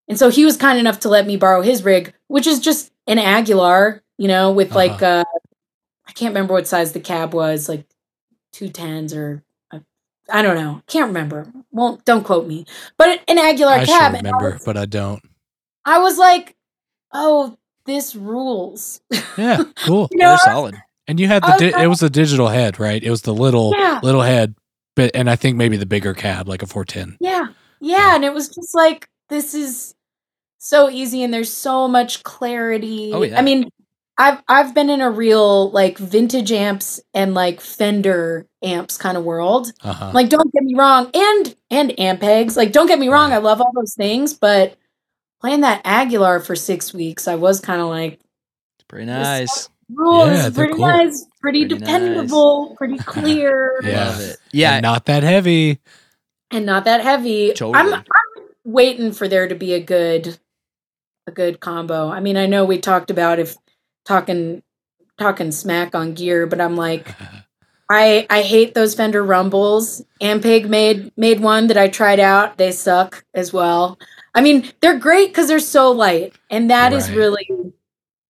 and 0.07 0.19
so 0.19 0.29
he 0.29 0.45
was 0.45 0.57
kind 0.59 0.79
enough 0.79 1.01
to 1.01 1.09
let 1.09 1.27
me 1.27 1.37
borrow 1.39 1.63
his 1.63 1.83
rig, 1.83 2.13
which 2.29 2.47
is 2.47 2.61
just 2.61 2.93
an 3.07 3.19
Aguilar, 3.19 4.03
you 4.19 4.29
know, 4.29 4.53
with 4.53 4.75
like 4.75 5.03
uh, 5.03 5.25
I 6.07 6.13
can't 6.13 6.35
remember 6.35 6.53
what 6.53 6.69
size 6.69 6.93
the 6.93 7.01
cab 7.01 7.33
was, 7.33 7.69
like 7.71 7.87
two 8.53 8.69
tens 8.69 9.15
or. 9.15 9.43
I 10.31 10.43
don't 10.43 10.57
know. 10.57 10.83
Can't 10.87 11.09
remember. 11.09 11.51
Well, 11.71 12.01
don't 12.05 12.25
quote 12.25 12.47
me. 12.47 12.67
But 12.99 13.21
an 13.29 13.39
Aguilar 13.39 13.73
I 13.75 13.85
cab. 13.87 14.15
I 14.15 14.19
remember, 14.19 14.53
was- 14.53 14.65
but 14.65 14.77
I 14.77 14.85
don't. 14.87 15.23
I 15.85 15.99
was 16.01 16.19
like, 16.19 16.55
oh, 17.13 17.57
this 17.87 18.15
rules. 18.15 19.01
Yeah, 19.39 19.65
cool. 19.87 20.09
You 20.13 20.19
know, 20.19 20.29
They're 20.31 20.39
solid. 20.39 20.77
And 21.07 21.19
you 21.19 21.27
had 21.27 21.43
the 21.43 21.53
di- 21.59 21.71
kinda- 21.71 21.83
it 21.83 21.87
was 21.87 22.03
a 22.03 22.11
digital 22.11 22.49
head, 22.49 22.79
right? 22.79 23.03
It 23.03 23.11
was 23.11 23.23
the 23.23 23.33
little 23.35 23.73
Yeah. 23.79 24.01
little 24.03 24.21
head, 24.23 24.55
but 24.97 25.11
and 25.15 25.31
I 25.31 25.37
think 25.37 25.57
maybe 25.57 25.77
the 25.79 25.87
bigger 25.87 26.13
cab, 26.13 26.47
like 26.49 26.63
a 26.63 26.67
410. 26.67 27.17
Yeah. 27.21 27.47
Yeah. 27.81 28.15
And 28.15 28.25
it 28.25 28.35
was 28.35 28.49
just 28.49 28.75
like, 28.75 29.09
this 29.31 29.55
is 29.55 29.95
so 30.59 30.91
easy 30.91 31.23
and 31.23 31.33
there's 31.33 31.53
so 31.53 31.89
much 31.89 32.23
clarity. 32.25 33.13
Oh, 33.15 33.23
yeah. 33.23 33.39
I 33.39 33.43
mean, 33.43 33.71
I've 34.19 34.43
I've 34.49 34.75
been 34.75 34.91
in 34.91 35.01
a 35.01 35.11
real 35.11 35.71
like 35.71 35.97
vintage 35.97 36.51
amps 36.53 37.01
and 37.15 37.33
like 37.35 37.61
Fender 37.61 38.47
amps 38.63 38.97
kind 38.97 39.17
of 39.17 39.25
world. 39.25 39.73
Uh-huh. 39.83 40.11
Like, 40.15 40.29
don't 40.29 40.53
get 40.53 40.63
me 40.63 40.75
wrong, 40.75 41.11
and 41.15 41.55
and 41.71 41.91
Ampegs. 41.91 42.57
Like, 42.57 42.73
don't 42.73 42.87
get 42.87 42.99
me 42.99 43.09
wrong, 43.09 43.31
Right. 43.31 43.37
I 43.37 43.41
love 43.41 43.61
all 43.61 43.73
those 43.75 43.95
things, 43.95 44.35
but 44.35 44.77
playing 45.41 45.61
that 45.61 45.83
Aguilar 45.85 46.41
for 46.41 46.57
six 46.57 46.93
weeks, 46.93 47.29
I 47.29 47.37
was 47.37 47.61
kind 47.61 47.81
of 47.81 47.89
like, 47.89 48.15
It's 48.79 48.85
pretty 48.89 49.07
nice. 49.07 49.69
rules, 49.93 50.29
Yeah, 50.31 50.51
pretty 50.51 50.75
cool. 50.75 50.87
nice, 50.87 51.25
pretty, 51.41 51.61
Pretty 51.67 51.79
dependable, 51.79 52.75
pretty 52.77 52.99
clear. 52.99 53.81
Yeah. 53.85 54.33
Yeah. 54.53 54.73
And 54.75 54.83
not 54.83 55.05
that 55.07 55.23
heavy. 55.23 55.79
and 56.51 56.67
not 56.67 56.85
that 56.85 57.01
heavy. 57.03 57.53
Totally. 57.55 57.75
I'm, 57.79 57.95
I'm 57.95 58.45
waiting 58.65 59.13
for 59.13 59.29
there 59.29 59.47
to 59.49 59.55
be 59.55 59.75
a 59.75 59.81
good 59.81 60.39
a 61.27 61.31
good 61.31 61.61
combo. 61.61 62.09
I 62.09 62.21
mean, 62.21 62.37
I 62.39 62.47
know 62.47 62.65
we 62.65 62.79
talked 62.79 63.11
about 63.11 63.39
if 63.39 63.57
talking 64.07 64.63
talking 65.19 65.53
smack 65.53 65.95
on 65.95 66.15
gear, 66.15 66.47
but 66.47 66.61
I'm 66.61 66.75
like 66.75 67.15
I 67.91 68.27
I 68.31 68.43
hate 68.43 68.75
those 68.75 68.95
Fender 68.95 69.25
Rumbles. 69.25 70.03
Ampeg 70.21 70.69
made 70.69 71.13
made 71.17 71.41
one 71.41 71.69
that 71.69 71.77
I 71.79 71.89
tried 71.89 72.21
out. 72.21 72.59
They 72.59 72.73
suck 72.73 73.25
as 73.35 73.53
well. 73.53 73.99
I 74.35 74.41
mean, 74.41 74.71
they're 74.81 74.99
great 74.99 75.33
cuz 75.35 75.49
they're 75.49 75.59
so 75.61 75.91
light, 75.91 76.35
and 76.51 76.71
that 76.71 76.93
is 76.93 77.09
Right. 77.09 77.17
really 77.17 77.73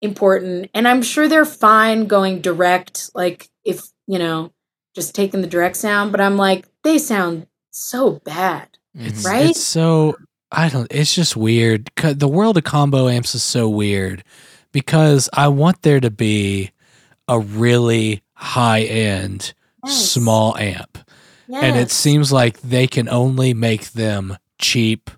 important. 0.01 0.71
And 0.75 0.87
I'm 0.87 1.03
sure 1.03 1.29
they're 1.29 1.45
fine 1.45 2.07
going 2.07 2.41
direct 2.41 3.11
like 3.15 3.49
if, 3.65 3.83
you 4.07 4.19
know, 4.19 4.53
just 4.95 5.15
taking 5.15 5.41
the 5.41 5.47
direct 5.49 5.77
sound, 5.77 6.13
but 6.13 6.21
I'm 6.21 6.37
like 6.37 6.67
they 6.85 6.99
sound 6.99 7.47
so 7.71 8.21
bad. 8.25 8.69
It's, 8.95 9.25
Right? 9.25 9.51
It's 9.51 9.61
so 9.63 10.17
I 10.51 10.69
don't. 10.69 10.87
It's 10.91 11.15
just 11.15 11.37
weird. 11.37 11.91
The 11.97 12.29
world 12.29 12.57
of 12.57 12.65
combo 12.65 13.09
amps 13.09 13.35
is 13.35 13.43
so 13.43 13.69
weird 13.69 14.25
because 14.73 15.29
I 15.33 15.49
want 15.49 15.83
there 15.83 16.01
to 16.01 16.11
be 16.11 16.71
a 17.29 17.39
really 17.39 18.23
high 18.39 18.83
end 18.83 19.53
Yes. 19.85 20.11
small 20.11 20.57
amp, 20.59 20.99
and 21.53 21.77
it 21.77 21.91
seems 21.91 22.33
like 22.33 22.61
they 22.63 22.87
can 22.87 23.09
only 23.09 23.55
make 23.55 23.93
them 23.93 24.37
cheap 24.59 25.11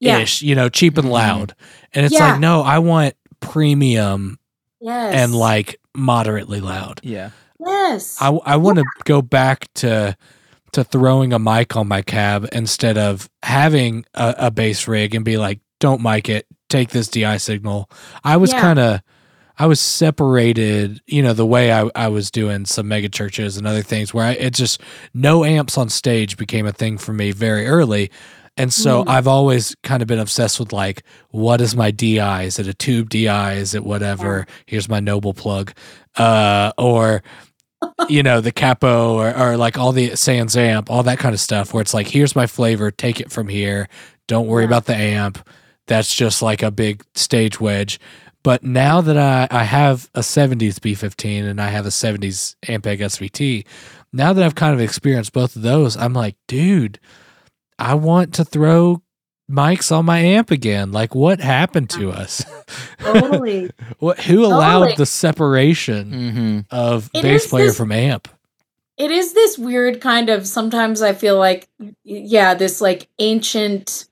Yeah. 0.00 0.18
ish, 0.18 0.42
you 0.42 0.54
know, 0.54 0.68
cheap 0.68 0.98
and 0.98 1.08
Mhm. 1.08 1.12
loud. 1.12 1.54
And 1.94 2.04
it's 2.04 2.14
Yeah. 2.14 2.32
like, 2.32 2.40
no, 2.40 2.62
I 2.62 2.78
want 2.80 3.14
premium 3.40 4.38
Yes. 4.80 5.14
and 5.14 5.34
like 5.34 5.76
moderately 5.94 6.60
loud. 6.60 7.00
Yeah. 7.02 7.30
yes. 7.64 8.16
I, 8.20 8.28
I 8.44 8.56
want 8.56 8.78
to 8.78 8.84
go 9.04 9.22
back 9.22 9.68
to 9.76 10.16
to 10.72 10.84
throwing 10.84 11.32
a 11.32 11.38
mic 11.38 11.74
on 11.76 11.88
my 11.88 12.02
cab 12.02 12.46
instead 12.52 12.98
of 12.98 13.30
having 13.42 14.04
a, 14.14 14.34
a 14.38 14.50
bass 14.50 14.86
rig 14.86 15.14
and 15.14 15.24
be 15.24 15.38
like, 15.38 15.60
don't 15.80 16.02
mic 16.02 16.28
it, 16.28 16.46
take 16.68 16.90
this 16.90 17.08
DI 17.08 17.38
signal. 17.38 17.88
I 18.24 18.36
was 18.36 18.52
Yeah. 18.52 18.60
kind 18.60 18.78
of, 18.78 19.00
I 19.58 19.66
was 19.66 19.80
separated, 19.80 21.00
you 21.06 21.22
know, 21.22 21.32
the 21.32 21.46
way 21.46 21.72
I, 21.72 21.88
I 21.94 22.08
was 22.08 22.30
doing 22.30 22.66
some 22.66 22.88
mega 22.88 23.08
churches 23.08 23.56
and 23.56 23.66
other 23.66 23.82
things 23.82 24.12
where 24.12 24.26
I, 24.26 24.32
it 24.32 24.52
just, 24.54 24.80
no 25.14 25.44
amps 25.44 25.78
on 25.78 25.88
stage 25.88 26.36
became 26.36 26.66
a 26.66 26.72
thing 26.72 26.98
for 26.98 27.12
me 27.12 27.32
very 27.32 27.66
early. 27.66 28.10
And 28.58 28.72
so 28.72 29.04
Mm. 29.04 29.08
I've 29.08 29.26
always 29.28 29.74
kind 29.82 30.02
of 30.02 30.08
been 30.08 30.18
obsessed 30.18 30.58
with 30.58 30.72
like, 30.72 31.02
what 31.30 31.60
is 31.60 31.74
my 31.76 31.90
DI? 31.90 32.42
Is 32.44 32.58
it 32.58 32.66
a 32.66 32.74
tube 32.74 33.08
DI? 33.10 33.54
Is 33.54 33.74
it 33.74 33.84
whatever? 33.84 34.46
Here's 34.66 34.88
my 34.88 35.00
noble 35.00 35.34
plug. 35.34 35.72
Uh, 36.16 36.72
or, 36.78 37.22
you 38.08 38.22
know, 38.22 38.40
the 38.40 38.52
capo 38.52 39.14
or, 39.14 39.36
or 39.36 39.56
like 39.58 39.76
all 39.78 39.92
the 39.92 40.10
SansAmp, 40.10 40.88
all 40.90 41.02
that 41.02 41.18
kind 41.18 41.34
of 41.34 41.40
stuff 41.40 41.72
where 41.74 41.80
it's 41.82 41.92
like, 41.94 42.08
here's 42.08 42.34
my 42.34 42.46
flavor, 42.46 42.90
take 42.90 43.20
it 43.20 43.30
from 43.30 43.48
here. 43.48 43.88
Don't 44.26 44.46
worry 44.46 44.62
Yeah. 44.64 44.68
about 44.68 44.86
the 44.86 44.96
amp. 44.96 45.46
That's 45.86 46.14
just 46.14 46.42
like 46.42 46.62
a 46.62 46.70
big 46.70 47.04
stage 47.14 47.60
wedge. 47.60 48.00
But 48.46 48.62
now 48.62 49.00
that 49.00 49.16
I, 49.18 49.48
I 49.50 49.64
have 49.64 50.08
a 50.14 50.20
70s 50.20 50.78
B15 50.78 51.50
and 51.50 51.60
I 51.60 51.66
have 51.66 51.84
a 51.84 51.88
70s 51.88 52.54
Ampeg 52.64 53.00
SVT, 53.00 53.66
now 54.12 54.32
that 54.32 54.44
I've 54.44 54.54
kind 54.54 54.72
of 54.72 54.80
experienced 54.80 55.32
both 55.32 55.56
of 55.56 55.62
those, 55.62 55.96
I'm 55.96 56.12
like, 56.12 56.36
dude, 56.46 57.00
I 57.76 57.94
want 57.94 58.34
to 58.34 58.44
throw 58.44 59.02
mics 59.50 59.90
on 59.90 60.04
my 60.04 60.20
amp 60.20 60.52
again. 60.52 60.92
Like, 60.92 61.12
what 61.12 61.40
happened 61.40 61.90
to 61.90 62.12
us? 62.22 62.44
Totally. 63.00 63.68
what? 63.98 64.20
Who 64.20 64.44
allowed 64.46 64.96
the 64.96 65.06
separation 65.06 66.12
Mm-hmm. 66.12 66.60
of 66.70 67.10
It 67.12 67.22
bass 67.22 67.48
player 67.48 67.66
this- 67.66 67.76
from 67.76 67.90
amp? 67.90 68.28
it 68.96 69.10
is 69.10 69.34
this 69.34 69.58
weird 69.58 70.00
kind 70.00 70.30
of 70.30 70.46
sometimes 70.46 71.02
I 71.02 71.12
feel 71.14 71.36
like 71.36 71.68
yeah, 72.04 72.54
this 72.54 72.80
like 72.80 73.08
ancient 73.18 74.06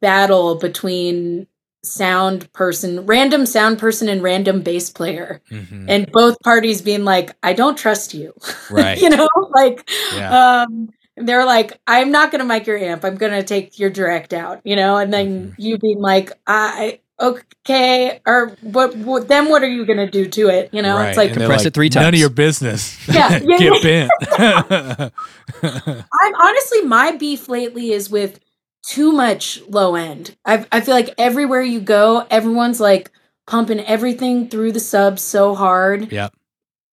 battle 0.00 0.54
between 0.56 1.46
sound 1.82 2.50
person, 2.52 3.06
random 3.06 3.46
sound 3.46 3.78
person 3.78 4.08
and 4.08 4.22
random 4.22 4.62
bass 4.62 4.90
player. 4.90 5.40
Mhm. 5.50 5.84
And 5.88 6.10
both 6.12 6.36
parties 6.44 6.82
being 6.82 7.04
like, 7.04 7.34
I 7.42 7.52
don't 7.52 7.76
trust 7.78 8.14
you. 8.14 8.32
Right. 8.70 8.98
you 9.00 9.10
know, 9.10 9.28
like 9.54 9.88
Yeah. 10.10 10.62
um 10.64 10.90
they're 11.16 11.44
like, 11.44 11.78
I'm 11.86 12.10
not 12.12 12.30
gonna 12.30 12.44
mic 12.44 12.66
your 12.66 12.78
amp, 12.78 13.04
I'm 13.04 13.16
gonna 13.16 13.42
take 13.42 13.78
your 13.78 13.90
direct 13.90 14.32
out, 14.32 14.60
you 14.64 14.76
know, 14.76 14.96
and 14.96 15.12
then 15.12 15.48
Mhm. 15.48 15.54
you 15.58 15.78
being 15.78 16.00
like, 16.00 16.32
I 16.46 17.00
okay, 17.20 18.20
or 18.26 18.56
what, 18.60 18.94
what 18.96 19.28
then 19.28 19.48
what 19.48 19.62
are 19.62 19.68
you 19.68 19.84
gonna 19.84 20.08
do 20.10 20.26
to 20.28 20.48
it? 20.48 20.70
You 20.72 20.82
know, 20.82 20.96
Right. 20.96 21.08
it's 21.08 21.16
like 21.16 21.30
And 21.30 21.40
they're 21.40 21.48
Compress 21.48 21.66
it 21.66 21.74
three 21.74 21.88
times 21.88 22.04
None 22.04 22.14
of 22.14 22.20
your 22.20 22.30
business. 22.30 22.96
Yeah, 23.08 23.38
yeah, 23.42 23.58
Get 23.58 23.82
bent. 23.82 25.12
I'm 25.62 26.34
honestly 26.40 26.82
my 26.82 27.12
beef 27.12 27.48
lately 27.48 27.92
is 27.92 28.10
with 28.10 28.40
too 28.86 29.12
much 29.12 29.60
low 29.68 29.94
end. 29.94 30.36
I 30.44 30.66
I 30.72 30.80
feel 30.80 30.94
like 30.94 31.14
everywhere 31.18 31.62
you 31.62 31.80
go, 31.80 32.26
everyone's 32.30 32.80
like 32.80 33.10
pumping 33.46 33.80
everything 33.80 34.48
through 34.48 34.72
the 34.72 34.80
subs 34.80 35.22
so 35.22 35.54
hard 35.54 36.12
Yeah. 36.12 36.28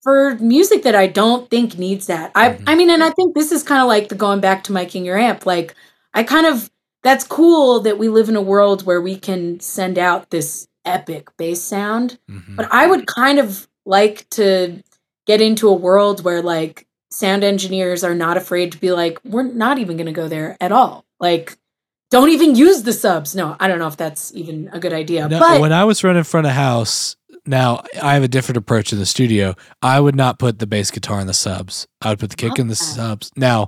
for 0.04 0.36
music 0.40 0.84
that 0.84 0.96
I 0.96 1.08
don't 1.08 1.50
think 1.50 1.78
needs 1.78 2.08
that. 2.08 2.32
I 2.36 2.50
Mhm. 2.52 2.64
I 2.68 2.76
mean, 2.76 2.90
and 2.90 3.04
I 3.04 3.10
think 3.12 3.36
this 3.36 3.52
is 3.52 3.64
kind 3.64 3.82
of 3.82 3.88
like 3.88 4.10
the 4.10 4.16
going 4.16 4.40
back 4.40 4.64
to 4.66 4.74
miking 4.74 5.06
your 5.06 5.18
amp. 5.18 5.46
Like 5.46 5.76
I 6.14 6.24
kind 6.24 6.46
of 6.48 6.70
that's 7.04 7.24
cool 7.26 7.82
that 7.82 7.98
we 8.00 8.10
live 8.10 8.30
in 8.30 8.36
a 8.36 8.42
world 8.42 8.86
where 8.86 9.02
we 9.02 9.16
can 9.18 9.60
send 9.60 10.00
out 10.00 10.30
this 10.32 10.68
epic 10.86 11.30
bass 11.38 11.62
sound. 11.62 12.18
Mhm. 12.30 12.56
But 12.56 12.68
I 12.72 12.88
would 12.88 13.06
kind 13.08 13.40
of 13.40 13.68
like 13.86 14.28
to 14.32 14.82
get 15.28 15.42
into 15.42 15.68
a 15.70 15.74
world 15.74 16.24
where 16.24 16.42
like 16.42 16.88
sound 17.12 17.44
engineers 17.44 18.04
are 18.04 18.16
not 18.16 18.38
afraid 18.38 18.72
to 18.72 18.78
be 18.80 18.92
like, 18.92 19.20
we're 19.24 19.44
not 19.44 19.78
even 19.80 19.98
going 19.98 20.06
to 20.08 20.12
go 20.12 20.28
there 20.28 20.58
at 20.60 20.72
all. 20.72 21.06
Like, 21.20 21.58
don't 22.12 22.30
even 22.30 22.56
use 22.56 22.84
the 22.84 22.94
subs. 22.94 23.36
No, 23.36 23.56
I 23.60 23.68
don't 23.68 23.80
know 23.80 23.88
if 23.88 23.98
that's 23.98 24.34
even 24.36 24.70
a 24.72 24.80
good 24.80 24.94
idea. 24.94 25.28
No, 25.28 25.40
but 25.40 25.62
when 25.62 25.74
I 25.74 25.84
was 25.86 26.04
running 26.04 26.24
front 26.24 26.48
of 26.48 26.54
house, 26.54 27.16
now 27.48 27.84
I 28.02 28.14
have 28.16 28.24
a 28.24 28.28
different 28.28 28.58
approach 28.58 28.92
in 28.92 29.00
the 29.00 29.06
studio. 29.06 29.56
I 29.82 30.00
would 30.00 30.16
not 30.16 30.40
put 30.40 30.60
the 30.60 30.68
bass 30.68 30.90
guitar 30.92 31.20
in 31.20 31.28
the 31.28 31.34
subs. 31.34 31.88
I 32.02 32.10
would 32.10 32.20
put 32.20 32.30
the 32.32 32.36
kick 32.36 32.58
in 32.58 32.68
the 32.68 32.74
Okay. 32.74 32.84
subs. 32.84 33.32
Now, 33.36 33.68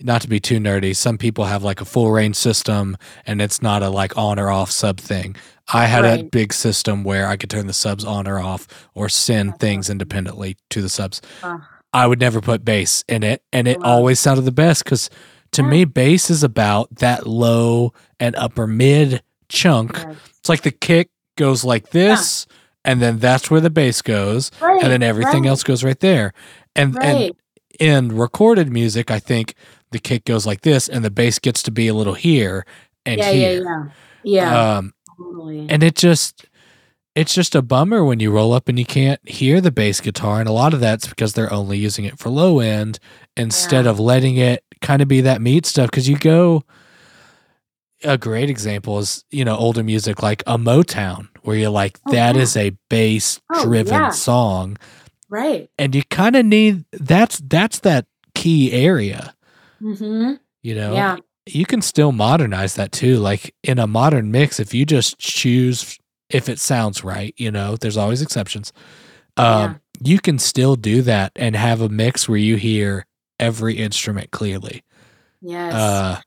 not 0.00 0.22
to 0.22 0.28
be 0.28 0.40
too 0.40 0.58
nerdy, 0.58 0.94
some 0.94 1.18
people 1.18 1.44
have 1.44 1.62
like 1.62 1.80
a 1.80 1.84
full 1.84 2.10
range 2.10 2.36
system 2.36 2.96
and 3.26 3.40
it's 3.40 3.62
not 3.62 3.82
a 3.82 3.90
like 3.90 4.16
on 4.16 4.38
or 4.38 4.50
off 4.50 4.70
sub 4.70 4.98
thing. 4.98 5.36
I 5.72 5.86
had 5.86 6.04
a 6.04 6.22
big 6.24 6.52
system 6.52 7.02
where 7.04 7.26
I 7.28 7.36
could 7.36 7.50
turn 7.50 7.66
the 7.66 7.72
subs 7.72 8.04
on 8.04 8.26
or 8.28 8.38
off 8.40 8.66
or 8.94 9.08
send 9.08 9.58
things 9.58 9.90
independently 9.90 10.56
to 10.70 10.80
the 10.82 10.88
subs. 10.88 11.20
Ugh. 11.42 11.60
I 11.92 12.06
would 12.06 12.20
never 12.20 12.40
put 12.40 12.64
bass 12.64 13.04
in 13.08 13.22
it 13.22 13.42
and 13.52 13.66
it 13.68 13.78
always 13.82 14.20
sounded 14.20 14.42
the 14.42 14.52
best 14.52 14.84
cuz 14.84 15.10
to 15.56 15.62
Yeah. 15.62 15.68
me 15.68 15.84
bass 15.84 16.30
is 16.30 16.42
about 16.42 16.94
that 16.96 17.26
low 17.26 17.92
and 18.20 18.34
upper 18.36 18.66
mid 18.66 19.22
chunk. 19.48 19.92
Yes. 19.96 20.16
It's 20.40 20.48
like 20.48 20.62
the 20.62 20.70
kick 20.70 21.10
goes 21.36 21.64
like 21.64 21.90
this 21.90 22.46
and 22.84 23.02
then 23.02 23.18
that's 23.18 23.50
where 23.50 23.60
the 23.60 23.68
bass 23.70 24.00
goes 24.00 24.50
Right, 24.60 24.82
and 24.82 24.90
then 24.92 25.02
everything 25.02 25.42
right, 25.42 25.48
else 25.50 25.62
goes 25.64 25.84
right 25.84 25.98
there. 26.00 26.32
And 26.74 26.96
and 27.02 27.32
in 27.80 28.16
recorded 28.16 28.72
music, 28.72 29.10
I 29.10 29.18
think 29.18 29.54
the 29.90 29.98
kick 29.98 30.24
goes 30.24 30.46
like 30.46 30.62
this, 30.62 30.88
and 30.88 31.04
the 31.04 31.10
bass 31.10 31.38
gets 31.38 31.62
to 31.64 31.70
be 31.70 31.88
a 31.88 31.94
little 31.94 32.14
here 32.14 32.64
and 33.04 33.18
yeah, 33.18 33.32
here. 33.32 33.62
yeah, 33.62 33.84
yeah. 34.24 34.52
Yeah. 34.52 34.76
Um, 34.78 34.94
totally. 35.18 35.66
and 35.68 35.82
it 35.82 35.94
just 35.94 36.46
it's 37.14 37.34
just 37.34 37.54
a 37.54 37.62
bummer 37.62 38.04
when 38.04 38.20
you 38.20 38.30
roll 38.30 38.52
up 38.52 38.68
and 38.68 38.78
you 38.78 38.84
can't 38.84 39.26
hear 39.28 39.60
the 39.60 39.70
bass 39.72 40.00
guitar, 40.00 40.40
and 40.40 40.48
a 40.48 40.52
lot 40.52 40.74
of 40.74 40.80
that's 40.80 41.06
because 41.08 41.32
they're 41.34 41.52
only 41.52 41.78
using 41.78 42.04
it 42.04 42.18
for 42.18 42.28
low 42.30 42.60
end 42.60 42.98
instead 43.36 43.84
Yeah. 43.84 43.90
of 43.90 44.00
letting 44.00 44.36
it 44.36 44.64
kind 44.82 45.02
of 45.02 45.08
be 45.08 45.20
that 45.22 45.40
meat 45.42 45.66
stuff. 45.66 45.90
Because 45.90 46.08
you 46.08 46.16
go. 46.18 46.64
A 48.04 48.18
great 48.18 48.50
example 48.50 48.98
is, 48.98 49.24
you 49.30 49.42
know, 49.44 49.56
older 49.56 49.82
music 49.82 50.22
like 50.22 50.42
a 50.46 50.58
Motown, 50.58 51.28
where 51.42 51.56
you're 51.56 51.70
like, 51.70 51.98
Oh, 52.06 52.12
that 52.12 52.36
yeah. 52.36 52.42
is 52.42 52.54
a 52.56 52.70
bass 52.90 53.40
Oh, 53.52 53.64
driven 53.64 53.94
yeah. 53.94 54.10
song. 54.10 54.76
right. 55.30 55.68
And 55.78 55.94
you 55.94 56.02
kind 56.10 56.36
of 56.36 56.44
need 56.46 56.84
that's 56.92 57.40
that's 57.44 57.80
that 57.80 58.06
key 58.34 58.70
area. 58.72 59.34
Mm-hmm. 59.82 60.34
You 60.62 60.74
know, 60.74 60.92
Yeah. 60.92 61.16
you 61.46 61.64
can 61.64 61.80
still 61.82 62.12
modernize 62.12 62.74
that 62.74 62.92
too. 62.92 63.16
Like 63.16 63.54
in 63.64 63.78
a 63.78 63.86
modern 63.86 64.30
mix, 64.30 64.60
if 64.60 64.74
you 64.74 64.84
just 64.84 65.18
choose 65.18 65.98
if 66.28 66.48
it 66.50 66.58
sounds 66.60 67.02
right, 67.02 67.32
you 67.38 67.50
know, 67.50 67.76
there's 67.76 67.96
always 67.96 68.20
exceptions. 68.20 68.72
Um, 69.38 69.80
you 70.04 70.18
can 70.20 70.38
still 70.38 70.76
do 70.76 71.00
that 71.02 71.32
and 71.36 71.56
have 71.56 71.80
a 71.80 71.88
mix 71.88 72.28
where 72.28 72.38
you 72.38 72.56
hear 72.56 73.06
every 73.38 73.76
instrument 73.76 74.30
clearly. 74.30 74.82
Yes. 75.40 75.74
Uh, 75.74 76.20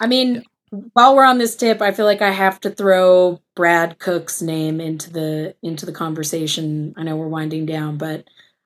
I 0.00 0.06
mean, 0.06 0.44
while 0.92 1.16
we're 1.16 1.24
on 1.24 1.38
this 1.38 1.56
tip, 1.56 1.80
I 1.80 1.92
feel 1.92 2.04
like 2.04 2.22
I 2.22 2.30
have 2.30 2.60
to 2.60 2.70
throw 2.70 3.40
Brad 3.56 3.98
Cook's 3.98 4.42
name 4.42 4.80
into 4.80 5.10
the 5.10 5.54
into 5.62 5.86
the 5.86 5.92
conversation. 5.92 6.94
I 6.96 7.02
know 7.02 7.16
we're 7.16 7.28
winding 7.28 7.66
down, 7.66 7.96
but 7.96 8.24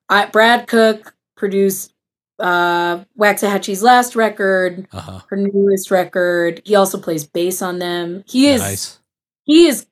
I, 0.09 0.27
Brad 0.27 0.67
Cook 0.67 1.15
produced 1.37 1.95
uh, 2.39 3.05
Waxahatchee's 3.19 3.83
last 3.83 4.17
record, 4.17 4.89
uh-huh. 4.93 5.21
her 5.29 5.37
newest 5.37 5.91
record. 5.91 6.61
He 6.65 6.75
also 6.75 6.99
plays 6.99 7.25
bass 7.25 7.63
on 7.63 7.79
them. 7.79 8.25
He 8.27 8.49
is 8.49 8.61
Nice. 8.61 8.99
he 9.45 9.67
is 9.67 9.87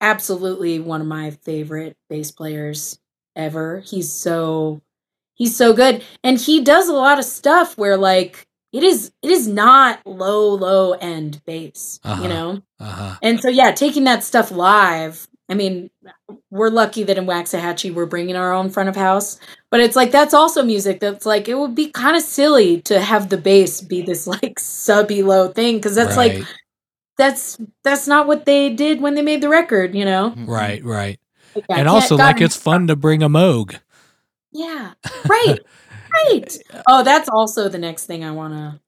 absolutely 0.00 0.78
one 0.78 1.00
of 1.00 1.06
my 1.06 1.30
favorite 1.30 1.96
bass 2.08 2.30
players 2.30 2.98
ever. 3.34 3.80
He's 3.80 4.12
so 4.12 4.82
he's 5.40 5.56
so 5.56 5.72
good 5.72 6.04
and 6.22 6.38
he 6.38 6.60
does 6.62 6.88
a 6.88 6.92
lot 6.92 7.18
of 7.18 7.24
stuff 7.24 7.76
where 7.78 7.96
like 7.96 8.46
it 8.72 8.84
is 8.84 9.10
it 9.22 9.30
is 9.30 9.48
not 9.48 9.98
low 10.06 10.54
low 10.54 10.92
end 10.92 11.42
bass, 11.46 11.98
Uh-huh. 12.04 12.22
you 12.22 12.28
know? 12.28 12.62
Uh-huh. 12.78 13.16
And 13.22 13.40
so 13.40 13.48
yeah, 13.48 13.72
taking 13.72 14.04
that 14.04 14.22
stuff 14.22 14.52
live. 14.52 15.26
I 15.48 15.54
mean, 15.54 15.90
we're 16.50 16.68
lucky 16.68 17.02
that 17.02 17.18
in 17.18 17.26
Waxahatchee 17.26 17.92
we're 17.92 18.06
bringing 18.06 18.36
our 18.36 18.52
own 18.52 18.70
front 18.70 18.88
of 18.88 18.94
house, 18.94 19.40
but 19.72 19.80
it's 19.80 19.96
like 19.96 20.12
that's 20.12 20.32
also 20.34 20.62
music 20.62 21.00
that's 21.00 21.26
like 21.26 21.48
it 21.48 21.58
would 21.58 21.74
be 21.74 21.90
kind 21.90 22.16
of 22.16 22.22
silly 22.22 22.80
to 22.82 23.00
have 23.00 23.30
the 23.30 23.36
bass 23.38 23.80
be 23.80 24.00
this 24.02 24.28
like 24.28 24.60
subby 24.60 25.22
low 25.24 25.48
thing 25.48 25.78
because 25.78 25.96
that's 25.96 26.16
like 26.16 26.44
that's 27.18 27.58
that's 27.82 28.06
not 28.06 28.28
what 28.28 28.44
they 28.44 28.70
did 28.70 29.00
when 29.00 29.14
they 29.16 29.22
made 29.22 29.40
the 29.40 29.48
record, 29.48 29.94
you 29.96 30.04
know. 30.04 30.32
right, 30.46 30.84
right. 30.84 31.18
Like, 31.56 31.64
And 31.70 31.88
also 31.88 32.16
like 32.16 32.40
it's 32.40 32.56
fun 32.56 32.86
to 32.86 32.94
bring 32.94 33.22
a 33.24 33.28
Moog. 33.28 33.80
Yeah, 34.52 34.92
right, 35.28 35.58
right. 36.12 36.56
Oh, 36.88 37.02
that's 37.02 37.28
also 37.28 37.68
the 37.68 37.78
next 37.78 38.06
thing 38.06 38.24
I 38.24 38.30
want 38.32 38.54
to. 38.54 38.80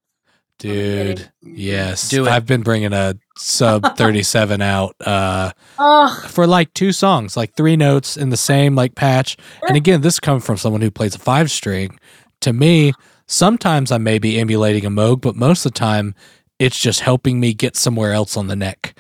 Dude, 0.59 1.31
yes. 1.43 2.09
Do 2.09 2.27
it. 2.27 2.31
I've 2.31 2.47
been 2.47 2.63
bringing 2.63 2.93
a 2.93 3.17
sub 3.37 3.85
37 3.97 4.63
out 4.63 4.95
uh 5.01 5.51
Oh, 5.79 6.25
for 6.29 6.47
like 6.47 6.73
two 6.75 6.93
songs, 6.93 7.37
like 7.37 7.57
three 7.57 7.77
notes 7.77 8.17
in 8.17 8.29
the 8.31 8.37
same 8.37 8.77
like 8.77 8.95
patch. 8.95 9.37
And 9.67 9.77
again, 9.77 10.03
this 10.03 10.21
comes 10.21 10.45
from 10.47 10.57
someone 10.57 10.81
who 10.81 10.91
plays 10.91 11.17
a 11.17 11.19
five 11.19 11.51
string. 11.51 11.99
To 12.43 12.53
me, 12.53 12.93
sometimes 13.27 13.91
I 13.91 13.99
may 13.99 14.19
be 14.21 14.39
emulating 14.39 14.85
a 14.87 14.91
Moog, 14.91 15.21
but 15.21 15.35
most 15.35 15.67
of 15.67 15.73
the 15.73 15.79
time 15.79 16.15
it's 16.61 16.79
just 16.79 17.01
helping 17.01 17.41
me 17.41 17.55
get 17.55 17.75
somewhere 17.77 18.13
else 18.13 18.37
on 18.37 18.47
the 18.47 18.57
neck. 18.57 18.95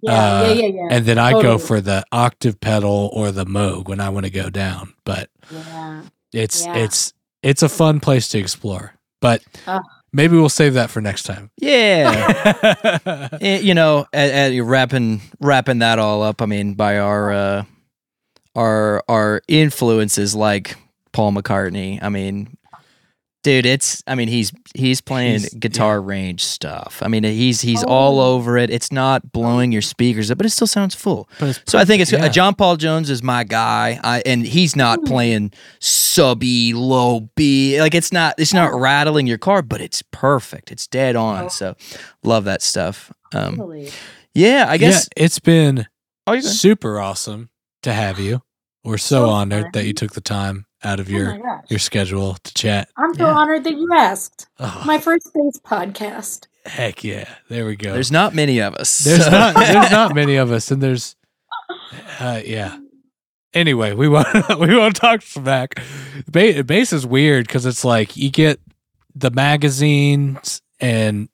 Yeah, 0.00 0.12
Uh, 0.12 0.44
yeah, 0.48 0.52
yeah, 0.52 0.66
yeah. 0.68 0.88
And 0.90 1.04
then 1.06 1.18
I 1.18 1.32
go 1.32 1.58
for 1.58 1.80
the 1.80 2.04
octave 2.12 2.60
pedal 2.60 3.10
or 3.12 3.30
the 3.32 3.44
Moog 3.44 3.88
when 3.88 4.00
I 4.00 4.08
want 4.10 4.26
to 4.26 4.30
go 4.30 4.50
down. 4.50 4.94
But 5.04 5.30
yeah. 5.50 6.02
it's 6.32 6.64
Yeah. 6.64 6.76
it's 6.76 7.12
it's 7.42 7.62
a 7.62 7.68
fun 7.68 8.00
place 8.00 8.28
to 8.28 8.38
explore. 8.38 8.94
But 9.20 9.42
Ah. 9.66 9.80
Maybe 10.10 10.36
we'll 10.38 10.48
save 10.48 10.72
that 10.74 10.88
for 10.88 11.02
next 11.02 11.24
time. 11.24 11.50
Yeah. 11.58 13.28
Eh, 13.40 13.58
you 13.60 13.74
know, 13.74 14.06
at, 14.12 14.52
at 14.54 14.64
wrapping 14.64 15.20
wrapping 15.38 15.80
that 15.80 15.98
all 15.98 16.22
up. 16.22 16.40
I 16.40 16.46
mean, 16.46 16.74
by 16.74 16.98
our 16.98 17.30
uh, 17.32 17.64
our 18.56 19.02
our 19.08 19.42
influences 19.48 20.34
like 20.34 20.76
Paul 21.12 21.32
McCartney. 21.32 21.98
I 22.02 22.08
mean, 22.08 22.56
dude, 23.48 23.64
it's. 23.66 24.02
I 24.06 24.14
mean, 24.14 24.28
he's 24.28 24.52
he's 24.74 25.00
playing 25.00 25.40
He's- 25.40 25.54
guitar 25.54 26.00
range 26.02 26.44
stuff. 26.44 27.00
I 27.02 27.08
mean, 27.08 27.24
he's 27.24 27.60
he's 27.62 27.82
all 27.82 28.20
Oh. 28.20 28.34
over 28.34 28.58
it. 28.58 28.68
It's 28.70 28.92
not 28.92 29.32
blowing 29.32 29.72
your 29.72 29.80
speakers 29.82 30.30
up, 30.30 30.36
but 30.38 30.46
it 30.46 30.50
still 30.50 30.66
sounds 30.66 30.94
full. 30.94 31.28
So 31.66 31.78
I 31.78 31.84
think 31.84 32.02
it's 32.02 32.12
Yeah. 32.12 32.24
uh, 32.24 32.28
John 32.28 32.54
Paul 32.54 32.76
Jones 32.76 33.08
is 33.10 33.22
my 33.22 33.44
guy, 33.44 33.98
I, 34.04 34.22
and 34.26 34.46
he's 34.46 34.76
not 34.76 35.04
playing 35.04 35.52
subby 35.80 36.74
low 36.74 37.28
B. 37.36 37.80
Like 37.80 37.94
it's 37.94 38.12
not 38.12 38.34
it's 38.38 38.52
not 38.52 38.72
rattling 38.78 39.26
your 39.26 39.38
car, 39.38 39.62
but 39.62 39.80
it's 39.80 40.02
perfect. 40.12 40.70
It's 40.70 40.86
dead 40.86 41.16
on. 41.16 41.50
So 41.50 41.74
love 42.22 42.44
that 42.44 42.62
stuff. 42.62 43.10
Um, 43.34 43.56
Totally. 43.56 43.90
yeah, 44.34 44.66
I 44.68 44.76
guess. 44.78 45.08
yeah, 45.16 45.24
it's 45.24 45.38
been 45.38 45.86
Oh, 46.26 46.38
super 46.40 47.00
awesome 47.00 47.48
to 47.82 47.92
have 47.92 48.18
you. 48.18 48.42
We're 48.84 48.98
so 48.98 49.24
So 49.26 49.30
honored 49.30 49.62
fun. 49.64 49.70
that 49.74 49.86
you 49.86 49.92
took 49.94 50.12
the 50.12 50.20
time 50.20 50.66
out 50.84 51.00
of 51.00 51.08
Oh 51.08 51.12
your 51.12 51.62
your 51.68 51.78
schedule 51.78 52.34
to 52.42 52.54
chat. 52.54 52.88
I'm 52.96 53.14
so 53.14 53.26
Yeah. 53.26 53.32
honored 53.34 53.64
that 53.64 53.74
you 53.76 53.88
asked. 53.94 54.46
Oh, 54.60 54.82
My 54.86 54.98
first 54.98 55.28
space 55.28 55.58
podcast. 55.64 56.46
heck 56.66 57.02
yeah! 57.04 57.28
There 57.48 57.66
we 57.66 57.76
go. 57.76 57.92
There's 57.92 58.12
not 58.12 58.34
many 58.34 58.60
of 58.60 58.74
us. 58.74 58.98
There's 59.00 59.24
so- 59.24 59.30
not 59.32 59.54
there's 59.54 59.90
not 59.90 60.14
many 60.14 60.36
of 60.36 60.52
us, 60.52 60.70
and 60.70 60.82
there's 60.82 61.16
uh, 62.20 62.40
yeah. 62.44 62.78
Anyway, 63.54 63.94
we 63.94 64.08
won't 64.08 64.26
we 64.58 64.76
won't 64.76 64.96
talk 64.96 65.22
smack. 65.22 65.80
Ba- 66.30 66.62
Bass 66.64 66.92
is 66.92 67.06
weird 67.06 67.46
because 67.46 67.66
it's 67.66 67.84
like 67.84 68.16
you 68.16 68.30
get 68.30 68.60
the 69.14 69.30
magazines 69.30 70.62
and 70.80 71.28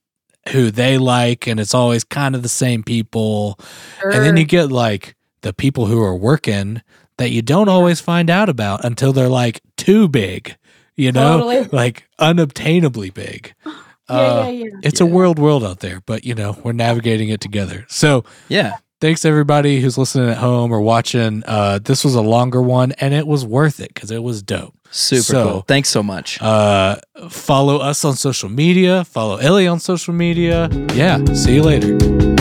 who 0.50 0.70
they 0.70 0.96
like, 0.98 1.46
and 1.46 1.58
it's 1.58 1.74
always 1.74 2.04
kind 2.04 2.34
of 2.34 2.42
the 2.42 2.48
same 2.48 2.82
people, 2.82 3.58
and 4.02 4.12
then 4.24 4.36
you 4.36 4.44
get 4.44 4.70
like 4.70 5.16
the 5.42 5.52
people 5.52 5.86
who 5.86 6.00
are 6.02 6.14
working 6.16 6.80
that 7.18 7.30
you 7.30 7.42
don't 7.42 7.68
always 7.68 8.00
find 8.00 8.28
out 8.30 8.48
about 8.48 8.84
until 8.84 9.12
they're 9.12 9.28
like 9.28 9.60
too 9.76 10.08
big, 10.08 10.56
you 10.96 11.12
know, 11.12 11.38
Totally. 11.38 11.68
like 11.72 12.08
unobtainably 12.18 13.10
big. 13.14 13.54
yeah, 13.66 13.72
Uh, 14.08 14.42
yeah, 14.46 14.48
yeah. 14.64 14.70
it's 14.82 15.00
a 15.00 15.04
Yeah. 15.04 15.10
world 15.10 15.38
world 15.38 15.64
out 15.64 15.80
there, 15.80 16.02
but 16.06 16.24
you 16.24 16.34
know, 16.34 16.56
we're 16.62 16.72
navigating 16.72 17.28
it 17.30 17.40
together. 17.40 17.84
So 17.88 18.24
yeah. 18.48 18.74
thanks 19.00 19.24
everybody 19.24 19.80
who's 19.80 19.96
listening 19.98 20.30
at 20.30 20.38
home 20.38 20.72
or 20.72 20.80
watching. 20.80 21.42
Uh, 21.46 21.78
this 21.82 22.04
was 22.04 22.14
a 22.14 22.22
longer 22.22 22.60
one 22.62 22.92
and 22.92 23.14
it 23.14 23.26
was 23.26 23.44
worth 23.46 23.80
it 23.80 23.92
because 23.94 24.10
it 24.10 24.22
was 24.22 24.42
dope. 24.42 24.74
Super 24.90 25.22
So- 25.22 25.48
cool. 25.50 25.60
Thanks 25.66 25.88
so 25.88 26.02
much. 26.02 26.40
Uh, 26.40 26.96
follow 27.28 27.78
us 27.78 28.04
on 28.04 28.14
social 28.16 28.48
media, 28.48 29.04
follow 29.04 29.36
Ellie 29.38 29.66
on 29.66 29.80
social 29.80 30.14
media. 30.14 30.68
Yeah, 30.94 31.22
see 31.34 31.54
you 31.56 31.62
later. 31.62 32.33